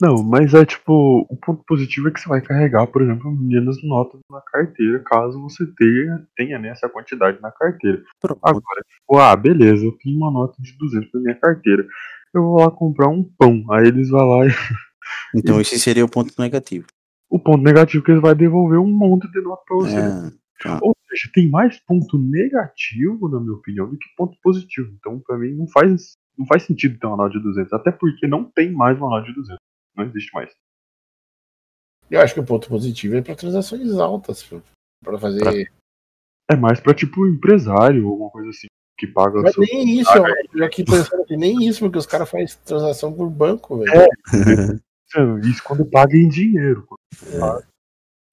Não, 0.00 0.22
mas 0.22 0.52
é 0.54 0.64
tipo, 0.64 1.26
o 1.28 1.36
ponto 1.36 1.62
positivo 1.64 2.08
é 2.08 2.10
que 2.10 2.20
você 2.20 2.28
vai 2.28 2.40
carregar, 2.40 2.86
por 2.88 3.02
exemplo, 3.02 3.30
menos 3.30 3.82
notas 3.84 4.20
na 4.28 4.40
carteira, 4.40 4.98
caso 5.00 5.40
você 5.40 5.64
tenha, 5.76 6.26
tenha 6.36 6.58
né, 6.58 6.70
essa 6.70 6.88
quantidade 6.88 7.40
na 7.40 7.52
carteira. 7.52 8.02
Pronto. 8.20 8.40
Agora, 8.42 8.80
tipo, 8.80 9.18
ah, 9.18 9.36
beleza, 9.36 9.84
eu 9.84 9.92
tenho 9.98 10.16
uma 10.16 10.30
nota 10.30 10.60
de 10.60 10.76
200 10.76 11.08
na 11.14 11.20
minha 11.20 11.34
carteira. 11.36 11.86
Eu 12.34 12.42
vou 12.42 12.58
lá 12.58 12.70
comprar 12.70 13.08
um 13.08 13.22
pão. 13.22 13.64
Aí 13.70 13.86
eles 13.86 14.08
vão 14.08 14.26
lá 14.26 14.46
e. 14.46 14.50
Então 15.34 15.60
esse 15.60 15.78
seria 15.78 16.04
o 16.04 16.08
ponto 16.08 16.32
negativo. 16.38 16.86
O 17.28 17.38
ponto 17.38 17.62
negativo 17.62 18.02
é 18.02 18.04
que 18.04 18.10
eles 18.12 18.22
vão 18.22 18.34
devolver 18.34 18.78
um 18.78 18.90
monte 18.90 19.30
de 19.30 19.40
nota 19.40 19.62
pra 19.66 19.76
você. 19.76 19.96
É, 19.96 20.32
tá. 20.62 20.78
Ou 20.80 20.94
seja, 21.16 21.30
tem 21.32 21.48
mais 21.48 21.78
ponto 21.80 22.18
negativo, 22.18 23.28
na 23.28 23.40
minha 23.40 23.54
opinião, 23.54 23.88
do 23.88 23.96
que 23.98 24.08
ponto 24.16 24.36
positivo. 24.42 24.92
Então, 24.98 25.20
pra 25.20 25.38
mim, 25.38 25.52
não 25.52 25.66
faz, 25.68 26.12
não 26.36 26.46
faz 26.46 26.64
sentido 26.64 26.98
ter 26.98 27.06
uma 27.06 27.16
nota 27.16 27.36
de 27.38 27.42
200. 27.42 27.72
Até 27.72 27.90
porque 27.92 28.26
não 28.26 28.44
tem 28.44 28.72
mais 28.72 28.98
uma 28.98 29.10
nota 29.10 29.26
de 29.26 29.34
200. 29.34 29.58
Não 29.96 30.04
existe 30.04 30.32
mais. 30.34 30.50
Eu 32.10 32.20
acho 32.20 32.34
que 32.34 32.40
o 32.40 32.44
ponto 32.44 32.68
positivo 32.68 33.16
é 33.16 33.22
para 33.22 33.34
transações 33.36 33.92
altas. 33.94 34.46
Para 35.02 35.18
fazer. 35.18 35.40
Pra- 35.40 35.52
É 36.50 36.56
mais 36.56 36.80
pra, 36.80 36.92
tipo, 36.94 37.26
empresário 37.26 38.04
ou 38.06 38.12
alguma 38.12 38.30
coisa 38.30 38.50
assim, 38.50 38.66
que 38.98 39.06
paga 39.06 39.40
Mas 39.40 39.54
seu... 39.54 39.62
nem 39.62 40.00
isso, 40.00 40.10
eu 40.16 40.24
já 40.58 40.66
aqui 40.66 40.84
pensando 40.84 41.24
que 41.24 41.36
nem 41.36 41.66
isso, 41.66 41.80
porque 41.80 41.98
os 41.98 42.06
caras 42.06 42.28
fazem 42.30 42.48
transação 42.64 43.12
por 43.12 43.30
banco, 43.30 43.78
velho. 43.78 44.08
Mano, 45.14 45.40
Isso 45.40 45.62
quando 45.64 45.84
paga 45.84 46.16
em 46.16 46.28
dinheiro. 46.28 46.86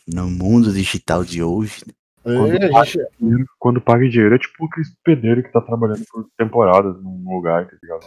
No 0.07 0.29
mundo 0.29 0.71
digital 0.73 1.23
de 1.23 1.43
hoje, 1.43 1.85
É, 2.31 2.75
a 2.77 2.83
gente, 2.83 3.07
Dinheiro- 3.19 3.45
Quando 3.59 3.81
paga 3.81 4.05
em 4.05 4.09
dinheiro 4.09 4.35
é 4.35 4.39
tipo 4.39 4.65
aquele 4.65 4.85
pedreiro 5.03 5.43
que 5.43 5.51
tá 5.51 5.61
trabalhando 5.61 6.03
por 6.11 6.27
temporadas 6.37 6.95
num 7.01 7.23
lugar, 7.35 7.67
tá 7.67 7.77
ligado? 7.81 8.05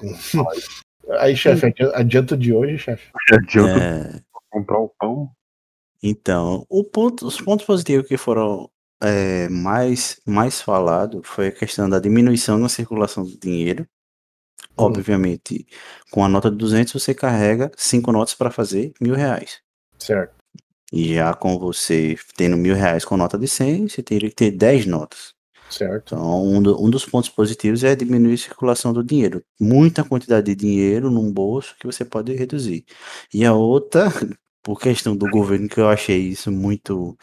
aí, 1.20 1.36
chefe, 1.36 1.66
adi- 1.66 1.92
adianto 1.94 2.36
de 2.36 2.52
hoje, 2.54 2.78
chefe. 2.78 3.10
Adianta 3.32 3.78
é, 3.80 4.20
comprar 4.51 4.78
o 4.78 4.88
pão. 4.88 5.30
Então, 6.02 6.66
o 6.68 6.82
ponto- 6.84 7.26
os 7.26 7.40
pontos 7.40 7.64
positivos 7.66 8.06
que 8.09 8.16
foram 8.16 8.68
é, 9.02 9.48
mais, 9.48 10.20
mais 10.26 10.60
falados 10.60 11.22
foi 11.24 11.48
a 11.48 11.52
questão 11.52 11.88
da 11.88 11.98
diminuição 11.98 12.59
na 12.59 12.68
circulação 12.68 13.24
do 13.24 13.38
dinheiro. 13.38 13.86
Obviamente, 14.76 15.66
com 16.10 16.24
a 16.24 16.28
nota 16.28 16.51
de 16.51 16.56
200 16.56 16.92
você 16.92 17.14
carrega 17.14 17.70
cinco 17.76 18.10
notas 18.10 18.34
para 18.34 18.51
fazer 18.51 18.92
mil 19.01 19.14
reais. 19.14 19.60
Certo. 19.98 20.34
E 20.93 21.14
já 21.14 21.32
com 21.35 21.59
você 21.59 22.16
tendo 22.36 22.56
mil 22.56 22.74
reais 22.74 23.05
com 23.05 23.16
nota 23.16 23.39
de 23.39 23.48
100, 23.48 23.89
você 23.89 24.02
teria 24.02 24.28
que 24.28 24.36
ter 24.36 24.51
10 24.51 24.85
notas. 24.86 25.32
Certo. 25.70 26.14
Então, 26.14 26.44
um, 26.44 26.60
do- 26.62 26.85
um 26.85 26.90
dos 26.90 27.06
pontos 27.06 27.31
positivos 27.31 27.82
é 27.82 27.97
diminuir 27.97 28.35
a 28.35 28.39
circulação 28.39 28.93
do 28.93 29.02
dinheiro. 29.02 29.43
Muita 29.59 30.05
quantidade 30.05 30.47
de 30.47 30.55
dinheiro 30.55 31.10
num 31.10 31.32
bolso 31.32 31.74
que 31.81 31.86
você 31.86 32.05
pode 32.05 32.35
reduzir. 32.35 32.85
E 33.32 33.43
a 33.44 33.55
outra, 33.55 34.05
por 34.62 34.78
questão 34.78 35.16
do 35.16 35.27
governo, 35.31 35.69
que 35.69 35.81
eu 35.81 35.89
achei 35.89 36.19
isso 36.19 36.52
muito 36.52 37.16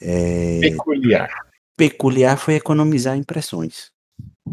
é, 0.00 0.60
Peculiar. 0.60 1.30
peculiar, 1.76 2.38
foi 2.38 2.54
economizar 2.54 3.16
impressões. 3.16 3.90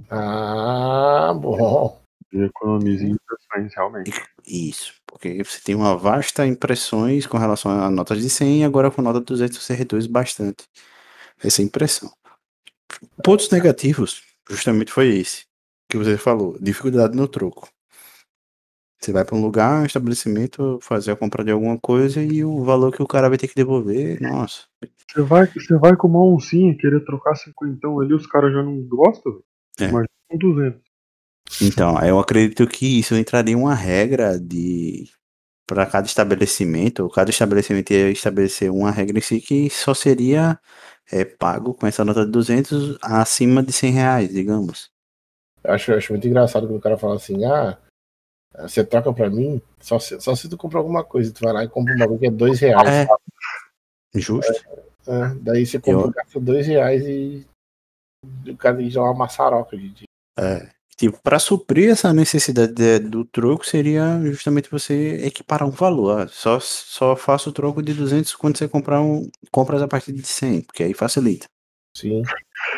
Ah, 0.09 1.33
bom. 1.39 1.98
E 2.31 2.41
economiza 2.41 3.05
em 3.05 3.11
impressões, 3.11 3.73
realmente. 3.75 4.11
Isso, 4.45 4.93
porque 5.07 5.43
você 5.43 5.59
tem 5.61 5.75
uma 5.75 5.97
vasta 5.97 6.45
impressões 6.45 7.25
com 7.25 7.37
relação 7.37 7.71
a 7.71 7.89
notas 7.89 8.21
de 8.21 8.29
100 8.29 8.61
e 8.61 8.63
agora 8.63 8.91
com 8.91 9.01
nota 9.01 9.19
de 9.19 9.25
200 9.25 9.57
você 9.57 9.73
reduz 9.73 10.05
bastante 10.05 10.65
essa 11.43 11.61
impressão. 11.61 12.11
Pontos 13.23 13.49
negativos, 13.49 14.21
justamente 14.49 14.91
foi 14.91 15.07
esse 15.07 15.45
que 15.89 15.97
você 15.97 16.17
falou, 16.17 16.55
dificuldade 16.61 17.15
no 17.17 17.27
troco. 17.27 17.67
Você 19.01 19.13
vai 19.13 19.23
para 19.23 19.35
um 19.35 19.41
lugar, 19.41 19.81
um 19.81 19.85
estabelecimento, 19.85 20.77
fazer 20.81 21.11
a 21.11 21.15
compra 21.15 21.43
de 21.43 21.51
alguma 21.51 21.79
coisa 21.79 22.21
e 22.21 22.43
o 22.43 22.63
valor 22.63 22.91
que 22.93 23.01
o 23.01 23.07
cara 23.07 23.29
vai 23.29 23.37
ter 23.37 23.47
que 23.47 23.55
devolver, 23.55 24.21
nossa. 24.21 24.65
Você 25.07 25.21
vai, 25.21 25.47
você 25.47 25.77
vai 25.77 25.95
com 25.95 26.07
uma 26.07 26.21
oncinha 26.21 26.77
querer 26.77 27.03
trocar 27.05 27.35
cinquentão 27.35 27.99
ali, 27.99 28.13
os 28.13 28.27
caras 28.27 28.53
já 28.53 28.61
não 28.61 28.77
gostam. 28.83 29.41
É. 29.79 29.85
Imagina 29.85 30.09
com 30.29 30.37
200. 30.37 30.88
Então, 31.61 31.99
eu 32.03 32.19
acredito 32.19 32.67
que 32.67 32.99
isso 32.99 33.15
entraria 33.15 33.53
em 33.53 33.57
uma 33.57 33.73
regra 33.75 34.39
de 34.39 35.09
para 35.67 35.85
cada 35.85 36.07
estabelecimento, 36.07 37.07
cada 37.09 37.29
estabelecimento 37.29 37.91
ia 37.91 38.09
estabelecer 38.09 38.71
uma 38.71 38.89
regra 38.89 39.19
em 39.19 39.21
si 39.21 39.39
que 39.39 39.69
só 39.69 39.93
seria 39.93 40.59
é, 41.11 41.23
pago 41.23 41.75
com 41.75 41.85
essa 41.85 42.03
nota 42.03 42.25
de 42.25 42.31
200 42.31 42.97
acima 43.03 43.61
de 43.61 43.71
100 43.71 43.91
reais, 43.91 44.29
digamos. 44.29 44.89
Eu 45.63 45.73
acho, 45.73 45.91
eu 45.91 45.97
acho 45.97 46.11
muito 46.13 46.27
engraçado 46.27 46.65
quando 46.65 46.77
o 46.77 46.81
cara 46.81 46.97
fala 46.97 47.15
assim, 47.17 47.45
ah, 47.45 47.77
você 48.61 48.83
troca 48.83 49.13
pra 49.13 49.29
mim, 49.29 49.61
só 49.79 49.99
se, 49.99 50.19
só 50.19 50.35
se 50.35 50.49
tu 50.49 50.57
comprar 50.57 50.79
alguma 50.79 51.03
coisa, 51.03 51.31
tu 51.31 51.41
vai 51.43 51.53
lá 51.53 51.63
e 51.63 51.69
compra 51.69 51.93
um 51.93 51.97
bagulho 51.99 52.19
que 52.19 52.25
é 52.27 52.31
dois 52.31 52.59
reais. 52.59 52.89
É. 52.89 53.07
Justo. 54.15 54.51
É, 55.07 55.35
daí 55.39 55.65
você 55.67 55.79
compra, 55.79 56.07
Eu- 56.07 56.11
gasta 56.11 56.39
dois 56.39 56.65
reais 56.65 57.03
e 57.05 57.45
o 58.47 58.57
cara 58.57 58.81
já 58.89 59.01
uma 59.03 59.13
maçaroca 59.13 59.77
de, 59.77 59.89
de- 59.89 60.03
É. 60.37 60.69
Tipo, 60.99 61.17
para 61.23 61.39
suprir 61.39 61.89
essa 61.91 62.11
necessidade 62.13 62.73
de- 62.73 62.99
do 62.99 63.23
troco 63.23 63.65
seria 63.65 64.19
justamente 64.25 64.69
você 64.69 65.25
equiparar 65.25 65.65
um 65.65 65.71
valor. 65.71 66.23
Ah, 66.23 66.27
Só, 66.27 66.59
só 66.59 67.15
faça 67.15 67.49
o 67.49 67.53
troco 67.53 67.81
de 67.81 67.93
200 67.93 68.35
quando 68.35 68.57
você 68.57 68.67
comprar 68.67 68.99
um, 69.01 69.29
compras 69.49 69.81
a 69.81 69.87
partir 69.87 70.11
de 70.11 70.27
100, 70.27 70.59
porque 70.61 70.83
aí 70.83 70.93
facilita. 70.93 71.47
Sim. 71.95 72.21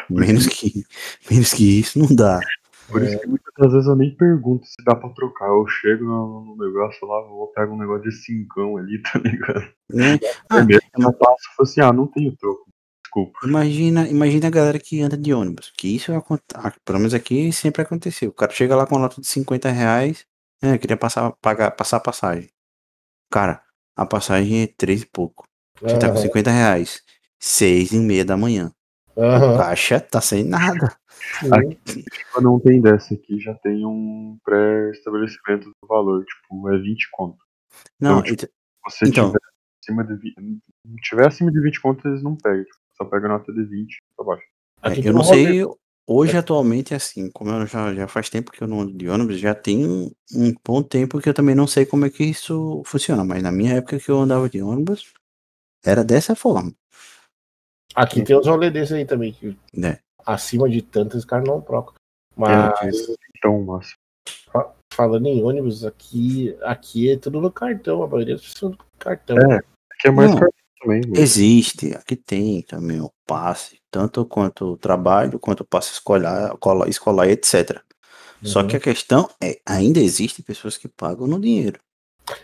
Menos 0.08 0.46
que, 0.46 0.84
menos 1.32 1.52
que 1.52 1.80
isso 1.80 1.98
não 1.98 2.16
dá. 2.16 2.40
Por 2.88 3.02
isso 3.02 3.20
que 3.20 3.28
muitas 3.28 3.72
vezes 3.74 3.88
eu 3.88 3.96
nem 3.96 4.16
pergunto 4.16 4.68
se 4.68 4.84
dá 4.86 4.96
pra 4.96 5.10
trocar. 5.10 5.48
Eu 5.48 5.66
chego 5.68 6.06
no, 6.06 6.56
negócio 6.60 7.08
lá, 7.08 7.22
vou 7.24 7.48
pegar 7.48 7.72
um 7.72 7.78
negócio 7.80 8.04
de 8.04 8.12
cincão 8.12 8.78
ali, 8.78 9.02
tá 9.12 9.18
ligado? 9.18 9.68
Né? 9.90 10.20
Ah, 10.48 10.58
Primeiro 10.58 10.84
que 10.94 11.04
eu 11.04 11.14
passo 11.14 11.42
e 11.42 11.56
falo 11.56 11.70
assim, 11.70 11.82
ah, 11.82 11.92
não 11.92 12.06
tenho 12.06 12.36
troco. 12.38 12.71
Desculpa. 13.14 13.40
Imagina, 13.46 14.08
imagina 14.08 14.48
a 14.48 14.50
galera 14.50 14.80
que 14.80 15.02
anda 15.02 15.18
de 15.18 15.34
ônibus, 15.34 15.72
que 15.78 15.94
isso 15.96 16.14
aconte- 16.14 16.44
ah, 16.56 16.74
pelo 16.86 16.98
menos 17.00 17.14
aqui 17.14 17.52
sempre 17.52 17.82
aconteceu. 17.82 18.30
O 18.30 18.34
cara 18.34 18.54
chega 18.54 18.74
lá 18.76 18.88
com 18.88 18.96
uma 18.96 19.02
nota 19.02 19.20
de 19.20 19.28
50 19.28 19.70
reais, 19.70 20.26
é, 20.64 20.74
eu 20.74 20.80
queria 20.80 20.96
passar, 20.96 21.32
pagar, 21.42 21.72
passar 21.72 21.98
a 21.98 22.02
passagem. 22.02 22.50
Cara, 23.30 23.62
a 23.98 24.06
passagem 24.06 24.64
é 24.64 24.68
três 24.68 25.02
e 25.02 25.06
pouco. 25.06 25.44
Você 25.82 26.00
tá 26.00 26.08
com 26.08 26.14
Aham, 26.14 26.22
50 26.22 26.52
reais, 26.52 27.02
seis 27.38 27.92
e 27.92 28.00
meia 28.00 28.24
da 28.24 28.38
manhã. 28.38 28.72
O 29.16 29.22
aham, 29.22 29.58
caixa 29.58 30.00
tá 30.00 30.22
sem 30.22 30.46
nada. 30.46 30.96
sim. 31.86 32.04
Quando 32.32 32.46
não 32.46 32.60
tem 32.62 32.82
dessa 32.82 33.14
aqui, 33.14 33.40
já 33.42 33.54
tem 33.56 33.86
um 33.86 34.38
pré-estabelecimento 34.46 35.66
do 35.66 35.88
valor. 35.88 36.24
Tipo, 36.24 36.70
é 36.74 36.78
20 36.80 37.10
conto. 37.12 37.38
Não, 38.00 38.20
Então, 38.20 38.32
ent- 38.34 38.42
Se 38.42 38.50
você 38.86 39.06
Então. 39.10 39.28
tiver 39.28 39.40
acima 39.84 40.04
de 40.06 40.16
20, 40.16 40.36
não 40.38 40.96
tiver 41.02 41.28
acima 41.28 41.52
de 41.52 41.62
20 41.62 41.82
conto, 41.82 42.08
eles 42.08 42.24
não 42.24 42.36
pegam. 42.38 42.66
Só 43.02 43.06
pega 43.06 43.26
a 43.26 43.30
nota 43.30 43.52
de 43.52 43.64
20 43.64 43.98
pra 44.16 44.26
baixo. 44.26 44.44
é, 44.84 45.08
eu 45.08 45.12
não 45.14 45.24
sei, 45.24 45.66
hoje 46.06 46.38
atualmente 46.38 46.94
é 46.94 46.98
assim, 46.98 47.32
como 47.32 47.50
eu 47.50 47.66
já, 47.66 47.92
já 47.96 48.08
faz 48.08 48.30
tempo 48.30 48.52
que 48.52 48.62
eu 48.62 48.68
não 48.68 48.82
ando 48.82 48.94
de 48.94 49.10
ônibus, 49.10 49.40
já 49.40 49.56
tem 49.56 49.88
um, 49.88 50.12
um 50.36 50.54
bom 50.64 50.84
tempo 50.84 51.20
que 51.20 51.28
eu 51.28 51.34
também 51.34 51.56
não 51.56 51.66
sei 51.66 51.84
como 51.84 52.06
é 52.06 52.12
que 52.12 52.24
isso 52.24 52.84
funciona, 52.86 53.26
mas 53.26 53.42
na 53.42 53.52
minha 53.52 53.74
época 53.74 54.00
que 54.00 54.10
eu 54.10 54.20
andava 54.20 54.48
de 54.48 54.62
ônibus, 54.62 55.14
era 55.84 56.04
dessa 56.04 56.36
forma, 56.36 56.72
Aqui 57.96 58.24
tem 58.24 58.38
uns 58.38 58.48
rolês 58.48 58.72
desses 58.72 58.94
aí 58.94 59.06
também, 59.06 59.34
que 59.34 59.58
né? 59.76 59.98
acima 60.26 60.70
de 60.70 60.82
tanto 60.82 61.18
os 61.18 61.26
caras 61.26 61.48
não 61.48 61.60
trocam. 61.60 61.96
Mas 62.38 63.10
Então, 63.36 63.62
máximo. 63.64 63.98
falando 64.94 65.26
em 65.26 65.44
ônibus, 65.44 65.84
aqui, 65.84 66.56
aqui 66.62 67.12
é 67.12 67.18
tudo 67.18 67.42
no 67.42 67.52
cartão, 67.52 68.04
a 68.04 68.08
maioria 68.08 68.36
das 68.36 68.46
pessoas 68.48 68.74
no 68.74 68.78
cartão. 69.00 69.38
É. 69.38 69.58
Aqui 69.92 70.08
é 70.08 70.12
mais 70.12 70.32
Não. 70.32 70.40
cartão 70.40 70.61
também. 70.82 71.02
mas- 71.08 71.20
Existe, 71.20 71.94
aqui 71.96 72.16
tem 72.16 72.62
também 72.64 73.00
o 73.00 73.12
passe, 73.28 73.78
tanto 73.92 74.26
quanto 74.26 74.66
o 74.74 74.78
trabalho, 74.78 75.40
quanto 75.40 75.62
o 75.62 75.66
passe 75.66 75.92
escolar, 75.94 76.56
cola- 76.58 76.90
escolar, 76.90 77.28
etc. 77.30 77.82
Só 78.44 78.62
Uhum. 78.62 78.68
que 78.68 78.76
a 78.76 78.80
questão 78.80 79.30
é, 79.42 79.60
ainda 79.66 80.00
existe 80.00 80.42
pessoas 80.42 80.78
que 80.78 80.88
pagam 80.88 81.28
no 81.28 81.40
dinheiro. 81.40 81.80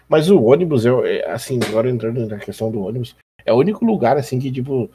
Mas 0.08 0.30
o 0.30 0.42
ônibus, 0.44 0.86
eu, 0.86 1.06
é, 1.06 1.30
assim, 1.32 1.60
agora 1.68 1.90
entrando 1.90 2.26
na 2.28 2.38
questão 2.38 2.70
do 2.72 2.82
ônibus, 2.82 3.16
é 3.46 3.52
o 3.54 3.58
único 3.58 3.84
lugar, 3.86 4.18
assim, 4.18 4.38
que, 4.40 4.52
tipo, 4.52 4.90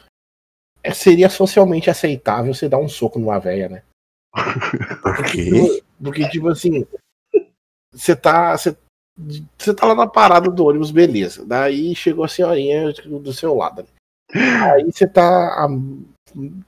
é- 0.83 0.93
seria 0.95 1.29
socialmente 1.31 1.89
aceitável 1.91 2.53
você 2.55 2.69
dar 2.69 2.79
um 2.79 2.89
soco 2.89 3.19
numa 3.19 3.39
véia, 3.39 3.69
né? 3.69 3.83
Porque 5.03 5.83
Porque, 6.03 6.29
tipo 6.29 6.49
assim, 6.49 6.85
você 7.93 8.17
tá. 8.17 8.57
Você, 8.57 8.77
você 9.59 9.75
tá 9.75 9.87
lá 9.87 9.95
na 9.95 10.07
parada 10.07 10.51
do 10.51 10.65
ônibus, 10.65 10.91
beleza. 10.91 11.45
Daí 11.45 11.95
chegou 11.95 12.25
a 12.25 12.29
senhorinha 12.29 12.93
do 12.93 13.33
seu 13.33 13.55
lado. 13.55 13.87
Aí 14.35 14.85
você 14.85 15.07
tá. 15.07 15.69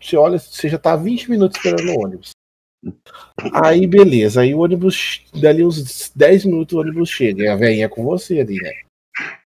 Você 0.00 0.16
olha, 0.16 0.38
você 0.38 0.68
já 0.68 0.78
tá 0.78 0.92
há 0.92 0.96
20 0.96 1.30
minutos 1.30 1.56
esperando 1.56 1.88
o 1.90 2.00
ônibus. 2.04 2.30
Aí, 3.64 3.86
beleza. 3.86 4.42
Aí 4.42 4.54
o 4.54 4.60
ônibus, 4.60 5.24
dali 5.32 5.64
uns 5.64 6.12
10 6.14 6.44
minutos 6.44 6.76
o 6.76 6.80
ônibus 6.80 7.08
chega. 7.08 7.44
E 7.44 7.48
a 7.48 7.56
velhinha 7.56 7.86
é 7.86 7.88
com 7.88 8.04
você 8.04 8.40
ali, 8.40 8.56
né? 8.56 8.72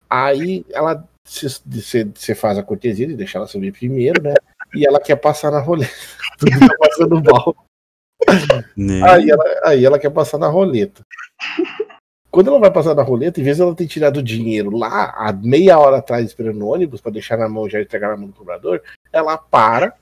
Aí 0.10 0.66
ela. 0.72 1.08
Você 1.28 2.06
você 2.06 2.36
faz 2.36 2.56
a 2.58 2.64
cortesia 2.64 3.08
de 3.08 3.16
deixar 3.16 3.40
ela 3.40 3.48
subir 3.48 3.72
primeiro, 3.72 4.22
né? 4.22 4.36
E 4.76 4.86
ela 4.86 5.00
quer 5.00 5.16
passar 5.16 5.52
na 5.52 5.60
roleta. 5.60 5.92
Tudo 6.38 6.60
tá 6.60 6.76
passando 6.78 7.24
mal. 7.24 7.56
né? 8.78 9.02
Aí 9.10 9.30
ela, 9.30 9.44
aí 9.64 9.86
ela 9.86 10.00
quer 10.00 10.12
passar 10.12 10.38
na 10.38 10.48
roleta. 10.48 11.02
Quando 12.36 12.50
ela 12.50 12.60
vai 12.60 12.70
passar 12.70 12.94
na 12.94 13.02
roleta, 13.02 13.40
em 13.40 13.44
vez 13.46 13.56
de 13.56 13.64
ela 13.64 13.74
ter 13.74 13.88
tirado 13.88 14.18
o 14.18 14.24
dinheiro 14.24 14.76
lá, 14.76 15.14
há 15.16 15.32
meia 15.32 15.80
hora 15.80 15.98
atrás, 16.00 16.26
esperando 16.26 16.62
o 16.62 16.68
ônibus, 16.68 17.00
pra 17.00 17.10
deixar 17.10 17.38
na 17.38 17.48
mão 17.48 17.70
já 17.70 17.82
entregar 17.82 18.10
na 18.10 18.18
mão 18.18 18.28
do 18.28 18.34
cobrador, 18.34 18.82
ela 19.14 19.38
para 19.38 19.94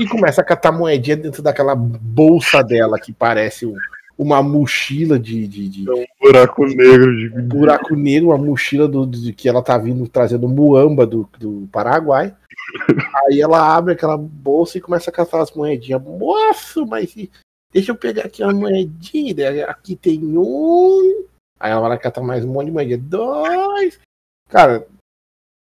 e 0.00 0.06
começa 0.08 0.40
a 0.40 0.44
catar 0.44 0.72
moedinha 0.72 1.18
dentro 1.18 1.42
daquela 1.42 1.74
bolsa 1.74 2.62
dela 2.64 2.98
que 2.98 3.12
parece 3.12 3.66
um- 3.66 3.76
uma 4.16 4.42
mochila 4.42 5.18
de, 5.18 5.46
de- 5.46 5.68
de- 5.68 5.90
Um 5.90 6.04
buraco 6.18 6.64
negro 6.64 7.14
de 7.14 7.28
buraco 7.42 7.94
negro, 7.94 8.28
uma 8.30 8.38
mochila 8.38 8.88
do, 8.88 9.06
de 9.06 9.34
que 9.34 9.46
ela 9.46 9.62
tá 9.62 9.76
vindo 9.76 10.08
trazendo 10.08 10.48
muamba 10.48 11.06
do, 11.06 11.28
do 11.38 11.68
Paraguai. 11.70 12.34
Aí 13.28 13.38
ela 13.40 13.76
abre 13.76 13.92
aquela 13.92 14.16
bolsa 14.16 14.78
e 14.78 14.80
começa 14.80 15.10
a 15.10 15.12
catar 15.12 15.42
as 15.42 15.52
moedinhas. 15.52 16.00
Moço, 16.02 16.86
mas 16.86 17.14
deixa 17.70 17.90
eu 17.92 17.96
pegar 17.96 18.22
aqui 18.24 18.42
uma 18.42 18.54
moedinha. 18.54 19.34
daí 19.34 19.62
Aqui 19.62 19.94
tem 19.94 20.18
um. 20.24 21.24
Aí 21.58 21.70
ela 21.70 21.80
vai 21.80 21.90
lá 21.90 21.98
catar 21.98 22.20
mais 22.20 22.44
um 22.44 22.52
monte 22.52 22.66
de 22.66 22.72
moedinha. 22.72 22.98
Dois. 22.98 23.98
Cara, 24.48 24.86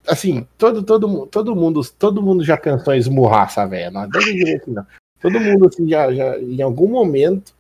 assim, 0.07 0.47
todo, 0.57 0.83
todo, 0.83 1.27
todo, 1.27 1.57
mundo, 1.57 1.81
todo 1.99 2.23
mundo 2.23 2.45
já 2.45 2.57
pensou 2.57 2.95
em 2.95 2.99
esmurrar 2.99 3.47
essa 3.47 3.67
velha. 3.67 3.91
Não 3.91 4.09
dizer 4.09 4.61
assim, 4.61 4.73
não. 4.73 4.87
Todo 5.21 5.41
mundo, 5.41 5.69
assim, 5.69 5.89
já, 5.89 6.13
já, 6.13 6.39
em 6.39 6.63
algum 6.63 6.89
momento, 6.89 7.55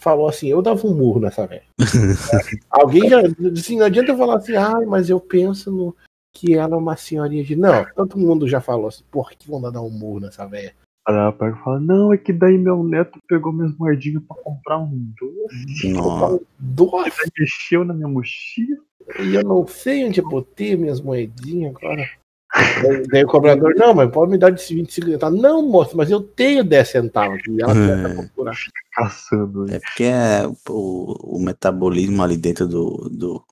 falou 0.00 0.28
assim: 0.28 0.48
eu 0.48 0.62
dava 0.62 0.86
um 0.86 0.94
murro 0.94 1.20
nessa 1.20 1.46
velha. 1.46 1.64
Alguém 2.70 3.08
já. 3.08 3.20
Assim, 3.20 3.78
não 3.78 3.86
adianta 3.86 4.12
eu 4.12 4.18
falar 4.18 4.36
assim, 4.36 4.54
ai, 4.54 4.84
mas 4.86 5.10
eu 5.10 5.20
penso 5.20 5.70
no, 5.70 5.96
que 6.34 6.54
ela 6.54 6.74
é 6.74 6.78
uma 6.78 6.96
senhorinha 6.96 7.44
de. 7.44 7.56
Não, 7.56 7.84
todo 7.94 8.18
mundo 8.18 8.48
já 8.48 8.60
falou 8.60 8.88
assim, 8.88 9.04
porra, 9.10 9.32
que 9.36 9.48
vão 9.48 9.60
dar 9.60 9.80
um 9.80 9.90
murro 9.90 10.20
nessa 10.20 10.46
velha. 10.46 10.74
Aí 11.06 11.32
pega 11.38 11.56
e 11.56 11.62
fala, 11.62 11.78
não, 11.78 12.12
é 12.12 12.18
que 12.18 12.32
daí 12.32 12.58
meu 12.58 12.82
neto 12.82 13.20
pegou 13.28 13.52
minhas 13.52 13.76
moedinhas 13.76 14.22
pra 14.26 14.36
comprar 14.42 14.78
um 14.78 15.12
doce, 15.20 15.92
Nossa, 15.92 16.40
Doce, 16.58 17.20
aí 17.22 17.30
mexeu 17.38 17.84
na 17.84 17.94
minha 17.94 18.08
mochila. 18.08 18.76
e 19.20 19.36
eu 19.36 19.44
não 19.44 19.66
sei 19.66 20.04
onde 20.04 20.20
eu 20.20 20.28
botei 20.28 20.76
minhas 20.76 21.00
moedinhas 21.00 21.74
agora. 21.76 22.08
Daí, 22.82 23.06
daí 23.08 23.24
o 23.24 23.28
cobrador, 23.28 23.74
não, 23.76 23.94
mas 23.94 24.10
pode 24.10 24.32
me 24.32 24.38
dar 24.38 24.50
de 24.50 24.74
25 24.74 25.10
centavos. 25.10 25.40
Não, 25.40 25.62
moço, 25.62 25.96
mas 25.96 26.10
eu 26.10 26.20
tenho 26.20 26.64
10 26.64 26.88
centavos. 26.88 27.40
E 27.48 27.62
ela 27.62 27.72
a 28.10 28.14
procurar. 28.14 28.56
Caçando. 28.92 29.70
é 29.70 29.78
porque 29.78 30.04
é, 30.04 30.46
o, 30.68 31.36
o 31.36 31.38
metabolismo 31.38 32.22
ali 32.22 32.36
dentro 32.36 32.66
do, 32.66 33.10
do 33.10 33.44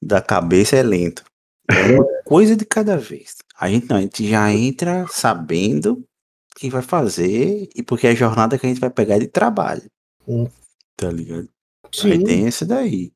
da 0.00 0.20
cabeça 0.20 0.76
é 0.76 0.82
lento. 0.82 1.24
É 1.70 1.92
uma 1.94 2.06
coisa 2.24 2.54
de 2.54 2.64
cada 2.64 2.96
vez. 2.96 3.36
A 3.58 3.68
gente 3.68 3.88
não, 3.88 3.96
a 3.96 4.00
gente 4.00 4.28
já 4.28 4.52
entra 4.52 5.06
sabendo 5.08 5.94
o 5.94 6.04
que 6.58 6.70
vai 6.70 6.82
fazer 6.82 7.68
e 7.74 7.82
porque 7.82 8.06
a 8.06 8.14
jornada 8.14 8.58
que 8.58 8.66
a 8.66 8.68
gente 8.68 8.80
vai 8.80 8.90
pegar 8.90 9.16
é 9.16 9.20
de 9.20 9.28
trabalho. 9.28 9.82
Hum. 10.26 10.46
Tá 10.96 11.10
ligado? 11.10 11.48
Aí 11.84 11.90
Sim, 12.18 12.24
tem 12.24 12.46
esse 12.46 12.64
daí. 12.64 13.12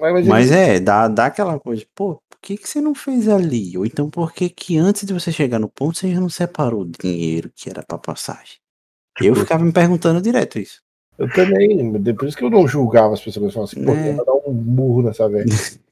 mas, 0.00 0.12
mas 0.12 0.26
Mas 0.26 0.50
é, 0.52 0.78
dá, 0.78 1.08
dá 1.08 1.26
aquela 1.26 1.58
coisa, 1.58 1.84
pô, 1.94 2.20
por 2.28 2.38
que, 2.40 2.56
que 2.56 2.68
você 2.68 2.80
não 2.80 2.94
fez 2.94 3.28
ali? 3.28 3.76
Ou 3.78 3.86
então 3.86 4.10
por 4.10 4.32
que 4.32 4.48
que 4.50 4.76
antes 4.78 5.04
de 5.06 5.12
você 5.14 5.32
chegar 5.32 5.58
no 5.58 5.68
ponto 5.68 5.96
você 5.98 6.12
já 6.12 6.20
não 6.20 6.28
separou 6.28 6.82
o 6.82 6.90
dinheiro 6.90 7.50
que 7.54 7.70
era 7.70 7.82
pra 7.82 7.98
passagem? 7.98 8.56
eu 9.20 9.32
Tipo, 9.34 9.40
ficava 9.40 9.64
me 9.64 9.72
perguntando 9.72 10.20
direto 10.20 10.58
isso. 10.58 10.80
eu 11.18 11.30
também. 11.32 11.92
Depois 12.00 12.34
que 12.34 12.44
eu 12.44 12.50
não 12.50 12.66
julgava 12.68 13.14
as 13.14 13.20
pessoas 13.20 13.46
que 13.46 13.52
falavam 13.54 13.64
assim, 13.64 13.84
pô, 13.84 13.92
É. 13.92 14.10
eu 14.10 14.16
vou 14.16 14.24
dar 14.26 14.48
um 14.48 14.52
murro 14.52 15.02
nessa 15.02 15.28
velha. 15.28 15.46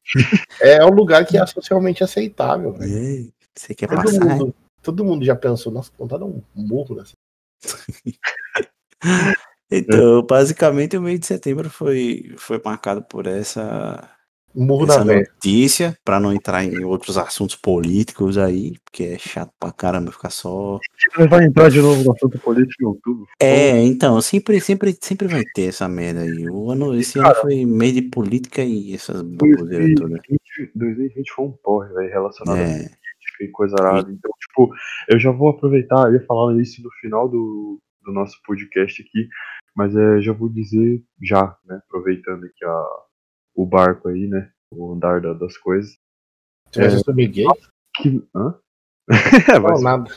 é 0.61 0.85
um 0.85 0.91
lugar 0.91 1.25
que 1.27 1.39
é 1.39 1.47
socialmente 1.47 2.03
aceitável, 2.05 2.77
aí, 2.81 3.31
Você 3.57 3.75
quer 3.75 3.89
Todo 3.89 4.03
passar? 4.03 4.25
mundo, 4.25 4.55
todo 4.83 5.05
mundo 5.05 5.25
já 5.25 5.37
pensou, 5.37 5.73
nossa, 5.73 5.91
vontade 5.99 6.21
dar 6.21 6.27
um 6.27 6.43
murro 6.55 6.95
nessa. 6.95 7.15
Então, 9.73 10.27
basicamente, 10.27 10.97
o 10.97 11.01
mês 11.01 11.21
de 11.21 11.27
setembro 11.27 11.71
foi, 11.71 12.35
foi 12.37 12.61
marcado 12.65 13.05
por 13.05 13.29
essa, 13.29 14.11
Murro 14.55 14.85
na 14.85 14.95
essa 14.95 15.05
notícia, 15.05 15.97
para 16.05 16.19
não 16.19 16.33
entrar 16.33 16.65
em 16.65 16.85
outros 16.85 17.17
assuntos 17.17 17.55
políticos 17.55 18.37
aí, 18.37 18.75
porque 18.85 19.05
é 19.05 19.19
chato 19.19 19.53
pra 19.61 19.71
caramba 19.71 20.11
ficar 20.11 20.31
só. 20.31 20.79
Vai 21.29 21.45
entrar 21.45 21.71
de 21.71 21.81
novo 21.81 22.03
no 22.03 22.13
assunto 22.13 22.37
político 22.39 22.83
em 22.83 22.87
outubro. 22.87 23.27
É, 23.39 23.81
então, 23.85 24.21
sempre, 24.21 24.61
sempre, 24.61 24.97
sempre 25.01 25.29
vai 25.29 25.45
ter 25.55 25.69
essa 25.69 25.89
merda 25.89 26.23
aí. 26.23 26.49
O 26.49 26.71
ano, 26.71 26.95
esse 26.97 27.19
ano 27.19 27.33
foi 27.37 27.65
mês 27.65 27.95
de 27.95 28.03
política 28.03 28.63
e 28.63 28.93
essas 28.93 29.23
baboseiras 29.23 29.95
todas. 29.95 30.21
2020, 30.29 30.73
2020 30.75 31.31
foi 31.33 31.45
um 31.45 31.53
porre, 31.53 31.95
velho, 31.95 32.11
relacionado 32.11 32.57
a 32.57 32.61
É, 32.61 32.91
e 33.45 33.49
coisa 33.49 33.75
arada. 33.79 34.11
Então, 34.11 34.31
tipo, 34.41 34.73
eu 35.09 35.19
já 35.19 35.31
vou 35.31 35.49
aproveitar, 35.51 36.09
eu 36.09 36.15
ia 36.15 36.27
falar 36.27 36.55
isso 36.61 36.83
no 36.83 36.91
final 37.01 37.29
do, 37.29 37.79
do 38.03 38.13
nosso 38.13 38.41
podcast 38.45 39.03
aqui, 39.03 39.29
mas 39.77 39.95
é, 39.97 40.21
já 40.21 40.33
vou 40.33 40.49
dizer 40.49 41.03
já, 41.23 41.57
né, 41.65 41.81
aproveitando 41.87 42.45
aqui 42.45 42.65
a, 42.65 42.85
o 43.55 43.67
barco 43.67 44.09
aí, 44.09 44.27
né, 44.27 44.51
o 44.73 44.93
andar 44.93 45.21
da- 45.21 45.33
das 45.35 45.57
coisas, 45.57 45.97
Você 46.73 46.91
ser 46.91 46.99
sobre 47.01 47.27
gay? 47.29 47.47
que... 47.97 48.23
Hã? 48.35 48.55
É, 49.55 49.59
Não, 49.59 49.77
ser- 49.77 49.85
nada. 49.85 50.11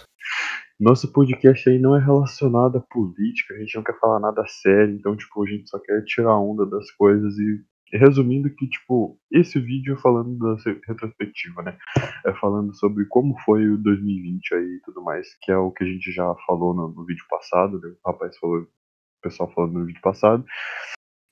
Nosso 0.79 1.13
podcast 1.13 1.69
aí 1.69 1.79
não 1.79 1.95
é 1.95 1.99
relacionado 2.03 2.77
à 2.77 2.81
política, 2.81 3.53
a 3.53 3.59
gente 3.59 3.75
não 3.75 3.83
quer 3.83 3.97
falar 3.99 4.19
nada 4.19 4.43
sério, 4.47 4.93
então, 4.95 5.15
tipo, 5.15 5.43
a 5.43 5.47
gente 5.47 5.69
só 5.69 5.79
quer 5.79 6.03
tirar 6.03 6.37
onda 6.37 6.65
das 6.65 6.91
coisas 6.91 7.37
e 7.37 7.63
resumindo 7.97 8.49
que, 8.49 8.67
tipo, 8.67 9.19
esse 9.31 9.59
vídeo 9.59 9.93
é 9.93 10.01
falando 10.01 10.37
da 10.37 10.55
retrospectiva, 10.87 11.61
né? 11.61 11.77
É 12.25 12.33
falando 12.33 12.75
sobre 12.75 13.05
como 13.05 13.37
foi 13.45 13.69
o 13.69 13.77
2020 13.77 14.55
aí 14.55 14.75
e 14.77 14.81
tudo 14.81 15.03
mais, 15.03 15.27
que 15.41 15.51
é 15.51 15.57
o 15.57 15.71
que 15.71 15.83
a 15.83 15.87
gente 15.87 16.11
já 16.11 16.33
falou 16.47 16.73
no, 16.73 16.89
no 16.89 17.05
vídeo 17.05 17.25
passado, 17.29 17.79
né? 17.79 17.93
O 18.03 18.11
rapaz 18.11 18.37
falou, 18.37 18.61
o 18.61 18.67
pessoal 19.21 19.51
falou 19.53 19.71
no 19.71 19.85
vídeo 19.85 20.01
passado. 20.01 20.43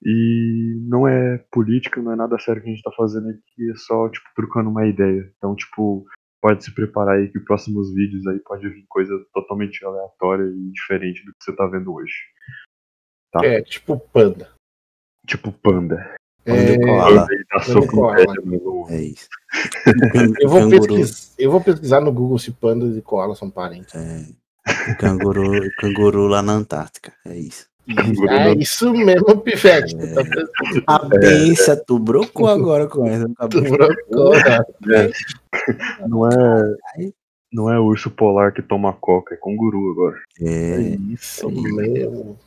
E 0.03 0.79
não 0.87 1.07
é 1.07 1.37
política, 1.51 2.01
não 2.01 2.11
é 2.11 2.15
nada 2.15 2.39
sério 2.39 2.61
que 2.61 2.69
a 2.69 2.71
gente 2.71 2.83
tá 2.83 2.91
fazendo 2.97 3.29
aqui, 3.29 3.71
é 3.71 3.75
só, 3.75 4.09
tipo, 4.09 4.27
trocando 4.35 4.69
uma 4.69 4.87
ideia. 4.87 5.31
Então, 5.37 5.55
tipo, 5.55 6.05
pode 6.41 6.63
se 6.63 6.73
preparar 6.73 7.17
aí 7.17 7.31
que 7.31 7.39
próximos 7.39 7.93
vídeos 7.93 8.25
aí 8.27 8.39
pode 8.39 8.67
vir 8.67 8.85
coisa 8.89 9.13
totalmente 9.33 9.85
aleatória 9.85 10.43
e 10.43 10.71
diferente 10.71 11.23
do 11.23 11.31
que 11.31 11.43
você 11.43 11.55
tá 11.55 11.67
vendo 11.67 11.93
hoje. 11.93 12.13
Tá. 13.31 13.45
É, 13.45 13.61
tipo 13.61 13.97
panda. 13.97 14.51
Tipo 15.25 15.51
panda. 15.51 16.15
É, 16.45 16.77
koala. 16.77 17.27
É 18.89 19.01
isso. 19.01 19.27
eu, 20.39 20.49
vou 20.49 20.59
Canguru. 20.59 20.95
pesquisar, 20.95 21.33
eu 21.37 21.51
vou 21.51 21.61
pesquisar 21.61 22.01
no 22.01 22.11
Google 22.11 22.39
se 22.39 22.51
pandas 22.51 22.97
e 22.97 23.01
koala 23.01 23.35
são 23.35 23.49
parentes. 23.49 23.93
É, 23.93 24.25
canguru, 24.95 25.69
canguru 25.79 26.27
lá 26.27 26.41
na 26.41 26.53
Antártica. 26.53 27.13
É 27.25 27.35
isso. 27.37 27.69
É 28.29 28.53
isso 28.53 28.93
mesmo, 28.93 29.41
Pivete. 29.41 29.95
Tu 29.97 30.13
tá 30.85 30.95
A 30.95 30.99
benção, 30.99 31.83
tu 31.85 31.99
brocou 31.99 32.47
agora 32.47 32.87
com 32.87 33.05
essa. 33.05 33.27
Tu 33.49 33.61
brocou, 33.61 34.31
né? 34.85 35.09
Não 36.07 36.27
é. 36.27 37.11
Não 37.51 37.69
é 37.69 37.77
urso 37.77 38.09
polar 38.09 38.53
que 38.53 38.61
toma 38.61 38.93
coca, 38.93 39.35
é 39.35 39.37
canguru 39.37 39.91
agora. 39.91 40.21
É 40.39 40.45
É, 40.45 40.97
isso 41.11 41.51
mesmo. 41.51 42.39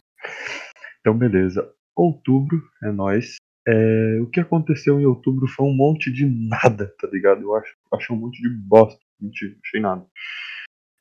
Então, 1.00 1.16
beleza. 1.16 1.68
Outubro 1.94 2.62
é 2.82 2.90
nós. 2.90 3.36
É, 3.66 4.20
o 4.20 4.26
que 4.26 4.40
aconteceu 4.40 5.00
em 5.00 5.06
outubro 5.06 5.46
foi 5.48 5.66
um 5.66 5.74
monte 5.74 6.12
de 6.12 6.26
nada, 6.26 6.94
tá 7.00 7.08
ligado? 7.08 7.42
Eu 7.42 7.54
acho, 7.54 7.74
achei 7.92 8.14
um 8.14 8.18
monte 8.18 8.40
de 8.42 8.48
bosta. 8.48 9.00
Mentira, 9.20 9.56
achei 9.64 9.80
nada. 9.80 10.06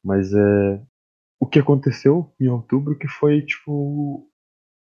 Mas 0.03 0.34
é. 0.34 0.81
O 1.40 1.48
que 1.48 1.60
aconteceu 1.60 2.34
em 2.40 2.48
outubro 2.48 2.98
que 2.98 3.07
foi, 3.07 3.41
tipo. 3.41 4.27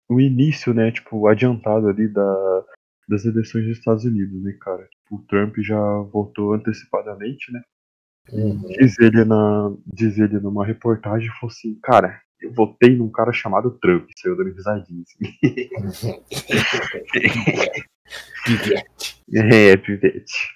O 0.09 0.19
início, 0.19 0.73
né? 0.73 0.91
Tipo, 0.91 1.27
adiantado 1.27 1.87
ali 1.87 2.07
da, 2.07 2.65
das 3.07 3.25
eleições 3.25 3.65
dos 3.65 3.77
Estados 3.77 4.05
Unidos, 4.05 4.43
né, 4.43 4.55
cara? 4.59 4.83
Tipo, 4.83 5.15
o 5.15 5.25
Trump 5.27 5.55
já 5.59 5.79
votou 6.11 6.53
antecipadamente, 6.53 7.51
né? 7.51 7.61
Uhum. 8.31 8.67
Diz 8.67 8.99
ele, 8.99 9.25
na, 9.25 9.73
diz 9.85 10.17
ele 10.17 10.39
numa 10.39 10.65
reportagem, 10.65 11.29
falou 11.39 11.51
assim, 11.51 11.77
cara, 11.81 12.21
eu 12.43 12.53
votei 12.53 12.95
num 12.95 13.09
cara 13.09 13.31
chamado 13.31 13.77
Trump, 13.79 14.09
saiu 14.17 14.37
dando 14.37 14.53
risadinha 14.53 15.03
assim. 15.03 16.13
Pivete. 18.45 19.23
É, 19.33 19.77
pivete. 19.77 20.53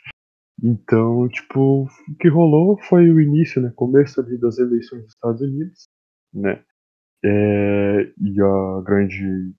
Então, 0.62 1.28
tipo, 1.30 1.84
o 1.84 2.16
que 2.20 2.28
rolou 2.28 2.78
foi 2.84 3.10
o 3.10 3.22
início, 3.22 3.62
né? 3.62 3.72
Começo 3.76 4.20
ali 4.20 4.38
das 4.38 4.58
eleições 4.58 5.04
dos 5.04 5.14
Estados 5.14 5.42
Unidos, 5.42 5.88
né? 6.34 6.64
É, 7.24 8.12
e 8.20 8.42
a 8.42 8.82
grande. 8.84 9.54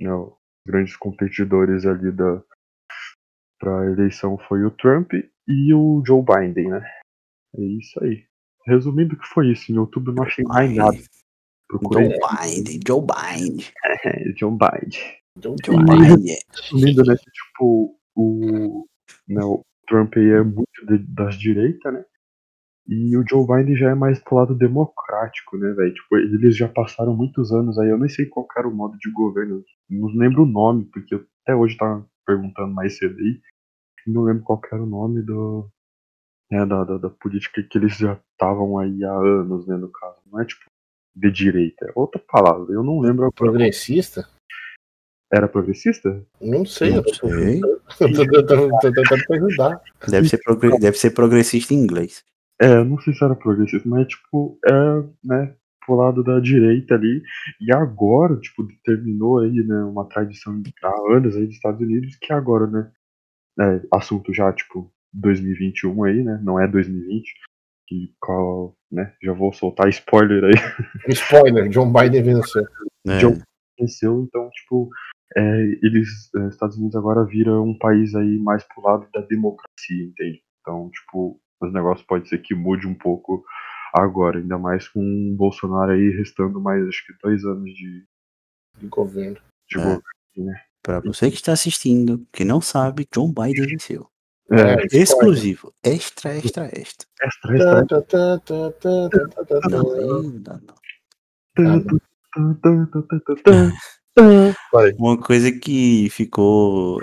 né, 0.00 0.14
os 0.14 0.32
grandes 0.66 0.96
competidores 0.96 1.84
ali 1.86 2.10
da 2.12 2.42
pra 3.58 3.86
eleição 3.86 4.36
foi 4.48 4.64
o 4.64 4.70
Trump 4.70 5.12
e 5.14 5.74
o 5.74 6.02
Joe 6.06 6.22
Biden, 6.22 6.70
né? 6.70 6.90
É 7.56 7.62
isso 7.62 8.02
aí. 8.02 8.26
Resumindo 8.66 9.14
o 9.14 9.18
que 9.18 9.26
foi 9.26 9.52
isso, 9.52 9.72
em 9.72 9.78
outubro 9.78 10.12
eu 10.12 10.16
não 10.16 10.24
achei 10.24 10.44
mais 10.44 10.74
nada. 10.74 10.96
Procurei 11.68 12.10
Joe 12.10 12.18
Biden, 12.18 12.80
Joe 12.86 13.00
Biden, 13.00 13.66
é, 13.84 14.32
Joe 14.36 14.50
Biden. 14.52 15.00
Joe. 15.42 15.56
Biden. 15.84 16.36
Resumindo, 16.54 17.02
né? 17.04 17.16
Tipo, 17.16 17.98
o, 18.14 18.86
né, 19.28 19.44
o 19.44 19.62
Trump 19.88 20.16
aí 20.16 20.30
é 20.30 20.42
muito 20.42 20.86
de- 20.86 20.98
das 20.98 21.34
direitas, 21.36 21.92
né? 21.92 22.04
E 22.88 23.16
o 23.16 23.24
Joe 23.28 23.44
Biden 23.46 23.76
já 23.76 23.90
é 23.90 23.94
mais 23.94 24.20
pro 24.20 24.36
lado 24.36 24.54
democrático, 24.54 25.56
né, 25.58 25.72
velho? 25.72 25.92
Tipo, 25.92 26.16
eles 26.18 26.56
já 26.56 26.68
passaram 26.68 27.16
muitos 27.16 27.52
anos 27.52 27.78
aí, 27.78 27.88
eu 27.88 27.98
nem 27.98 28.08
sei 28.08 28.26
qual 28.26 28.46
era 28.56 28.68
o 28.68 28.74
modo 28.74 28.96
de 28.98 29.10
governo, 29.10 29.64
não 29.90 30.06
lembro 30.08 30.44
o 30.44 30.46
nome, 30.46 30.84
porque 30.92 31.16
eu 31.16 31.26
até 31.42 31.54
hoje 31.54 31.76
tava 31.76 32.08
perguntando 32.24 32.72
mais 32.72 32.96
cedo 32.96 33.18
aí, 33.18 33.40
não 34.06 34.22
lembro 34.22 34.44
qual 34.44 34.60
era 34.72 34.80
o 34.82 34.86
nome 34.86 35.20
do, 35.20 35.68
né, 36.50 36.64
da, 36.64 36.84
da, 36.84 36.96
da 36.96 37.10
política 37.10 37.60
que 37.60 37.76
eles 37.76 37.96
já 37.96 38.20
estavam 38.32 38.78
aí 38.78 39.02
há 39.04 39.12
anos, 39.12 39.66
né, 39.66 39.76
no 39.76 39.90
caso. 39.90 40.18
Não 40.30 40.40
é 40.40 40.44
tipo 40.44 40.64
de 41.16 41.30
direita, 41.30 41.90
outra 41.94 42.20
palavra, 42.28 42.72
eu 42.74 42.82
não 42.84 43.00
lembro. 43.00 43.32
progressista? 43.32 44.28
Era 45.32 45.48
progressista? 45.48 46.22
Não 46.40 46.64
sei. 46.64 46.90
Não 46.90 46.96
eu 46.98 47.02
tô 47.04 47.28
sei. 47.28 47.60
Eu 47.98 48.12
tô 48.12 48.92
tentando 48.92 49.26
perguntar. 49.26 49.80
Deve 50.08 50.28
ser, 50.28 50.38
progre- 50.38 50.78
deve 50.78 50.96
ser 50.96 51.10
progressista 51.10 51.72
em 51.72 51.78
inglês. 51.78 52.22
É, 52.60 52.72
eu 52.74 52.84
não 52.84 52.98
sei 53.00 53.12
se 53.12 53.24
era 53.24 53.34
progressista, 53.34 53.88
mas 53.88 54.06
tipo, 54.06 54.58
é, 54.66 54.72
né, 55.24 55.54
pro 55.84 55.94
lado 55.96 56.22
da 56.24 56.40
direita 56.40 56.94
ali, 56.94 57.22
e 57.60 57.72
agora, 57.72 58.36
tipo, 58.36 58.66
terminou 58.84 59.40
aí, 59.40 59.62
né, 59.62 59.84
uma 59.84 60.04
tradição 60.08 60.60
há 60.82 61.16
anos 61.16 61.36
aí 61.36 61.46
dos 61.46 61.54
Estados 61.56 61.80
Unidos, 61.80 62.16
que 62.20 62.32
agora, 62.32 62.66
né, 62.66 62.90
é, 63.60 63.82
assunto 63.92 64.32
já, 64.32 64.52
tipo, 64.52 64.90
2021 65.12 66.04
aí, 66.04 66.22
né, 66.22 66.40
não 66.42 66.58
é 66.58 66.66
2020, 66.66 67.34
que, 67.86 68.14
qual, 68.20 68.76
né, 68.90 69.14
já 69.22 69.32
vou 69.32 69.52
soltar 69.52 69.88
spoiler 69.88 70.44
aí, 70.44 70.52
Spoiler, 71.14 71.68
John 71.68 71.92
Biden 71.92 72.22
venceu. 72.22 72.64
É, 73.06 73.18
Joe- 73.20 73.42
venceu, 73.78 74.22
então, 74.22 74.48
tipo, 74.50 74.88
é, 75.36 75.62
eles, 75.82 76.28
é, 76.36 76.48
Estados 76.48 76.76
Unidos 76.76 76.96
agora 76.96 77.24
vira 77.24 77.60
um 77.60 77.76
país 77.78 78.14
aí 78.14 78.38
mais 78.38 78.64
pro 78.64 78.82
lado 78.82 79.06
da 79.12 79.20
democracia, 79.20 80.04
entende? 80.04 80.42
Então, 80.60 80.90
tipo, 80.90 81.40
os 81.62 81.72
negócios 81.72 82.06
pode 82.06 82.28
ser 82.28 82.38
que 82.38 82.54
mude 82.54 82.86
um 82.86 82.94
pouco 82.94 83.44
agora, 83.94 84.38
ainda 84.38 84.58
mais 84.58 84.88
com 84.88 85.00
o 85.00 85.36
Bolsonaro 85.36 85.92
aí 85.92 86.10
restando 86.10 86.60
mais, 86.60 86.86
acho 86.88 87.06
que 87.06 87.12
dois 87.22 87.44
anos 87.44 87.72
de, 87.72 88.04
de 88.78 88.86
governo. 88.88 89.38
de 89.70 89.78
É. 89.78 89.82
governo. 89.82 90.02
Pra 90.82 91.00
você 91.00 91.30
que 91.30 91.36
está 91.36 91.52
assistindo, 91.52 92.26
que 92.32 92.44
não 92.44 92.60
sabe, 92.60 93.06
John 93.12 93.32
Biden 93.32 93.66
venceu. 93.66 94.08
É, 94.50 94.86
Exclusivo. 94.96 95.74
Extra, 95.82 96.36
extra, 96.36 96.66
extra. 96.66 97.06
extra, 97.20 97.56
extra. 97.56 97.80
Não, 99.68 99.92
ainda 100.22 100.62
não. 100.66 100.76
Uma 104.98 105.18
coisa 105.20 105.50
que 105.52 106.08
ficou. 106.10 107.00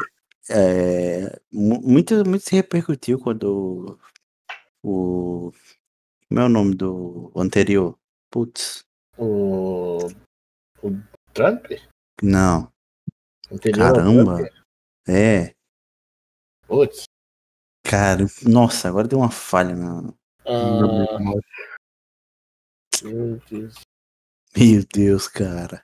É, 0.49 1.39
mu- 1.51 1.81
muito, 1.81 2.15
muito 2.27 2.43
se 2.43 2.55
repercutiu 2.55 3.19
quando 3.19 3.99
o. 4.83 5.51
Como 6.29 6.39
é 6.41 6.45
o 6.45 6.49
nome 6.49 6.75
do 6.75 7.31
anterior? 7.35 7.97
Putz. 8.31 8.83
O, 9.17 10.07
o 10.81 10.91
Trump? 11.33 11.65
Não. 12.21 12.71
Anterior 13.51 13.93
Caramba. 13.93 14.37
Trump? 14.37 14.51
É. 15.07 15.53
Putz. 16.67 17.03
Cara, 17.93 18.25
nossa, 18.47 18.89
agora 18.89 19.07
deu 19.07 19.19
uma 19.19 19.29
falha 19.29 19.75
na. 19.75 20.11
Ah, 20.47 21.19
meu 23.03 23.39
Deus. 23.47 23.75
Meu 24.57 24.83
Deus, 24.91 25.27
cara. 25.27 25.83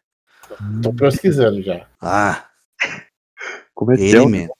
Tô 0.81 0.91
pesquisando 0.91 1.61
já. 1.61 1.87
Ah, 2.01 2.49
Como 3.75 3.91
é 3.91 3.97
que 3.97 4.05
é? 4.05 4.07
ele 4.07 4.25
mesmo. 4.25 4.55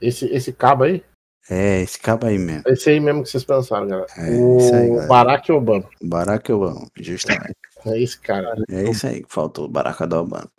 Esse, 0.00 0.24
esse 0.32 0.50
cabo 0.50 0.84
aí? 0.84 1.04
É, 1.50 1.82
esse 1.82 2.00
cabo 2.00 2.26
aí 2.26 2.38
mesmo. 2.38 2.62
Esse 2.66 2.88
aí 2.88 2.98
mesmo 2.98 3.22
que 3.22 3.28
vocês 3.28 3.44
pensaram, 3.44 3.86
galera. 3.86 4.06
É, 4.16 4.30
o 4.30 4.74
aí, 4.74 4.88
galera. 4.88 5.06
Barack 5.06 5.52
Obama. 5.52 5.90
Barack 6.00 6.52
Obama, 6.52 6.88
justamente. 6.96 7.58
É 7.84 8.00
esse 8.00 8.18
cara. 8.18 8.54
É 8.70 8.84
isso 8.84 9.06
aí 9.06 9.22
que 9.22 9.30
faltou, 9.30 9.68
Barack 9.68 10.02
Obama. 10.02 10.50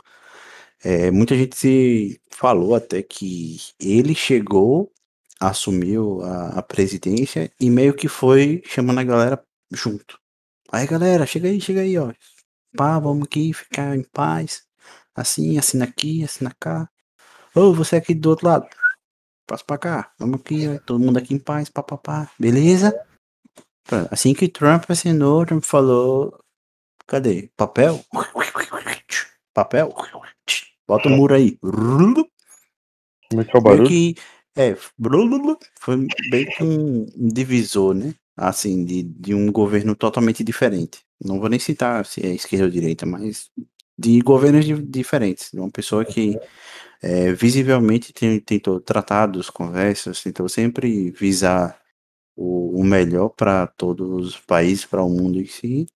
É, 0.84 1.10
muita 1.10 1.36
gente 1.36 1.58
se 1.58 2.22
falou 2.30 2.76
até 2.76 3.02
que 3.02 3.58
ele 3.80 4.14
chegou, 4.14 4.92
assumiu 5.40 6.22
a, 6.22 6.60
a 6.60 6.62
presidência 6.62 7.52
e 7.60 7.70
meio 7.70 7.94
que 7.94 8.08
foi 8.08 8.62
chamando 8.66 9.00
a 9.00 9.04
galera 9.04 9.44
junto. 9.72 10.20
Aí 10.72 10.88
galera, 10.88 11.26
chega 11.26 11.48
aí, 11.50 11.60
chega 11.62 11.82
aí, 11.82 11.98
ó. 11.98 12.12
Pá, 12.76 13.00
vamos 13.00 13.26
aqui 13.26 13.54
ficar 13.54 13.96
em 13.96 14.04
paz. 14.04 14.64
Assim, 15.16 15.58
assina 15.58 15.86
aqui, 15.86 16.24
assina 16.24 16.54
cá. 16.60 16.90
Ô, 17.54 17.74
você 17.74 17.96
aqui 17.96 18.14
do 18.14 18.30
outro 18.30 18.48
lado. 18.48 18.68
Passa 19.48 19.64
pra 19.64 19.78
cá. 19.78 20.14
Vamos 20.20 20.42
aqui, 20.42 20.68
ó, 20.68 20.80
todo 20.86 21.00
mundo 21.00 21.18
aqui 21.18 21.34
em 21.34 21.40
paz, 21.40 21.70
pá, 21.70 21.84
pá, 21.84 21.98
pá. 21.98 22.32
Beleza? 22.40 22.94
Assim 24.12 24.34
que 24.34 24.50
Trump 24.50 24.90
assinou, 24.90 25.46
Trump 25.46 25.64
falou. 25.64 26.38
Cadê? 27.08 27.52
Papel? 27.56 28.04
Papel? 29.54 29.94
Bota 30.88 31.08
o 31.08 31.12
muro 31.12 31.36
aí. 31.36 31.58
Como 33.30 33.42
é 33.42 33.46
que 33.46 33.56
é 33.56 33.60
o 33.60 33.64
Meio 33.64 33.64
barulho? 33.64 33.88
que. 33.88 34.16
É, 34.58 34.76
foi 35.80 36.08
bem 36.30 36.46
que 36.46 36.64
um, 36.64 37.06
divisor, 37.34 37.94
né? 37.94 38.14
Assim, 38.38 38.84
de, 38.86 39.04
de 39.04 39.34
um 39.34 39.52
governo 39.52 39.96
totalmente 39.96 40.44
diferente. 40.44 41.00
Não 41.24 41.40
vou 41.40 41.50
nem 41.50 41.60
citar 41.60 42.06
se 42.06 42.26
é 42.26 42.34
esquerda 42.34 42.66
ou 42.66 42.72
direita, 42.72 43.06
mas 43.06 43.50
de 43.98 44.20
governos 44.22 44.66
di- 44.66 44.82
diferentes. 44.84 45.50
De 45.52 45.60
uma 45.60 45.72
pessoa 45.72 46.04
que 46.06 46.38
é, 47.02 47.34
visivelmente 47.34 48.14
tem- 48.14 48.40
tentou 48.42 48.80
tratados, 48.82 49.50
conversas, 49.50 50.24
tentou 50.24 50.50
sempre 50.50 51.12
visar 51.12 51.80
o, 52.36 52.82
o 52.82 52.84
melhor 52.86 53.30
para 53.30 53.68
todos 53.68 54.10
os 54.36 54.40
países, 54.40 54.86
para 54.86 55.04
o 55.04 55.10
mundo 55.10 55.40
em 55.42 55.46
si. 55.48 55.88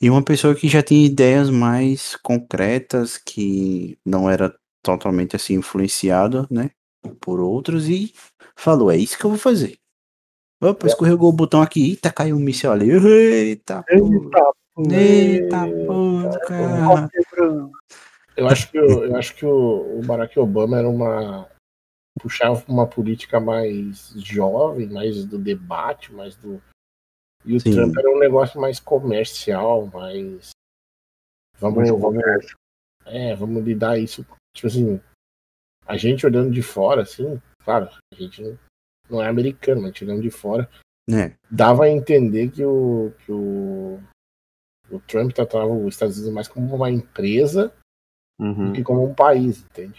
E 0.00 0.10
uma 0.10 0.22
pessoa 0.24 0.54
que 0.54 0.68
já 0.68 0.82
tinha 0.82 1.06
ideias 1.06 1.50
mais 1.50 2.16
concretas, 2.16 3.18
que 3.18 3.98
não 4.04 4.28
era 4.30 4.54
totalmente 4.82 5.36
assim 5.36 5.54
influenciado, 5.54 6.46
né, 6.50 6.70
por 7.14 7.40
outros 7.40 7.88
e 7.88 8.12
falou, 8.56 8.90
é 8.90 8.96
isso 8.96 9.18
que 9.18 9.24
eu 9.24 9.30
vou 9.30 9.38
fazer. 9.38 9.78
Opa, 10.62 10.86
escorregou 10.86 11.28
o 11.28 11.32
botão 11.36 11.60
aqui, 11.60 11.90
eita, 11.90 12.10
caiu 12.12 12.36
um 12.36 12.40
míssil 12.40 12.72
ali. 12.72 12.90
Eita, 12.90 13.84
porra. 13.98 14.52
Eita, 14.90 15.66
porra, 15.86 16.38
cara. 16.40 17.10
Eu 18.36 18.48
acho 18.48 18.70
que, 18.70 18.78
o- 18.78 19.04
eu 19.04 19.16
acho 19.16 19.34
que 19.34 19.46
o, 19.46 19.98
o 19.98 20.02
Barack 20.02 20.38
Obama 20.38 20.78
era 20.78 20.88
uma. 20.88 21.48
puxava 22.20 22.62
uma 22.68 22.86
política 22.86 23.38
mais 23.40 24.12
jovem, 24.16 24.88
mais 24.88 25.24
do 25.24 25.38
debate, 25.38 26.12
mais 26.12 26.36
do. 26.36 26.62
E 27.44 27.54
o 27.54 27.60
Sim. 27.60 27.74
Trump 27.74 27.96
era 27.96 28.10
um 28.10 28.18
negócio 28.18 28.60
mais 28.60 28.80
comercial, 28.80 29.86
mais. 29.86 30.50
Vamos, 31.58 31.88
vamos, 31.88 32.22
é, 33.06 33.34
vamos 33.34 33.62
lidar 33.64 33.98
isso. 33.98 34.26
Tipo 34.54 34.66
assim, 34.66 35.00
a 35.86 35.96
gente 35.96 36.26
olhando 36.26 36.50
de 36.50 36.62
fora, 36.62 37.02
assim, 37.02 37.40
claro, 37.64 37.88
a 38.12 38.14
gente 38.16 38.42
não, 38.42 38.58
não 39.10 39.22
é 39.22 39.28
americano, 39.28 39.80
mas 39.82 39.90
a 39.90 39.92
gente 39.92 40.04
olhando 40.04 40.22
de 40.22 40.30
fora, 40.30 40.68
Né, 41.08 41.36
dava 41.50 41.84
a 41.84 41.88
entender 41.90 42.50
que 42.50 42.64
o, 42.64 43.12
que 43.24 43.30
o, 43.32 44.00
o 44.90 45.00
Trump 45.06 45.32
tratava 45.32 45.66
os 45.66 45.94
Estados 45.94 46.16
Unidos 46.16 46.34
mais 46.34 46.48
como 46.48 46.74
uma 46.74 46.90
empresa 46.90 47.72
Uhum. 48.38 48.66
do 48.68 48.72
que 48.74 48.82
como 48.82 49.02
um 49.02 49.14
país, 49.14 49.62
entende? 49.64 49.98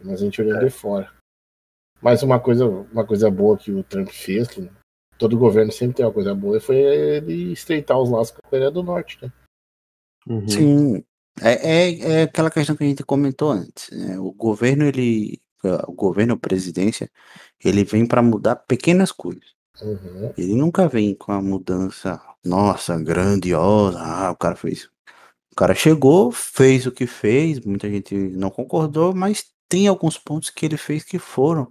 Mas 0.00 0.22
a 0.22 0.24
gente 0.24 0.40
olhando 0.40 0.62
É. 0.62 0.66
de 0.66 0.70
fora. 0.70 1.12
Mas 2.00 2.22
uma 2.22 2.38
coisa, 2.38 2.64
uma 2.64 3.04
coisa 3.04 3.28
boa 3.30 3.58
que 3.58 3.72
o 3.72 3.82
Trump 3.82 4.08
fez, 4.08 4.46
que 4.46 4.70
todo 5.18 5.36
governo 5.38 5.72
sempre 5.72 5.96
tem 5.96 6.06
uma 6.06 6.12
coisa 6.12 6.32
boa, 6.32 6.60
foi 6.60 6.76
ele 6.76 7.52
estreitar 7.52 7.98
os 7.98 8.08
laços 8.10 8.30
com 8.36 8.46
a 8.46 8.50
Coreia 8.50 8.70
do 8.70 8.82
Norte, 8.84 9.18
né? 9.24 9.32
Uhum. 10.28 10.48
Sim, 10.48 11.04
é, 11.40 11.88
é, 11.90 12.00
é 12.20 12.22
aquela 12.22 12.50
questão 12.50 12.76
que 12.76 12.84
a 12.84 12.86
gente 12.86 13.02
comentou 13.04 13.50
antes. 13.50 13.90
né? 13.90 14.18
O 14.18 14.32
governo, 14.32 14.84
ele, 14.84 15.40
o 15.86 15.92
governo, 15.92 16.34
a 16.34 16.38
presidência, 16.38 17.10
ele 17.62 17.84
vem 17.84 18.06
para 18.06 18.22
mudar 18.22 18.56
pequenas 18.56 19.10
coisas. 19.12 19.54
Uhum. 19.82 20.32
Ele 20.38 20.54
nunca 20.54 20.88
vem 20.88 21.14
com 21.14 21.32
a 21.32 21.42
mudança, 21.42 22.20
nossa, 22.44 22.96
grandiosa. 23.00 23.98
Ah, 24.00 24.30
o 24.30 24.36
cara 24.36 24.54
fez. 24.56 24.84
O 25.52 25.56
cara 25.56 25.74
chegou, 25.74 26.30
fez 26.32 26.86
o 26.86 26.92
que 26.92 27.06
fez, 27.06 27.60
muita 27.60 27.88
gente 27.90 28.14
não 28.14 28.50
concordou, 28.50 29.14
mas 29.14 29.46
tem 29.68 29.88
alguns 29.88 30.18
pontos 30.18 30.50
que 30.50 30.66
ele 30.66 30.76
fez 30.76 31.04
que 31.04 31.18
foram 31.18 31.68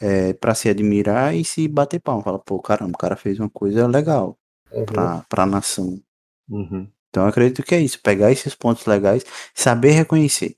é, 0.00 0.32
para 0.34 0.54
se 0.54 0.68
admirar 0.68 1.34
e 1.34 1.44
se 1.44 1.66
bater 1.68 2.00
palma. 2.00 2.22
Fala, 2.22 2.38
pô, 2.38 2.60
caramba, 2.60 2.92
o 2.94 2.98
cara 2.98 3.16
fez 3.16 3.38
uma 3.38 3.50
coisa 3.50 3.86
legal 3.86 4.38
Uhum. 4.72 4.86
para 4.86 5.42
a 5.42 5.46
nação. 5.46 6.00
Uhum. 6.48 6.88
Então 7.12 7.24
eu 7.24 7.28
acredito 7.28 7.62
que 7.62 7.74
é 7.74 7.80
isso, 7.80 8.00
pegar 8.00 8.32
esses 8.32 8.54
pontos 8.54 8.86
legais, 8.86 9.22
saber 9.54 9.90
reconhecer. 9.90 10.56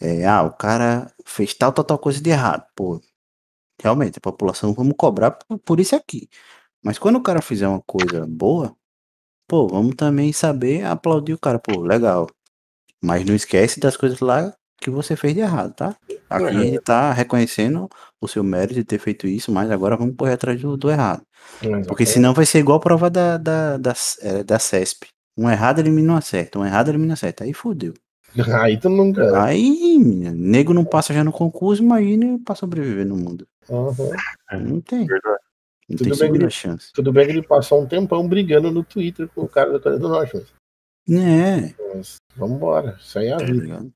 É, 0.00 0.26
ah, 0.26 0.42
o 0.42 0.50
cara 0.50 1.12
fez 1.24 1.54
tal, 1.54 1.72
tal, 1.72 1.84
tal 1.84 1.96
coisa 1.96 2.20
de 2.20 2.28
errado. 2.28 2.66
Pô, 2.74 3.00
realmente, 3.80 4.18
a 4.18 4.20
população 4.20 4.74
vamos 4.74 4.94
cobrar 4.98 5.30
por, 5.30 5.58
por 5.60 5.78
isso 5.78 5.94
aqui. 5.94 6.28
Mas 6.82 6.98
quando 6.98 7.16
o 7.16 7.22
cara 7.22 7.40
fizer 7.40 7.68
uma 7.68 7.80
coisa 7.82 8.26
boa, 8.28 8.74
pô, 9.46 9.68
vamos 9.68 9.94
também 9.94 10.32
saber 10.32 10.84
aplaudir 10.84 11.34
o 11.34 11.38
cara. 11.38 11.60
Pô, 11.60 11.82
legal. 11.82 12.26
Mas 13.00 13.24
não 13.24 13.34
esquece 13.36 13.78
das 13.78 13.96
coisas 13.96 14.18
lá 14.18 14.52
que 14.80 14.90
você 14.90 15.14
fez 15.14 15.34
de 15.34 15.40
errado, 15.40 15.72
tá? 15.72 15.96
Aqui 16.28 16.44
a 16.46 16.52
gente 16.52 16.80
tá 16.80 17.12
reconhecendo 17.12 17.88
o 18.20 18.26
seu 18.26 18.42
mérito 18.42 18.74
de 18.74 18.84
ter 18.84 18.98
feito 18.98 19.28
isso, 19.28 19.52
mas 19.52 19.70
agora 19.70 19.96
vamos 19.96 20.16
correr 20.16 20.32
atrás 20.32 20.60
do, 20.60 20.76
do 20.76 20.90
errado. 20.90 21.22
Porque 21.86 22.04
senão 22.04 22.34
vai 22.34 22.44
ser 22.44 22.58
igual 22.58 22.78
a 22.78 22.80
prova 22.80 23.08
da, 23.08 23.36
da, 23.36 23.76
da, 23.76 23.94
eh, 24.22 24.42
da 24.42 24.58
CESP. 24.58 25.06
Um 25.36 25.48
errado 25.50 25.78
elimina 25.78 26.12
um 26.12 26.16
acerto, 26.16 26.58
um 26.60 26.64
errado 26.66 26.88
elimina 26.88 27.12
um 27.12 27.14
acerto. 27.14 27.42
Aí 27.42 27.52
fudeu. 27.54 27.94
Aí 28.66 28.78
tu 28.80 28.88
nunca. 28.88 29.42
Aí, 29.44 29.98
menina, 29.98 30.32
nego 30.32 30.72
não 30.72 30.84
passa 30.84 31.12
já 31.12 31.22
no 31.22 31.32
concurso, 31.32 31.82
imagina 31.82 32.38
pra 32.44 32.54
sobreviver 32.54 33.06
no 33.06 33.16
mundo. 33.16 33.46
Uhum. 33.68 33.94
Não 34.60 34.80
tem. 34.80 35.06
Verdade. 35.06 35.40
Não 35.88 35.96
Tudo 35.98 36.10
tem 36.10 36.18
bem, 36.30 36.40
Guri. 36.40 36.50
chance. 36.50 36.92
Tudo 36.92 37.12
bem 37.12 37.26
que 37.26 37.32
ele 37.32 37.42
passou 37.46 37.82
um 37.82 37.86
tempão 37.86 38.26
brigando 38.26 38.70
no 38.70 38.82
Twitter 38.82 39.28
com 39.28 39.42
o 39.42 39.48
cara 39.48 39.72
da 39.72 39.80
Coreia 39.80 40.00
do 40.00 40.08
Norte, 40.08 40.34
mas, 40.36 40.52
É, 41.18 41.74
mas 41.94 42.16
vambora. 42.36 42.96
Isso 42.98 43.18
aí 43.18 43.26
é 43.26 43.34
a 43.34 43.38
tá 43.38 43.44
vida. 43.44 43.60
ligado? 43.62 43.92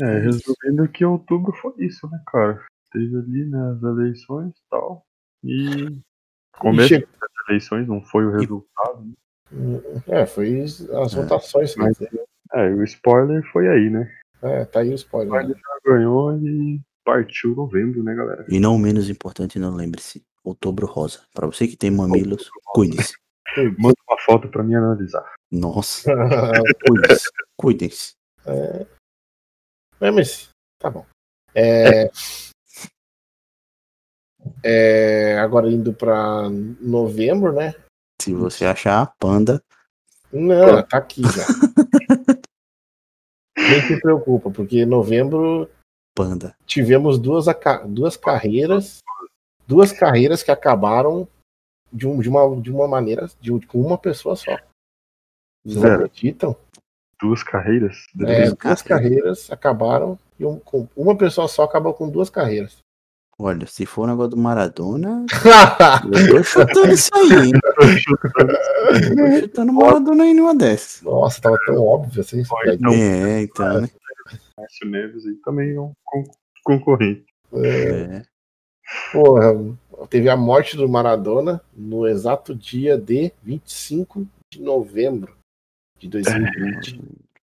É, 0.00 0.04
É 0.04 0.18
resumindo 0.20 0.88
que 0.92 1.04
outubro 1.04 1.52
foi 1.54 1.72
isso, 1.78 2.08
né, 2.08 2.22
cara? 2.26 2.64
Teve 2.92 3.16
ali 3.16 3.44
né, 3.46 3.72
as 3.76 3.82
eleições 3.82 4.50
e 4.50 4.62
tal. 4.70 5.04
E 5.42 5.98
começo 6.58 6.88
che- 6.88 7.00
das 7.00 7.30
eleições 7.48 7.88
não 7.88 8.00
foi 8.02 8.24
o 8.26 8.30
resultado. 8.32 9.12
É, 10.08 10.26
foi 10.26 10.60
as 10.62 10.80
É. 10.80 11.16
votações. 11.16 11.74
Mas-. 11.76 12.00
É, 12.54 12.68
o 12.68 12.82
spoiler 12.84 13.42
foi 13.52 13.68
aí, 13.68 13.90
né? 13.90 14.10
É, 14.42 14.64
tá 14.64 14.80
aí 14.80 14.88
o 14.88 14.92
O 14.92 14.94
spoiler. 14.94 15.28
spoiler 15.40 15.56
já 15.56 15.90
ganhou 15.92 16.36
e 16.36 16.80
partiu 17.04 17.54
novembro, 17.54 18.02
né, 18.02 18.14
galera? 18.14 18.44
E 18.48 18.58
não 18.60 18.76
menos 18.78 19.08
importante, 19.08 19.58
não 19.58 19.74
lembre-se. 19.74 20.22
Outubro 20.44 20.86
rosa. 20.86 21.20
Pra 21.32 21.46
você 21.46 21.66
que 21.68 21.76
tem 21.76 21.90
mamilos, 21.90 22.50
cuide-se. 22.66 23.14
Manda 23.78 23.94
uma 24.08 24.18
foto 24.18 24.48
pra 24.48 24.62
mim 24.62 24.74
analisar. 24.74 25.24
Nossa, 25.50 26.10
cuide-se. 26.86 27.28
Cuidem-se. 27.56 28.12
É, 30.00 30.10
mas 30.10 30.48
tá 30.80 30.90
bom. 30.90 31.06
É, 31.54 32.10
é, 34.64 35.38
agora 35.38 35.68
indo 35.70 35.92
pra 35.92 36.48
novembro, 36.80 37.52
né? 37.52 37.74
Se 38.22 38.32
você 38.32 38.64
achar 38.64 39.02
a 39.02 39.06
panda, 39.06 39.60
Não, 40.32 40.80
tá 40.86 40.98
aqui 40.98 41.22
já. 41.22 41.42
Nem 43.58 43.80
se 43.82 44.00
preocupa, 44.00 44.48
porque 44.48 44.78
em 44.82 44.86
novembro 44.86 45.68
panda. 46.14 46.54
tivemos 46.64 47.18
duas, 47.18 47.46
duas 47.88 48.16
carreiras, 48.16 49.00
duas 49.66 49.90
carreiras 49.90 50.40
que 50.42 50.52
acabaram 50.52 51.26
de, 51.92 52.06
um- 52.06 52.20
de 52.20 52.28
uma, 52.28 52.60
de 52.60 52.70
uma 52.70 52.86
maneira, 52.86 53.28
de, 53.40 53.52
um- 53.52 53.60
com 53.60 53.80
uma 53.80 53.98
pessoa 53.98 54.36
só. 54.36 54.56
Vocês 55.64 55.80
Zero. 55.80 56.04
acreditam? 56.04 56.56
Duas 57.20 57.42
carreiras? 57.42 58.04
É, 58.20 58.46
Duas 58.46 58.54
duas 58.54 58.82
carreiras 58.82 59.50
acabaram 59.50 60.16
e 60.38 60.44
um- 60.46 60.60
com 60.60 60.86
uma 60.96 61.16
pessoa 61.18 61.48
só 61.48 61.64
acabou 61.64 61.92
com 61.92 62.08
duas 62.08 62.30
carreiras. 62.30 62.78
Olha, 63.44 63.66
se 63.66 63.84
for 63.86 64.02
o 64.02 64.06
negócio 64.06 64.30
do 64.30 64.36
Maradona, 64.36 65.26
eu 66.14 66.28
tô 66.36 66.42
chutando 66.44 66.92
isso 66.92 67.10
aí, 67.12 67.46
hein? 67.46 67.52
Tô 67.74 69.40
chutando 69.40 69.72
Maradona 69.72 70.22
aí 70.22 70.32
numa 70.32 70.54
dessas. 70.54 71.02
Nossa, 71.02 71.40
tava 71.40 71.58
tão 71.66 71.76
óbvio 71.84 72.20
assim. 72.20 72.44
Pode 72.44 72.80
não. 72.80 72.92
É, 72.92 73.42
então, 73.42 73.80
né? 73.80 73.88
Márcio 74.56 74.88
Neves 74.88 75.26
aí 75.26 75.34
também 75.44 75.74
é 75.74 75.80
um 75.80 75.92
con- 76.04 76.30
concorrente. 76.64 77.24
É, 77.52 77.88
É. 78.18 78.22
porra, 79.12 79.54
teve 80.08 80.28
a 80.28 80.36
morte 80.36 80.76
do 80.76 80.88
Maradona 80.88 81.60
no 81.76 82.06
exato 82.06 82.54
dia 82.54 82.96
de 82.96 83.32
25 83.42 84.24
de 84.52 84.62
novembro 84.62 85.34
de 85.98 86.08
2020. 86.08 87.00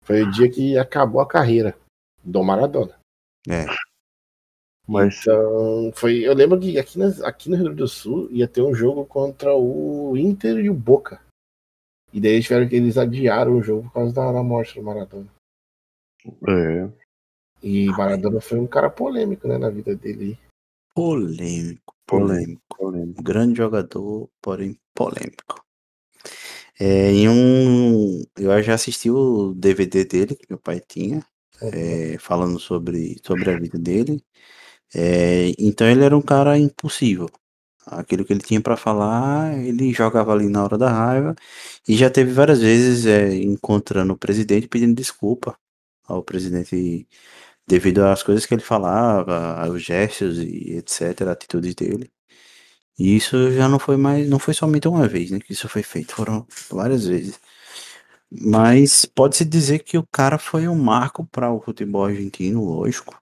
Foi 0.04 0.22
o 0.22 0.30
dia 0.30 0.48
que 0.48 0.78
acabou 0.78 1.20
a 1.20 1.26
carreira 1.26 1.74
do 2.22 2.42
Maradona. 2.44 2.94
É. 3.48 3.66
Mas 4.90 5.20
Então, 5.20 5.92
foi, 5.94 6.18
eu 6.26 6.34
lembro 6.34 6.58
que 6.58 6.76
aqui, 6.76 6.98
nas- 6.98 7.22
aqui 7.22 7.48
no 7.48 7.54
Rio 7.54 7.66
Grande 7.66 7.78
do 7.78 7.86
Sul 7.88 8.28
ia 8.32 8.48
ter 8.48 8.60
um 8.60 8.74
jogo 8.74 9.06
contra 9.06 9.54
o 9.54 10.16
Inter 10.16 10.58
e 10.58 10.68
o 10.68 10.74
Boca. 10.74 11.20
E 12.12 12.20
daí 12.20 12.32
eles 12.32 12.44
tiveram 12.46 12.68
que 12.68 12.74
eles 12.74 12.98
adiaram 12.98 13.56
o 13.56 13.62
jogo 13.62 13.84
por 13.84 13.92
causa 13.92 14.12
da, 14.12 14.32
da 14.32 14.42
morte 14.42 14.74
do 14.74 14.82
Maradona. 14.82 15.28
é, 16.48 16.90
E 17.62 17.86
Maradona 17.92 18.40
foi 18.40 18.58
um 18.58 18.66
cara 18.66 18.90
polêmico, 18.90 19.46
né, 19.46 19.58
na 19.58 19.70
vida 19.70 19.94
dele. 19.94 20.36
Polêmico, 20.92 21.94
polêmico. 22.04 22.60
polêmico. 22.76 23.22
Grande 23.22 23.56
jogador, 23.58 24.28
porém 24.42 24.76
polêmico. 24.92 25.64
É, 26.80 27.12
em 27.12 27.28
um. 27.28 28.24
Eu 28.36 28.60
já 28.60 28.74
assisti 28.74 29.08
o 29.08 29.54
DVD 29.54 30.04
dele, 30.04 30.34
que 30.34 30.46
meu 30.48 30.58
pai 30.58 30.80
tinha, 30.80 31.24
é, 31.62 32.18
falando 32.18 32.58
sobre, 32.58 33.20
sobre 33.22 33.50
a 33.50 33.56
vida 33.56 33.78
dele. 33.78 34.20
É, 34.94 35.52
então 35.58 35.88
ele 35.88 36.04
era 36.04 36.16
um 36.16 36.22
cara 36.22 36.58
impossível. 36.58 37.28
Aquilo 37.86 38.24
que 38.24 38.32
ele 38.32 38.40
tinha 38.42 38.60
para 38.60 38.76
falar, 38.76 39.58
ele 39.58 39.92
jogava 39.92 40.32
ali 40.32 40.48
na 40.48 40.64
hora 40.64 40.78
da 40.78 40.90
raiva. 40.90 41.34
E 41.88 41.96
já 41.96 42.10
teve 42.10 42.32
várias 42.32 42.60
vezes 42.60 43.06
é, 43.06 43.34
encontrando 43.34 44.12
o 44.14 44.18
presidente 44.18 44.68
pedindo 44.68 44.94
desculpa 44.94 45.56
ao 46.06 46.22
presidente 46.22 47.06
devido 47.66 48.04
às 48.04 48.22
coisas 48.22 48.46
que 48.46 48.54
ele 48.54 48.62
falava, 48.62 49.60
aos 49.62 49.82
gestos 49.82 50.38
e 50.38 50.76
etc, 50.76 51.22
atitudes 51.28 51.74
dele. 51.74 52.10
E 52.98 53.16
isso 53.16 53.50
já 53.52 53.68
não 53.68 53.78
foi 53.78 53.96
mais, 53.96 54.28
não 54.28 54.38
foi 54.38 54.54
somente 54.54 54.88
uma 54.88 55.08
vez, 55.08 55.30
né, 55.30 55.40
que 55.40 55.52
isso 55.52 55.68
foi 55.68 55.82
feito, 55.82 56.14
foram 56.14 56.46
várias 56.70 57.06
vezes. 57.06 57.40
Mas 58.30 59.04
pode-se 59.04 59.44
dizer 59.44 59.80
que 59.80 59.98
o 59.98 60.06
cara 60.12 60.38
foi 60.38 60.68
um 60.68 60.76
marco 60.76 61.24
para 61.26 61.50
o 61.50 61.60
futebol 61.60 62.04
argentino, 62.04 62.64
lógico. 62.64 63.20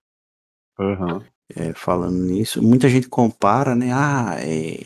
Aham. 0.78 1.24
É, 1.56 1.72
falando 1.72 2.18
nisso, 2.24 2.62
muita 2.62 2.88
gente 2.88 3.08
compara, 3.08 3.74
né? 3.74 3.90
Ah, 3.92 4.36
é 4.38 4.84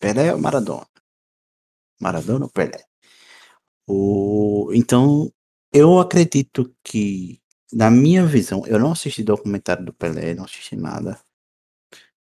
Pelé 0.00 0.32
ou 0.34 0.40
Maradona? 0.40 0.86
Maradona 2.00 2.44
ou 2.46 2.50
Pelé? 2.50 2.84
O, 3.86 4.70
então, 4.72 5.30
eu 5.72 5.98
acredito 5.98 6.74
que, 6.82 7.40
na 7.72 7.90
minha 7.90 8.24
visão, 8.24 8.66
eu 8.66 8.78
não 8.78 8.92
assisti 8.92 9.22
documentário 9.22 9.84
do 9.84 9.92
Pelé, 9.92 10.34
não 10.34 10.44
assisti 10.44 10.76
nada. 10.76 11.20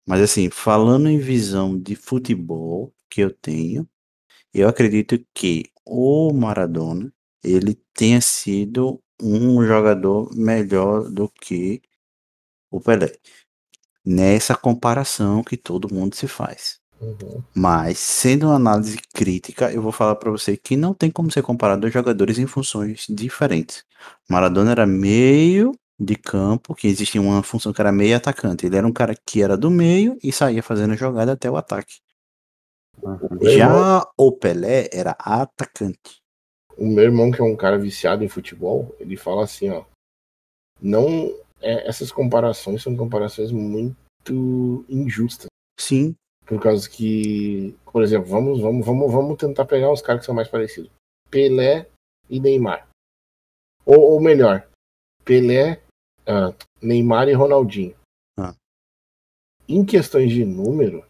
Mas 0.07 0.21
assim, 0.21 0.51
falando 0.51 1.09
em 1.09 1.19
visão 1.19 1.79
de 1.79 1.95
futebol 1.95 2.93
que 3.09 3.21
eu 3.21 3.31
tenho, 3.33 3.89
eu 4.55 4.69
acredito 4.69 5.19
que 5.35 5.71
o 5.87 6.33
Maradona, 6.33 7.13
ele 7.45 7.75
tenha 7.95 8.21
sido 8.21 9.01
um 9.23 9.65
jogador 9.67 10.35
melhor 10.37 11.11
do 11.11 11.29
que 11.29 11.83
o 12.71 12.81
Pelé. 12.81 13.13
Nessa 14.05 14.55
comparação 14.55 15.43
que 15.43 15.57
todo 15.57 15.93
mundo 15.93 16.15
se 16.15 16.27
faz. 16.27 16.81
Uhum. 17.01 17.43
Mas, 17.55 17.99
sendo 17.99 18.47
uma 18.47 18.55
análise 18.57 18.97
crítica, 19.13 19.73
eu 19.73 19.83
vou 19.83 19.91
falar 19.91 20.15
pra 20.15 20.31
você 20.31 20.57
que 20.57 20.77
não 20.77 20.95
tem 20.95 21.11
como 21.11 21.31
ser 21.31 21.43
comparado 21.43 21.81
dois 21.81 21.93
jogadores 21.93 22.39
em 22.39 22.47
funções 22.47 23.07
diferentes. 23.09 23.85
Maradona 24.29 24.71
era 24.71 24.87
meio 24.87 25.73
de 25.99 26.17
campo, 26.17 26.75
que 26.75 26.87
existia 26.87 27.21
uma 27.21 27.43
função 27.43 27.73
que 27.73 27.81
era 27.81 27.93
meio 27.93 28.17
atacante. 28.17 28.67
Ele 28.67 28.77
era 28.77 28.87
um 28.87 28.93
cara 28.93 29.15
que 29.15 29.43
era 29.43 29.57
do 29.57 29.71
meio 29.71 30.17
e 30.23 30.33
saía 30.33 30.63
fazendo 30.63 30.93
a 30.93 30.97
jogada 30.97 31.33
até 31.33 31.51
o 31.51 31.57
ataque. 31.57 31.97
irmão, 33.03 33.21
Já 33.43 34.07
o 34.17 34.33
Pelé 34.33 34.89
era 34.93 35.17
atacante. 35.19 36.23
o 36.77 36.87
meu 36.87 37.05
irmão, 37.05 37.31
que 37.31 37.41
é 37.41 37.45
um 37.45 37.57
cara 37.57 37.79
viciado 37.79 38.25
em 38.25 38.29
futebol, 38.29 38.95
ele 38.99 39.17
fala 39.17 39.45
assim, 39.45 39.71
ó. 39.71 39.85
Não. 40.81 41.33
É, 41.63 41.89
essas 41.89 42.11
comparações 42.13 42.83
são 42.83 42.97
comparações 42.97 43.51
muito 43.53 44.85
injustas. 44.89 45.47
Sim, 45.79 46.15
Por 46.45 46.61
causa 46.61 46.89
que, 46.89 47.75
por 47.91 48.03
exemplo, 48.03 48.29
vamos, 48.29 48.61
vamos, 48.61 48.85
vamos, 48.85 49.13
vamos 49.13 49.37
tentar 49.37 49.65
pegar 49.65 49.91
os 49.91 50.03
caras 50.03 50.21
que 50.21 50.27
são 50.27 50.35
mais 50.35 50.49
parecidos. 50.49 50.91
Pelé 51.31 51.89
e 52.29 52.39
Neymar. 52.39 52.89
Ou, 53.87 54.13
ou 54.13 54.21
melhor, 54.21 54.69
Pelé, 55.25 55.83
ah, 56.27 56.53
Neymar 56.81 57.29
e 57.29 57.33
Ronaldinho. 57.33 57.97
Ah. 58.39 58.55
Em 59.69 59.85
questões 59.85 60.31
de 60.31 60.45
número, 60.45 61.05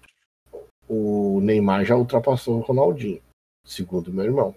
o 0.88 1.40
Neymar 1.40 1.84
já 1.84 1.96
ultrapassou 1.96 2.58
o 2.58 2.62
Ronaldinho, 2.62 3.22
segundo 3.66 4.12
meu 4.12 4.24
irmão. 4.24 4.54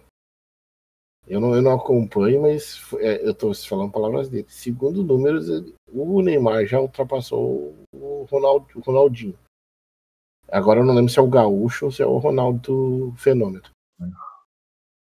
Eu 1.28 1.40
não, 1.40 1.56
eu 1.56 1.62
não 1.62 1.72
acompanho, 1.74 2.42
mas 2.44 2.82
é, 3.00 3.26
eu 3.26 3.32
estou 3.32 3.54
falando 3.56 3.92
palavras 3.92 4.30
dele. 4.30 4.46
Segundo 4.48 5.04
números, 5.04 5.48
o 5.92 6.22
Neymar 6.22 6.66
já 6.68 6.80
ultrapassou 6.80 7.74
o, 7.92 8.28
Ronald, 8.30 8.66
o 8.76 8.80
Ronaldinho. 8.82 9.38
Agora 10.52 10.80
eu 10.82 10.86
não 10.86 10.94
lembro 10.94 11.12
se 11.12 11.18
é 11.18 11.22
o 11.22 11.28
Gaúcho 11.28 11.86
ou 11.86 11.92
se 11.92 12.04
é 12.04 12.06
o 12.06 12.18
Ronaldo 12.20 13.12
Fenômeno. 13.18 13.64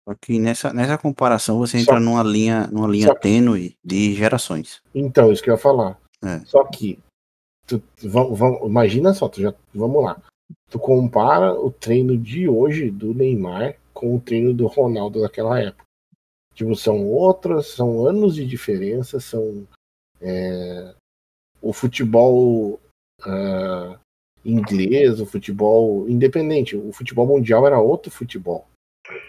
Só 0.07 0.15
que 0.19 0.39
nessa, 0.39 0.73
nessa 0.73 0.97
comparação 0.97 1.57
você 1.59 1.77
Só- 1.79 1.93
entra 1.93 1.99
numa 1.99 2.23
linha, 2.23 2.67
numa 2.67 2.87
linha 2.87 3.07
só- 3.07 3.15
tênue 3.15 3.75
de 3.83 4.13
gerações. 4.15 4.81
Então, 4.93 5.31
isso 5.31 5.43
que 5.43 5.49
eu 5.49 5.53
ia 5.55 5.59
falar. 5.59 5.99
É. 6.23 6.39
Só 6.45 6.63
que, 6.63 6.99
tu, 7.67 7.81
vamos, 8.03 8.37
vamos- 8.37 8.61
imagina 8.67 9.13
só, 9.13 9.27
tu 9.29 9.41
já, 9.41 9.53
vamos 9.73 10.03
lá. 10.03 10.19
Tu 10.69 10.77
compara 10.79 11.53
o 11.53 11.71
treino 11.71 12.17
de 12.17 12.47
hoje 12.47 12.89
do 12.91 13.13
Neymar 13.13 13.75
com 13.93 14.15
o 14.15 14.19
treino 14.19 14.53
do 14.53 14.67
Ronaldo 14.67 15.21
daquela 15.21 15.59
época. 15.59 15.84
Tipo, 16.55 16.73
são 16.75 17.05
outras, 17.05 17.67
são 17.67 18.07
anos 18.07 18.35
de 18.35 18.47
diferença, 18.47 19.19
são 19.19 19.67
é, 20.21 20.95
o 21.61 21.73
futebol 21.73 22.79
ah, 23.23 23.99
inglês, 24.43 25.19
o 25.19 25.25
futebol 25.25 26.07
independente. 26.09 26.75
O 26.75 26.93
futebol 26.93 27.27
mundial 27.27 27.67
era 27.67 27.79
outro 27.79 28.09
futebol. 28.09 28.67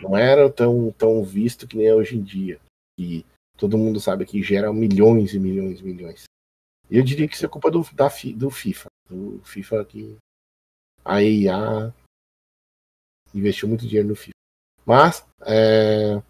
Não 0.01 0.17
era 0.17 0.51
tão, 0.51 0.93
tão 0.93 1.23
visto 1.25 1.67
que 1.67 1.77
nem 1.77 1.87
é 1.87 1.95
hoje 1.95 2.17
em 2.17 2.23
dia. 2.23 2.61
E 2.99 3.25
todo 3.57 3.79
mundo 3.79 4.01
sabe 4.01 4.25
que 4.25 4.43
gera 4.43 4.73
milhões 4.73 5.35
e 5.35 5.39
milhões 5.41 5.81
e 5.81 5.85
milhões. 5.85 6.25
Eu 6.91 7.03
diria 7.03 7.27
que 7.27 7.35
isso 7.35 7.45
é 7.45 7.49
culpa 7.49 7.71
do, 7.71 7.83
da, 7.93 8.09
do 8.37 8.51
FIFA. 8.51 8.87
Do 9.09 9.41
FIFA 9.45 9.85
que 9.85 10.17
a 11.05 11.23
EA 11.23 11.93
investiu 13.35 13.69
muito 13.69 13.87
dinheiro 13.87 14.09
no 14.09 14.17
FIFA. 14.17 14.37
Mas 14.85 15.27
é, 15.41 16.23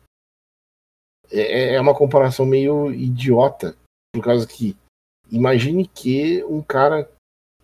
é, 1.30 1.74
é 1.74 1.80
uma 1.80 1.94
comparação 1.94 2.46
meio 2.46 2.92
idiota. 2.92 3.76
Por 4.14 4.24
causa 4.24 4.46
que 4.46 4.76
imagine 5.30 5.86
que 5.86 6.44
um 6.44 6.62
cara 6.62 7.10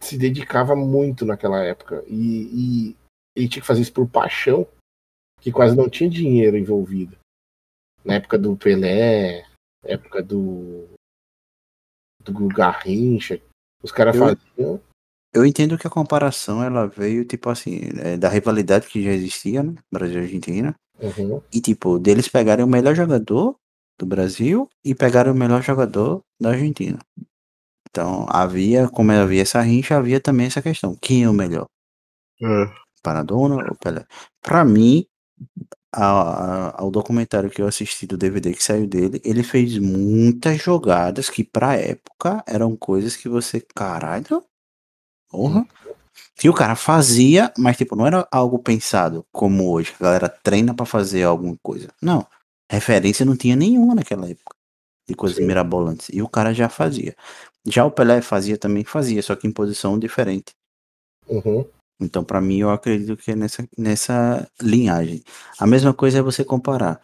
se 0.01 0.19
dedicava 0.19 0.75
muito 0.75 1.25
naquela 1.25 1.63
época 1.63 2.05
e, 2.07 2.91
e 2.91 2.97
ele 3.37 3.49
tinha 3.49 3.61
que 3.61 3.67
fazer 3.67 3.83
isso 3.83 3.93
por 3.93 4.09
paixão, 4.09 4.67
que 5.41 5.53
quase 5.53 5.77
não 5.77 5.89
tinha 5.89 6.11
dinheiro 6.11 6.57
envolvido. 6.57 7.17
Na 8.05 8.15
época 8.15 8.37
do 8.37 8.57
Pelé, 8.57 9.47
época 9.85 10.23
do 10.23 10.89
do 12.23 12.49
Garrincha, 12.49 13.41
os 13.83 13.91
caras 13.91 14.17
faziam. 14.17 14.81
Eu 15.35 15.47
entendo 15.47 15.79
que 15.79 15.87
a 15.87 15.91
comparação 15.91 16.63
ela 16.63 16.87
veio, 16.87 17.25
tipo 17.25 17.49
assim, 17.49 17.81
é, 17.99 18.17
da 18.17 18.29
rivalidade 18.29 18.87
que 18.87 19.03
já 19.03 19.11
existia, 19.11 19.63
né? 19.63 19.75
Brasil 19.91 20.21
e 20.21 20.25
Argentina. 20.25 20.75
Uhum, 21.03 21.43
E, 21.53 21.61
tipo, 21.61 21.99
deles 21.99 22.29
pegarem 22.29 22.65
o 22.65 22.69
melhor 22.69 22.95
jogador 22.95 23.57
do 23.99 24.07
Brasil 24.07 24.69
e 24.85 24.95
pegarem 24.95 25.33
o 25.33 25.35
melhor 25.35 25.63
jogador 25.63 26.23
da 26.41 26.51
Argentina. 26.51 26.99
Então, 27.91 28.27
havia, 28.31 28.89
como 28.89 29.13
havia 29.13 29.43
essa 29.43 29.61
rincha, 29.61 29.97
havia 29.97 30.21
também 30.21 30.47
essa 30.47 30.63
questão. 30.63 30.97
Quem 31.01 31.25
é 31.25 31.29
o 31.31 31.33
melhor? 31.35 31.67
É. 32.43 32.47
Maradona 33.07 33.57
ou 33.71 33.77
Pelé? 33.77 34.05
Pra 34.43 34.65
mim, 34.65 35.05
a- 35.93 36.71
a- 36.71 36.83
ao 36.83 36.91
documentário 36.91 37.51
que 37.51 37.63
eu 37.63 37.67
assisti 37.67 38.07
do 38.07 38.17
DVD 38.17 38.53
que 38.55 38.63
saiu 38.65 38.87
dele, 38.87 39.21
ele 39.25 39.43
fez 39.43 39.79
muitas 39.79 40.59
jogadas 40.63 41.29
que 41.31 41.45
pra 41.45 41.77
época 41.77 42.43
eram 42.47 42.77
coisas 42.77 43.17
que 43.17 43.29
você, 43.29 43.61
caralho, 43.75 44.45
porra. 45.31 45.67
Que 46.37 46.49
o 46.49 46.55
cara 46.55 46.75
fazia, 46.77 47.53
mas 47.59 47.77
tipo, 47.77 47.95
não 47.97 48.07
era 48.07 48.27
algo 48.31 48.59
pensado 48.59 49.25
como 49.33 49.71
hoje, 49.71 49.93
que 49.93 50.03
a 50.03 50.07
galera 50.07 50.29
treina 50.29 50.75
pra 50.75 50.87
fazer 50.87 51.25
alguma 51.25 51.57
coisa. 51.63 51.89
Não. 52.03 52.27
Referência 52.71 53.25
não 53.27 53.37
tinha 53.37 53.55
nenhuma 53.55 53.95
naquela 53.95 54.29
época 54.29 54.57
de 55.09 55.15
coisas 55.15 55.39
Sim. 55.39 55.47
mirabolantes. 55.47 56.09
E 56.11 56.23
o 56.23 56.29
cara 56.29 56.55
já 56.55 56.69
fazia. 56.69 57.15
Já 57.67 57.85
o 57.85 57.91
Pelé 57.91 58.23
fazia 58.23 58.59
também, 58.59 58.85
fazia, 58.85 59.23
só 59.23 59.37
que 59.37 59.47
em 59.47 59.53
posição 59.53 59.99
diferente. 59.99 60.55
uhum, 61.29 61.65
Então, 62.01 62.25
pra 62.25 62.41
mim, 62.41 62.59
eu 62.59 62.71
acredito 62.71 63.17
que 63.17 63.31
é 63.33 63.37
nessa, 63.37 63.69
nessa 63.79 64.49
linhagem. 64.61 65.23
A 65.59 65.67
mesma 65.67 65.95
coisa 65.95 66.19
é 66.19 66.23
você 66.23 66.45
comparar 66.45 67.01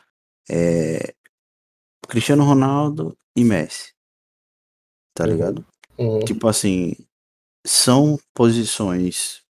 é, 0.50 1.14
Cristiano 2.08 2.44
Ronaldo 2.44 3.16
e 3.36 3.44
Messi. 3.44 3.92
Tá 5.14 5.24
Uhum. 5.24 5.30
ligado? 5.30 5.66
uhum, 5.98 6.20
Tipo 6.20 6.48
assim, 6.48 6.94
são 7.68 8.18
posições 8.34 9.42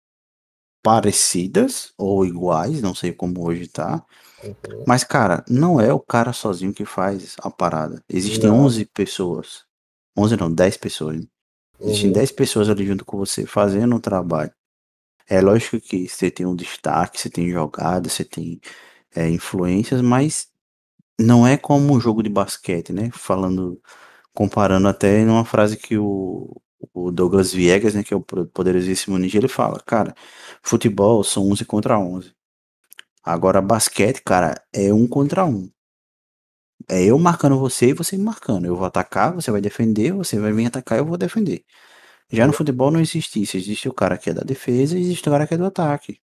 parecidas 0.82 1.92
ou 1.98 2.24
iguais, 2.24 2.80
não 2.82 2.94
sei 2.94 3.12
como 3.12 3.46
hoje 3.46 3.68
tá. 3.68 4.04
uhum. 4.42 4.84
Mas, 4.86 5.04
cara, 5.04 5.44
não 5.48 5.80
é 5.80 5.92
o 5.92 6.00
cara 6.00 6.32
sozinho 6.32 6.72
que 6.72 6.84
faz 6.84 7.36
a 7.40 7.50
parada. 7.50 8.02
Existem 8.08 8.50
Não. 8.50 8.60
11 8.64 8.84
pessoas. 8.86 9.64
11 10.16 10.36
não, 10.36 10.52
10 10.52 10.76
pessoas. 10.76 11.16
né? 11.20 11.26
Existem 11.80 12.06
Uhum. 12.08 12.12
10 12.12 12.32
pessoas 12.32 12.68
ali 12.68 12.86
junto 12.86 13.04
com 13.04 13.18
você 13.18 13.46
fazendo 13.46 13.96
o 13.96 14.00
trabalho. 14.00 14.52
É 15.28 15.40
lógico 15.40 15.80
que 15.80 16.08
você 16.08 16.30
tem 16.30 16.46
um 16.46 16.56
destaque, 16.56 17.20
você 17.20 17.30
tem 17.30 17.50
jogada, 17.50 18.08
você 18.08 18.24
tem 18.24 18.60
é, 19.14 19.28
influências, 19.28 20.00
mas 20.02 20.48
não 21.20 21.46
é 21.46 21.56
como 21.56 21.94
um 21.94 22.00
jogo 22.00 22.22
de 22.22 22.30
basquete, 22.30 22.92
né? 22.92 23.10
Falando 23.12 23.80
comparando 24.34 24.88
até 24.88 25.24
numa 25.24 25.44
frase 25.44 25.76
que 25.76 25.98
o, 25.98 26.60
o 26.94 27.10
Douglas 27.10 27.52
Viegas, 27.52 27.94
né, 27.94 28.02
que 28.02 28.14
é 28.14 28.16
o 28.16 28.20
poderosíssimo 28.20 29.18
ninja, 29.18 29.38
ele 29.38 29.48
fala, 29.48 29.80
cara, 29.80 30.14
futebol 30.62 31.22
são 31.24 31.48
11 31.50 31.64
contra 31.64 31.98
11. 31.98 32.32
Agora 33.22 33.60
basquete, 33.60 34.22
cara, 34.22 34.54
é 34.72 34.92
um 34.92 35.06
contra 35.06 35.44
um. 35.44 35.70
É 36.88 37.04
eu 37.04 37.18
marcando 37.18 37.58
você 37.58 37.88
e 37.88 37.92
você 37.92 38.16
me 38.16 38.24
marcando. 38.24 38.66
Eu 38.66 38.76
vou 38.76 38.86
atacar, 38.86 39.34
você 39.34 39.50
vai 39.50 39.60
defender, 39.60 40.12
você 40.12 40.38
vai 40.38 40.52
vir 40.52 40.66
atacar, 40.66 40.98
eu 40.98 41.04
vou 41.04 41.18
defender. 41.18 41.64
Já 42.30 42.46
no 42.46 42.52
futebol 42.52 42.90
não 42.90 43.00
existe 43.00 43.42
isso. 43.42 43.56
Existe 43.56 43.88
o 43.88 43.92
cara 43.92 44.16
que 44.16 44.30
é 44.30 44.34
da 44.34 44.42
defesa 44.42 44.96
e 44.96 45.00
existe 45.00 45.28
o 45.28 45.32
cara 45.32 45.46
que 45.46 45.54
é 45.54 45.58
do 45.58 45.66
ataque. 45.66 46.20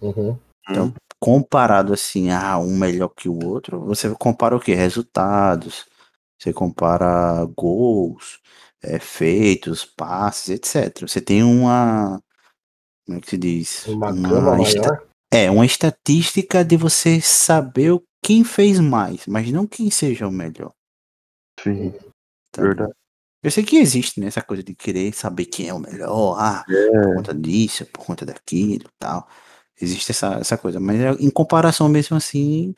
Uhum. 0.00 0.38
Então, 0.68 0.94
comparado 1.20 1.92
assim, 1.92 2.30
ah, 2.30 2.58
um 2.58 2.76
melhor 2.76 3.08
que 3.08 3.28
o 3.28 3.44
outro, 3.44 3.80
você 3.80 4.14
compara 4.14 4.56
o 4.56 4.60
que? 4.60 4.74
Resultados. 4.74 5.86
Você 6.38 6.52
compara 6.52 7.44
gols, 7.56 8.40
é, 8.84 8.98
feitos, 8.98 9.84
passes, 9.84 10.48
etc. 10.50 11.08
Você 11.08 11.20
tem 11.20 11.42
uma. 11.42 12.20
Como 13.06 13.18
é 13.18 13.20
que 13.20 13.30
se 13.30 13.38
diz? 13.38 13.86
Uma, 13.86 14.10
uma 14.10 14.40
maior? 14.56 15.02
É, 15.32 15.50
uma 15.50 15.66
estatística 15.66 16.64
de 16.64 16.76
você 16.76 17.20
saber 17.20 18.00
quem 18.22 18.44
fez 18.44 18.78
mais, 18.78 19.26
mas 19.26 19.50
não 19.50 19.66
quem 19.66 19.90
seja 19.90 20.28
o 20.28 20.30
melhor. 20.30 20.72
Sim, 21.60 21.92
Tá? 22.50 22.62
verdade. 22.62 22.92
Eu 23.42 23.50
sei 23.50 23.62
que 23.62 23.76
existe 23.76 24.20
né, 24.20 24.26
essa 24.28 24.40
coisa 24.40 24.62
de 24.62 24.74
querer 24.74 25.12
saber 25.12 25.44
quem 25.44 25.68
é 25.68 25.74
o 25.74 25.78
melhor, 25.78 26.36
ah, 26.38 26.64
por 26.64 26.74
É, 26.74 27.14
conta 27.16 27.34
disso, 27.34 27.84
por 27.86 28.06
conta 28.06 28.24
daquilo 28.24 28.88
tal. 28.98 29.28
Existe 29.78 30.12
essa, 30.12 30.36
essa 30.36 30.56
coisa, 30.56 30.80
mas 30.80 30.98
é- 30.98 31.12
em 31.20 31.28
comparação 31.28 31.88
mesmo 31.88 32.16
assim, 32.16 32.74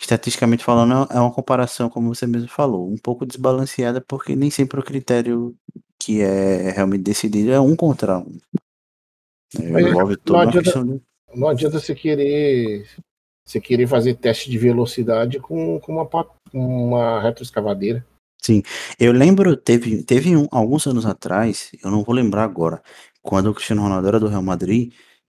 estatisticamente 0.00 0.64
falando, 0.64 1.06
é 1.12 1.20
uma 1.20 1.32
comparação, 1.32 1.90
como 1.90 2.14
você 2.14 2.26
mesmo 2.26 2.48
falou, 2.48 2.90
um 2.90 2.96
pouco 2.96 3.26
desbalanceada, 3.26 4.00
porque 4.00 4.34
nem 4.34 4.50
sempre 4.50 4.80
o 4.80 4.84
critério 4.84 5.54
que 5.98 6.22
é 6.22 6.70
realmente 6.70 7.02
decidido 7.02 7.52
é 7.52 7.60
um 7.60 7.76
contra 7.76 8.18
um. 8.18 8.38
É, 9.58 9.80
envolve 9.82 10.14
não 10.14 10.22
toda 10.24 10.38
uma 10.38 10.42
adianta- 10.44 10.62
questão 10.64 10.86
de. 10.86 11.02
Não 11.34 11.48
adianta 11.48 11.78
você 11.78 11.94
querer 11.94 12.88
você 13.46 13.60
querer 13.60 13.86
fazer 13.86 14.14
teste 14.14 14.50
de 14.50 14.58
velocidade 14.58 15.38
com, 15.40 15.78
com 15.80 15.92
uma, 15.92 16.08
uma 16.52 17.20
retroescavadeira. 17.20 18.06
Eu 18.98 19.12
lembro, 19.12 19.56
teve, 19.56 20.02
teve 20.02 20.36
um, 20.36 20.46
alguns 20.50 20.86
anos 20.86 21.04
atrás, 21.04 21.70
eu 21.84 21.90
não 21.90 22.02
vou 22.02 22.14
lembrar 22.14 22.44
agora, 22.44 22.82
quando 23.22 23.50
o 23.50 23.54
Cristiano 23.54 23.82
Ronaldo 23.82 24.08
era 24.08 24.20
do 24.20 24.28
Real 24.28 24.42
Madrid, 24.42 24.92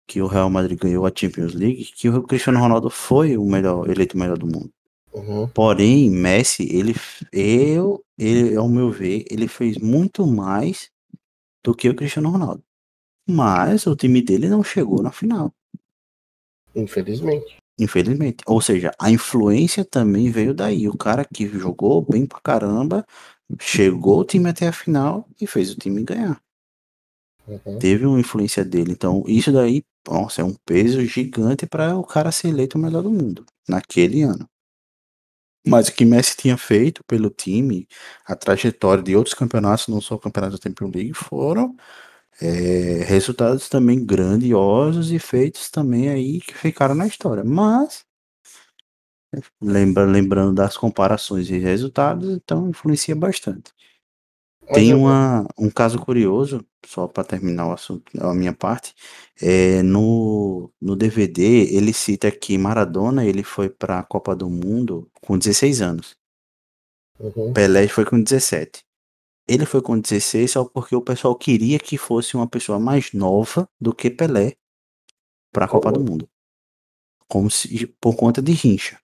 que 0.07 0.21
o 0.21 0.27
Real 0.27 0.49
Madrid 0.49 0.80
ganhou 0.80 1.05
a 1.05 1.11
Champions 1.13 1.53
League, 1.53 1.85
que 1.95 2.09
o 2.09 2.23
Cristiano 2.23 2.59
Ronaldo 2.59 2.89
foi 2.89 3.38
o 3.38 3.45
melhor, 3.45 3.89
eleito 3.89 4.15
o 4.15 4.19
melhor 4.19 4.38
do 4.38 4.45
mundo. 4.45 4.71
Uhum. 5.13 5.47
Porém, 5.47 6.09
Messi, 6.09 6.67
ele, 6.75 6.95
eu, 7.31 8.03
ele, 8.17 8.55
ao 8.55 8.67
meu 8.67 8.91
ver, 8.91 9.25
ele 9.30 9.47
fez 9.47 9.77
muito 9.77 10.25
mais 10.25 10.89
do 11.63 11.75
que 11.75 11.88
o 11.88 11.95
Cristiano 11.95 12.30
Ronaldo. 12.30 12.63
Mas 13.30 13.85
o 13.88 13.95
time 13.95 14.21
dele 14.21 14.49
não 14.49 14.63
chegou 14.63 15.01
na 15.01 15.11
final, 15.11 15.53
Infelizmente. 16.75 17.57
infelizmente. 17.80 18.43
Ou 18.47 18.59
seja, 18.59 18.91
a 18.99 19.11
influência 19.11 19.85
também 19.85 20.30
veio 20.31 20.53
daí. 20.53 20.89
O 20.89 20.97
cara 20.97 21.23
que 21.23 21.47
jogou 21.47 22.01
bem 22.01 22.25
pra 22.25 22.41
caramba, 22.41 23.05
chegou 23.61 24.19
o 24.19 24.25
time 24.25 24.49
até 24.49 24.67
a 24.67 24.73
final 24.73 25.27
e 25.39 25.47
fez 25.47 25.71
o 25.71 25.77
time 25.77 26.03
ganhar. 26.03 26.41
Uhum. 27.47 27.77
Teve 27.79 28.05
uma 28.05 28.19
influência 28.19 28.63
dele. 28.63 28.91
Então, 28.93 29.23
isso 29.27 29.51
daí, 29.51 29.83
nossa, 30.07 30.41
é 30.41 30.43
um 30.43 30.55
peso 30.65 31.03
gigante 31.05 31.65
para 31.65 31.97
o 31.97 32.03
cara 32.03 32.31
ser 32.31 32.49
eleito 32.49 32.77
o 32.77 32.81
melhor 32.81 33.03
do 33.03 33.09
mundo 33.11 33.45
naquele 33.67 34.23
ano. 34.23 34.47
Mas 35.65 35.87
o 35.87 35.93
que 35.93 36.03
Messi 36.05 36.35
tinha 36.35 36.57
feito 36.57 37.03
pelo 37.05 37.29
time, 37.29 37.87
a 38.25 38.35
trajetória 38.35 39.01
de 39.03 39.15
outros 39.15 39.33
campeonatos, 39.33 39.87
não 39.87 40.01
só 40.01 40.15
o 40.15 40.19
campeonato 40.19 40.57
da 40.57 40.61
Champions 40.61 40.91
League, 40.93 41.13
foram 41.13 41.75
é, 42.41 43.03
resultados 43.05 43.69
também 43.69 44.05
grandiosos 44.05 45.11
e 45.11 45.19
feitos 45.19 45.69
também 45.71 46.09
aí 46.09 46.41
que 46.41 46.53
ficaram 46.55 46.95
na 46.95 47.07
história. 47.07 47.43
Mas, 47.45 48.05
lembra, 49.61 50.05
lembrando 50.05 50.53
das 50.55 50.77
comparações 50.77 51.49
e 51.49 51.57
resultados, 51.57 52.29
então 52.29 52.69
influencia 52.69 53.15
bastante. 53.15 53.71
Tem 54.72 54.94
uma, 54.94 55.45
um 55.57 55.69
caso 55.69 55.99
curioso, 55.99 56.65
só 56.85 57.07
para 57.07 57.23
terminar 57.23 57.68
o 57.68 57.73
assunto, 57.73 58.11
a 58.19 58.34
minha 58.34 58.53
parte, 58.53 58.94
é, 59.41 59.81
no, 59.84 60.72
no 60.81 60.95
DVD 60.95 61.41
ele 61.76 61.94
cita 61.94 62.31
que 62.31 62.57
Maradona 62.57 63.26
ele 63.26 63.44
foi 63.44 63.69
para 63.69 63.99
a 63.99 64.03
Copa 64.03 64.35
do 64.35 64.49
Mundo 64.49 65.10
com 65.22 65.38
16 65.38 65.81
anos, 65.81 66.15
Uhum. 67.19 67.53
Pelé 67.53 67.88
foi 67.88 68.06
com 68.06 68.22
17. 68.22 68.84
Ele 69.48 69.65
foi 69.65 69.81
com 69.81 69.99
16 69.99 70.52
só 70.52 70.65
porque 70.65 70.95
o 70.95 71.02
pessoal 71.02 71.35
queria 71.35 71.80
que 71.80 71.98
fosse 71.98 72.35
uma 72.35 72.48
pessoa 72.48 72.80
mais 72.80 73.11
nova 73.14 73.69
do 73.80 73.94
que 73.94 74.10
Pelé 74.10 74.56
para 75.52 75.65
a 75.65 75.68
Copa 75.68 75.91
do 75.91 75.99
Como? 75.99 76.11
Mundo, 76.11 76.30
como 77.27 77.49
se, 77.49 77.88
por 77.99 78.15
conta 78.15 78.41
de 78.41 78.53
rincha. 78.53 78.99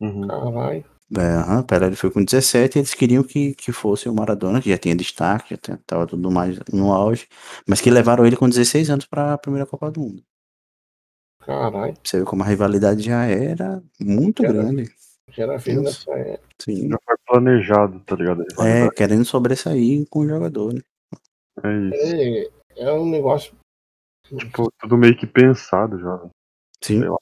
uhum. 0.00 0.26
Caralho. 0.28 0.93
É, 1.16 1.36
aham, 1.36 1.62
Pelé 1.62 1.86
ele 1.86 1.96
foi 1.96 2.10
com 2.10 2.24
17 2.24 2.76
e 2.76 2.80
eles 2.80 2.94
queriam 2.94 3.22
que, 3.22 3.54
que 3.54 3.70
fosse 3.72 4.08
o 4.08 4.14
Maradona, 4.14 4.60
que 4.60 4.70
já 4.70 4.78
tinha 4.78 4.96
destaque, 4.96 5.50
já 5.50 5.56
tinha- 5.56 5.80
tava 5.86 6.06
tudo 6.06 6.30
mais 6.30 6.58
no 6.72 6.92
auge, 6.92 7.28
mas 7.68 7.80
que 7.80 7.90
levaram 7.90 8.26
ele 8.26 8.36
com 8.36 8.48
16 8.48 8.90
anos 8.90 9.04
para 9.06 9.34
a 9.34 9.38
primeira 9.38 9.66
Copa 9.66 9.90
do 9.90 10.00
Mundo. 10.00 10.22
Caralho. 11.40 11.94
Você 12.02 12.18
vê 12.20 12.24
como 12.24 12.42
a 12.42 12.46
rivalidade 12.46 13.02
já 13.02 13.24
era 13.26 13.82
muito 14.00 14.42
Era. 14.44 14.52
grande. 14.54 14.90
Já 15.30 15.42
era 15.44 15.58
feio 15.58 15.82
Nossa. 15.82 16.10
nessa 16.10 16.20
época. 16.28 16.48
Sim. 16.60 16.88
Já 16.88 16.98
foi 17.04 17.16
planejado, 17.26 18.00
tá 18.00 18.16
ligado? 18.16 18.44
É, 18.60 18.90
querendo 18.90 19.24
sobressair 19.24 20.06
com 20.08 20.20
o 20.20 20.28
jogador, 20.28 20.72
né? 20.74 20.80
É 21.62 21.68
isso. 21.96 22.50
É, 22.76 22.84
é 22.84 22.92
um 22.92 23.08
negócio. 23.08 23.54
Tipo, 24.26 24.70
tudo 24.78 24.96
meio 24.96 25.16
que 25.16 25.26
pensado 25.26 25.98
já. 25.98 26.16
velho. 26.16 26.30
Sim. 26.82 27.00
Sei 27.00 27.08
lá. 27.08 27.16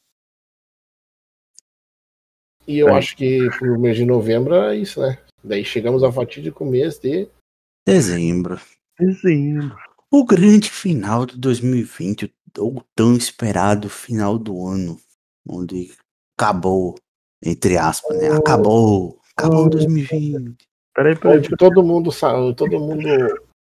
E 2.66 2.78
eu 2.78 2.88
É. 2.88 2.98
acho 2.98 3.16
que 3.16 3.48
pro 3.58 3.78
mês 3.78 3.96
de 3.96 4.04
novembro 4.04 4.54
é 4.54 4.76
isso, 4.76 5.00
né? 5.00 5.18
Daí 5.42 5.64
chegamos 5.64 6.02
ao 6.02 6.12
fatídico 6.12 6.64
mês 6.64 6.98
de. 6.98 7.28
Dezembro. 7.86 8.60
Dezembro. 8.98 9.74
O 10.10 10.24
grande 10.24 10.70
final 10.70 11.26
de 11.26 11.36
2020, 11.38 12.32
o 12.58 12.80
tão 12.94 13.16
esperado 13.16 13.88
final 13.88 14.38
do 14.38 14.66
ano, 14.66 14.96
onde 15.48 15.90
acabou, 16.38 16.94
entre 17.44 17.76
aspas, 17.76 18.16
né? 18.18 18.28
Acabou. 18.30 19.18
Acabou 19.36 19.64
Oh. 19.66 19.70
2020. 19.70 20.54
Peraí, 20.94 21.16
peraí. 21.16 21.38
Onde 21.38 21.56
todo 21.56 21.82
mundo 21.82 22.12
saiu, 22.12 22.54
todo 22.54 22.78
mundo 22.78 23.02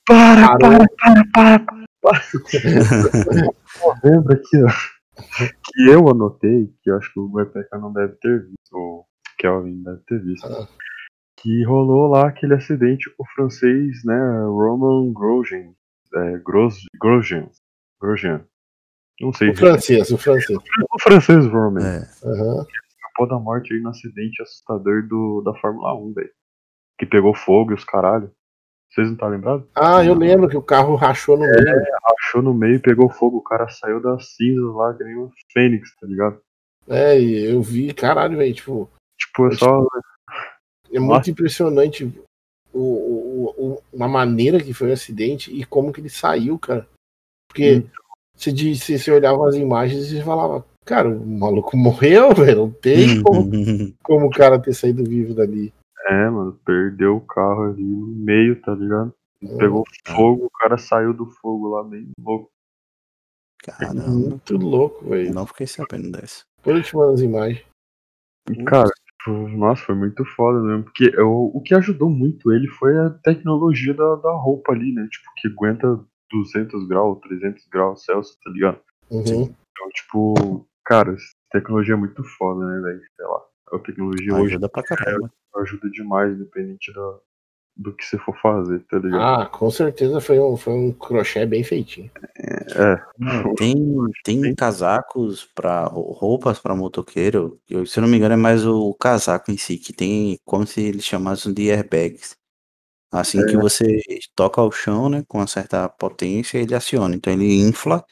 Para, 0.07 0.59
parou. 0.59 0.79
para, 0.99 1.25
para, 1.33 1.59
para, 1.59 1.83
para. 2.03 2.23
Novembro 4.05 4.35
aqui, 4.35 4.63
ó. 4.63 4.69
Que 5.65 5.89
eu 5.91 6.09
anotei, 6.09 6.71
que 6.83 6.91
eu 6.91 6.97
acho 6.99 7.13
que 7.13 7.21
o 7.21 7.29
Guepeca 7.29 7.79
não 7.79 7.93
deve 7.93 8.15
ter 8.17 8.43
visto, 8.43 8.55
ou 8.64 8.64
o 8.77 9.05
Kelvin 9.39 9.83
deve 9.83 10.01
ter 10.07 10.23
visto. 10.23 10.47
Ah. 10.47 10.69
Que 11.37 11.65
rolou 11.65 12.07
lá 12.09 12.29
aquele 12.29 12.55
acidente 12.55 13.11
com 13.17 13.23
o 13.23 13.29
francês, 13.35 14.05
né? 14.05 14.45
Roman 14.47 15.13
Grosjean. 15.13 15.75
É, 16.15 16.39
Gros, 16.39 16.85
Grosjean. 17.01 17.49
Grosjean. 18.01 18.47
Não 19.21 19.33
sei. 19.33 19.51
O 19.51 19.57
francês, 19.57 20.11
o 20.11 20.19
francês. 20.19 20.59
O 20.59 21.03
francês 21.03 21.47
Roman. 21.47 21.83
É, 21.83 21.99
escapou 22.01 23.29
da 23.29 23.39
morte 23.39 23.75
aí 23.75 23.81
no 23.81 23.91
acidente 23.91 24.43
assustador 24.43 25.07
do, 25.07 25.43
da 25.43 25.55
Fórmula 25.61 25.95
1, 25.95 26.15
velho. 26.15 26.31
Que 26.99 27.07
pegou 27.07 27.35
fogo 27.35 27.73
e 27.73 27.75
os 27.75 27.85
caralho. 27.85 28.31
Vocês 28.91 29.11
não 29.11 29.17
tá 29.17 29.27
lembrados? 29.27 29.67
Ah, 29.75 30.05
eu 30.05 30.15
lembro 30.15 30.49
que 30.49 30.57
o 30.57 30.63
carro 30.63 30.95
rachou 30.95 31.37
no 31.37 31.43
meio. 31.43 31.83
Achou 32.21 32.43
no 32.43 32.55
meio 32.55 32.77
e 32.77 32.83
pegou 32.83 33.11
fogo. 33.11 33.39
O 33.39 33.43
cara 33.43 33.69
saiu 33.69 34.01
das 34.01 34.35
cinzas 34.37 34.75
lá, 34.75 34.95
que 34.95 35.03
nem 35.03 35.19
um 35.19 35.31
fênix, 35.53 35.95
tá 35.97 36.07
ligado? 36.07 36.41
É, 36.89 37.19
e 37.21 37.45
eu 37.53 37.63
vi, 37.63 37.93
caralho, 37.95 38.37
velho. 38.39 38.55
Tipo, 38.55 38.91
Tipo, 39.19 39.47
é 39.49 39.55
só. 39.57 39.87
é 40.93 40.99
muito 41.01 41.31
impressionante 41.31 42.05
o, 42.73 42.79
o, 42.79 43.55
o, 43.93 44.03
a 44.03 44.09
maneira 44.09 44.61
que 44.63 44.75
foi 44.75 44.91
o 44.91 44.93
acidente 44.93 45.55
e 45.55 45.65
como 45.65 45.93
que 45.93 46.01
ele 46.01 46.09
saiu, 46.11 46.59
cara. 46.59 46.87
Porque 47.49 47.77
Hum. 47.79 47.89
você, 48.37 48.99
você, 48.99 49.11
olhava 49.13 49.49
as 49.49 49.55
imagens 49.55 50.07
e 50.07 50.17
você 50.17 50.23
falava, 50.25 50.65
cara, 50.85 51.09
o 51.09 51.27
maluco 51.27 51.77
morreu, 51.77 52.31
velho. 52.35 52.59
Não 52.67 52.71
tem 52.73 53.23
como, 53.23 53.41
Uhum. 53.43 53.95
como 54.03 54.27
o 54.27 54.31
cara 54.31 54.59
ter 54.61 54.75
saído 54.75 55.05
vivo 55.05 55.33
dali. 55.35 55.73
É, 56.09 56.29
mano, 56.29 56.59
perdeu 56.67 57.17
o 57.17 57.21
carro 57.21 57.71
ali 57.71 57.83
no 57.83 58.07
meio, 58.09 58.61
tá 58.61 58.75
ligado? 58.75 59.15
Pegou 59.59 59.85
fogo, 60.07 60.47
o 60.47 60.51
cara 60.51 60.77
saiu 60.77 61.15
do 61.15 61.27
fogo 61.27 61.69
lá, 61.69 61.83
bem 61.85 62.11
louco. 62.19 62.51
Caramba, 63.63 64.09
Muito 64.09 64.57
louco, 64.57 65.09
velho. 65.09 65.33
não 65.33 65.47
fiquei 65.47 65.67
sabendo 65.67 66.11
dessa. 66.13 66.43
Depois 66.65 66.79
eu 66.79 66.83
te 66.83 66.97
mando 66.97 67.13
as 67.13 67.21
imagens. 67.21 67.65
E, 68.51 68.65
cara, 68.65 68.89
tipo, 69.19 69.49
nossa, 69.49 69.83
foi 69.85 69.95
muito 69.95 70.25
foda 70.25 70.61
mesmo. 70.61 70.85
Porque 70.85 71.13
eu- 71.15 71.51
o 71.55 71.61
que 71.61 71.75
ajudou 71.75 72.09
muito 72.09 72.51
ele 72.51 72.69
foi 72.69 72.97
a 72.99 73.11
tecnologia 73.11 73.93
da, 73.93 74.17
da 74.17 74.33
roupa 74.33 74.73
ali, 74.73 74.93
né? 74.95 75.07
Tipo, 75.11 75.27
que 75.37 75.49
aguenta 75.49 76.01
200 76.31 76.89
graus, 76.89 77.21
300 77.21 77.67
graus 77.69 78.03
Celsius, 78.05 78.37
tá 78.43 78.51
ligado? 78.51 78.81
Uhum. 79.11 79.43
Então, 79.45 79.89
tipo, 79.93 80.67
cara, 80.85 81.15
tecnologia 81.51 81.95
é 81.95 81.99
muito 81.99 82.25
foda, 82.25 82.67
né, 82.67 82.81
velho? 82.81 83.03
Sei 83.15 83.27
lá. 83.27 83.43
A 83.73 83.79
tecnologia 83.81 84.35
hoje 84.35 84.53
Ajuda 84.55 84.69
pra 84.69 84.83
caramba. 84.83 85.31
ajuda 85.57 85.91
demais, 85.91 86.35
independente 86.35 86.93
da, 86.93 87.19
do 87.77 87.93
que 87.93 88.05
você 88.05 88.17
for 88.19 88.37
fazer, 88.41 88.81
tá 88.89 88.99
ligado? 88.99 89.43
Ah, 89.43 89.47
com 89.47 89.71
certeza 89.71 90.21
foi 90.21 90.39
um, 90.39 90.57
foi 90.57 90.73
um 90.73 90.93
crochê 90.93 91.45
bem 91.45 91.65
feitinho. 91.65 92.11
É, 92.39 92.67
Tem, 93.57 93.75
tem 94.25 94.55
casacos 94.55 95.45
para 95.55 95.85
roupas 95.87 96.59
para 96.59 96.77
motoqueiro. 96.77 97.59
Eu, 97.69 97.85
se 97.85 97.99
eu 97.99 98.03
não 98.03 98.09
me 98.09 98.17
engano, 98.17 98.35
é 98.35 98.37
mais 98.37 98.65
o 98.65 98.95
casaco 98.95 99.51
em 99.51 99.57
si, 99.57 99.77
que 99.77 99.93
tem 99.93 100.39
como 100.45 100.67
se 100.67 100.83
eles 100.83 101.05
chamassem 101.05 101.53
de 101.53 101.71
airbags. 101.71 102.37
Assim 103.11 103.45
que 103.47 103.57
você 103.57 104.01
toca 104.35 104.61
ao 104.61 104.73
chão, 104.73 105.09
né, 105.09 105.25
com 105.29 105.39
uma 105.39 105.47
certa 105.47 105.89
potência, 105.89 106.59
ele 106.59 106.75
aciona. 106.75 107.15
Então 107.15 107.33
ele 107.33 107.61
infla 107.61 108.05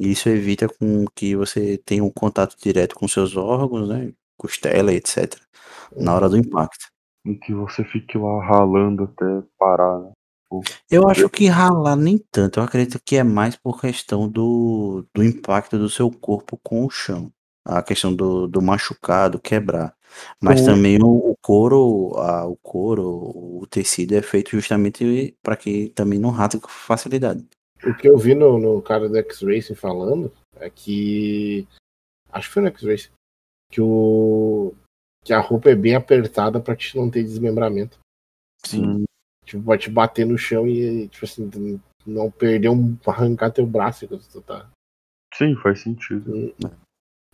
e 0.00 0.10
isso 0.10 0.28
evita 0.28 0.68
com 0.68 1.04
que 1.14 1.36
você 1.36 1.78
tenha 1.78 2.02
um 2.02 2.10
contato 2.10 2.56
direto 2.60 2.96
com 2.96 3.06
seus 3.06 3.36
órgãos, 3.36 3.88
né, 3.88 4.12
costela, 4.36 4.92
etc. 4.92 5.40
Na 5.96 6.14
hora 6.14 6.28
do 6.28 6.36
impacto. 6.36 6.91
E 7.24 7.34
que 7.34 7.52
você 7.54 7.84
fique 7.84 8.18
lá 8.18 8.44
ralando 8.44 9.04
até 9.04 9.46
parar, 9.58 9.98
né? 10.00 10.12
Eu 10.90 11.08
acho 11.08 11.30
que 11.30 11.46
ralar 11.46 11.96
nem 11.96 12.18
tanto. 12.30 12.60
Eu 12.60 12.64
acredito 12.64 13.00
que 13.02 13.16
é 13.16 13.22
mais 13.22 13.56
por 13.56 13.80
questão 13.80 14.28
do, 14.28 15.06
do 15.14 15.24
impacto 15.24 15.78
do 15.78 15.88
seu 15.88 16.10
corpo 16.10 16.58
com 16.62 16.84
o 16.84 16.90
chão. 16.90 17.32
A 17.64 17.82
questão 17.82 18.14
do, 18.14 18.46
do 18.46 18.60
machucado, 18.60 19.38
quebrar. 19.40 19.94
Mas 20.40 20.60
Com- 20.60 20.66
também 20.66 21.02
o, 21.02 21.30
o 21.30 21.36
couro, 21.40 22.12
a, 22.18 22.44
o 22.44 22.56
couro, 22.56 23.02
o 23.06 23.66
tecido 23.70 24.14
é 24.14 24.20
feito 24.20 24.50
justamente 24.50 25.34
para 25.42 25.56
que 25.56 25.88
também 25.94 26.18
não 26.18 26.28
rate 26.28 26.58
com 26.58 26.68
facilidade. 26.68 27.46
O 27.84 27.94
que 27.94 28.08
eu 28.08 28.18
vi 28.18 28.34
no, 28.34 28.58
no 28.58 28.82
cara 28.82 29.08
do 29.08 29.16
X-Racing 29.16 29.74
falando 29.74 30.30
é 30.56 30.68
que. 30.68 31.66
Acho 32.30 32.48
que 32.48 32.54
foi 32.54 32.62
no 32.62 32.68
X-Racing. 32.68 33.10
Que 33.70 33.80
o. 33.80 34.74
Que 35.24 35.32
a 35.32 35.40
roupa 35.40 35.70
é 35.70 35.74
bem 35.74 35.94
apertada 35.94 36.60
pra 36.60 36.74
te 36.76 36.96
não 36.96 37.10
ter 37.10 37.22
desmembramento. 37.22 37.98
Sim. 38.64 39.04
Tipo, 39.44 39.62
vai 39.62 39.78
te 39.78 39.90
bater 39.90 40.26
no 40.26 40.36
chão 40.38 40.66
e, 40.66 41.08
tipo 41.08 41.24
assim, 41.24 41.80
não 42.06 42.30
perder 42.30 42.68
um. 42.68 42.96
arrancar 43.06 43.50
teu 43.50 43.66
braço 43.66 44.06
quando 44.08 44.26
tu 44.28 44.40
tá. 44.42 44.68
Sim, 45.34 45.54
faz 45.62 45.80
sentido. 45.82 46.54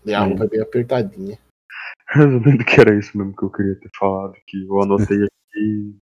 E 0.05 0.15
a 0.15 0.23
Hum. 0.23 0.29
roupa 0.31 0.45
é 0.45 0.49
bem 0.49 0.61
apertadinha. 0.61 1.39
Resumindo 2.09 2.65
que 2.65 2.81
era 2.81 2.99
isso 2.99 3.17
mesmo 3.17 3.35
que 3.37 3.43
eu 3.45 3.51
queria 3.51 3.79
ter 3.79 3.91
falado, 3.99 4.35
que 4.47 4.65
eu 4.67 4.83
anotei 4.83 5.19
aqui 5.25 5.59
e 5.59 5.95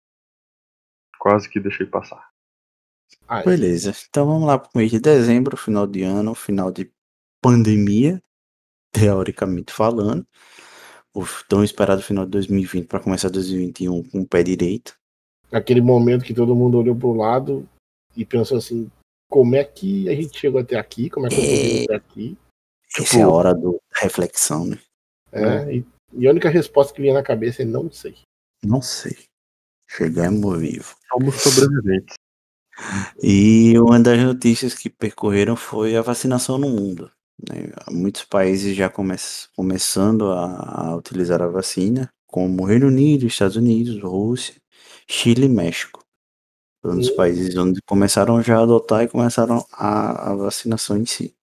quase 1.19 1.49
que 1.49 1.61
deixei 1.61 1.87
passar. 1.87 2.29
Ah, 3.29 3.43
Beleza. 3.43 3.95
Então 4.09 4.27
vamos 4.27 4.47
lá 4.47 4.59
pro 4.59 4.71
mês 4.75 4.91
de 4.91 5.01
dezembro, 5.01 5.57
final 5.57 5.87
de 5.87 6.03
ano, 6.03 6.35
final 6.35 6.71
de 6.71 6.91
pandemia, 7.43 8.23
teoricamente 8.93 9.73
falando. 9.73 10.27
O 11.15 11.25
tão 11.49 11.63
esperado 11.63 12.03
final 12.03 12.25
de 12.25 12.33
2020 12.33 12.87
para 12.87 13.01
começar 13.01 13.29
2021 13.29 14.03
com 14.11 14.21
o 14.23 14.27
pé 14.27 14.43
direito. 14.43 14.97
aquele 15.53 15.81
momento 15.81 16.25
que 16.25 16.35
todo 16.35 16.57
mundo 16.57 16.79
olhou 16.79 16.97
pro 16.97 17.13
lado 17.13 17.69
e 18.17 18.25
pensou 18.25 18.59
assim, 18.59 18.91
como 19.31 19.55
é 19.55 19.65
que 19.65 20.09
a 20.09 20.15
gente 20.15 20.39
chegou 20.39 20.61
até 20.61 20.77
aqui? 20.77 21.09
Como 21.09 21.27
é 21.27 21.29
que 21.29 21.37
eu 21.37 21.41
vindo 21.41 21.85
até 21.85 21.95
aqui? 21.95 22.39
Essa 22.99 23.19
é 23.19 23.23
a 23.23 23.29
hora 23.29 23.55
do, 23.55 23.81
da 23.93 24.01
reflexão, 24.01 24.67
né? 24.67 24.79
É, 25.33 25.77
e, 25.77 25.87
e 26.13 26.29
a 26.29 26.31
única 26.31 26.49
resposta 26.49 26.95
que 26.95 27.03
vinha 27.03 27.15
na 27.15 27.23
cabeça 27.23 27.63
é 27.63 27.65
não 27.65 27.91
sei. 27.91 28.17
Não 28.65 28.81
sei. 28.81 29.17
Chegamos 29.89 30.59
vivo. 30.61 30.97
Somos 31.09 31.35
sobreviventes. 31.37 32.17
E 33.23 33.79
uma 33.79 34.01
das 34.01 34.19
notícias 34.21 34.75
que 34.75 34.91
percorreram 34.91 35.57
foi 35.57 35.97
a 35.97 36.03
vacinação 36.03 36.59
no 36.59 36.69
mundo. 36.69 37.11
Né? 37.39 37.73
Muitos 37.91 38.25
países 38.25 38.77
já 38.77 38.89
come 38.89 39.15
começando 39.57 40.31
a, 40.33 40.91
a 40.91 40.97
utilizar 40.97 41.43
a 41.43 41.49
vacina, 41.49 42.09
como 42.27 42.65
Reino 42.65 42.87
Unido, 42.89 43.27
Estados 43.27 43.57
Unidos, 43.57 44.01
Rússia, 44.03 44.55
Chile 45.09 45.47
e 45.47 45.49
México. 45.49 46.05
Foram 46.83 46.99
os 46.99 47.09
Hum. 47.11 47.17
países 47.17 47.57
onde 47.57 47.81
começaram 47.87 48.43
já 48.43 48.59
a 48.59 48.63
adotar 48.63 49.03
e 49.05 49.09
começaram 49.09 49.65
a, 49.73 50.33
a 50.33 50.35
vacinação 50.35 50.97
em 50.99 51.07
si. 51.07 51.35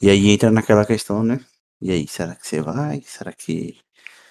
E 0.00 0.10
aí 0.10 0.28
entra 0.30 0.50
naquela 0.50 0.84
questão, 0.84 1.22
né? 1.22 1.40
E 1.80 1.92
aí, 1.92 2.08
será 2.08 2.34
que 2.34 2.46
você 2.46 2.60
vai? 2.60 3.00
Será 3.02 3.32
que 3.32 3.78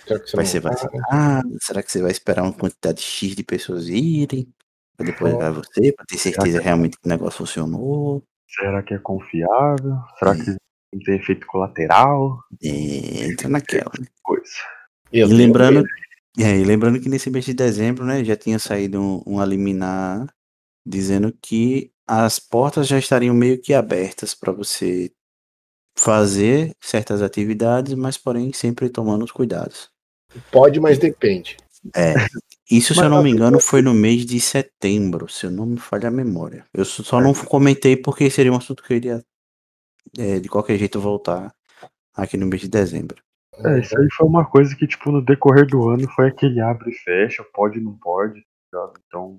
Será 0.05 0.19
que 0.19 0.29
você 0.29 0.35
vai 0.37 0.45
ser 0.45 0.59
vacinado? 0.61 1.57
Será 1.61 1.83
que 1.83 1.91
você 1.91 2.01
vai 2.01 2.11
esperar 2.11 2.43
uma 2.43 2.53
quantidade 2.53 3.01
X 3.01 3.35
de 3.35 3.43
pessoas 3.43 3.87
irem? 3.89 4.47
Pra 4.95 5.05
depois 5.05 5.33
vai 5.35 5.51
você, 5.51 5.93
pra 5.93 6.05
ter 6.05 6.17
certeza 6.17 6.59
realmente 6.59 6.97
que 6.97 7.05
o 7.05 7.09
negócio 7.09 7.37
funcionou. 7.39 8.23
Será 8.49 8.81
que 8.81 8.93
é 8.93 8.99
confiável? 8.99 9.97
Será 10.17 10.35
que 10.35 10.55
não 10.93 11.01
tem 11.01 11.15
efeito 11.15 11.45
colateral? 11.47 12.39
É, 12.63 13.25
entra 13.27 13.49
naquela. 13.49 13.91
né? 13.99 14.07
Coisa. 14.23 14.45
E 15.11 15.23
lembrando, 15.23 15.85
é, 16.37 16.57
e 16.57 16.63
lembrando 16.63 16.99
que 16.99 17.09
nesse 17.09 17.29
mês 17.29 17.45
de 17.45 17.53
dezembro, 17.53 18.05
né, 18.05 18.23
já 18.23 18.35
tinha 18.35 18.59
saído 18.59 19.01
um, 19.01 19.23
um 19.25 19.43
liminar 19.43 20.27
dizendo 20.85 21.33
que 21.41 21.91
as 22.07 22.39
portas 22.39 22.87
já 22.87 22.97
estariam 22.97 23.35
meio 23.35 23.61
que 23.61 23.73
abertas 23.73 24.33
para 24.33 24.53
você 24.53 25.11
fazer 25.97 26.73
certas 26.79 27.21
atividades, 27.21 27.93
mas 27.95 28.17
porém 28.17 28.53
sempre 28.53 28.89
tomando 28.89 29.25
os 29.25 29.31
cuidados. 29.31 29.89
Pode, 30.51 30.79
mas 30.79 30.97
depende. 30.97 31.57
É. 31.95 32.13
Isso, 32.69 32.93
se 32.93 32.99
eu 32.99 33.09
não 33.09 33.23
me 33.23 33.29
engano, 33.29 33.59
foi 33.59 33.81
no 33.81 33.93
mês 33.93 34.25
de 34.25 34.39
setembro, 34.39 35.29
se 35.29 35.45
eu 35.45 35.51
não 35.51 35.65
me 35.65 35.77
falha 35.77 36.09
a 36.09 36.11
memória. 36.11 36.65
Eu 36.73 36.83
só 36.83 37.01
só 37.01 37.21
não 37.21 37.33
comentei 37.33 37.95
porque 37.95 38.29
seria 38.29 38.51
um 38.51 38.57
assunto 38.57 38.83
que 38.83 38.93
eu 38.93 38.97
iria, 38.97 39.23
é, 40.17 40.39
de 40.39 40.49
qualquer 40.49 40.77
jeito, 40.77 40.99
voltar 40.99 41.53
aqui 42.15 42.37
no 42.37 42.47
mês 42.47 42.61
de 42.61 42.67
dezembro. 42.67 43.21
É, 43.65 43.79
isso 43.79 43.97
aí 43.97 44.07
foi 44.11 44.27
uma 44.27 44.45
coisa 44.45 44.75
que, 44.75 44.85
tipo, 44.87 45.11
no 45.11 45.23
decorrer 45.23 45.65
do 45.65 45.89
ano 45.89 46.07
foi 46.09 46.27
aquele 46.27 46.59
abre 46.59 46.91
e 46.91 46.95
fecha, 46.95 47.43
pode 47.53 47.79
não 47.79 47.97
pode, 47.97 48.41
tá 48.71 48.79
ligado? 48.79 48.93
Então, 49.07 49.37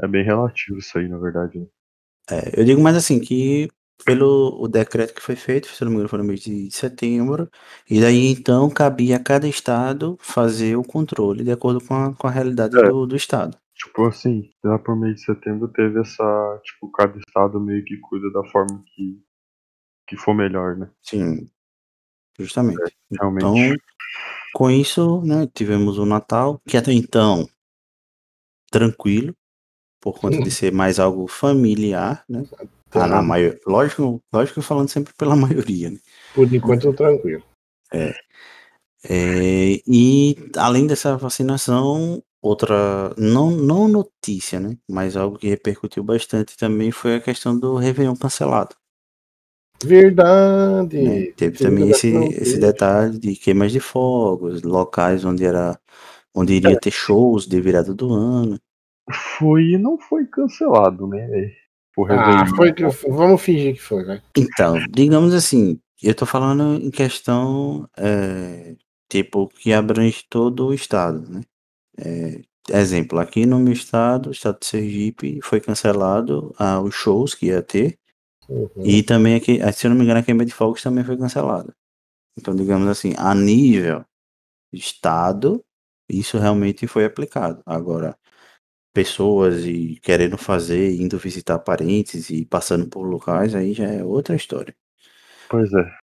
é 0.00 0.06
bem 0.06 0.24
relativo 0.24 0.78
isso 0.78 0.98
aí, 0.98 1.08
na 1.08 1.18
verdade. 1.18 1.58
né? 1.58 1.66
É, 2.30 2.60
eu 2.60 2.64
digo 2.64 2.80
mais 2.80 2.96
assim, 2.96 3.18
que 3.18 3.68
pelo 4.04 4.56
o 4.60 4.68
decreto 4.68 5.14
que 5.14 5.20
foi 5.20 5.36
feito, 5.36 5.68
se 5.68 5.82
não 5.84 5.90
me 5.90 5.96
engano, 5.96 6.08
foi 6.08 6.18
no 6.18 6.24
mês 6.24 6.40
de 6.40 6.70
setembro, 6.70 7.48
e 7.88 8.00
daí 8.00 8.28
então 8.28 8.70
cabia 8.70 9.16
a 9.16 9.22
cada 9.22 9.48
estado 9.48 10.16
fazer 10.20 10.76
o 10.76 10.84
controle 10.84 11.44
de 11.44 11.50
acordo 11.50 11.80
com 11.84 11.94
a, 11.94 12.14
com 12.14 12.26
a 12.26 12.30
realidade 12.30 12.78
É. 12.78 12.88
do, 12.88 13.06
do 13.06 13.16
estado. 13.16 13.56
Tipo 13.74 14.06
assim, 14.06 14.50
lá 14.62 14.78
por 14.78 14.94
mês 14.96 15.16
de 15.16 15.24
setembro 15.24 15.68
teve 15.68 16.00
essa, 16.00 16.60
tipo, 16.62 16.90
cada 16.92 17.18
estado 17.18 17.58
meio 17.60 17.84
que 17.84 17.96
cuida 17.98 18.30
da 18.30 18.44
forma 18.50 18.82
que, 18.94 19.18
que 20.10 20.16
for 20.16 20.34
melhor, 20.34 20.76
né? 20.76 20.90
Sim, 21.00 21.48
justamente. 22.36 22.96
Realmente. 23.12 23.46
Então, 23.46 23.76
com 24.52 24.68
isso, 24.68 25.22
né, 25.22 25.48
tivemos 25.54 25.98
o 25.98 26.04
Natal, 26.04 26.60
que 26.66 26.76
até 26.76 26.92
então 26.92 27.48
tranquilo, 28.72 29.34
por 30.00 30.18
conta 30.18 30.40
de 30.40 30.50
ser 30.50 30.72
mais 30.72 30.98
algo 30.98 31.28
familiar, 31.28 32.24
né? 32.28 32.44
Ah, 32.92 33.06
na 33.06 33.22
maior, 33.22 33.56
lógico, 33.64 34.20
lógico 34.32 34.60
falando 34.62 34.88
sempre 34.88 35.14
pela 35.14 35.36
maioria, 35.36 35.90
né? 35.90 35.98
Por 36.34 36.52
enquanto, 36.52 36.92
tranquilo. 36.92 37.44
É, 37.92 39.80
e 39.86 40.36
além 40.56 40.88
dessa 40.88 41.16
vacinação, 41.16 42.20
outra, 42.42 43.14
não, 43.16 43.50
não 43.50 43.86
notícia, 43.86 44.58
né? 44.58 44.76
Mas 44.88 45.16
algo 45.16 45.38
que 45.38 45.48
repercutiu 45.48 46.02
bastante 46.02 46.56
também 46.56 46.90
foi 46.90 47.14
a 47.14 47.20
questão 47.20 47.56
do 47.56 47.76
Réveillon 47.76 48.16
cancelado. 48.16 48.74
Verdade. 49.84 51.02
né? 51.02 51.32
Teve 51.36 51.58
também 51.58 51.90
esse, 51.90 52.14
esse 52.34 52.58
detalhe 52.58 53.18
de 53.18 53.34
queimas 53.34 53.72
de 53.72 53.80
fogos, 53.80 54.62
locais 54.62 55.24
onde 55.24 55.44
era 55.44 55.78
onde 56.34 56.54
iria 56.54 56.78
ter 56.78 56.90
shows 56.90 57.46
de 57.46 57.60
virada 57.60 57.94
do 57.94 58.12
ano. 58.12 58.58
Foi 59.38 59.72
e 59.72 59.78
não 59.78 59.98
foi 59.98 60.26
cancelado, 60.26 61.06
né? 61.06 61.52
Por 61.94 62.10
Ah, 62.12 62.46
foi 62.46 62.72
vamos 63.08 63.42
fingir 63.42 63.74
que 63.74 63.80
foi, 63.80 64.04
vai. 64.04 64.22
Então, 64.36 64.76
digamos 64.90 65.34
assim, 65.34 65.80
eu 66.02 66.14
tô 66.14 66.24
falando 66.24 66.80
em 66.80 66.90
questão, 66.90 67.88
é, 67.96 68.76
tipo, 69.08 69.48
que 69.48 69.72
abrange 69.72 70.24
todo 70.28 70.68
o 70.68 70.74
estado, 70.74 71.28
né? 71.28 71.40
É, 71.98 72.40
exemplo, 72.78 73.18
aqui 73.18 73.44
no 73.44 73.58
meu 73.58 73.72
estado, 73.72 74.28
o 74.28 74.32
estado 74.32 74.60
de 74.60 74.66
Sergipe, 74.66 75.40
foi 75.42 75.60
cancelado 75.60 76.54
ah, 76.58 76.80
os 76.80 76.94
shows 76.94 77.34
que 77.34 77.46
ia 77.46 77.60
ter, 77.60 77.98
Uhum. 78.50 78.84
e 78.84 79.00
também 79.00 79.36
aqui, 79.36 79.62
ah, 79.62 79.70
se 79.70 79.86
eu 79.86 79.90
não 79.90 79.96
me 79.96 80.02
engano, 80.02 80.18
a 80.18 80.22
queima 80.24 80.44
de 80.44 80.52
fogos 80.52 80.82
também 80.82 81.04
foi 81.04 81.16
cancelada. 81.16 81.72
Então, 82.36 82.54
digamos 82.54 82.88
assim, 82.88 83.14
a 83.16 83.32
nível 83.32 84.04
estado, 84.72 85.62
isso 86.08 86.36
realmente 86.36 86.86
foi 86.88 87.04
aplicado. 87.04 87.62
Agora, 87.64 88.16
pessoas 88.92 89.64
e 89.64 90.00
querendo 90.02 90.36
fazer, 90.36 91.00
indo 91.00 91.16
visitar 91.16 91.60
parentes 91.60 92.28
e 92.30 92.44
passando 92.44 92.88
por 92.88 93.02
locais, 93.02 93.54
aí 93.54 93.72
já 93.72 93.86
é 93.86 94.02
outra 94.02 94.34
história. 94.34 94.74
Pois 95.48 95.72
é. 95.72 96.00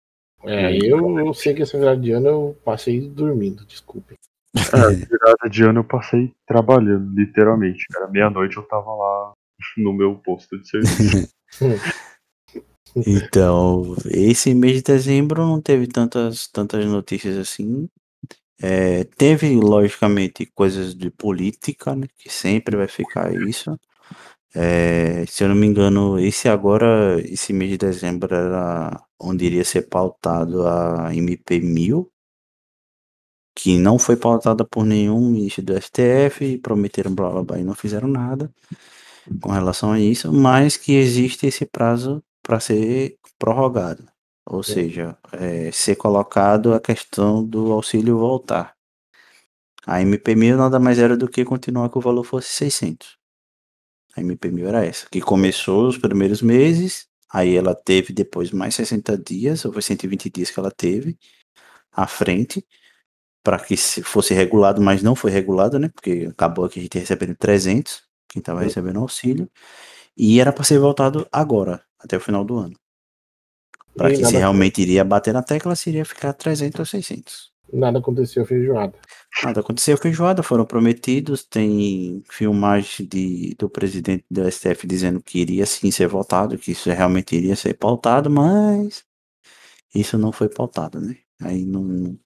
É, 0.46 0.76
eu, 0.76 1.18
eu 1.18 1.32
sei 1.32 1.54
que 1.54 1.62
essa 1.62 1.78
virada 1.78 1.98
de 1.98 2.10
ano 2.10 2.28
eu 2.28 2.60
passei 2.62 3.08
dormindo, 3.08 3.64
desculpem. 3.64 4.18
É, 4.54 4.94
virada 4.94 5.48
de 5.50 5.62
ano 5.64 5.80
eu 5.80 5.84
passei 5.84 6.34
trabalhando, 6.46 7.10
literalmente. 7.14 7.86
Era 7.96 8.06
meia-noite, 8.08 8.58
eu 8.58 8.62
tava 8.64 8.94
lá 8.94 9.32
no 9.78 9.94
meu 9.94 10.16
posto 10.16 10.58
de 10.58 10.68
serviço. 10.68 11.32
Então, 12.96 13.96
esse 14.06 14.54
mês 14.54 14.76
de 14.76 14.82
dezembro 14.82 15.44
não 15.44 15.60
teve 15.60 15.86
tantas, 15.88 16.46
tantas 16.48 16.84
notícias 16.86 17.36
assim. 17.36 17.88
É, 18.62 19.04
teve, 19.04 19.56
logicamente, 19.56 20.46
coisas 20.54 20.94
de 20.94 21.10
política, 21.10 21.94
né, 21.96 22.06
que 22.18 22.30
sempre 22.30 22.76
vai 22.76 22.88
ficar 22.88 23.34
isso. 23.34 23.78
É, 24.54 25.26
se 25.26 25.44
eu 25.44 25.48
não 25.48 25.56
me 25.56 25.66
engano, 25.66 26.18
esse 26.18 26.48
agora, 26.48 27.20
esse 27.22 27.52
mês 27.52 27.70
de 27.72 27.78
dezembro 27.78 28.34
era 28.34 29.00
onde 29.20 29.46
iria 29.46 29.64
ser 29.64 29.82
pautado 29.88 30.66
a 30.68 31.12
MP1000, 31.14 32.10
que 33.54 33.78
não 33.78 33.98
foi 33.98 34.16
pautada 34.16 34.64
por 34.64 34.84
nenhum 34.84 35.30
ministro 35.30 35.62
do 35.64 35.74
STF, 35.76 36.58
prometeram 36.58 37.14
blá 37.14 37.30
blá 37.30 37.42
blá 37.42 37.58
e 37.58 37.64
não 37.64 37.74
fizeram 37.74 38.08
nada 38.08 38.50
com 39.42 39.50
relação 39.52 39.92
a 39.92 40.00
isso, 40.00 40.32
mas 40.32 40.76
que 40.76 40.92
existe 40.94 41.46
esse 41.46 41.66
prazo 41.66 42.22
para 42.44 42.60
ser 42.60 43.18
prorrogado, 43.38 44.06
ou 44.46 44.62
seja, 44.62 45.18
é, 45.32 45.72
ser 45.72 45.96
colocado 45.96 46.74
a 46.74 46.80
questão 46.80 47.44
do 47.44 47.72
auxílio 47.72 48.18
voltar. 48.18 48.74
A 49.86 50.00
MP1000 50.00 50.56
nada 50.56 50.78
mais 50.78 50.98
era 50.98 51.16
do 51.16 51.28
que 51.28 51.44
continuar 51.44 51.90
que 51.90 51.98
o 51.98 52.02
valor 52.02 52.24
fosse 52.24 52.48
600. 52.50 53.18
A 54.16 54.20
MP1000 54.20 54.66
era 54.68 54.84
essa, 54.84 55.06
que 55.10 55.20
começou 55.20 55.88
os 55.88 55.98
primeiros 55.98 56.42
meses, 56.42 57.06
aí 57.32 57.56
ela 57.56 57.74
teve 57.74 58.12
depois 58.12 58.50
mais 58.52 58.74
60 58.74 59.16
dias, 59.18 59.64
ou 59.64 59.72
foi 59.72 59.82
120 59.82 60.30
dias 60.30 60.50
que 60.50 60.60
ela 60.60 60.70
teve, 60.70 61.18
à 61.92 62.06
frente, 62.06 62.64
para 63.42 63.58
que 63.58 63.76
fosse 63.76 64.34
regulado, 64.34 64.80
mas 64.82 65.02
não 65.02 65.16
foi 65.16 65.30
regulado, 65.30 65.78
né? 65.78 65.88
Porque 65.94 66.28
acabou 66.30 66.64
aqui 66.66 66.80
a 66.80 66.82
gente 66.82 66.98
recebendo 66.98 67.34
300, 67.36 68.02
quem 68.28 68.40
estava 68.40 68.60
Uhum. 68.60 68.64
recebendo 68.66 69.00
auxílio, 69.00 69.50
e 70.16 70.40
era 70.40 70.52
para 70.52 70.64
ser 70.64 70.78
voltado 70.78 71.26
agora, 71.32 71.82
até 72.04 72.16
o 72.16 72.20
final 72.20 72.44
do 72.44 72.58
ano. 72.58 72.76
Para 73.96 74.10
que 74.10 74.24
se 74.24 74.36
realmente 74.36 74.82
iria 74.82 75.04
bater 75.04 75.32
na 75.32 75.42
tecla, 75.42 75.74
seria 75.76 76.04
ficar 76.04 76.32
300 76.32 76.80
ou 76.80 76.86
600. 76.86 77.52
Nada 77.72 77.98
aconteceu 77.98 78.44
feijoada. 78.44 78.94
Nada 79.42 79.60
aconteceu, 79.60 79.96
feijoada, 79.96 80.42
foram 80.42 80.64
prometidos, 80.64 81.44
tem 81.44 82.22
filmagem 82.30 83.06
de, 83.06 83.54
do 83.58 83.68
presidente 83.68 84.24
do 84.30 84.48
STF 84.50 84.86
dizendo 84.86 85.22
que 85.22 85.40
iria 85.40 85.66
sim 85.66 85.90
ser 85.90 86.06
votado, 86.06 86.58
que 86.58 86.72
isso 86.72 86.90
realmente 86.90 87.34
iria 87.34 87.56
ser 87.56 87.74
pautado, 87.74 88.30
mas 88.30 89.04
isso 89.94 90.18
não 90.18 90.30
foi 90.30 90.48
pautado, 90.48 91.00
né? 91.00 91.16
Aí 91.40 91.64
não, 91.64 92.16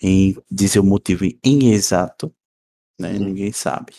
em 0.00 0.36
dizer 0.50 0.78
o 0.78 0.84
motivo 0.84 1.24
inexato, 1.44 2.32
né? 2.98 3.12
Uhum. 3.12 3.26
Ninguém 3.26 3.52
sabe. 3.52 3.92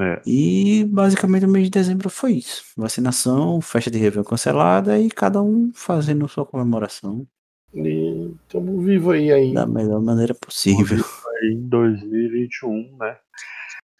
É, 0.00 0.22
E 0.26 0.84
basicamente 0.84 1.44
o 1.46 1.48
mês 1.48 1.64
de 1.66 1.70
dezembro 1.70 2.10
foi 2.10 2.32
isso. 2.32 2.64
Vacinação, 2.76 3.60
festa 3.60 3.90
de 3.90 3.98
Réveillon 3.98 4.24
cancelada 4.24 4.98
e 4.98 5.08
cada 5.08 5.40
um 5.42 5.70
fazendo 5.72 6.28
sua 6.28 6.44
comemoração 6.44 7.26
E 7.72 8.34
estamos 8.42 8.84
vivos 8.84 9.14
aí 9.14 9.32
ainda. 9.32 9.60
da 9.60 9.66
melhor 9.66 10.00
maneira 10.00 10.34
possível. 10.34 10.98
aí 11.42 11.52
em 11.52 11.68
2021, 11.68 12.96
né? 12.98 13.16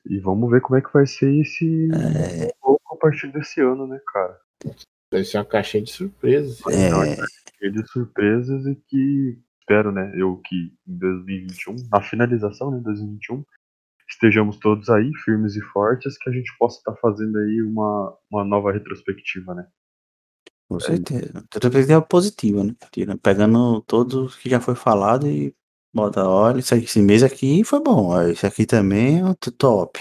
E 0.06 0.18
vamos 0.18 0.50
ver 0.50 0.60
como 0.60 0.76
é 0.78 0.82
que 0.82 0.92
vai 0.92 1.06
ser 1.06 1.32
esse 1.40 1.88
É, 1.92 2.52
pouco 2.60 2.94
a 2.94 2.96
partir 2.96 3.32
desse 3.32 3.60
ano, 3.60 3.86
né, 3.86 4.00
cara? 4.12 4.38
Vai 5.10 5.24
ser 5.24 5.38
uma 5.38 5.44
caixinha 5.44 5.82
de 5.82 5.90
surpresas. 5.90 6.60
é, 6.66 6.90
Cheio 7.58 7.72
de 7.72 7.86
surpresas 7.88 8.66
e 8.66 8.74
que 8.74 9.38
espero, 9.60 9.90
né, 9.92 10.12
eu 10.14 10.36
que 10.44 10.72
em 10.86 10.98
2021, 10.98 11.76
na 11.90 12.02
finalização, 12.02 12.70
né, 12.70 12.80
2021, 12.84 13.42
estejamos 14.14 14.58
todos 14.58 14.88
aí 14.88 15.10
firmes 15.24 15.54
e 15.56 15.60
fortes, 15.60 16.16
que 16.18 16.30
a 16.30 16.32
gente 16.32 16.50
possa 16.58 16.78
estar 16.78 16.94
fazendo 16.96 17.38
aí 17.38 17.62
uma, 17.62 18.16
uma 18.30 18.44
nova 18.44 18.72
retrospectiva, 18.72 19.54
né? 19.54 19.66
com 20.68 20.80
certeza. 20.80 21.44
Retrospectiva 21.52 22.02
positiva, 22.02 22.64
né? 22.64 22.74
Pegando 23.22 23.80
tudo 23.82 24.28
que 24.40 24.50
já 24.50 24.60
foi 24.60 24.74
falado 24.74 25.28
e 25.28 25.54
bota, 25.94 26.26
olha, 26.26 26.58
esse 26.58 27.00
mês 27.00 27.22
aqui 27.22 27.62
foi 27.64 27.80
bom, 27.80 28.08
olha, 28.08 28.32
esse 28.32 28.46
aqui 28.46 28.66
também 28.66 29.20
é 29.20 29.24
outro 29.24 29.52
top. 29.52 30.00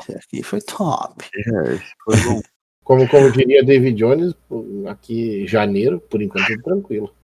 Esse 0.00 0.14
aqui 0.16 0.42
foi 0.42 0.60
top. 0.60 1.24
É, 1.36 1.74
esse 1.74 1.92
foi 2.04 2.16
bom. 2.24 2.40
Como, 2.84 3.08
como 3.08 3.30
diria 3.30 3.64
David 3.64 3.96
Jones, 3.96 4.34
aqui 4.88 5.46
janeiro, 5.46 6.00
por 6.00 6.20
enquanto 6.20 6.48
tudo 6.48 6.62
tranquilo. 6.64 7.14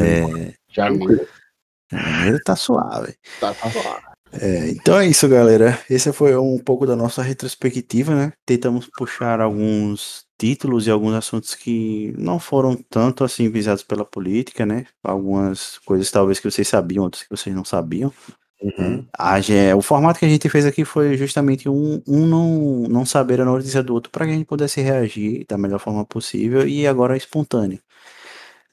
É, 0.00 0.54
Janeiro 0.68 1.24
janeiro 1.88 2.40
tá 2.44 2.56
suave. 2.56 3.14
tá 3.38 3.54
suave. 3.54 4.13
É, 4.40 4.70
então 4.70 4.98
é 4.98 5.06
isso, 5.06 5.28
galera. 5.28 5.78
Esse 5.88 6.12
foi 6.12 6.36
um 6.36 6.58
pouco 6.58 6.86
da 6.86 6.96
nossa 6.96 7.22
retrospectiva, 7.22 8.14
né? 8.14 8.32
Tentamos 8.44 8.88
puxar 8.96 9.40
alguns 9.40 10.24
títulos 10.38 10.86
e 10.86 10.90
alguns 10.90 11.14
assuntos 11.14 11.54
que 11.54 12.12
não 12.18 12.38
foram 12.38 12.74
tanto 12.90 13.24
assim 13.24 13.48
visados 13.48 13.82
pela 13.82 14.04
política, 14.04 14.66
né? 14.66 14.86
Algumas 15.02 15.78
coisas 15.78 16.10
talvez 16.10 16.40
que 16.40 16.50
vocês 16.50 16.66
sabiam, 16.66 17.04
outras 17.04 17.22
que 17.22 17.30
vocês 17.30 17.54
não 17.54 17.64
sabiam. 17.64 18.12
Uhum. 18.60 19.06
A 19.18 19.36
o 19.76 19.82
formato 19.82 20.18
que 20.18 20.24
a 20.24 20.28
gente 20.28 20.48
fez 20.48 20.64
aqui 20.64 20.84
foi 20.84 21.16
justamente 21.18 21.68
um, 21.68 22.02
um 22.06 22.26
não, 22.26 22.88
não 22.88 23.04
saber 23.04 23.40
a 23.40 23.44
notícia 23.44 23.82
do 23.82 23.92
outro 23.92 24.10
para 24.10 24.24
que 24.24 24.32
a 24.32 24.34
gente 24.34 24.46
pudesse 24.46 24.80
reagir 24.80 25.44
da 25.46 25.58
melhor 25.58 25.78
forma 25.78 26.04
possível 26.04 26.66
e 26.66 26.86
agora 26.86 27.16
espontâneo, 27.16 27.78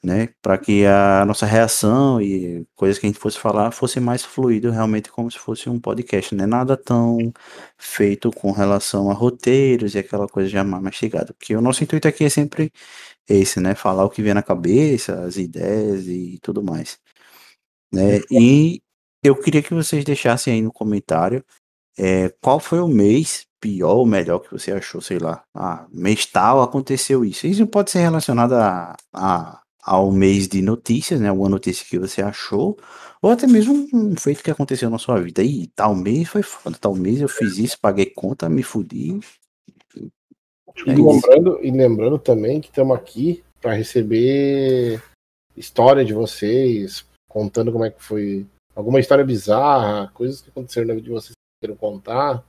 né? 0.04 0.28
Para 0.42 0.58
que 0.58 0.84
a 0.86 1.24
nossa 1.26 1.46
reação 1.46 2.20
e 2.20 2.66
coisas 2.74 2.98
que 2.98 3.06
a 3.06 3.08
gente 3.08 3.18
fosse 3.20 3.38
falar 3.38 3.70
fosse 3.72 4.00
mais 4.00 4.24
fluido, 4.24 4.70
realmente 4.70 5.10
como 5.10 5.30
se 5.30 5.38
fosse 5.38 5.68
um 5.70 5.78
podcast, 5.80 6.34
né? 6.34 6.46
Nada 6.46 6.76
tão 6.76 7.32
feito 7.78 8.30
com 8.32 8.50
relação 8.52 9.10
a 9.10 9.14
roteiros 9.14 9.94
e 9.94 9.98
aquela 9.98 10.26
coisa 10.28 10.48
já 10.48 10.64
mais 10.64 10.82
mastigada, 10.82 11.32
porque 11.34 11.54
o 11.56 11.60
nosso 11.60 11.84
intuito 11.84 12.08
aqui 12.08 12.24
é 12.24 12.28
sempre 12.30 12.72
esse, 13.28 13.60
né? 13.60 13.74
Falar 13.74 14.04
o 14.06 14.10
que 14.10 14.22
vem 14.22 14.34
na 14.34 14.42
cabeça, 14.42 15.24
as 15.24 15.36
ideias 15.38 16.06
e 16.08 16.38
tudo 16.42 16.62
mais, 16.62 16.98
né? 17.92 18.20
E 18.30 18.82
eu 19.22 19.36
queria 19.36 19.62
que 19.62 19.74
vocês 19.74 20.04
deixassem 20.04 20.54
aí 20.54 20.62
no 20.62 20.72
comentário 20.72 21.44
é, 21.98 22.30
qual 22.42 22.60
foi 22.60 22.80
o 22.80 22.88
mês 22.88 23.46
pior 23.60 23.96
ou 23.96 24.06
melhor 24.06 24.40
que 24.40 24.52
você 24.52 24.72
achou, 24.72 25.00
sei 25.02 25.18
lá. 25.20 25.44
Ah, 25.54 25.86
mês 25.92 26.26
tal 26.26 26.62
aconteceu 26.62 27.24
isso. 27.26 27.46
Isso 27.48 27.66
pode 27.68 27.92
ser 27.92 28.00
relacionado 28.00 28.54
a, 28.54 28.96
a- 29.14 29.61
ao 29.82 30.12
mês 30.12 30.46
de 30.46 30.62
notícias, 30.62 31.20
né? 31.20 31.28
Alguma 31.28 31.48
notícia 31.48 31.84
que 31.84 31.98
você 31.98 32.22
achou, 32.22 32.78
ou 33.20 33.30
até 33.30 33.46
mesmo 33.46 33.88
um, 33.92 34.16
feito 34.16 34.42
que 34.42 34.50
aconteceu 34.50 34.88
na 34.88 34.98
sua 34.98 35.20
vida. 35.20 35.42
Ih, 35.42 35.66
tal 35.74 35.94
mês 35.94 36.28
foi 36.28 36.42
foda, 36.42 36.76
tal 36.80 36.94
mês 36.94 37.20
eu 37.20 37.28
fiz 37.28 37.58
isso, 37.58 37.80
paguei 37.80 38.06
conta, 38.06 38.48
me 38.48 38.62
fudi. 38.62 39.18
E 39.96 40.90
É 40.90 40.94
lembrando, 40.94 41.58
e 41.62 41.70
lembrando 41.70 42.18
também 42.18 42.60
que 42.60 42.68
estamos 42.68 42.96
aqui 42.96 43.42
para 43.60 43.74
receber 43.74 45.02
história 45.56 46.04
de 46.04 46.14
vocês, 46.14 47.04
contando 47.28 47.72
como 47.72 47.84
é 47.84 47.90
que 47.90 48.02
foi. 48.02 48.46
Alguma 48.74 49.00
história 49.00 49.24
bizarra, 49.24 50.10
coisas 50.14 50.40
que 50.40 50.48
aconteceram 50.48 50.88
na 50.88 50.94
vida 50.94 51.04
de 51.04 51.10
vocês 51.12 51.32
que 51.32 51.66
queiram 51.66 51.76
contar. 51.76 52.42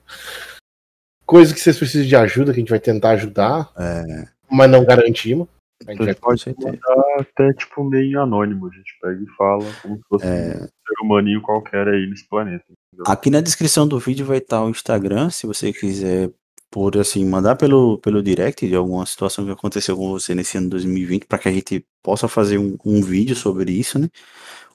Coisas 1.26 1.54
que 1.54 1.60
vocês 1.60 1.78
precisam 1.78 2.08
de 2.08 2.16
ajuda, 2.16 2.54
que 2.54 2.60
a 2.60 2.62
gente 2.62 2.70
vai 2.70 2.80
tentar 2.80 3.12
ajudar, 3.12 3.72
É, 3.78 4.28
mas 4.50 4.70
não 4.70 4.86
garantimos. 4.86 5.48
A 5.88 5.94
gente. 5.94 6.80
Tá 6.80 7.04
até 7.20 7.54
tipo 7.54 7.84
meio 7.84 8.22
anônimo, 8.22 8.68
a 8.68 8.76
gente 8.76 8.94
pega 9.02 9.22
e 9.22 9.28
fala 9.36 9.66
como 9.82 9.96
se 9.98 10.04
fosse 10.10 10.26
É. 10.26 10.56
um 10.56 10.60
ser 10.60 11.04
humaninho 11.04 11.42
qualquer 11.42 11.88
aí 11.88 12.08
nesse 12.10 12.28
planeta. 12.28 12.64
entendeu? 12.70 13.06
Aqui 13.12 13.30
na 13.30 13.42
descrição 13.42 13.88
do 13.88 14.00
vídeo 14.00 14.26
vai 14.26 14.38
estar 14.38 14.64
o 14.64 14.70
Instagram, 14.70 15.30
se 15.30 15.46
você 15.48 15.72
quiser 15.74 16.32
por 16.72 16.98
assim 16.98 17.24
mandar 17.24 17.56
pelo, 17.56 18.00
pelo 18.00 18.24
direct 18.24 18.68
de 18.68 18.76
alguma 18.76 19.06
situação 19.06 19.46
que 19.46 19.52
aconteceu 19.52 19.96
com 19.96 20.10
você 20.10 20.34
nesse 20.34 20.58
ano 20.58 20.70
2020 20.70 21.26
para 21.28 21.38
que 21.38 21.48
a 21.48 21.52
gente 21.52 21.86
possa 22.02 22.28
fazer 22.28 22.58
um, 22.58 22.76
um 22.84 23.00
vídeo 23.02 23.36
sobre 23.36 23.72
isso, 23.72 24.00
né? 24.00 24.10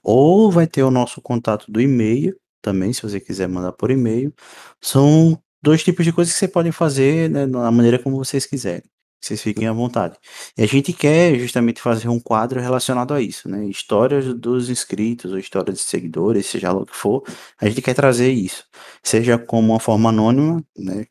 Ou 0.03 0.51
vai 0.51 0.67
ter 0.67 0.85
o 0.85 0.91
nosso 0.93 1.21
contato 1.21 1.71
do 1.71 1.81
e-mail 1.81 2.37
também, 2.63 2.93
se 2.93 3.03
você 3.03 3.19
quiser 3.19 3.49
mandar 3.49 3.73
por 3.73 3.91
e-mail. 3.91 4.33
São 4.81 5.37
dois 5.61 5.83
tipos 5.83 6.05
de 6.05 6.13
coisas 6.13 6.33
que 6.33 6.39
você 6.39 6.47
pode 6.49 6.71
fazer 6.71 7.29
né, 7.31 7.47
da 7.47 7.71
maneira 7.71 7.99
como 7.99 8.17
vocês 8.17 8.47
quiserem. 8.47 8.89
Vocês 9.21 9.43
fiquem 9.43 9.67
à 9.67 9.73
vontade. 9.73 10.17
E 10.57 10.63
a 10.63 10.67
gente 10.67 10.93
quer 10.93 11.35
justamente 11.39 11.81
fazer 11.81 12.09
um 12.09 12.21
quadro 12.21 12.61
relacionado 12.61 13.13
a 13.15 13.21
isso, 13.21 13.49
né? 13.49 13.65
Histórias 13.67 14.33
dos 14.35 14.71
inscritos 14.71 15.33
ou 15.33 15.39
histórias 15.39 15.79
de 15.79 15.83
seguidores, 15.85 16.47
seja 16.47 16.73
lá 16.73 16.81
o 16.81 16.87
que 16.87 16.97
for, 16.97 17.25
a 17.61 17.69
gente 17.69 17.83
quer 17.83 17.95
trazer 17.95 18.31
isso. 18.33 18.65
Seja 19.03 19.39
como 19.39 19.73
uma 19.73 19.81
forma 19.81 20.11
anônima, 20.11 20.63
né? 20.77 21.07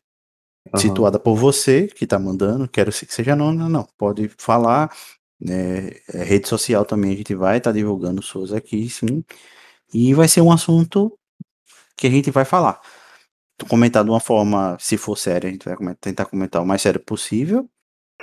Aham. 0.72 0.80
Situada 0.80 1.18
por 1.18 1.36
você 1.36 1.86
que 1.88 2.06
tá 2.06 2.18
mandando, 2.18 2.68
quero 2.68 2.92
que 2.92 3.06
seja 3.14 3.32
anônima, 3.34 3.68
não. 3.68 3.86
Pode 3.98 4.30
falar. 4.38 4.90
né? 5.40 5.90
É, 6.12 6.24
rede 6.24 6.48
social 6.48 6.84
também 6.84 7.12
a 7.14 7.16
gente 7.16 7.34
vai 7.34 7.58
estar 7.58 7.72
divulgando 7.72 8.22
suas 8.22 8.52
aqui, 8.52 8.88
sim. 8.90 9.24
E 9.92 10.14
vai 10.14 10.28
ser 10.28 10.40
um 10.42 10.52
assunto 10.52 11.18
que 11.96 12.06
a 12.06 12.10
gente 12.10 12.30
vai 12.30 12.44
falar. 12.44 12.80
Comentar 13.68 14.04
de 14.04 14.10
uma 14.10 14.20
forma, 14.20 14.76
se 14.80 14.96
for 14.96 15.16
sério, 15.16 15.48
a 15.48 15.52
gente 15.52 15.64
vai 15.68 15.94
tentar 15.96 16.26
comentar 16.26 16.62
o 16.62 16.66
mais 16.66 16.82
sério 16.82 17.00
possível. 17.00 17.68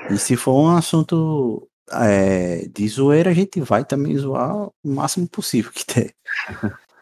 E 0.10 0.18
se 0.18 0.36
for 0.36 0.54
um 0.54 0.76
assunto 0.76 1.68
é, 1.92 2.68
de 2.68 2.88
zoeira, 2.88 3.30
a 3.30 3.34
gente 3.34 3.60
vai 3.62 3.84
também 3.86 4.18
zoar 4.18 4.56
o 4.68 4.72
máximo 4.84 5.28
possível 5.28 5.72
que 5.72 5.86
der. 5.94 6.12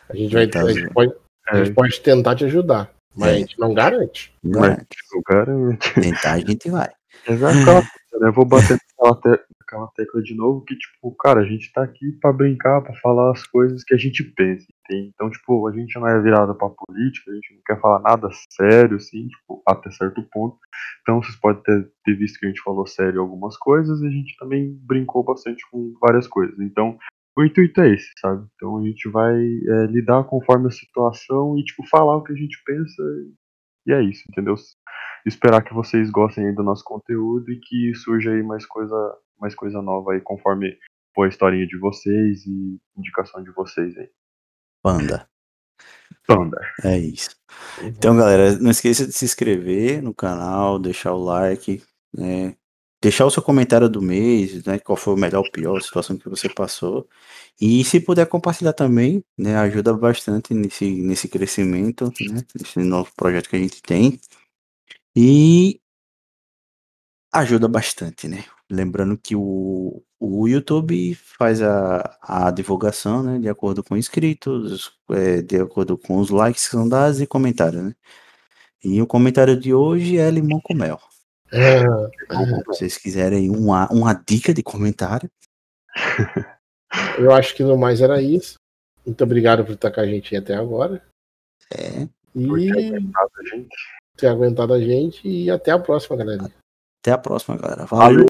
A 0.10 0.16
gente, 0.16 0.34
vai, 0.34 0.48
Tá 0.48 0.62
a 0.62 0.72
gente, 0.74 0.94
pode, 0.94 1.14
a 1.48 1.58
É, 1.58 1.66
gente 1.66 1.74
pode 1.74 2.00
tentar 2.02 2.36
te 2.36 2.46
ajudar, 2.46 2.92
mas 3.16 3.30
É. 3.30 3.34
a 3.34 3.38
gente 3.38 3.60
não 3.60 3.74
garante. 3.74 4.34
mas, 4.44 4.78
tipo, 4.78 5.20
o 5.20 5.24
cara. 5.24 5.52
Tentar 5.96 6.34
a 6.34 6.40
gente 6.40 6.70
vai. 6.70 6.90
É 7.28 7.32
né? 7.36 7.48
Eu 8.22 8.32
vou 8.32 8.46
bater 8.46 8.78
naquela, 9.00 9.40
naquela 9.74 9.88
tecla 9.96 10.22
de 10.22 10.36
novo 10.36 10.64
que, 10.64 10.76
tipo, 10.78 11.14
cara, 11.16 11.42
a 11.42 11.46
gente 11.46 11.72
tá 11.74 11.84
aqui 11.84 12.12
pra 12.22 12.32
brincar, 12.32 12.82
pra 12.82 12.94
falar 12.96 13.32
as 13.32 13.46
coisas 13.48 13.84
que 13.84 13.94
a 13.94 13.98
gente 13.98 14.24
pensa. 14.24 14.68
Entende? 14.86 15.12
Então, 15.14 15.30
tipo, 15.30 15.68
a 15.68 15.72
gente 15.72 15.96
não 15.96 16.08
é 16.08 16.22
virado 16.22 16.54
pra 16.56 16.70
política, 16.70 17.32
a 17.32 17.36
gente 17.36 17.56
não 17.56 17.62
quer 17.66 17.80
falar 17.80 18.00
nada 18.02 18.30
sério, 18.50 18.98
assim, 18.98 19.28
tipo, 19.28 19.62
até 19.68 19.90
certo 19.92 20.22
ponto. 20.32 20.58
Então, 21.02 21.22
vocês 21.22 21.36
podem 21.38 21.64
ter, 21.64 21.92
ter 22.04 22.16
visto 22.16 22.40
que 22.40 22.46
a 22.46 22.50
gente 22.50 22.62
falou 22.62 22.86
sério 22.86 23.22
algumas 23.22 23.58
coisas 23.58 24.02
e 24.02 24.08
a 24.08 24.12
gente 24.12 24.38
também 24.38 24.78
brincou 24.82 25.24
bastante 25.24 25.64
com 25.72 25.94
várias 26.02 26.28
coisas. 26.28 26.60
Então, 26.60 26.98
o 27.36 27.44
intuito 27.44 27.82
é 27.82 27.94
esse, 27.94 28.12
sabe? 28.20 28.46
Então 28.56 28.78
a 28.78 28.84
gente 28.84 29.10
vai 29.10 29.36
é, 29.36 29.88
lidar 29.88 30.24
conforme 30.26 30.68
a 30.68 30.72
situação 30.72 31.58
e, 31.58 31.64
tipo, 31.64 31.84
falar 31.88 32.18
o 32.18 32.24
que 32.24 32.32
a 32.32 32.36
gente 32.36 32.62
pensa 32.64 33.02
e 33.86 33.92
é 33.92 34.02
isso, 34.02 34.24
entendeu? 34.30 34.56
Esperar 35.26 35.62
que 35.62 35.74
vocês 35.74 36.10
gostem 36.10 36.48
aí 36.48 36.56
do 36.56 36.64
nosso 36.64 36.84
conteúdo 36.84 37.52
e 37.52 37.60
que 37.60 37.94
surja 37.96 38.32
aí 38.32 38.42
mais 38.42 38.66
coisa, 38.66 38.96
mais 39.40 39.56
coisa 39.56 39.82
nova 39.82 40.14
aí 40.14 40.22
conforme 40.22 40.78
for 41.14 41.26
a 41.26 41.30
historinha 41.30 41.68
de 41.68 41.78
vocês 41.78 42.46
e 42.46 42.80
indicação 42.98 43.44
de 43.44 43.52
vocês 43.52 43.96
aí. 43.98 44.10
Panda. 44.82 45.30
Panda. 46.28 46.60
É 46.84 46.98
isso. 46.98 47.36
Então, 47.82 48.16
galera, 48.18 48.58
não 48.60 48.72
esqueça 48.72 49.06
de 49.06 49.14
se 49.14 49.26
inscrever 49.26 50.02
no 50.02 50.14
canal, 50.14 50.80
deixar 50.80 51.14
o 51.14 51.24
like, 51.24 51.84
né? 52.14 52.56
Deixar 53.02 53.26
o 53.26 53.32
seu 53.32 53.44
comentário 53.44 53.90
do 53.90 54.02
mês, 54.02 54.64
né? 54.66 54.80
Qual 54.80 54.96
foi 54.96 55.14
o 55.14 55.18
melhor 55.18 55.44
ou 55.44 55.52
pior 55.52 55.82
situação 55.82 56.18
que 56.18 56.30
você 56.30 56.48
passou. 56.50 57.08
E 57.60 57.84
se 57.84 58.00
puder 58.00 58.26
compartilhar 58.28 58.74
também, 58.74 59.24
né? 59.38 59.58
Ajuda 59.58 59.94
bastante 59.94 60.54
nesse, 60.54 60.90
nesse 61.02 61.28
crescimento, 61.28 62.06
né? 62.06 62.42
Nesse 62.60 62.80
novo 62.80 63.12
projeto 63.16 63.50
que 63.50 63.56
a 63.58 63.60
gente 63.60 63.82
tem. 63.82 64.20
E 65.16 65.80
ajuda 67.34 67.68
bastante, 67.68 68.28
né? 68.28 68.46
Lembrando 68.74 69.18
que 69.18 69.36
o, 69.36 70.04
o 70.20 70.48
YouTube 70.48 71.14
faz 71.16 71.62
a, 71.62 72.18
a 72.22 72.50
divulgação, 72.52 73.22
né? 73.22 73.40
De 73.40 73.48
acordo 73.48 73.84
com 73.84 73.96
inscritos, 73.96 74.92
é, 75.12 75.42
de 75.42 75.58
acordo 75.58 75.98
com 75.98 76.18
os 76.18 76.30
likes 76.30 76.66
que 76.66 76.72
são 76.72 76.88
dados 76.90 77.22
e 77.22 77.28
comentários, 77.28 77.84
né? 77.84 77.94
E 78.84 79.02
o 79.02 79.08
comentário 79.08 79.58
de 79.60 79.74
hoje 79.74 80.18
é 80.18 80.30
limão 80.30 80.60
com 80.60 80.74
mel. 80.74 81.00
É, 81.52 81.82
Se 81.82 82.64
vocês 82.66 82.98
quiserem 82.98 83.50
uma, 83.50 83.88
uma 83.92 84.14
dica 84.14 84.54
de 84.54 84.64
comentário, 84.64 85.30
eu 87.20 87.32
acho 87.32 87.56
que 87.56 87.64
no 87.64 87.78
mais 87.78 88.02
era 88.02 88.22
isso. 88.22 88.56
Muito 89.06 89.24
obrigado 89.24 89.64
por 89.64 89.74
estar 89.74 89.92
com 89.92 90.02
a 90.02 90.06
gente 90.08 90.36
até 90.36 90.56
agora. 90.56 91.02
é. 91.72 92.08
Por 92.34 92.58
ter 92.58 92.66
E 92.66 92.72
aguentado 92.72 93.32
a 93.38 93.44
gente. 93.56 93.76
ter 94.18 94.28
aguentado 94.28 94.74
a 94.74 94.80
gente. 94.82 95.28
E 95.28 95.52
até 95.52 95.72
a 95.72 95.78
próxima, 95.80 96.18
galera. 96.18 96.52
Até 97.02 97.12
a 97.12 97.18
próxima, 97.18 97.56
galera. 97.58 97.86
Valeu! 97.86 98.20